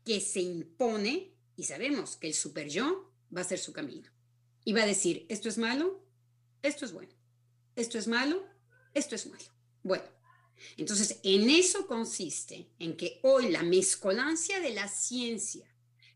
que 0.05 0.19
se 0.19 0.41
impone 0.41 1.31
y 1.55 1.63
sabemos 1.63 2.17
que 2.17 2.27
el 2.27 2.33
super 2.33 2.67
yo 2.67 3.11
va 3.35 3.41
a 3.41 3.45
ser 3.45 3.59
su 3.59 3.71
camino. 3.71 4.09
Y 4.65 4.73
va 4.73 4.83
a 4.83 4.87
decir, 4.87 5.25
esto 5.29 5.47
es 5.47 5.57
malo, 5.57 6.03
esto 6.61 6.85
es 6.85 6.93
bueno, 6.93 7.13
esto 7.75 7.97
es 7.97 8.07
malo, 8.07 8.45
esto 8.93 9.15
es 9.15 9.27
malo. 9.27 9.45
Bueno, 9.83 10.03
entonces 10.77 11.19
en 11.23 11.49
eso 11.49 11.87
consiste, 11.87 12.69
en 12.79 12.97
que 12.97 13.19
hoy 13.23 13.49
la 13.49 13.63
mezcolancia 13.63 14.59
de 14.59 14.71
la 14.71 14.87
ciencia 14.87 15.65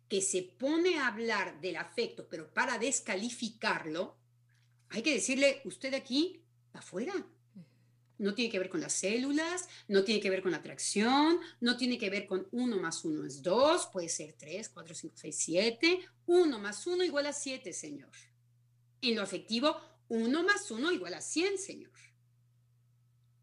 que 0.10 0.22
se 0.22 0.44
pone 0.44 1.00
a 1.00 1.08
hablar 1.08 1.60
del 1.62 1.78
afecto, 1.78 2.28
pero 2.30 2.54
para 2.54 2.78
descalificarlo, 2.78 4.18
hay 4.90 5.02
que 5.02 5.14
decirle, 5.14 5.62
usted 5.66 5.94
aquí, 5.94 6.44
afuera, 6.74 7.14
no 8.20 8.34
tiene 8.36 8.52
que 8.52 8.60
ver 8.60 8.70
con 8.70 8.82
las 8.82 8.94
células, 8.94 9.68
no 9.88 10.04
tiene 10.04 10.22
que 10.22 10.30
ver 10.30 10.42
con 10.42 10.52
la 10.52 10.58
atracción, 10.58 11.40
no 11.62 11.78
tiene 11.78 11.98
que 11.98 12.10
ver 12.10 12.28
con 12.28 12.48
1 12.52 12.78
más 12.78 13.04
1 13.04 13.26
es 13.26 13.42
2, 13.42 13.88
puede 13.88 14.10
ser 14.10 14.34
3, 14.34 14.70
4, 14.70 14.96
5, 14.96 15.16
6, 15.18 15.36
7. 15.38 16.00
1 16.28 16.60
más 16.60 16.86
1 16.86 17.04
igual 17.04 17.26
a 17.26 17.34
7, 17.34 17.74
señor. 17.74 18.12
En 19.02 19.16
lo 19.16 19.24
afectivo, 19.24 19.76
1 20.10 20.44
más 20.44 20.70
1 20.70 20.92
igual 20.92 21.14
a 21.14 21.22
100, 21.22 21.58
señor. 21.58 21.92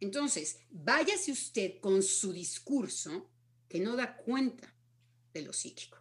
Entonces, 0.00 0.58
váyase 0.70 1.32
usted 1.32 1.80
con 1.80 2.02
su 2.02 2.32
discurso 2.32 3.30
que 3.68 3.80
no 3.80 3.96
da 3.96 4.16
cuenta 4.16 4.74
de 5.32 5.42
lo 5.42 5.52
psíquico. 5.52 5.98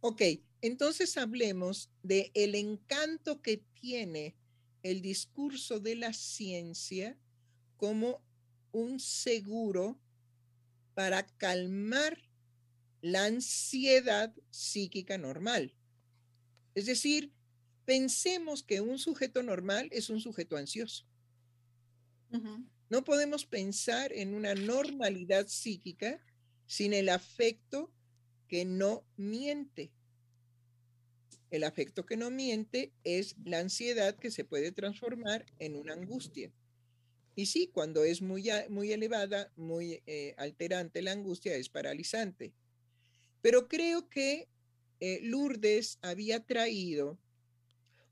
Ok, 0.00 0.22
entonces 0.62 1.16
hablemos 1.16 1.90
de 2.02 2.30
el 2.34 2.54
encanto 2.54 3.42
que 3.42 3.58
tiene 3.74 4.36
el 4.82 5.02
discurso 5.02 5.80
de 5.80 5.96
la 5.96 6.12
ciencia 6.12 7.18
como 7.76 8.22
un 8.72 9.00
seguro 9.00 10.00
para 10.94 11.26
calmar 11.26 12.18
la 13.02 13.26
ansiedad 13.26 14.34
psíquica 14.50 15.18
normal. 15.18 15.74
Es 16.74 16.86
decir, 16.86 17.32
pensemos 17.90 18.62
que 18.62 18.80
un 18.80 19.00
sujeto 19.00 19.42
normal 19.42 19.88
es 19.90 20.10
un 20.10 20.20
sujeto 20.20 20.56
ansioso. 20.56 21.04
No 22.88 23.02
podemos 23.02 23.44
pensar 23.44 24.12
en 24.12 24.32
una 24.32 24.54
normalidad 24.54 25.48
psíquica 25.48 26.24
sin 26.66 26.92
el 26.92 27.08
afecto 27.08 27.92
que 28.46 28.64
no 28.64 29.04
miente. 29.16 29.90
El 31.50 31.64
afecto 31.64 32.06
que 32.06 32.16
no 32.16 32.30
miente 32.30 32.92
es 33.02 33.34
la 33.44 33.58
ansiedad 33.58 34.16
que 34.16 34.30
se 34.30 34.44
puede 34.44 34.70
transformar 34.70 35.44
en 35.58 35.74
una 35.74 35.94
angustia. 35.94 36.52
Y 37.34 37.46
sí, 37.46 37.72
cuando 37.74 38.04
es 38.04 38.22
muy, 38.22 38.50
muy 38.68 38.92
elevada, 38.92 39.50
muy 39.56 40.00
eh, 40.06 40.36
alterante 40.38 41.02
la 41.02 41.10
angustia, 41.10 41.56
es 41.56 41.68
paralizante. 41.68 42.54
Pero 43.42 43.66
creo 43.66 44.08
que 44.08 44.48
eh, 45.00 45.18
Lourdes 45.24 45.98
había 46.02 46.46
traído 46.46 47.18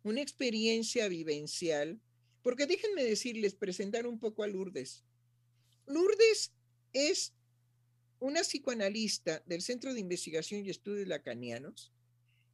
una 0.09 0.23
experiencia 0.23 1.09
vivencial, 1.09 2.01
porque 2.43 2.67
déjenme 2.67 3.05
decirles, 3.05 3.55
presentar 3.55 4.07
un 4.07 4.19
poco 4.19 4.43
a 4.43 4.47
Lourdes. 4.47 5.05
Lourdes 5.87 6.53
es 6.93 7.35
una 8.21 8.41
psicoanalista 8.43 9.43
del 9.47 9.63
Centro 9.63 9.95
de 9.95 10.01
Investigación 10.01 10.65
y 10.65 10.71
Estudios 10.71 11.07
Lacanianos 11.07 11.93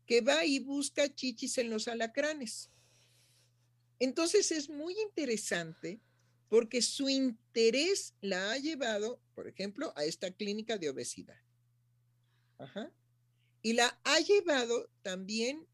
que 0.07 0.21
va 0.21 0.45
y 0.45 0.59
busca 0.59 1.13
chichis 1.15 1.59
en 1.59 1.71
los 1.71 1.89
alacranes. 1.89 2.71
Entonces 3.99 4.53
es 4.53 4.69
muy 4.69 4.95
interesante 5.01 6.01
porque 6.49 6.83
su 6.83 7.09
interés 7.09 8.15
la 8.21 8.53
ha 8.53 8.59
llevado, 8.59 9.21
por 9.35 9.49
ejemplo, 9.49 9.93
a 9.97 10.05
esta 10.05 10.31
clínica 10.31 10.79
de 10.79 10.91
obesidad. 10.91 11.41
Y 13.63 13.73
la 13.73 13.99
ha 14.05 14.21
llevado 14.21 14.91
también 15.03 15.67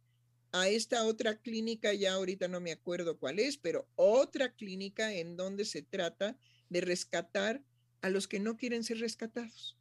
a 0.53 0.69
esta 0.69 1.05
otra 1.05 1.41
clínica, 1.41 1.93
ya 1.95 2.15
ahorita 2.15 2.49
no 2.49 2.61
me 2.61 2.73
acuerdo 2.73 3.19
cuál 3.19 3.39
es, 3.39 3.57
pero 3.57 3.89
otra 3.97 4.55
clínica 4.55 5.15
en 5.15 5.37
donde 5.37 5.65
se 5.65 5.83
trata 5.83 6.37
de 6.69 6.81
rescatar 6.81 7.63
a 8.03 8.11
los 8.11 8.27
que 8.27 8.41
no 8.41 8.57
quieren 8.57 8.85
ser 8.85 8.99
rescatados. 8.99 9.77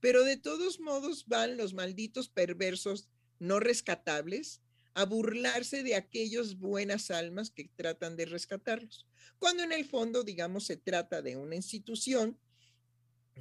Pero 0.00 0.24
de 0.24 0.36
todos 0.36 0.80
modos 0.80 1.26
van 1.26 1.56
los 1.56 1.74
malditos 1.74 2.28
perversos 2.28 3.08
no 3.38 3.58
rescatables 3.58 4.60
a 4.94 5.04
burlarse 5.04 5.82
de 5.82 5.96
aquellos 5.96 6.58
buenas 6.58 7.10
almas 7.10 7.50
que 7.50 7.68
tratan 7.76 8.16
de 8.16 8.26
rescatarlos 8.26 9.06
cuando 9.38 9.62
en 9.62 9.72
el 9.72 9.84
fondo, 9.84 10.24
digamos, 10.24 10.64
se 10.64 10.76
trata 10.76 11.22
de 11.22 11.36
una 11.36 11.56
institución 11.56 12.38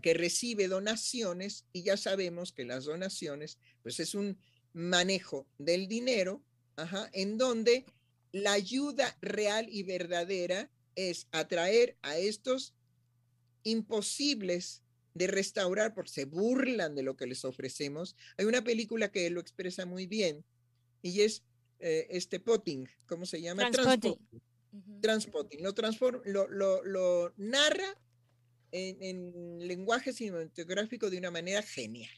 que 0.02 0.14
recibe 0.14 0.68
donaciones 0.68 1.66
y 1.72 1.84
ya 1.84 1.98
sabemos 1.98 2.52
que 2.52 2.66
las 2.66 2.86
donaciones, 2.86 3.58
pues 3.84 4.00
es 4.00 4.16
un 4.16 4.38
manejo 4.74 5.48
del 5.58 5.88
dinero, 5.88 6.44
en 7.14 7.38
donde 7.38 7.86
la 8.32 8.54
ayuda 8.54 9.18
real 9.22 9.68
y 9.70 9.84
verdadera 9.84 10.70
es 10.96 11.28
atraer 11.32 11.98
a 12.02 12.18
estos 12.18 12.74
imposibles 13.64 14.84
de 15.14 15.28
restaurar 15.28 15.94
porque 15.94 16.12
se 16.12 16.26
burlan 16.26 16.96
de 16.96 17.04
lo 17.04 17.16
que 17.16 17.28
les 17.28 17.46
ofrecemos. 17.46 18.16
Hay 18.38 18.46
una 18.46 18.64
película 18.64 19.12
que 19.12 19.30
lo 19.30 19.40
expresa 19.40 19.86
muy 19.86 20.08
bien 20.08 20.44
y 21.02 21.22
es 21.22 21.44
eh, 21.80 22.08
este 22.10 22.40
potting, 22.40 22.88
¿cómo 23.06 23.26
se 23.26 23.42
llama? 23.42 23.70
Transpotting. 23.70 24.18
Transpotting. 25.02 25.62
Lo, 26.26 26.82
lo, 26.84 27.34
narra 27.38 28.00
en, 28.72 29.68
lenguaje 29.68 30.14
cinematográfico 30.14 31.10
de 31.10 31.18
una 31.20 31.30
manera 31.30 31.62
genial. 31.62 32.12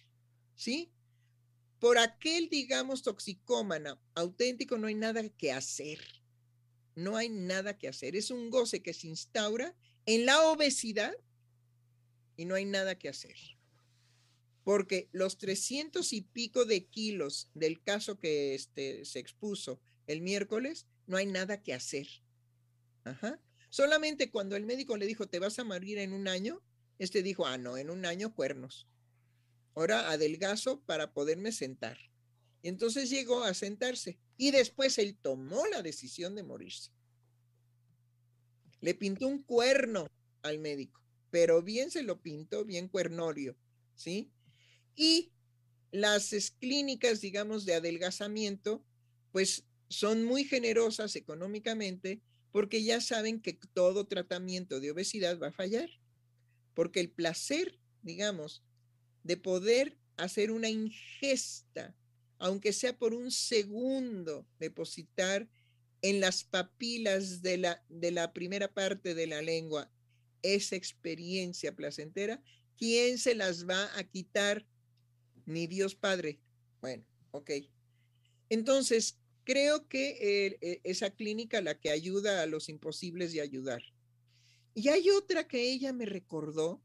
¿Sí? 0.55 0.89
Por 1.79 1.97
aquel, 1.97 2.49
digamos, 2.49 3.03
toxicómana 3.03 3.99
auténtico, 4.15 4.77
no 4.77 4.87
hay 4.87 4.95
nada 4.95 5.27
que 5.29 5.51
hacer. 5.51 5.99
No 6.95 7.17
hay 7.17 7.29
nada 7.29 7.77
que 7.77 7.87
hacer. 7.87 8.15
Es 8.15 8.31
un 8.31 8.49
goce 8.49 8.81
que 8.81 8.93
se 8.93 9.07
instaura 9.07 9.75
en 10.05 10.25
la 10.25 10.41
obesidad 10.43 11.15
y 12.37 12.45
no 12.45 12.55
hay 12.55 12.65
nada 12.65 12.97
que 12.97 13.09
hacer. 13.09 13.35
Porque 14.63 15.09
los 15.11 15.37
300 15.37 16.11
y 16.13 16.21
pico 16.21 16.65
de 16.65 16.85
kilos 16.85 17.49
del 17.53 17.81
caso 17.81 18.19
que 18.19 18.55
este, 18.55 19.05
se 19.05 19.19
expuso 19.19 19.79
el 20.07 20.21
miércoles, 20.21 20.87
no 21.07 21.17
hay 21.17 21.25
nada 21.25 21.61
que 21.61 21.73
hacer. 21.73 22.07
Ajá. 23.03 23.39
Solamente 23.69 24.31
cuando 24.31 24.55
el 24.55 24.65
médico 24.65 24.97
le 24.97 25.05
dijo, 25.05 25.27
te 25.27 25.39
vas 25.39 25.59
a 25.59 25.63
morir 25.63 25.97
en 25.97 26.13
un 26.13 26.27
año, 26.27 26.63
este 26.97 27.21
dijo, 27.21 27.45
ah, 27.45 27.57
no, 27.57 27.77
en 27.77 27.89
un 27.89 28.05
año 28.05 28.33
cuernos. 28.33 28.87
Ahora 29.75 30.09
adelgazo 30.09 30.81
para 30.81 31.13
poderme 31.13 31.51
sentar. 31.51 31.97
Y 32.61 32.69
entonces 32.69 33.09
llegó 33.09 33.43
a 33.43 33.53
sentarse 33.53 34.17
y 34.37 34.51
después 34.51 34.97
él 34.97 35.17
tomó 35.21 35.67
la 35.67 35.81
decisión 35.81 36.33
de 36.35 36.43
morirse. 36.43 36.91
Le 38.81 38.95
pintó 38.95 39.27
un 39.27 39.43
cuerno 39.43 40.07
al 40.41 40.59
médico, 40.59 41.01
pero 41.29 41.61
bien 41.61 41.91
se 41.91 42.03
lo 42.03 42.21
pintó, 42.21 42.65
bien 42.65 42.87
cuernorio, 42.87 43.57
¿sí? 43.95 44.31
Y 44.95 45.31
las 45.91 46.33
clínicas, 46.59 47.21
digamos, 47.21 47.65
de 47.65 47.75
adelgazamiento, 47.75 48.83
pues 49.31 49.65
son 49.89 50.23
muy 50.23 50.43
generosas 50.43 51.15
económicamente 51.15 52.21
porque 52.51 52.83
ya 52.83 53.01
saben 53.01 53.41
que 53.41 53.53
todo 53.73 54.07
tratamiento 54.07 54.79
de 54.79 54.91
obesidad 54.91 55.39
va 55.39 55.47
a 55.47 55.51
fallar, 55.51 55.89
porque 56.73 57.01
el 57.01 57.11
placer, 57.11 57.77
digamos, 58.01 58.63
de 59.25 59.37
poder 59.37 59.97
hacer 60.17 60.51
una 60.51 60.69
ingesta, 60.69 61.95
aunque 62.37 62.71
sea 62.71 62.97
por 62.97 63.13
un 63.13 63.31
segundo, 63.31 64.47
depositar 64.59 65.49
en 66.01 66.19
las 66.21 66.43
papilas 66.43 67.41
de 67.41 67.57
la, 67.57 67.83
de 67.89 68.11
la 68.11 68.31
primera 68.31 68.71
parte 68.71 69.15
de 69.15 69.27
la 69.27 69.41
lengua 69.41 69.91
esa 70.43 70.75
experiencia 70.75 71.75
placentera, 71.75 72.39
¿quién 72.77 73.17
se 73.17 73.33
las 73.33 73.67
va 73.67 73.89
a 73.97 74.03
quitar? 74.03 74.63
Ni 75.47 75.65
Dios 75.65 75.95
Padre. 75.95 76.39
Bueno, 76.81 77.03
ok. 77.31 77.49
Entonces, 78.49 79.17
creo 79.43 79.87
que 79.87 80.57
e, 80.61 80.81
esa 80.83 81.09
clínica 81.09 81.61
la 81.61 81.79
que 81.79 81.89
ayuda 81.89 82.43
a 82.43 82.45
los 82.45 82.69
imposibles 82.69 83.33
de 83.33 83.41
ayudar. 83.41 83.81
Y 84.75 84.89
hay 84.89 85.09
otra 85.09 85.47
que 85.47 85.71
ella 85.71 85.93
me 85.93 86.05
recordó, 86.05 86.79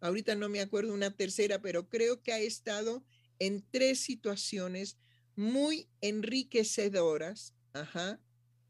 ahorita 0.00 0.34
no 0.34 0.48
me 0.48 0.60
acuerdo 0.60 0.94
una 0.94 1.10
tercera, 1.10 1.60
pero 1.60 1.88
creo 1.88 2.22
que 2.22 2.32
ha 2.32 2.38
estado 2.38 3.04
en 3.38 3.64
tres 3.70 4.00
situaciones 4.00 4.98
muy 5.36 5.88
enriquecedoras, 6.00 7.54
ajá, 7.72 8.20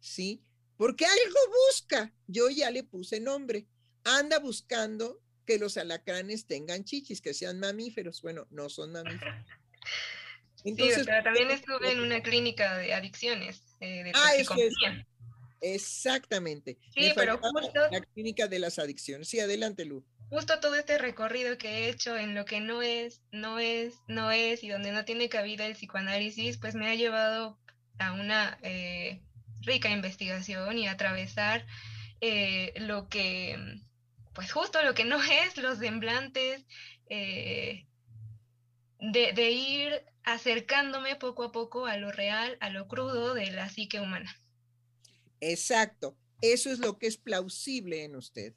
¿sí? 0.01 0.43
Porque 0.77 1.05
algo 1.05 1.39
busca, 1.69 2.15
yo 2.27 2.48
ya 2.48 2.70
le 2.70 2.85
puse 2.85 3.20
nombre, 3.20 3.66
anda 4.05 4.39
buscando 4.39 5.20
que 5.44 5.59
los 5.59 5.77
alacranes 5.77 6.47
tengan 6.47 6.85
chichis, 6.85 7.20
que 7.20 7.35
sean 7.35 7.59
mamíferos. 7.59 8.23
Bueno, 8.23 8.47
no 8.51 8.69
son 8.69 8.93
mamíferos. 8.93 9.35
Entonces, 10.65 10.98
sí, 10.98 11.02
pero 11.07 11.23
también 11.23 11.51
estuve 11.51 11.93
en 11.93 12.01
una 12.01 12.23
clínica 12.23 12.77
de 12.77 12.94
adicciones, 12.94 13.62
eh, 13.81 14.05
de 14.05 14.12
ah, 14.15 14.35
eso 14.36 14.55
es. 14.57 14.74
Exactamente. 15.62 16.78
Sí, 16.94 17.12
pero 17.15 17.39
justo... 17.39 17.81
La 17.90 18.01
clínica 18.01 18.47
de 18.47 18.59
las 18.59 18.78
adicciones. 18.78 19.28
Sí, 19.28 19.40
adelante, 19.40 19.85
Lu. 19.85 20.05
Justo 20.31 20.61
todo 20.61 20.77
este 20.77 20.97
recorrido 20.97 21.59
que 21.59 21.69
he 21.69 21.89
hecho 21.89 22.16
en 22.16 22.36
lo 22.36 22.44
que 22.44 22.61
no 22.61 22.82
es, 22.82 23.20
no 23.32 23.59
es, 23.59 23.94
no 24.07 24.31
es 24.31 24.62
y 24.62 24.69
donde 24.69 24.93
no 24.93 25.05
tiene 25.05 25.28
cabida 25.28 25.66
el 25.66 25.74
psicoanálisis, 25.74 26.57
pues 26.57 26.77
me 26.77 26.89
ha 26.89 26.94
llevado 26.94 27.59
a 27.98 28.12
una 28.12 28.57
eh, 28.62 29.20
rica 29.61 29.90
investigación 29.90 30.78
y 30.78 30.86
atravesar 30.86 31.66
eh, 32.20 32.73
lo 32.77 33.09
que, 33.09 33.59
pues 34.32 34.52
justo 34.52 34.81
lo 34.82 34.94
que 34.94 35.05
no 35.05 35.20
es, 35.47 35.57
los 35.57 35.78
semblantes, 35.78 36.65
eh, 37.09 37.86
de, 39.01 39.51
ir 39.51 40.05
acercándome 40.23 41.16
poco 41.16 41.43
a 41.44 41.52
poco 41.52 41.86
a 41.86 41.97
lo 41.97 42.12
real, 42.12 42.57
a 42.61 42.70
lo 42.70 42.86
crudo 42.86 43.35
de 43.35 43.51
la 43.51 43.69
psique 43.69 43.98
humana. 43.98 44.32
Exacto, 45.40 46.16
eso 46.40 46.70
es 46.70 46.78
lo 46.78 46.98
que 46.98 47.09
es 47.09 47.16
plausible 47.16 48.05
en 48.05 48.15
usted. 48.15 48.55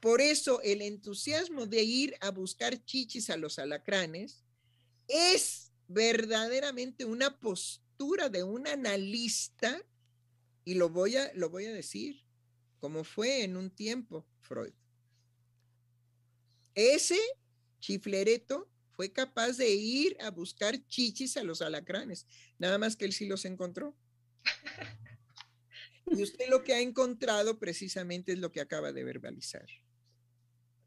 Por 0.00 0.20
eso 0.20 0.60
el 0.62 0.82
entusiasmo 0.82 1.66
de 1.66 1.82
ir 1.82 2.14
a 2.20 2.30
buscar 2.30 2.84
chichis 2.84 3.30
a 3.30 3.36
los 3.36 3.58
alacranes 3.58 4.44
es 5.08 5.72
verdaderamente 5.88 7.04
una 7.04 7.38
postura 7.38 8.28
de 8.28 8.42
un 8.42 8.66
analista 8.66 9.80
y 10.64 10.74
lo 10.74 10.88
voy 10.90 11.16
a, 11.16 11.32
lo 11.34 11.48
voy 11.48 11.66
a 11.66 11.72
decir, 11.72 12.24
como 12.80 13.04
fue 13.04 13.44
en 13.44 13.56
un 13.56 13.70
tiempo 13.70 14.26
Freud. 14.40 14.72
Ese 16.74 17.18
chiflereto 17.80 18.68
fue 18.96 19.12
capaz 19.12 19.56
de 19.56 19.70
ir 19.70 20.16
a 20.20 20.30
buscar 20.30 20.86
chichis 20.88 21.36
a 21.36 21.42
los 21.42 21.62
alacranes, 21.62 22.26
nada 22.58 22.78
más 22.78 22.96
que 22.96 23.04
él 23.04 23.12
sí 23.12 23.26
los 23.26 23.44
encontró. 23.44 23.96
Y 26.08 26.22
usted 26.22 26.48
lo 26.48 26.62
que 26.62 26.72
ha 26.72 26.80
encontrado 26.80 27.58
precisamente 27.58 28.32
es 28.32 28.38
lo 28.38 28.52
que 28.52 28.60
acaba 28.60 28.92
de 28.92 29.02
verbalizar. 29.02 29.66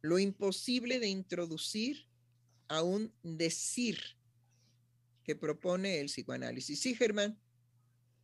Lo 0.01 0.19
imposible 0.19 0.99
de 0.99 1.07
introducir 1.07 2.07
a 2.67 2.83
un 2.83 3.13
decir 3.23 3.99
que 5.23 5.35
propone 5.35 5.99
el 5.99 6.07
psicoanálisis. 6.07 6.79
Sí, 6.79 6.95
Germán. 6.95 7.39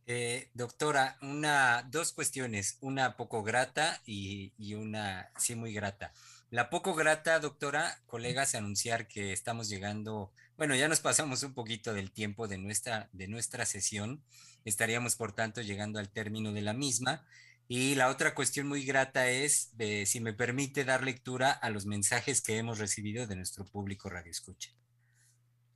Eh, 0.08 0.50
doctora, 0.54 1.18
una, 1.20 1.82
dos 1.90 2.12
cuestiones, 2.12 2.78
una 2.80 3.16
poco 3.16 3.42
grata 3.42 4.00
y, 4.06 4.52
y, 4.56 4.74
una 4.74 5.30
sí 5.36 5.56
muy 5.56 5.72
grata. 5.72 6.12
La 6.48 6.70
poco 6.70 6.94
grata, 6.94 7.40
doctora, 7.40 8.00
colegas, 8.06 8.54
anunciar 8.54 9.08
que 9.08 9.32
estamos 9.32 9.68
llegando, 9.68 10.32
bueno, 10.56 10.76
ya 10.76 10.86
nos 10.86 11.00
pasamos 11.00 11.42
un 11.42 11.54
poquito 11.54 11.92
del 11.92 12.12
tiempo 12.12 12.46
de 12.46 12.56
nuestra, 12.56 13.08
de 13.12 13.26
nuestra 13.26 13.66
sesión, 13.66 14.22
estaríamos 14.64 15.16
por 15.16 15.32
tanto 15.32 15.60
llegando 15.60 15.98
al 15.98 16.08
término 16.08 16.52
de 16.52 16.62
la 16.62 16.72
misma. 16.72 17.26
Y 17.68 17.96
la 17.96 18.08
otra 18.08 18.34
cuestión 18.34 18.68
muy 18.68 18.84
grata 18.84 19.28
es, 19.30 19.76
de, 19.76 20.06
si 20.06 20.20
me 20.20 20.32
permite, 20.32 20.84
dar 20.84 21.02
lectura 21.02 21.50
a 21.50 21.70
los 21.70 21.84
mensajes 21.86 22.40
que 22.40 22.58
hemos 22.58 22.78
recibido 22.78 23.26
de 23.26 23.36
nuestro 23.36 23.64
público 23.64 24.08
Radio 24.08 24.30
Escucha. 24.30 24.70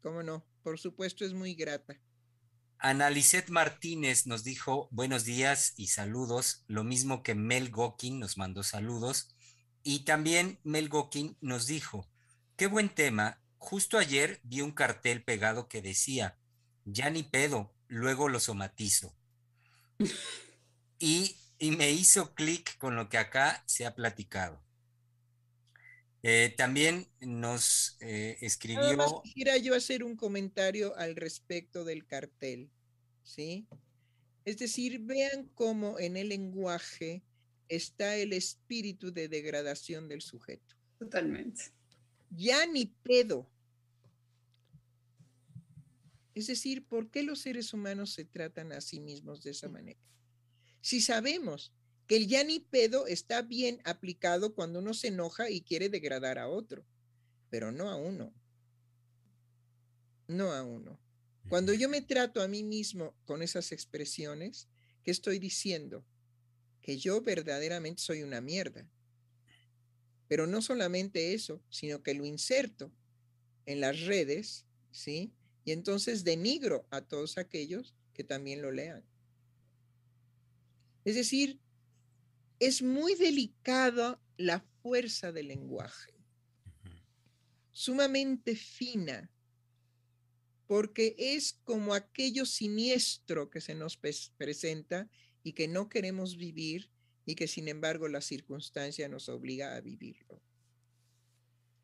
¿Cómo 0.03 0.23
no? 0.23 0.47
Por 0.63 0.79
supuesto, 0.79 1.25
es 1.25 1.35
muy 1.35 1.55
grata. 1.55 2.01
Analicet 2.79 3.51
Martínez 3.51 4.27
nos 4.27 4.43
dijo 4.43 4.89
buenos 4.91 5.25
días 5.25 5.75
y 5.77 5.89
saludos, 5.89 6.65
lo 6.67 6.83
mismo 6.83 7.23
que 7.23 7.35
Mel 7.35 7.71
Gokin 7.71 8.19
nos 8.19 8.39
mandó 8.39 8.63
saludos. 8.63 9.35
Y 9.83 10.01
también 10.05 10.59
Mel 10.63 10.89
Gokin 10.89 11.37
nos 11.41 11.67
dijo, 11.67 12.09
qué 12.57 12.67
buen 12.67 12.89
tema. 12.89 13.43
Justo 13.59 13.99
ayer 13.99 14.41
vi 14.45 14.63
un 14.63 14.73
cartel 14.73 15.23
pegado 15.23 15.69
que 15.69 15.83
decía, 15.83 16.39
ya 16.87 17.11
ni 17.11 17.23
pedo, 17.23 17.75
luego 17.89 18.29
lo 18.31 18.41
somatizo. 18.41 19.15
y, 20.99 21.37
me 21.61 21.91
hizo 21.91 22.35
clic 22.35 22.77
con 22.79 22.97
lo 22.97 23.09
que 23.09 23.19
acá 23.19 23.63
se 23.67 23.85
ha 23.85 23.95
platicado. 23.95 24.61
Eh, 26.23 26.55
también 26.57 27.07
nos 27.21 27.97
eh, 28.01 28.37
escribió. 28.41 29.23
quisiera 29.23 29.57
yo 29.57 29.75
hacer 29.75 30.05
un 30.05 30.17
comentario 30.17 30.95
al 30.97 31.17
respecto 31.17 31.85
del 31.85 32.07
cartel, 32.07 32.71
¿sí? 33.23 33.67
Es 34.45 34.59
decir, 34.59 35.01
vean 35.01 35.51
cómo 35.55 35.99
en 35.99 36.17
el 36.17 36.29
lenguaje 36.31 37.23
está 37.69 38.17
el 38.17 38.33
espíritu 38.33 39.13
de 39.13 39.29
degradación 39.29 40.09
del 40.09 40.21
sujeto. 40.21 40.75
Totalmente. 40.99 41.73
Ya 42.31 42.67
ni 42.67 42.87
pedo. 42.87 43.49
Es 46.35 46.47
decir, 46.47 46.85
¿por 46.85 47.11
qué 47.11 47.23
los 47.23 47.41
seres 47.41 47.73
humanos 47.73 48.13
se 48.13 48.25
tratan 48.25 48.73
a 48.73 48.81
sí 48.81 49.01
mismos 49.01 49.43
de 49.43 49.51
esa 49.51 49.69
manera? 49.69 50.01
Si 50.81 51.01
sabemos 51.01 51.73
que 52.07 52.17
el 52.17 52.27
ya 52.27 52.45
ni 52.45 52.61
pedo 52.61 53.07
está 53.07 53.43
bien 53.43 53.81
aplicado 53.85 54.55
cuando 54.55 54.79
uno 54.79 54.95
se 54.95 55.09
enoja 55.09 55.51
y 55.51 55.61
quiere 55.61 55.89
degradar 55.89 56.39
a 56.39 56.49
otro, 56.49 56.85
pero 57.51 57.73
no 57.73 57.91
a 57.91 57.97
uno. 57.97 58.33
No 60.27 60.53
a 60.53 60.63
uno. 60.63 60.99
Cuando 61.49 61.73
yo 61.73 61.89
me 61.89 62.01
trato 62.01 62.43
a 62.43 62.49
mí 62.49 62.63
mismo 62.63 63.15
con 63.25 63.43
esas 63.43 63.73
expresiones, 63.73 64.69
¿qué 65.03 65.11
estoy 65.11 65.39
diciendo? 65.39 66.05
que 66.83 66.99
yo 66.99 67.21
verdaderamente 67.21 68.03
soy 68.03 68.23
una 68.23 68.41
mierda. 68.41 68.89
Pero 70.29 70.47
no 70.47 70.63
solamente 70.63 71.35
eso, 71.35 71.63
sino 71.69 72.03
que 72.03 72.15
lo 72.15 72.25
inserto 72.25 72.93
en 73.67 73.81
las 73.81 74.01
redes, 74.01 74.65
¿sí? 74.91 75.33
Y 75.65 75.73
entonces 75.73 76.25
denigro 76.25 76.87
a 76.91 77.03
todos 77.03 77.37
aquellos 77.37 77.95
que 78.15 78.25
también 78.25 78.63
lo 78.63 78.71
lean. 78.71 79.05
Es 81.05 81.15
decir, 81.15 81.61
es 82.59 82.83
muy 82.83 83.15
delicada 83.15 84.21
la 84.37 84.61
fuerza 84.83 85.33
del 85.33 85.49
lenguaje, 85.49 86.13
sumamente 87.73 88.55
fina, 88.55 89.31
porque 90.67 91.17
es 91.19 91.59
como 91.65 91.95
aquello 91.95 92.45
siniestro 92.45 93.51
que 93.51 93.61
se 93.61 93.75
nos 93.75 93.99
presenta 94.37 95.11
y 95.43 95.55
que 95.55 95.69
no 95.69 95.89
queremos 95.89 96.37
vivir 96.37 96.91
y 97.25 97.35
que 97.35 97.49
sin 97.49 97.69
embargo 97.69 98.09
la 98.09 98.21
circunstancia 98.21 99.09
nos 99.09 99.29
obliga 99.29 99.75
a 99.75 99.81
vivirlo. 99.81 100.41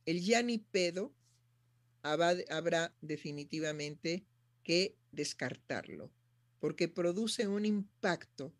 El 0.04 0.20
ya 0.20 0.42
ni 0.42 0.58
pedo 0.58 1.14
habrá 2.02 2.94
definitivamente 3.00 4.24
que 4.62 4.96
descartarlo, 5.10 6.12
porque 6.60 6.86
produce 6.86 7.48
un 7.48 7.64
impacto 7.64 8.54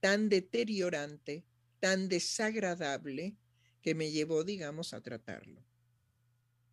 tan 0.00 0.28
deteriorante, 0.28 1.44
tan 1.80 2.08
desagradable, 2.08 3.36
que 3.82 3.94
me 3.94 4.10
llevó, 4.10 4.44
digamos, 4.44 4.92
a 4.92 5.00
tratarlo. 5.00 5.62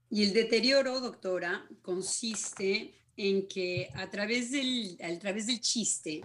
Y 0.10 0.24
el 0.24 0.34
deterioro, 0.34 1.00
doctora, 1.00 1.68
consiste 1.82 2.96
en 3.18 3.48
que 3.48 3.90
a 3.94 4.10
través 4.10 4.52
del, 4.52 4.98
a 5.02 5.18
través 5.20 5.48
del 5.48 5.62
chiste, 5.62 6.22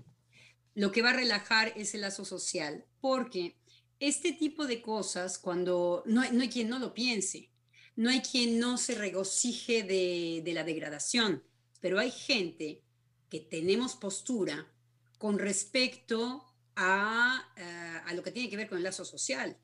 lo 0.75 0.91
que 0.91 1.03
va 1.03 1.11
a 1.11 1.15
relajar 1.17 1.73
es 1.77 1.95
el 1.95 2.03
lazo 2.03 2.25
social, 2.25 2.85
porque 3.01 3.57
este 3.99 4.33
tipo 4.33 4.67
de 4.67 4.81
cosas, 4.81 5.39
cuando 5.39 6.03
no 6.07 6.23
hay, 6.23 6.49
quien 6.49 6.69
no 6.69 6.79
lo 6.79 6.95
piense, 6.95 7.51
no 7.97 8.09
hay 8.09 8.21
quien 8.21 8.59
no 8.59 8.79
se 8.79 8.95
regocije 8.95 9.83
de, 9.83 10.53
la 10.53 10.65
degradación, 10.65 11.45
pero 11.81 11.99
hay 11.99 12.11
gente 12.11 12.83
que 13.29 13.41
tenemos 13.41 13.97
postura 13.97 14.73
con 15.19 15.39
respecto 15.39 16.47
a, 16.81 17.53
eh, 17.57 18.15
lo 18.15 18.23
que 18.23 18.33
tiene 18.33 18.49
que 18.49 18.57
ver 18.57 18.69
con 18.69 18.79
el 18.79 18.85
lazo 18.85 19.05
social. 19.05 19.57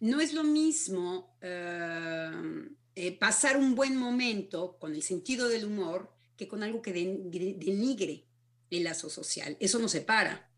No 0.00 0.20
es 0.20 0.34
lo 0.34 0.42
mismo 0.42 1.36
eh, 1.40 2.68
eh, 2.96 3.16
pasar 3.18 3.56
un 3.56 3.74
buen 3.74 3.96
momento 3.96 4.76
con 4.78 4.94
el 4.94 5.02
sentido 5.02 5.48
del 5.48 5.64
humor 5.64 6.12
que 6.36 6.48
con 6.48 6.62
algo 6.62 6.82
que 6.82 6.92
denigre 6.92 8.26
el 8.70 8.84
lazo 8.84 9.08
social. 9.08 9.56
Eso 9.60 9.78
nos 9.78 9.92
separa. 9.92 10.50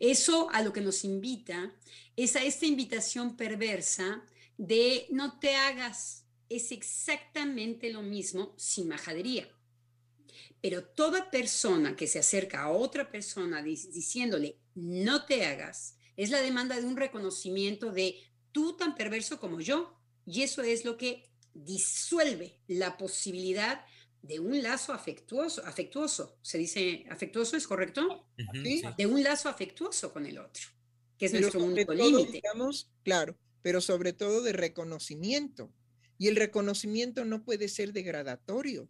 Eso 0.00 0.48
a 0.50 0.62
lo 0.62 0.72
que 0.72 0.80
nos 0.80 1.04
invita 1.04 1.74
es 2.16 2.34
a 2.34 2.42
esta 2.42 2.66
invitación 2.66 3.36
perversa 3.36 4.24
de 4.56 5.06
no 5.10 5.38
te 5.38 5.54
hagas. 5.54 6.24
Es 6.48 6.72
exactamente 6.72 7.90
lo 7.90 8.02
mismo 8.02 8.54
sin 8.56 8.88
majadería. 8.88 9.48
Pero 10.62 10.84
toda 10.84 11.30
persona 11.30 11.96
que 11.96 12.06
se 12.06 12.18
acerca 12.18 12.62
a 12.62 12.70
otra 12.70 13.10
persona 13.10 13.62
diciéndole 13.62 14.61
no 14.74 15.24
te 15.26 15.44
hagas, 15.44 15.96
es 16.16 16.30
la 16.30 16.40
demanda 16.40 16.80
de 16.80 16.86
un 16.86 16.96
reconocimiento 16.96 17.92
de 17.92 18.18
tú 18.52 18.76
tan 18.76 18.94
perverso 18.94 19.40
como 19.40 19.60
yo. 19.60 19.98
Y 20.24 20.42
eso 20.42 20.62
es 20.62 20.84
lo 20.84 20.96
que 20.96 21.30
disuelve 21.54 22.60
la 22.68 22.96
posibilidad 22.96 23.84
de 24.22 24.38
un 24.38 24.62
lazo 24.62 24.92
afectuoso, 24.92 25.64
afectuoso, 25.66 26.38
se 26.42 26.56
dice 26.56 27.04
afectuoso, 27.10 27.56
¿es 27.56 27.66
correcto? 27.66 28.28
De 28.96 29.06
un 29.06 29.22
lazo 29.22 29.48
afectuoso 29.48 30.12
con 30.12 30.26
el 30.26 30.38
otro, 30.38 30.62
que 31.18 31.26
es 31.26 31.32
nuestro 31.32 31.64
único 31.64 31.92
límite. 31.92 32.40
Claro, 33.02 33.36
pero 33.62 33.80
sobre 33.80 34.12
todo 34.12 34.42
de 34.42 34.52
reconocimiento. 34.52 35.72
Y 36.18 36.28
el 36.28 36.36
reconocimiento 36.36 37.24
no 37.24 37.42
puede 37.42 37.68
ser 37.68 37.92
degradatorio. 37.92 38.88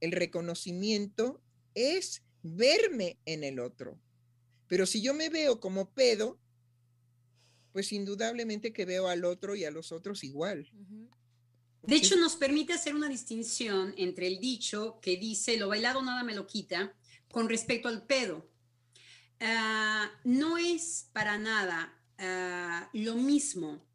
el 0.00 0.12
reconocimiento 0.12 1.42
es 1.74 2.22
verme 2.42 3.18
en 3.26 3.44
el 3.44 3.58
otro. 3.58 4.00
Pero 4.68 4.86
si 4.86 5.00
yo 5.00 5.14
me 5.14 5.30
veo 5.30 5.60
como 5.60 5.90
pedo, 5.90 6.38
pues 7.72 7.92
indudablemente 7.92 8.72
que 8.72 8.84
veo 8.84 9.08
al 9.08 9.24
otro 9.24 9.56
y 9.56 9.64
a 9.64 9.70
los 9.70 9.92
otros 9.92 10.22
igual. 10.24 10.70
De 11.82 11.96
hecho, 11.96 12.16
nos 12.16 12.36
permite 12.36 12.74
hacer 12.74 12.94
una 12.94 13.08
distinción 13.08 13.94
entre 13.96 14.26
el 14.26 14.40
dicho 14.40 14.98
que 15.00 15.16
dice, 15.16 15.56
lo 15.56 15.68
bailado 15.68 16.02
nada 16.02 16.22
me 16.22 16.34
lo 16.34 16.46
quita, 16.46 16.94
con 17.30 17.48
respecto 17.48 17.88
al 17.88 18.04
pedo. 18.04 18.46
Ah, 19.40 20.10
no 20.24 20.58
es 20.58 21.08
para 21.12 21.38
nada 21.38 21.96
ah, 22.18 22.90
lo 22.92 23.14
mismo 23.14 23.86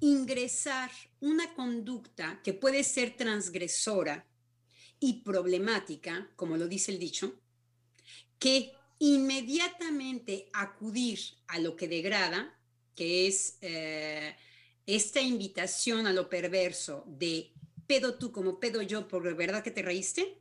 ingresar 0.00 0.90
una 1.20 1.54
conducta 1.54 2.40
que 2.42 2.52
puede 2.52 2.84
ser 2.84 3.16
transgresora 3.16 4.26
y 4.98 5.22
problemática, 5.22 6.30
como 6.36 6.56
lo 6.56 6.68
dice 6.68 6.92
el 6.92 6.98
dicho, 6.98 7.40
que 8.38 8.72
inmediatamente 9.00 10.50
acudir 10.52 11.18
a 11.48 11.58
lo 11.58 11.74
que 11.74 11.88
degrada, 11.88 12.56
que 12.94 13.26
es 13.26 13.56
eh, 13.62 14.36
esta 14.86 15.20
invitación 15.20 16.06
a 16.06 16.12
lo 16.12 16.28
perverso 16.28 17.04
de 17.08 17.52
pedo 17.86 18.18
tú 18.18 18.30
como 18.30 18.60
pedo 18.60 18.82
yo 18.82 19.08
por 19.08 19.34
verdad 19.34 19.64
que 19.64 19.70
te 19.70 19.82
reíste, 19.82 20.38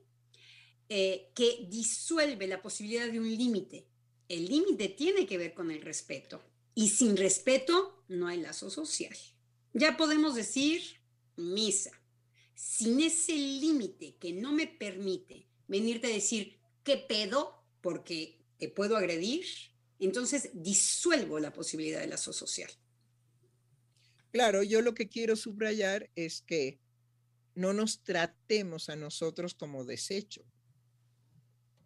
eh, 0.90 1.31
que 1.34 1.68
disuelve 1.69 2.48
la 2.48 2.61
posibilidad 2.61 3.10
de 3.10 3.19
un 3.19 3.30
límite. 3.36 3.88
El 4.27 4.45
límite 4.45 4.90
tiene 4.90 5.26
que 5.26 5.38
ver 5.38 5.53
con 5.53 5.72
el 5.72 5.81
respeto 5.81 6.44
y 6.76 6.90
sin 6.90 7.15
respeto 7.15 8.03
no 8.10 8.27
hay 8.27 8.41
lazo 8.41 8.69
social. 8.69 9.15
Ya 9.73 9.95
podemos 9.95 10.36
decir 10.36 10.81
misa. 11.38 11.91
Sin 12.56 12.99
ese 12.99 13.34
límite 13.34 14.18
que 14.19 14.34
no 14.34 14.52
me 14.52 14.68
permite 14.68 15.48
venirte 15.68 16.07
a 16.07 16.14
decir 16.14 16.60
qué 16.84 16.98
pedo 16.98 17.64
porque 17.80 18.38
puedo 18.68 18.98
agredir, 18.98 19.45
entonces 19.99 20.49
disuelvo 20.53 21.40
la 21.40 21.53
posibilidad 21.53 22.02
de 22.02 22.07
lazo 22.07 22.34
social. 22.34 22.69
Claro, 24.31 24.64
yo 24.64 24.81
lo 24.81 24.94
que 24.94 25.07
quiero 25.07 25.36
subrayar 25.36 26.10
es 26.15 26.41
que 26.41 26.80
no 27.56 27.73
nos 27.73 28.03
tratemos 28.03 28.90
a 28.90 28.95
nosotros 28.95 29.53
como 29.53 29.86
desecho. 29.86 30.44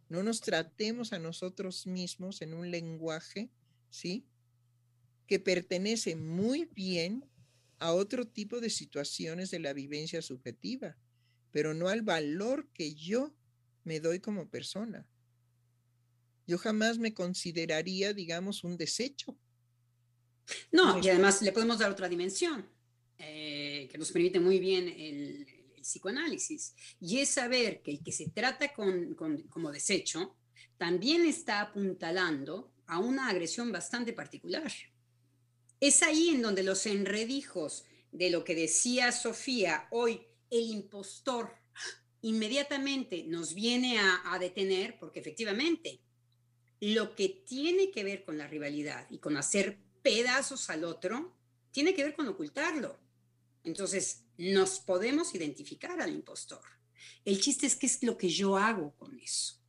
No 0.10 0.22
nos 0.24 0.42
tratemos 0.42 1.14
a 1.14 1.20
nosotros 1.20 1.88
mismos 1.88 2.42
en 2.42 2.54
un 2.54 2.70
lenguaje, 2.70 3.50
¿sí? 3.90 4.28
Que 5.26 5.40
pertenece 5.40 6.16
muy 6.16 6.66
bien 6.66 7.26
a 7.80 7.94
otro 7.94 8.28
tipo 8.28 8.60
de 8.60 8.70
situaciones 8.70 9.50
de 9.50 9.60
la 9.60 9.74
vivencia 9.74 10.22
subjetiva, 10.22 10.98
pero 11.52 11.74
no 11.74 11.88
al 11.88 12.02
valor 12.02 12.68
que 12.74 12.94
yo 12.94 13.34
me 13.84 14.00
doy 14.00 14.20
como 14.20 14.50
persona. 14.50 15.08
Yo 16.46 16.58
jamás 16.58 16.98
me 16.98 17.14
consideraría, 17.14 18.14
digamos, 18.14 18.64
un 18.64 18.78
desecho. 18.78 19.38
No, 20.72 21.00
y 21.02 21.10
además 21.10 21.42
le 21.42 21.52
podemos 21.52 21.80
dar 21.80 21.92
otra 21.92 22.10
dimensión 22.10 22.68
eh, 23.18 23.88
que 23.90 23.98
nos 23.98 24.12
permite 24.12 24.40
muy 24.40 24.60
bien 24.60 24.88
el, 24.88 25.48
psicoanálisis, 25.84 26.76
y 27.02 27.20
es 27.20 27.28
saber 27.28 27.82
que 27.82 27.92
el 27.92 28.02
que 28.02 28.14
se 28.14 28.30
trata 28.30 28.72
como 28.72 29.70
desecho 29.70 30.38
también 30.78 31.26
está 31.26 31.60
apuntalando 31.60 32.72
a 32.88 33.00
una 33.00 33.28
agresión 33.28 33.70
bastante 33.70 34.14
particular. 34.14 34.72
Es 35.82 36.02
ahí 36.02 36.30
en 36.30 36.42
donde 36.42 36.64
los 36.64 36.86
enredijos 36.86 37.84
de 38.14 38.30
lo 38.30 38.46
que 38.46 38.56
decía 38.56 39.12
Sofía 39.12 39.90
hoy, 39.92 40.22
el 40.50 40.70
impostor, 40.70 41.54
inmediatamente 42.22 43.26
nos 43.28 43.54
viene 43.54 44.00
a 44.00 44.40
detener, 44.40 44.98
porque 44.98 45.20
efectivamente 45.20 46.00
lo 46.84 47.16
que 47.16 47.30
tiene 47.30 47.92
que 47.92 48.04
ver 48.04 48.26
con 48.26 48.38
la 48.38 48.46
rivalidad 48.46 49.08
y 49.10 49.20
con 49.20 49.38
hacer 49.38 49.80
pedazos 50.02 50.70
al 50.70 50.84
otro, 50.84 51.34
tiene 51.72 51.94
que 51.94 52.04
ver 52.04 52.14
con 52.14 52.28
ocultarlo. 52.28 53.00
Entonces, 53.64 54.26
nos 54.38 54.82
podemos 54.82 55.34
identificar 55.34 56.02
al 56.02 56.12
impostor. 56.12 56.62
El 57.24 57.40
chiste 57.40 57.68
es 57.68 57.78
qué 57.78 57.86
es 57.86 58.04
lo 58.04 58.18
que 58.18 58.28
yo 58.28 58.58
hago 58.58 58.94
con 58.98 59.18
eso. 59.18 59.62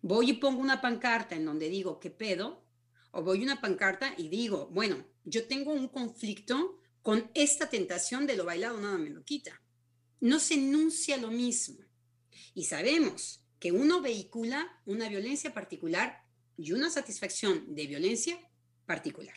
Voy 0.00 0.30
y 0.30 0.32
pongo 0.34 0.62
una 0.62 0.80
pancarta 0.80 1.34
en 1.34 1.44
donde 1.44 1.68
digo, 1.68 2.00
¿qué 2.00 2.10
pedo? 2.10 2.64
O 3.10 3.22
voy 3.22 3.42
una 3.42 3.60
pancarta 3.60 4.14
y 4.16 4.30
digo, 4.30 4.68
bueno, 4.68 5.04
yo 5.24 5.46
tengo 5.46 5.74
un 5.74 5.88
conflicto 5.88 6.80
con 7.02 7.30
esta 7.34 7.68
tentación 7.68 8.26
de 8.26 8.34
lo 8.34 8.46
bailado, 8.46 8.80
nada 8.80 8.96
me 8.96 9.10
lo 9.10 9.22
quita. 9.24 9.60
No 10.20 10.40
se 10.40 10.54
enuncia 10.54 11.18
lo 11.18 11.30
mismo. 11.30 11.84
Y 12.54 12.64
sabemos 12.64 13.44
que 13.58 13.72
uno 13.72 14.00
vehicula 14.00 14.80
una 14.86 15.10
violencia 15.10 15.52
particular 15.52 16.25
y 16.56 16.72
una 16.72 16.90
satisfacción 16.90 17.74
de 17.74 17.86
violencia 17.86 18.38
particular, 18.86 19.36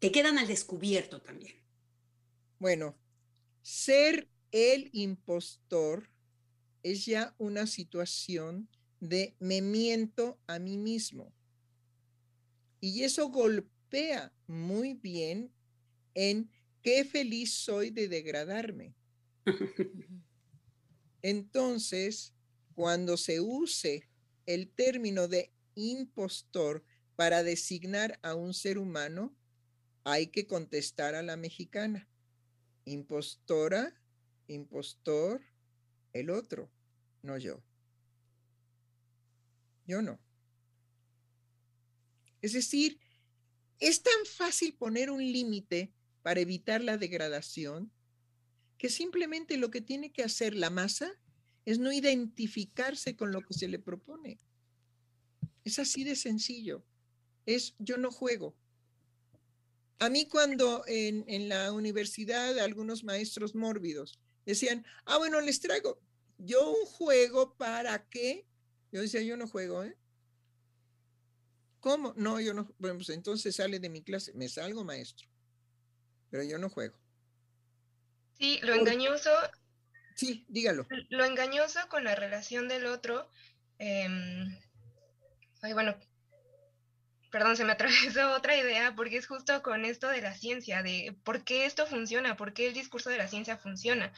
que 0.00 0.12
quedan 0.12 0.38
al 0.38 0.46
descubierto 0.46 1.20
también. 1.20 1.56
Bueno, 2.58 2.96
ser 3.62 4.28
el 4.52 4.90
impostor 4.92 6.08
es 6.82 7.06
ya 7.06 7.34
una 7.38 7.66
situación 7.66 8.68
de 9.00 9.34
me 9.40 9.60
miento 9.62 10.38
a 10.46 10.58
mí 10.58 10.76
mismo. 10.78 11.32
Y 12.80 13.02
eso 13.02 13.28
golpea 13.28 14.32
muy 14.46 14.94
bien 14.94 15.52
en 16.14 16.50
qué 16.82 17.04
feliz 17.04 17.54
soy 17.54 17.90
de 17.90 18.08
degradarme. 18.08 18.94
Entonces, 21.22 22.34
cuando 22.74 23.16
se 23.16 23.40
use 23.40 24.08
el 24.46 24.68
término 24.68 25.26
de 25.26 25.53
impostor 25.74 26.84
para 27.16 27.42
designar 27.42 28.18
a 28.22 28.34
un 28.34 28.54
ser 28.54 28.78
humano, 28.78 29.36
hay 30.04 30.28
que 30.28 30.46
contestar 30.46 31.14
a 31.14 31.22
la 31.22 31.36
mexicana. 31.36 32.08
Impostora, 32.84 33.94
impostor, 34.48 35.42
el 36.12 36.30
otro, 36.30 36.70
no 37.22 37.38
yo. 37.38 37.62
Yo 39.86 40.02
no. 40.02 40.18
Es 42.42 42.52
decir, 42.52 43.00
es 43.80 44.02
tan 44.02 44.26
fácil 44.26 44.74
poner 44.74 45.10
un 45.10 45.20
límite 45.20 45.92
para 46.22 46.40
evitar 46.40 46.82
la 46.82 46.96
degradación 46.98 47.90
que 48.78 48.88
simplemente 48.88 49.56
lo 49.56 49.70
que 49.70 49.80
tiene 49.80 50.12
que 50.12 50.22
hacer 50.22 50.54
la 50.54 50.70
masa 50.70 51.10
es 51.64 51.78
no 51.78 51.92
identificarse 51.92 53.16
con 53.16 53.32
lo 53.32 53.40
que 53.40 53.54
se 53.54 53.68
le 53.68 53.78
propone. 53.78 54.38
Es 55.64 55.78
así 55.78 56.04
de 56.04 56.16
sencillo. 56.16 56.84
Es 57.46 57.74
yo 57.78 57.96
no 57.96 58.10
juego. 58.10 58.54
A 59.98 60.08
mí 60.08 60.28
cuando 60.28 60.84
en, 60.86 61.24
en 61.28 61.48
la 61.48 61.72
universidad 61.72 62.58
algunos 62.58 63.04
maestros 63.04 63.54
mórbidos 63.54 64.18
decían, 64.44 64.84
ah, 65.06 65.18
bueno, 65.18 65.40
les 65.40 65.60
traigo 65.60 66.00
yo 66.38 66.70
un 66.70 66.86
juego 66.86 67.54
para 67.56 68.06
qué. 68.08 68.46
Yo 68.92 69.00
decía, 69.00 69.22
yo 69.22 69.36
no 69.36 69.48
juego, 69.48 69.84
¿eh? 69.84 69.96
¿Cómo? 71.80 72.14
No, 72.16 72.40
yo 72.40 72.54
no. 72.54 72.72
Bueno, 72.78 72.96
pues 72.96 73.10
entonces 73.10 73.56
sale 73.56 73.78
de 73.78 73.88
mi 73.88 74.02
clase. 74.02 74.32
Me 74.34 74.48
salgo, 74.48 74.84
maestro. 74.84 75.28
Pero 76.30 76.42
yo 76.42 76.58
no 76.58 76.70
juego. 76.70 76.98
Sí, 78.38 78.58
lo 78.62 78.74
engañoso. 78.74 79.30
Sí, 80.16 80.44
dígalo. 80.48 80.86
Lo 81.10 81.24
engañoso 81.24 81.80
con 81.88 82.04
la 82.04 82.14
relación 82.14 82.68
del 82.68 82.86
otro 82.86 83.28
em, 83.78 84.58
Ay, 85.64 85.72
bueno, 85.72 85.96
perdón, 87.30 87.56
se 87.56 87.64
me 87.64 87.72
atravesó 87.72 88.32
otra 88.36 88.54
idea 88.54 88.94
porque 88.94 89.16
es 89.16 89.26
justo 89.26 89.62
con 89.62 89.86
esto 89.86 90.08
de 90.08 90.20
la 90.20 90.34
ciencia, 90.34 90.82
de 90.82 91.16
por 91.24 91.42
qué 91.42 91.64
esto 91.64 91.86
funciona, 91.86 92.36
por 92.36 92.52
qué 92.52 92.66
el 92.66 92.74
discurso 92.74 93.08
de 93.08 93.16
la 93.16 93.28
ciencia 93.28 93.56
funciona. 93.56 94.12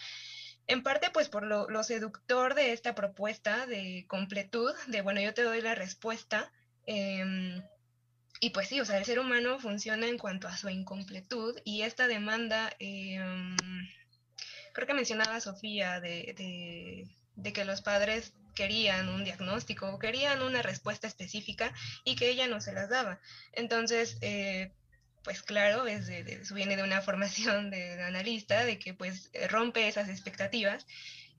En 0.67 0.83
parte, 0.83 1.09
pues 1.11 1.29
por 1.29 1.47
lo, 1.47 1.83
seductor 1.85 2.57
de 2.57 2.73
esta 2.73 2.97
propuesta 2.97 3.67
de 3.67 4.07
completud, 4.09 4.75
de, 4.89 5.03
bueno, 5.03 5.21
yo 5.21 5.35
te 5.35 5.45
doy 5.45 5.61
la 5.61 5.77
respuesta. 5.77 6.53
Em, 6.85 7.63
y 8.41 8.51
pues 8.51 8.69
sí, 8.69 8.81
o 8.81 8.85
sea, 8.85 8.99
el 8.99 9.05
ser 9.05 9.21
humano 9.21 9.61
funciona 9.61 10.09
en 10.09 10.19
cuanto 10.19 10.49
a 10.49 10.57
su 10.57 10.69
incompletud 10.69 11.57
y 11.65 11.83
esta 11.83 12.09
demanda, 12.09 12.73
em, 12.81 13.57
creo 14.73 14.89
que 14.89 14.95
mencionaba 14.95 15.41
Sofía, 15.41 16.01
de, 16.01 16.35
de 16.37 17.07
que 17.53 17.65
los 17.65 17.83
padres 17.83 18.33
querían 18.55 19.09
un 19.09 19.25
diagnóstico, 19.25 19.99
querían 19.99 20.43
una 20.43 20.63
respuesta 20.63 21.07
específica 21.07 21.73
y 22.05 22.17
que 22.17 22.31
ella 22.31 22.49
no 22.49 22.61
se 22.61 22.73
las 22.73 22.89
daba. 22.89 23.21
Entonces, 23.53 24.19
eh, 24.23 24.73
pues 25.23 25.43
claro, 25.43 25.87
es 25.87 26.07
de, 26.07 26.43
viene 26.55 26.77
de 26.77 26.83
una 26.83 27.03
formación 27.09 27.71
de, 27.71 28.03
analista, 28.03 28.65
de 28.65 28.79
que 28.79 28.95
pues 28.95 29.31
rompe 29.49 29.89
esas 29.89 30.09
expectativas 30.09 30.87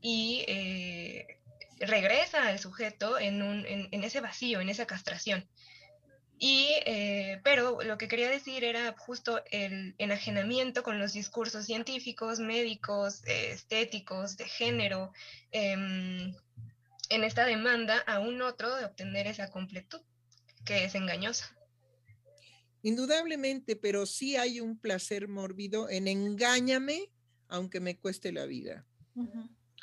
y 0.01 0.45
eh, 0.47 1.39
regresa 1.79 2.47
al 2.47 2.59
sujeto 2.59 3.19
en, 3.19 4.03
ese 4.03 4.21
vacío, 4.21 4.61
en 4.61 4.69
esa 4.69 4.85
castración. 4.85 5.47
Y, 6.39 6.69
eh, 6.85 7.41
pero 7.43 7.81
lo 7.81 7.97
que 7.97 8.07
quería 8.07 8.29
decir 8.29 8.63
era 8.63 8.93
justo 8.97 9.41
el 9.49 9.95
enajenamiento 9.97 10.83
con 10.83 10.99
los 10.99 11.13
discursos 11.13 11.65
científicos, 11.65 12.39
médicos, 12.39 13.23
estéticos, 13.25 14.37
de 14.37 14.45
género, 14.45 15.11
em, 15.51 16.35
en 17.09 17.23
esta 17.23 17.45
demanda 17.45 17.97
a 18.05 18.19
un 18.19 18.41
otro 18.41 18.75
de 18.75 18.85
obtener 18.85 19.27
esa 19.27 19.49
completud 19.49 20.01
que 20.65 20.85
es 20.85 20.93
engañosa. 20.93 21.55
Indudablemente, 22.83 23.75
pero 23.75 24.05
sí 24.05 24.35
hay 24.35 24.59
un 24.59 24.77
placer 24.77 25.27
mórbido 25.27 25.89
en 25.89 26.07
engáñame 26.07 27.09
aunque 27.49 27.79
me 27.79 27.97
cueste 27.97 28.31
la 28.31 28.45
vida. 28.45 28.85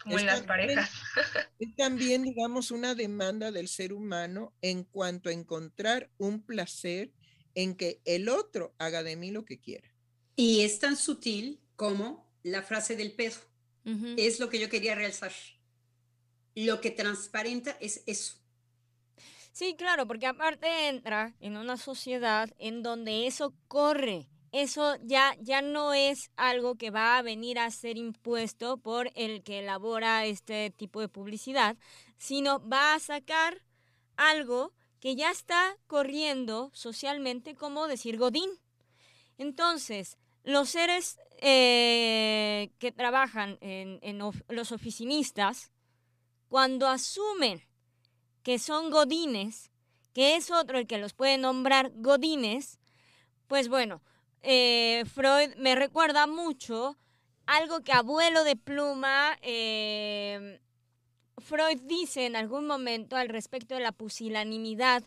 Como 0.02 0.18
en 0.18 0.26
las 0.26 0.42
parejas. 0.42 0.90
Es 1.58 1.74
también, 1.76 2.22
digamos, 2.22 2.70
una 2.70 2.94
demanda 2.94 3.50
del 3.50 3.68
ser 3.68 3.92
humano 3.92 4.54
en 4.60 4.84
cuanto 4.84 5.28
a 5.28 5.32
encontrar 5.32 6.10
un 6.18 6.42
placer 6.42 7.12
en 7.54 7.74
que 7.76 8.00
el 8.04 8.28
otro 8.28 8.74
haga 8.78 9.02
de 9.02 9.16
mí 9.16 9.30
lo 9.30 9.44
que 9.44 9.60
quiera. 9.60 9.88
Y 10.36 10.62
es 10.62 10.78
tan 10.80 10.96
sutil 10.96 11.60
como 11.76 12.30
la 12.42 12.62
frase 12.62 12.96
del 12.96 13.12
pedo. 13.12 13.36
Es 14.16 14.40
lo 14.40 14.48
que 14.48 14.58
yo 14.58 14.70
quería 14.70 14.94
realzar. 14.94 15.32
Lo 16.54 16.80
que 16.80 16.90
transparenta 16.90 17.76
es 17.80 18.02
eso. 18.06 18.36
Sí, 19.52 19.76
claro, 19.76 20.06
porque 20.06 20.26
aparte 20.26 20.88
entra 20.88 21.36
en 21.38 21.56
una 21.56 21.76
sociedad 21.76 22.50
en 22.58 22.82
donde 22.82 23.26
eso 23.26 23.54
corre. 23.68 24.26
Eso 24.54 24.96
ya, 25.02 25.36
ya 25.40 25.62
no 25.62 25.94
es 25.94 26.30
algo 26.36 26.76
que 26.76 26.92
va 26.92 27.18
a 27.18 27.22
venir 27.22 27.58
a 27.58 27.72
ser 27.72 27.98
impuesto 27.98 28.76
por 28.76 29.10
el 29.16 29.42
que 29.42 29.58
elabora 29.58 30.26
este 30.26 30.70
tipo 30.70 31.00
de 31.00 31.08
publicidad, 31.08 31.76
sino 32.18 32.64
va 32.68 32.94
a 32.94 33.00
sacar 33.00 33.64
algo 34.16 34.72
que 35.00 35.16
ya 35.16 35.32
está 35.32 35.76
corriendo 35.88 36.70
socialmente 36.72 37.56
como 37.56 37.88
decir 37.88 38.16
Godín. 38.16 38.48
Entonces, 39.38 40.18
los 40.44 40.68
seres 40.68 41.18
eh, 41.38 42.70
que 42.78 42.92
trabajan 42.92 43.58
en, 43.60 44.18
los 44.20 44.70
oficinistas, 44.70 45.72
cuando 46.48 46.86
asumen 46.86 47.60
que 48.44 48.60
son 48.60 48.90
godines, 48.92 49.72
que 50.12 50.36
es 50.36 50.52
otro 50.52 50.78
el 50.78 50.86
que 50.86 50.98
los 50.98 51.12
puede 51.12 51.38
nombrar 51.38 51.90
godines, 51.96 52.78
pues 53.48 53.68
bueno, 53.68 54.00
eh, 54.44 55.04
Freud 55.06 55.54
me 55.56 55.74
recuerda 55.74 56.26
mucho 56.26 56.96
algo 57.46 57.80
que 57.80 57.92
abuelo 57.92 58.44
de 58.44 58.56
pluma, 58.56 59.38
eh, 59.42 60.60
Freud 61.38 61.80
dice 61.82 62.26
en 62.26 62.36
algún 62.36 62.66
momento 62.66 63.16
al 63.16 63.28
respecto 63.28 63.74
de 63.74 63.80
la 63.80 63.92
pusilanimidad 63.92 65.02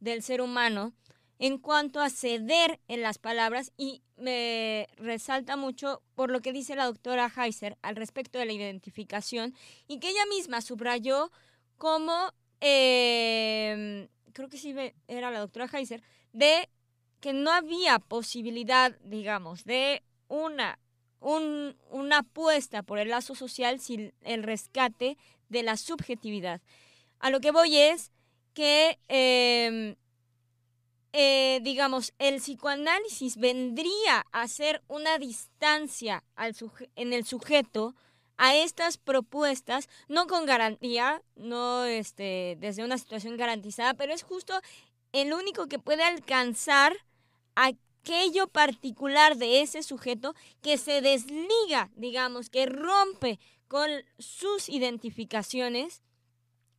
del 0.00 0.22
ser 0.22 0.40
humano 0.40 0.92
en 1.38 1.58
cuanto 1.58 2.00
a 2.00 2.08
ceder 2.08 2.80
en 2.86 3.02
las 3.02 3.18
palabras 3.18 3.72
y 3.76 4.02
me 4.16 4.88
resalta 4.96 5.56
mucho 5.56 6.02
por 6.14 6.30
lo 6.30 6.40
que 6.40 6.52
dice 6.52 6.76
la 6.76 6.84
doctora 6.84 7.32
Heiser 7.34 7.76
al 7.82 7.96
respecto 7.96 8.38
de 8.38 8.46
la 8.46 8.52
identificación 8.52 9.54
y 9.88 9.98
que 9.98 10.10
ella 10.10 10.24
misma 10.26 10.60
subrayó 10.60 11.32
como, 11.78 12.32
em, 12.60 14.08
creo 14.32 14.48
que 14.48 14.56
sí 14.56 14.74
era 15.08 15.30
la 15.32 15.40
doctora 15.40 15.66
Heiser, 15.66 16.02
de 16.32 16.68
que 17.22 17.32
no 17.32 17.52
había 17.52 18.00
posibilidad, 18.00 18.98
digamos, 19.04 19.64
de 19.64 20.02
una, 20.28 20.78
una 21.20 22.18
apuesta 22.18 22.82
por 22.82 22.98
el 22.98 23.10
lazo 23.10 23.36
social 23.36 23.78
sin 23.80 24.12
el 24.22 24.42
rescate 24.42 25.16
de 25.48 25.62
la 25.62 25.76
subjetividad. 25.76 26.60
A 27.20 27.30
lo 27.30 27.40
que 27.40 27.52
voy 27.52 27.78
es 27.78 28.10
que 28.54 28.98
em, 29.06 29.94
eh, 31.12 31.60
digamos, 31.62 32.12
el 32.18 32.40
psicoanálisis 32.40 33.36
vendría 33.36 34.26
a 34.32 34.48
ser 34.48 34.82
una 34.88 35.18
distancia 35.18 36.24
en 36.96 37.12
el 37.12 37.24
sujeto 37.24 37.94
a 38.36 38.56
estas 38.56 38.98
propuestas, 38.98 39.88
no 40.08 40.26
con 40.26 40.44
garantía, 40.44 41.22
no 41.36 41.84
este, 41.84 42.56
desde 42.58 42.82
una 42.82 42.98
situación 42.98 43.36
garantizada, 43.36 43.94
pero 43.94 44.12
es 44.12 44.24
justo 44.24 44.60
el 45.12 45.32
único 45.32 45.68
que 45.68 45.78
puede 45.78 46.02
alcanzar 46.02 46.96
aquello 47.54 48.48
particular 48.48 49.36
de 49.36 49.62
ese 49.62 49.82
sujeto 49.82 50.34
que 50.60 50.78
se 50.78 51.00
desliga, 51.00 51.90
digamos, 51.94 52.50
que 52.50 52.66
rompe 52.66 53.38
con 53.68 53.88
sus 54.18 54.68
identificaciones. 54.68 56.02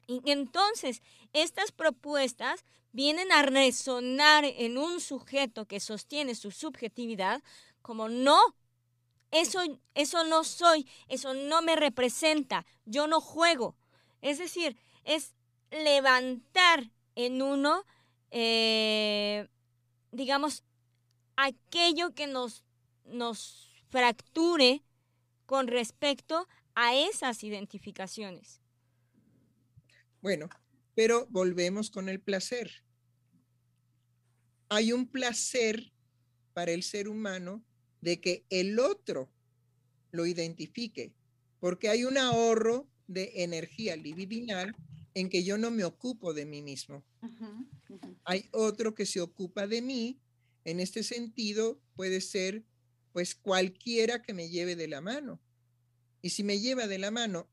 Y 0.07 0.21
entonces 0.25 1.01
estas 1.31 1.71
propuestas 1.71 2.65
vienen 2.91 3.31
a 3.31 3.41
resonar 3.41 4.45
en 4.45 4.77
un 4.77 5.01
sujeto 5.01 5.65
que 5.65 5.79
sostiene 5.79 6.35
su 6.35 6.51
subjetividad 6.51 7.41
como 7.81 8.07
no, 8.07 8.39
eso, 9.31 9.59
eso 9.95 10.23
no 10.23 10.43
soy, 10.43 10.87
eso 11.09 11.33
no 11.33 11.61
me 11.61 11.75
representa, 11.75 12.65
yo 12.85 13.07
no 13.07 13.19
juego. 13.19 13.75
Es 14.21 14.37
decir, 14.37 14.77
es 15.03 15.33
levantar 15.71 16.91
en 17.15 17.41
uno, 17.41 17.83
eh, 18.31 19.47
digamos, 20.13 20.63
aquello 21.35 22.13
que 22.13 22.27
nos, 22.27 22.63
nos 23.05 23.67
fracture 23.89 24.83
con 25.45 25.67
respecto 25.67 26.47
a 26.75 26.95
esas 26.95 27.43
identificaciones. 27.43 28.61
Bueno, 30.21 30.47
pero 30.95 31.27
volvemos 31.29 31.89
con 31.89 32.07
el 32.07 32.21
placer. 32.21 32.71
Hay 34.69 34.93
un 34.93 35.07
placer 35.07 35.91
para 36.53 36.71
el 36.71 36.83
ser 36.83 37.09
humano 37.09 37.63
de 38.01 38.21
que 38.21 38.45
el 38.49 38.79
otro 38.79 39.31
lo 40.11 40.25
identifique, 40.25 41.13
porque 41.59 41.89
hay 41.89 42.05
un 42.05 42.17
ahorro 42.17 42.87
de 43.07 43.43
energía 43.43 43.95
libidinal 43.95 44.75
en 45.13 45.29
que 45.29 45.43
yo 45.43 45.57
no 45.57 45.71
me 45.71 45.83
ocupo 45.83 46.33
de 46.33 46.45
mí 46.45 46.61
mismo. 46.61 47.03
Hay 48.23 48.49
otro 48.51 48.95
que 48.95 49.05
se 49.05 49.21
ocupa 49.21 49.67
de 49.67 49.81
mí. 49.81 50.19
En 50.65 50.79
este 50.79 51.03
sentido, 51.03 51.81
puede 51.95 52.21
ser 52.21 52.63
pues 53.11 53.35
cualquiera 53.35 54.21
que 54.21 54.33
me 54.33 54.49
lleve 54.49 54.75
de 54.75 54.87
la 54.87 55.01
mano. 55.01 55.39
Y 56.21 56.31
si 56.31 56.43
me 56.43 56.59
lleva 56.59 56.87
de 56.87 56.97
la 56.97 57.11
mano 57.11 57.47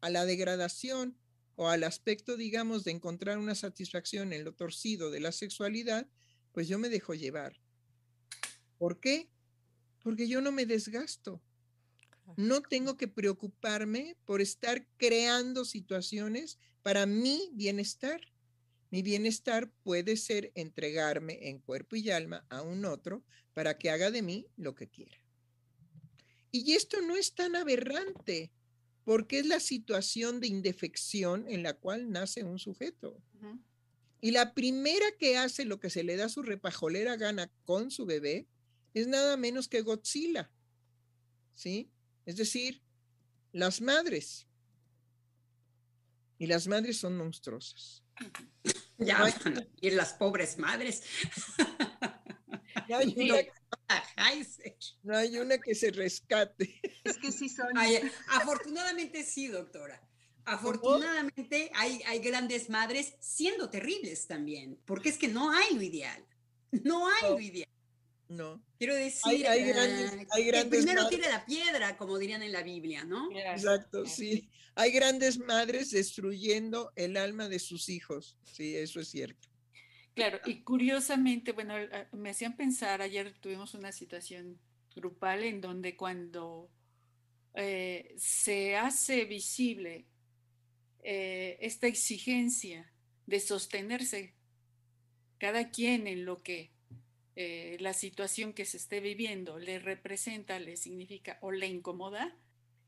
a 0.00 0.10
la 0.10 0.26
degradación 0.26 1.16
o 1.56 1.68
al 1.68 1.82
aspecto, 1.84 2.36
digamos, 2.36 2.84
de 2.84 2.90
encontrar 2.90 3.38
una 3.38 3.54
satisfacción 3.54 4.32
en 4.32 4.44
lo 4.44 4.54
torcido 4.54 5.10
de 5.10 5.20
la 5.20 5.32
sexualidad, 5.32 6.06
pues 6.52 6.68
yo 6.68 6.78
me 6.78 6.88
dejo 6.88 7.14
llevar. 7.14 7.60
¿Por 8.76 9.00
qué? 9.00 9.30
Porque 10.02 10.28
yo 10.28 10.40
no 10.40 10.52
me 10.52 10.66
desgasto. 10.66 11.42
No 12.36 12.60
tengo 12.60 12.96
que 12.96 13.08
preocuparme 13.08 14.16
por 14.24 14.40
estar 14.40 14.86
creando 14.98 15.64
situaciones 15.64 16.58
para 16.88 17.04
mi 17.04 17.50
bienestar. 17.52 18.18
Mi 18.88 19.02
bienestar 19.02 19.70
puede 19.82 20.16
ser 20.16 20.52
entregarme 20.54 21.50
en 21.50 21.58
cuerpo 21.58 21.96
y 21.96 22.08
alma 22.08 22.46
a 22.48 22.62
un 22.62 22.86
otro 22.86 23.22
para 23.52 23.76
que 23.76 23.90
haga 23.90 24.10
de 24.10 24.22
mí 24.22 24.46
lo 24.56 24.74
que 24.74 24.88
quiera. 24.88 25.18
Y 26.50 26.72
esto 26.72 27.02
no 27.02 27.14
es 27.14 27.34
tan 27.34 27.56
aberrante 27.56 28.50
porque 29.04 29.40
es 29.40 29.44
la 29.44 29.60
situación 29.60 30.40
de 30.40 30.46
indefección 30.46 31.44
en 31.46 31.62
la 31.62 31.74
cual 31.74 32.10
nace 32.10 32.42
un 32.42 32.58
sujeto. 32.58 33.22
Y 34.22 34.30
la 34.30 34.54
primera 34.54 35.04
que 35.18 35.36
hace 35.36 35.66
lo 35.66 35.80
que 35.80 35.90
se 35.90 36.04
le 36.04 36.16
da 36.16 36.30
su 36.30 36.40
repajolera 36.40 37.16
gana 37.16 37.52
con 37.66 37.90
su 37.90 38.06
bebé 38.06 38.46
es 38.94 39.08
nada 39.08 39.36
menos 39.36 39.68
que 39.68 39.82
Godzilla. 39.82 40.50
¿Sí? 41.52 41.90
Es 42.24 42.36
decir, 42.36 42.80
las 43.52 43.82
madres. 43.82 44.47
Y 46.38 46.46
las 46.46 46.66
madres 46.66 46.98
son 46.98 47.16
monstruosas. 47.16 48.04
Ya, 49.00 49.32
y 49.80 49.90
las 49.90 50.14
pobres 50.14 50.58
madres. 50.58 51.04
No 52.88 52.96
hay, 55.16 55.38
una, 55.38 55.58
que 55.58 55.74
se 55.74 55.90
rescate. 55.90 56.80
Es 57.04 57.18
que 57.18 57.30
sí 57.30 57.48
son. 57.48 57.68
afortunadamente 58.28 59.24
sí, 59.24 59.48
doctora. 59.48 60.00
Afortunadamente 60.46 61.70
hay, 61.74 62.00
hay 62.06 62.18
grandes 62.20 62.70
madres 62.70 63.14
siendo 63.20 63.68
terribles 63.68 64.26
también, 64.26 64.80
porque 64.86 65.10
es 65.10 65.18
que 65.18 65.28
no 65.28 65.52
hay 65.52 65.74
lo 65.74 65.82
ideal. 65.82 66.26
No 66.70 67.06
hay 67.08 67.30
lo 67.30 67.40
ideal. 67.40 67.67
No. 68.28 68.62
Quiero 68.76 68.94
decir, 68.94 69.48
hay, 69.48 69.64
grandes, 69.64 70.12
el 70.36 70.68
primero 70.68 71.08
tiene 71.08 71.28
la 71.28 71.46
piedra, 71.46 71.96
como 71.96 72.18
dirían 72.18 72.42
en 72.42 72.52
la 72.52 72.62
Biblia, 72.62 73.04
¿no? 73.04 73.30
Exacto, 73.32 74.04
sí. 74.04 74.50
Hay 74.74 74.92
grandes 74.92 75.38
madres 75.38 75.90
destruyendo 75.90 76.92
el 76.94 77.16
alma 77.16 77.48
de 77.48 77.58
sus 77.58 77.88
hijos. 77.88 78.36
Sí, 78.44 78.76
eso 78.76 79.00
es 79.00 79.08
cierto. 79.08 79.48
Claro, 80.14 80.40
y 80.44 80.62
curiosamente, 80.62 81.52
bueno, 81.52 81.74
me 82.12 82.30
hacían 82.30 82.56
pensar, 82.56 83.00
ayer 83.00 83.38
tuvimos 83.40 83.74
una 83.74 83.92
situación 83.92 84.58
grupal 84.94 85.44
en 85.44 85.60
donde 85.60 85.96
cuando 85.96 86.70
eh, 87.54 88.14
se 88.18 88.76
hace 88.76 89.24
visible 89.24 90.06
eh, 91.02 91.56
esta 91.60 91.86
exigencia 91.86 92.92
de 93.26 93.40
sostenerse 93.40 94.34
cada 95.38 95.70
quien 95.70 96.06
en 96.06 96.24
lo 96.24 96.42
que 96.42 96.72
eh, 97.40 97.76
la 97.78 97.92
situación 97.92 98.52
que 98.52 98.64
se 98.64 98.78
esté 98.78 98.98
viviendo 98.98 99.60
le 99.60 99.78
representa, 99.78 100.58
le 100.58 100.76
significa 100.76 101.38
o 101.40 101.52
le 101.52 101.68
incomoda, 101.68 102.36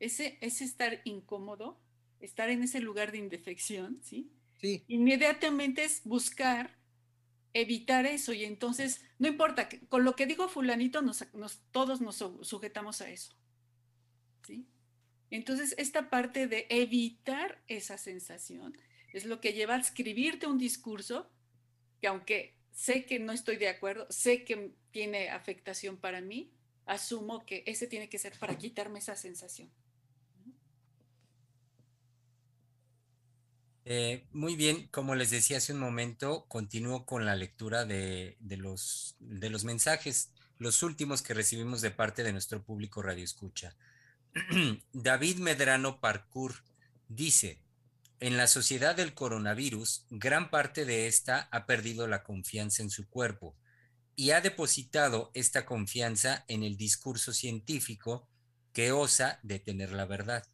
ese, 0.00 0.38
ese 0.40 0.64
estar 0.64 1.02
incómodo 1.04 1.80
estar 2.18 2.50
en 2.50 2.64
ese 2.64 2.80
lugar 2.80 3.12
de 3.12 3.18
indefección, 3.18 4.00
¿sí? 4.02 4.28
Sí. 4.60 4.82
Inmediatamente 4.88 5.84
es 5.84 6.02
buscar 6.02 6.76
evitar 7.52 8.06
eso 8.06 8.32
y 8.32 8.44
entonces, 8.44 9.04
no 9.20 9.28
importa, 9.28 9.68
con 9.88 10.02
lo 10.02 10.16
que 10.16 10.26
digo 10.26 10.48
fulanito, 10.48 11.00
nos, 11.00 11.24
todos 11.70 12.00
nos 12.00 12.16
sujetamos 12.42 13.02
a 13.02 13.08
eso. 13.08 13.32
¿sí? 14.44 14.66
Entonces, 15.30 15.76
esta 15.78 16.10
parte 16.10 16.48
de 16.48 16.66
evitar 16.70 17.62
esa 17.68 17.98
sensación 17.98 18.76
es 19.12 19.26
lo 19.26 19.40
que 19.40 19.52
lleva 19.52 19.76
a 19.76 19.80
escribirte 19.80 20.48
un 20.48 20.58
discurso 20.58 21.30
que 22.00 22.08
aunque 22.08 22.59
sé 22.80 23.04
que 23.04 23.18
no 23.18 23.32
estoy 23.32 23.56
de 23.56 23.68
acuerdo, 23.68 24.06
sé 24.08 24.42
que 24.42 24.72
tiene 24.90 25.28
afectación 25.28 25.98
para 25.98 26.22
mí, 26.22 26.50
asumo 26.86 27.44
que 27.44 27.62
ese 27.66 27.86
tiene 27.86 28.08
que 28.08 28.18
ser 28.18 28.32
para 28.38 28.56
quitarme 28.56 29.00
esa 29.00 29.16
sensación. 29.16 29.70
Eh, 33.84 34.24
muy 34.32 34.56
bien, 34.56 34.88
como 34.90 35.14
les 35.14 35.28
decía 35.28 35.58
hace 35.58 35.74
un 35.74 35.80
momento, 35.80 36.46
continúo 36.48 37.04
con 37.04 37.26
la 37.26 37.36
lectura 37.36 37.84
de, 37.84 38.38
los, 38.40 39.14
de 39.18 39.50
los 39.50 39.64
mensajes, 39.64 40.32
los 40.56 40.82
últimos 40.82 41.20
que 41.20 41.34
recibimos 41.34 41.82
de 41.82 41.90
parte 41.90 42.22
de 42.22 42.32
nuestro 42.32 42.62
público 42.62 43.02
Radio 43.02 43.24
Escucha. 43.24 43.76
David 44.94 45.36
Medrano 45.36 46.00
Parkour 46.00 46.54
dice, 47.08 47.58
en 48.20 48.36
la 48.36 48.46
sociedad 48.46 48.94
del 48.94 49.14
coronavirus, 49.14 50.04
gran 50.10 50.50
parte 50.50 50.84
de 50.84 51.06
esta 51.06 51.48
ha 51.50 51.64
perdido 51.64 52.06
la 52.06 52.22
confianza 52.22 52.82
en 52.82 52.90
su 52.90 53.08
cuerpo 53.08 53.56
y 54.14 54.32
ha 54.32 54.42
depositado 54.42 55.30
esta 55.32 55.64
confianza 55.64 56.44
en 56.46 56.62
el 56.62 56.76
discurso 56.76 57.32
científico 57.32 58.28
que 58.74 58.92
osa 58.92 59.40
detener 59.42 59.92
la 59.92 60.04
verdad. 60.04 60.46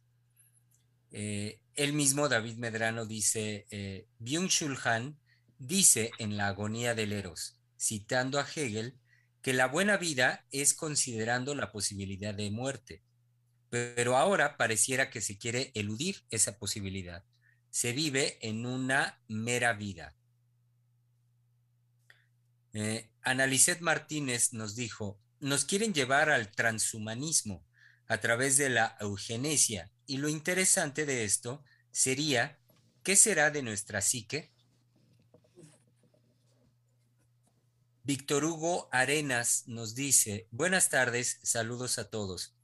Eh, 1.11 1.59
el 1.75 1.91
mismo 1.91 2.29
David 2.29 2.55
Medrano 2.55 3.05
dice, 3.05 3.67
eh, 3.69 4.07
Byung-Chul 4.19 5.17
dice 5.57 6.11
en 6.19 6.37
La 6.37 6.47
agonía 6.47 6.95
del 6.95 7.11
Eros, 7.11 7.59
citando 7.77 8.39
a 8.39 8.47
Hegel, 8.47 8.97
que 9.41 9.51
la 9.51 9.67
buena 9.67 9.97
vida 9.97 10.45
es 10.51 10.73
considerando 10.73 11.53
la 11.53 11.73
posibilidad 11.73 12.33
de 12.33 12.49
muerte, 12.49 13.03
pero 13.69 14.15
ahora 14.15 14.55
pareciera 14.55 15.09
que 15.09 15.19
se 15.19 15.37
quiere 15.37 15.71
eludir 15.75 16.23
esa 16.29 16.57
posibilidad 16.57 17.25
se 17.69 17.93
vive 17.93 18.37
en 18.41 18.65
una 18.65 19.21
mera 19.27 19.73
vida. 19.73 20.15
Eh, 22.73 23.09
Martínez 23.79 24.53
nos 24.53 24.75
dijo, 24.75 25.19
nos 25.39 25.65
quieren 25.65 25.93
llevar 25.93 26.29
al 26.29 26.51
transhumanismo 26.51 27.65
a 28.07 28.19
través 28.19 28.57
de 28.57 28.69
la 28.69 28.97
eugenesia 28.99 29.91
y 30.05 30.17
lo 30.17 30.29
interesante 30.29 31.05
de 31.05 31.23
esto 31.23 31.63
sería, 31.91 32.59
¿qué 33.03 33.15
será 33.15 33.51
de 33.51 33.63
nuestra 33.63 34.01
psique? 34.01 34.51
Víctor 38.03 38.45
Hugo 38.45 38.87
Arenas 38.93 39.63
nos 39.67 39.93
dice, 39.93 40.47
buenas 40.51 40.89
tardes, 40.89 41.39
saludos 41.43 41.99
a 41.99 42.09
todos. 42.09 42.55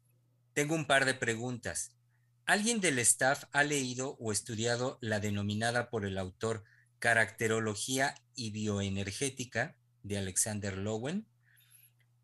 Tengo 0.54 0.74
un 0.76 0.88
par 0.88 1.04
de 1.04 1.16
preguntas. 1.16 1.92
¿Alguien 2.46 2.82
del 2.82 3.00
staff 3.00 3.46
ha 3.54 3.64
leído 3.64 4.18
o 4.20 4.34
estudiado 4.34 4.98
la 5.00 5.22
denominada 5.22 5.90
por 5.90 6.06
el 6.06 6.18
autor 6.18 6.66
Caracterología 7.00 8.16
y 8.36 8.52
Bioenergética 8.52 9.78
de 10.04 10.18
Alexander 10.18 10.78
Lowen? 10.78 11.26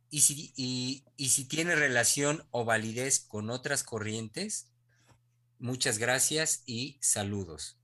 ¿Y 0.09 0.21
si, 0.21 1.45
tiene 1.45 1.75
relación 1.75 2.45
o 2.51 2.65
validez 2.65 3.19
con 3.19 3.49
otras 3.49 3.83
corrientes? 3.83 4.69
Muchas 5.57 5.99
gracias 5.99 6.63
y 6.65 6.97
saludos. 6.99 7.77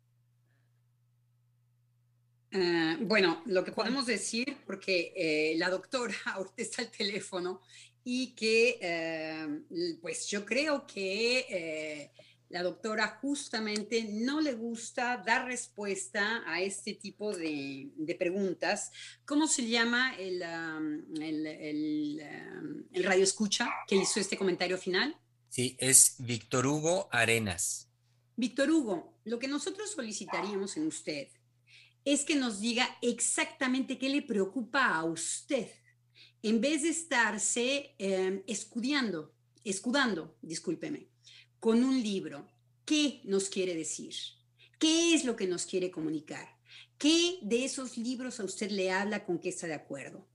Ah, 2.52 2.98
bueno, 3.00 3.44
lo 3.46 3.64
que 3.64 3.72
podemos 3.72 4.06
decir, 4.06 4.58
porque 4.66 5.14
eh, 5.16 5.58
la 5.58 5.70
doctora 5.70 6.16
ahorita 6.26 6.62
está 6.62 6.82
al 6.82 6.92
teléfono 6.92 7.62
y 8.08 8.36
que 8.36 8.78
eh, 8.82 9.98
pues 10.00 10.28
yo 10.28 10.46
creo 10.46 10.86
que 10.86 11.40
eh, 11.50 12.12
la 12.50 12.62
doctora 12.62 13.18
justamente 13.20 14.04
no 14.04 14.42
le 14.42 14.54
gusta 14.54 15.18
dar 15.26 15.48
respuesta 15.48 16.44
a 16.46 16.62
este 16.62 16.94
tipo 16.94 17.36
de, 17.36 17.90
preguntas. 18.20 18.92
¿Cómo 19.26 19.48
se 19.48 19.68
llama 19.68 20.16
el, 20.20 20.44
el, 21.20 22.22
el, 22.94 23.04
radio 23.04 23.24
escucha 23.24 23.70
que 23.88 23.96
hizo 23.96 24.20
este 24.20 24.38
comentario 24.38 24.78
final? 24.78 25.18
Sí, 25.50 25.76
es 25.80 26.16
Víctor 26.20 26.68
Hugo 26.68 27.10
Arenas. 27.12 27.90
Víctor 28.36 28.70
Hugo, 28.70 29.18
lo 29.24 29.40
que 29.40 29.48
nosotros 29.48 29.92
solicitaríamos 29.92 30.78
en 30.78 30.86
usted 30.86 31.30
es 32.04 32.24
que 32.24 32.36
nos 32.36 32.60
diga 32.60 32.88
exactamente 33.02 33.98
qué 33.98 34.10
le 34.10 34.22
preocupa 34.22 34.96
a 34.96 35.04
usted 35.06 35.72
en 36.46 36.62
vez 36.62 36.84
de 36.84 36.90
estarse 36.90 37.96
eh, 37.98 38.44
escudando, 38.46 39.34
escudando, 39.64 40.38
discúlpeme, 40.44 41.10
con 41.60 41.84
un 41.84 42.04
libro. 42.04 42.48
¿Qué 42.86 43.22
nos 43.24 43.50
quiere 43.50 43.74
decir? 43.74 44.14
¿Qué 44.78 45.16
es 45.16 45.26
lo 45.26 45.36
que 45.36 45.48
nos 45.48 45.66
quiere 45.66 45.90
comunicar? 45.90 46.48
¿Qué 47.00 47.40
de 47.42 47.66
esos 47.66 47.98
libros 47.98 48.40
a 48.40 48.44
usted 48.44 48.70
le 48.70 48.92
habla 48.92 49.26
con 49.26 49.40
que 49.40 49.50
está 49.50 49.66
de 49.66 49.74
acuerdo? 49.74 50.30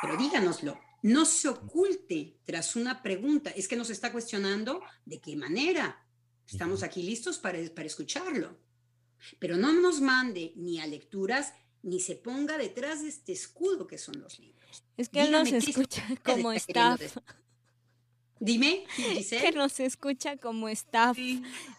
Pero 0.00 0.16
díganoslo, 0.16 0.80
no 1.02 1.26
se 1.26 1.48
oculte 1.48 2.38
tras 2.46 2.74
una 2.74 3.02
pregunta. 3.02 3.50
Es 3.50 3.68
que 3.68 3.76
nos 3.76 3.90
está 3.90 4.12
cuestionando 4.12 4.80
de 5.04 5.20
qué 5.20 5.36
manera. 5.36 6.08
Estamos 6.48 6.82
aquí 6.82 7.02
listos 7.02 7.36
para, 7.36 7.58
para 7.74 7.86
escucharlo. 7.86 8.58
Pero 9.38 9.58
no 9.58 9.74
nos 9.74 10.00
mande 10.00 10.54
ni 10.56 10.80
a 10.80 10.86
lecturas 10.86 11.52
ni 11.82 12.00
se 12.00 12.16
ponga 12.16 12.58
detrás 12.58 13.02
de 13.02 13.08
este 13.08 13.32
escudo 13.32 13.86
que 13.86 13.98
son 13.98 14.20
los 14.20 14.38
libros. 14.38 14.84
Es 14.96 15.08
que 15.08 15.22
él 15.22 15.30
nos 15.30 15.48
escucha 15.52 16.04
como 16.22 16.52
staff. 16.52 17.00
Dime, 18.38 18.84
Giselle. 18.96 19.42
Que 19.42 19.52
nos 19.52 19.80
escucha 19.80 20.36
como 20.36 20.68
staff. 20.68 21.16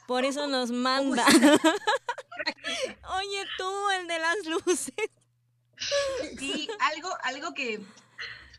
Por 0.07 0.25
eso 0.25 0.47
nos 0.47 0.71
manda. 0.71 1.25
Oye, 3.17 3.45
tú, 3.57 3.89
el 3.99 4.07
de 4.07 4.19
las 4.19 4.45
luces. 4.45 4.93
Sí, 6.37 6.67
algo, 6.79 7.09
algo 7.23 7.53
que, 7.53 7.81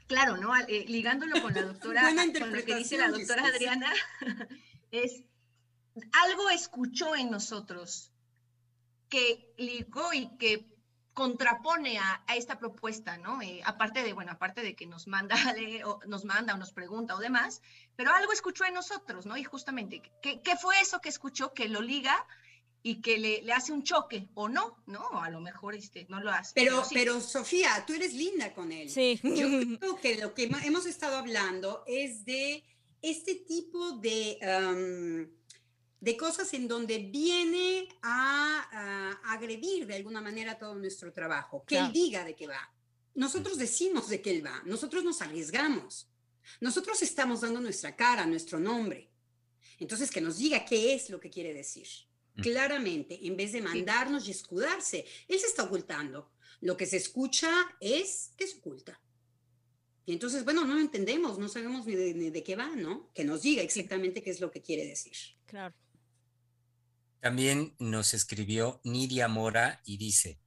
claro, 0.09 0.37
¿no? 0.37 0.53
Eh, 0.67 0.85
ligándolo 0.89 1.41
con 1.41 1.55
la 1.55 1.63
doctora, 1.63 2.03
con 2.39 2.53
lo 2.53 2.65
que 2.65 2.75
dice 2.75 2.99
la 2.99 3.09
doctora 3.09 3.47
Adriana, 3.47 3.93
es 4.91 5.23
algo 6.25 6.51
escuchó 6.51 7.15
en 7.15 7.31
nosotros 7.31 8.11
que 9.09 9.55
ligó 9.59 10.13
y 10.13 10.37
que 10.39 10.72
contrapone 11.15 11.99
a, 11.99 12.25
esta 12.35 12.59
propuesta, 12.59 13.19
¿no? 13.19 13.43
Eh, 13.43 13.61
aparte 13.65 14.03
de, 14.03 14.13
bueno, 14.13 14.33
aparte 14.33 14.63
de 14.63 14.75
que 14.75 14.87
nos 14.87 15.07
manda, 15.07 15.37
o 15.85 16.01
nos 16.07 16.25
manda 16.25 16.55
o 16.55 16.59
nos 16.59 16.73
pregunta 16.73 17.15
o 17.15 17.19
demás, 17.19 17.61
pero 17.97 18.13
algo 18.13 18.33
escuchó 18.33 18.65
en 18.65 18.75
nosotros, 18.75 19.27
¿no? 19.27 19.37
Y 19.37 19.45
justamente, 19.45 20.03
¿qué, 20.23 20.41
fue 20.61 20.81
eso 20.81 21.01
que 21.01 21.09
escuchó 21.09 21.53
que 21.53 21.69
lo 21.69 21.83
liga 21.83 22.27
y 22.83 23.01
que 23.01 23.19
le, 23.19 23.53
hace 23.53 23.73
un 23.73 23.85
choque 23.85 24.29
o 24.35 24.49
no, 24.49 24.83
¿no? 24.87 25.21
A 25.23 25.31
lo 25.31 25.41
mejor 25.41 25.75
este, 25.75 26.07
no 26.09 26.21
lo 26.21 26.31
hace. 26.31 26.53
Pero, 26.55 26.83
pero, 26.93 27.21
Sofía, 27.21 27.85
tú 27.87 27.93
eres 27.93 28.15
linda 28.15 28.53
con 28.55 28.73
él. 28.73 28.91
Sí. 28.91 29.21
Yo 29.23 29.47
creo 29.79 29.97
que 30.01 30.17
lo 30.17 30.35
que 30.35 30.51
hemos 30.65 30.87
estado 30.87 31.17
hablando 31.17 31.85
es 31.87 32.25
de 32.25 32.65
este 33.03 33.35
tipo 33.35 33.93
de 33.93 34.39
de 36.03 36.17
cosas 36.17 36.53
en 36.53 36.67
donde 36.67 36.99
viene 36.99 37.89
a, 38.03 39.21
agredir 39.23 39.87
de 39.87 39.95
alguna 39.95 40.21
manera 40.21 40.59
todo 40.59 40.75
nuestro 40.75 41.13
trabajo, 41.13 41.65
que 41.65 41.79
él 41.79 41.93
diga 41.93 42.25
de 42.25 42.35
qué 42.35 42.49
va. 42.49 42.75
Nosotros 43.15 43.57
decimos 43.57 44.09
de 44.09 44.21
qué 44.21 44.33
él 44.33 44.45
va, 44.45 44.63
nosotros 44.67 45.05
nos 45.05 45.23
arriesgamos, 45.23 46.11
nosotros 46.61 47.01
estamos 47.03 47.43
dando 47.43 47.61
nuestra 47.61 47.95
cara, 47.95 48.27
nuestro 48.27 48.59
nombre. 48.59 49.13
Entonces, 49.79 50.11
que 50.11 50.21
nos 50.21 50.39
diga 50.39 50.65
qué 50.65 50.93
es 50.93 51.09
lo 51.09 51.21
que 51.21 51.31
quiere 51.31 51.55
decir. 51.55 51.87
Claramente, 52.35 53.25
en 53.25 53.37
vez 53.37 53.53
de 53.53 53.63
mandarnos 53.63 54.27
y 54.27 54.33
escudarse, 54.33 55.05
él 55.29 55.39
se 55.39 55.47
está 55.47 55.63
ocultando. 55.63 56.33
Lo 56.63 56.77
que 56.77 56.87
se 56.87 56.97
escucha 56.97 57.53
es 57.79 58.33
que 58.37 58.49
se 58.49 58.59
oculta. 58.59 59.01
Y 60.05 60.13
entonces, 60.13 60.45
bueno, 60.45 60.65
no 60.65 60.75
lo 60.75 60.81
entendemos, 60.81 61.39
no 61.39 61.49
sabemos 61.49 61.87
ni 61.87 61.95
de, 61.95 62.15
ni 62.15 62.31
de, 62.31 62.43
qué 62.43 62.57
va, 62.57 62.75
¿no? 62.75 63.13
Que 63.15 63.25
nos 63.25 63.43
diga 63.43 63.63
exactamente 63.63 64.21
qué 64.21 64.31
es 64.31 64.41
lo 64.41 64.51
que 64.51 64.63
quiere 64.63 64.85
decir. 64.85 65.13
Claro. 65.47 65.75
También 67.23 67.77
nos 67.79 68.15
escribió 68.15 68.81
Nidia 68.83 69.29
Mora 69.29 69.81
y 69.85 69.97
dice, 69.97 70.41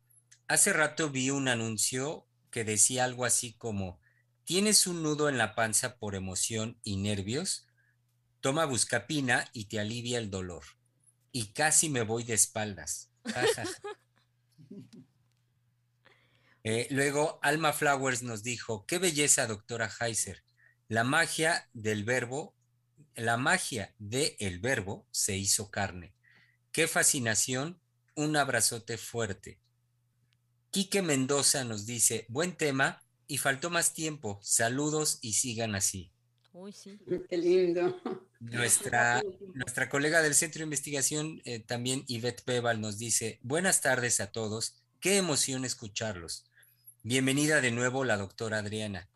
hace 0.49 0.73
rato 0.73 1.10
vi 1.10 1.30
un 1.30 1.47
anuncio 1.47 2.27
que 2.52 2.65
decía 2.65 3.06
algo 3.06 3.23
así 3.23 3.53
como, 3.53 4.02
¿tienes 4.43 4.85
un 4.85 5.02
nudo 5.02 5.30
en 5.30 5.38
la 5.38 5.56
panza 5.56 5.95
por 5.95 6.15
emoción 6.15 6.77
y 6.84 6.97
nervios? 6.97 7.65
Toma 8.41 8.65
buscapina 8.65 9.49
y 9.53 9.69
te 9.69 9.80
alivia 9.80 10.18
el 10.18 10.30
dolor. 10.30 10.65
Y 11.31 11.53
casi 11.53 11.88
me 11.88 12.02
voy 12.02 12.26
de 12.26 12.34
espaldas. 12.34 13.10
Eh, 16.68 16.88
luego 16.89 17.38
Alma 17.43 17.73
Flowers 17.73 18.23
nos 18.23 18.41
dijo, 18.41 18.88
qué 18.88 18.97
belleza, 18.97 19.45
doctora 19.45 19.88
Heiser. 19.99 20.43
La 20.88 21.03
magia 21.03 21.69
del 21.73 22.03
verbo, 22.03 22.56
la 23.14 23.38
magia 23.38 23.93
del 23.99 24.60
verbo 24.60 25.07
se 25.11 25.38
hizo 25.38 25.69
carne 25.69 26.15
Qué 26.76 26.89
fascinación, 26.89 27.80
un 28.15 28.35
abrazote 28.35 28.97
fuerte. 28.97 29.61
Quique 30.72 31.02
Mendoza 31.02 31.64
nos 31.64 31.85
dice, 31.85 32.26
buen 32.27 32.52
tema 32.52 33.02
y 33.27 33.38
faltó 33.38 33.69
más 33.69 33.93
tiempo. 33.93 34.41
Saludos 34.43 35.19
y 35.22 35.35
sigan 35.35 35.73
así. 35.73 36.11
Uy, 36.52 36.73
sí. 36.73 36.99
Qué 37.30 37.38
lindo. 37.38 38.02
Nuestra, 38.41 39.23
nuestra 39.53 39.88
colega 39.88 40.22
del 40.22 40.35
Centro 40.35 40.60
de 40.60 40.64
Investigación, 40.65 41.41
eh, 41.45 41.61
también 41.61 42.03
Yvette 42.07 42.43
Peval, 42.43 42.81
nos 42.81 42.97
dice, 42.97 43.39
buenas 43.41 43.80
tardes 43.80 44.19
a 44.19 44.34
todos. 44.34 44.76
Qué 44.99 45.15
emoción 45.15 45.64
escucharlos. 45.64 46.43
Bienvenida 47.03 47.61
de 47.61 47.72
nuevo 47.72 48.03
la 48.03 48.18
doctora 48.18 48.57
Adriana. 48.57 49.07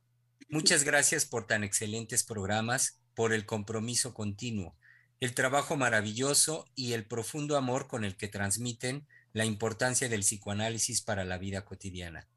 Muchas 0.48 0.86
gracias 0.86 1.26
por 1.26 1.46
tan 1.46 1.66
excelentes 1.66 2.24
programas, 2.24 3.02
por 3.16 3.34
el 3.34 3.46
compromiso 3.46 4.14
continuo, 4.14 4.78
el 5.20 5.34
trabajo 5.34 5.76
maravilloso 5.76 6.66
y 6.76 6.94
el 6.94 7.06
profundo 7.06 7.58
amor 7.58 7.88
con 7.88 8.06
el 8.06 8.16
que 8.16 8.28
transmiten 8.28 9.06
la 9.34 9.46
importancia 9.46 10.10
del 10.10 10.22
psicoanálisis 10.22 11.02
para 11.02 11.26
la 11.26 11.38
vida 11.38 11.66
cotidiana. 11.66 12.28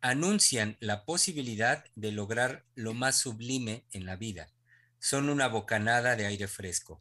Anuncian 0.00 0.76
la 0.80 1.04
posibilidad 1.04 1.84
de 1.94 2.12
lograr 2.12 2.64
lo 2.74 2.94
más 2.94 3.16
sublime 3.16 3.84
en 3.92 4.06
la 4.06 4.16
vida. 4.16 4.50
Son 4.98 5.28
una 5.28 5.48
bocanada 5.48 6.16
de 6.16 6.26
aire 6.26 6.48
fresco. 6.48 6.98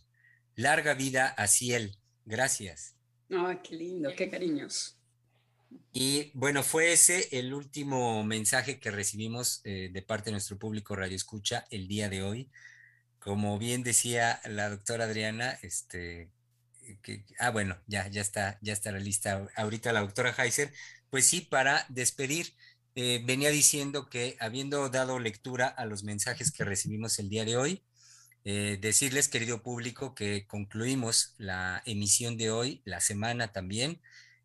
Larga 0.56 0.94
vida 0.94 1.28
a 1.28 1.48
Ciel. 1.48 1.98
Gracias. 2.26 2.96
Ay, 3.30 3.60
qué 3.64 3.76
lindo, 3.76 4.10
qué 4.16 4.30
cariños. 4.30 4.98
Y 5.94 6.32
bueno, 6.34 6.64
fue 6.64 6.92
ese 6.92 7.30
el 7.32 7.54
último 7.54 8.24
mensaje 8.24 8.80
que 8.80 8.92
recibimos 8.92 9.62
eh, 9.64 9.90
de 9.92 10.02
parte 10.02 10.26
de 10.26 10.34
nuestro 10.34 10.58
público 10.58 10.96
Radio 10.96 11.16
Escucha 11.16 11.66
el 11.70 11.88
día 11.88 12.10
de 12.10 12.24
hoy. 12.24 12.50
Como 13.30 13.60
bien 13.60 13.84
decía 13.84 14.42
la 14.44 14.72
doctora 14.72 15.04
Adriana, 15.04 15.60
este, 15.62 16.32
ah, 17.38 17.52
bueno, 17.52 17.78
ya, 17.86 18.08
ya 18.08 18.22
está, 18.22 18.58
ya 18.64 18.74
está 18.74 18.92
la 18.92 18.98
lista 18.98 19.48
ahorita 19.56 19.94
la 19.94 20.02
doctora 20.02 20.34
Heiser. 20.36 20.74
Pues 21.12 21.28
sí, 21.28 21.42
para 21.42 21.86
despedir, 21.90 22.56
eh, 22.96 23.22
venía 23.24 23.52
diciendo 23.52 24.10
que 24.10 24.36
habiendo 24.40 24.90
dado 24.90 25.20
lectura 25.20 25.68
a 25.68 25.86
los 25.86 26.04
mensajes 26.04 26.50
que 26.50 26.64
recibimos 26.64 27.20
el 27.20 27.30
día 27.30 27.46
de 27.46 27.56
hoy, 27.56 27.84
eh, 28.46 28.80
decirles, 28.82 29.28
querido 29.28 29.62
público, 29.62 30.16
que 30.16 30.48
concluimos 30.48 31.36
la 31.38 31.84
emisión 31.86 32.36
de 32.36 32.50
hoy, 32.50 32.82
la 32.84 33.00
semana 33.00 33.52
también 33.52 34.02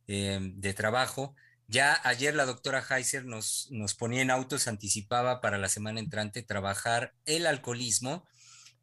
eh, 0.08 0.40
de 0.42 0.74
trabajo. 0.74 1.34
Ya 1.68 1.98
ayer 2.04 2.34
la 2.34 2.44
doctora 2.44 2.84
Heiser 2.86 3.24
nos, 3.24 3.66
nos 3.70 3.94
ponía 3.94 4.20
en 4.20 4.30
autos, 4.30 4.68
anticipaba 4.68 5.40
para 5.40 5.56
la 5.56 5.70
semana 5.70 6.00
entrante 6.00 6.42
trabajar 6.42 7.14
el 7.24 7.46
alcoholismo 7.46 8.26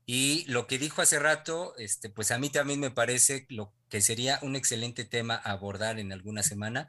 y 0.06 0.46
lo 0.48 0.68
que 0.68 0.80
dijo 0.80 1.02
hace 1.02 1.20
rato, 1.20 1.76
este, 1.78 2.10
pues 2.10 2.32
a 2.32 2.38
mí 2.38 2.50
también 2.50 2.80
me 2.80 2.92
parece 2.92 3.46
lo 3.50 3.74
que 3.90 4.02
sería 4.02 4.40
un 4.42 4.56
excelente 4.56 5.06
tema 5.06 5.36
a 5.36 5.52
abordar 5.52 6.00
en 6.00 6.12
alguna 6.12 6.44
semana. 6.44 6.88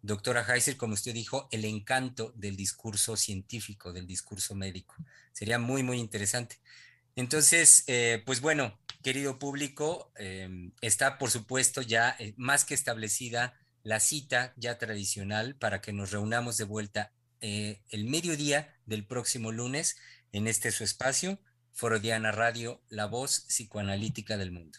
Doctora 0.00 0.44
Heiser, 0.48 0.76
como 0.76 0.94
usted 0.94 1.14
dijo, 1.14 1.48
el 1.50 1.64
encanto 1.64 2.32
del 2.36 2.56
discurso 2.56 3.16
científico, 3.16 3.92
del 3.92 4.06
discurso 4.06 4.54
médico. 4.54 4.94
Sería 5.32 5.58
muy, 5.58 5.82
muy 5.82 5.98
interesante. 5.98 6.60
Entonces, 7.14 7.84
eh, 7.88 8.22
pues 8.24 8.40
bueno, 8.40 8.78
querido 9.02 9.38
público, 9.38 10.12
em, 10.16 10.72
está 10.80 11.18
por 11.18 11.30
supuesto 11.30 11.82
ya 11.82 12.16
eh, 12.18 12.34
más 12.36 12.64
que 12.64 12.74
establecida 12.74 13.54
la 13.82 14.00
cita 14.00 14.54
ya 14.56 14.78
tradicional 14.78 15.56
para 15.56 15.80
que 15.80 15.92
nos 15.92 16.10
reunamos 16.12 16.56
de 16.56 16.64
vuelta 16.64 17.12
eh, 17.40 17.82
el 17.90 18.04
mediodía 18.04 18.74
del 18.86 19.04
próximo 19.06 19.50
lunes 19.50 19.96
en 20.30 20.46
este 20.46 20.70
su 20.70 20.84
espacio 20.84 21.40
Forodiana 21.74 22.32
Radio, 22.32 22.80
la 22.90 23.06
voz 23.06 23.40
psicoanalítica 23.48 24.36
del 24.36 24.52
mundo. 24.52 24.78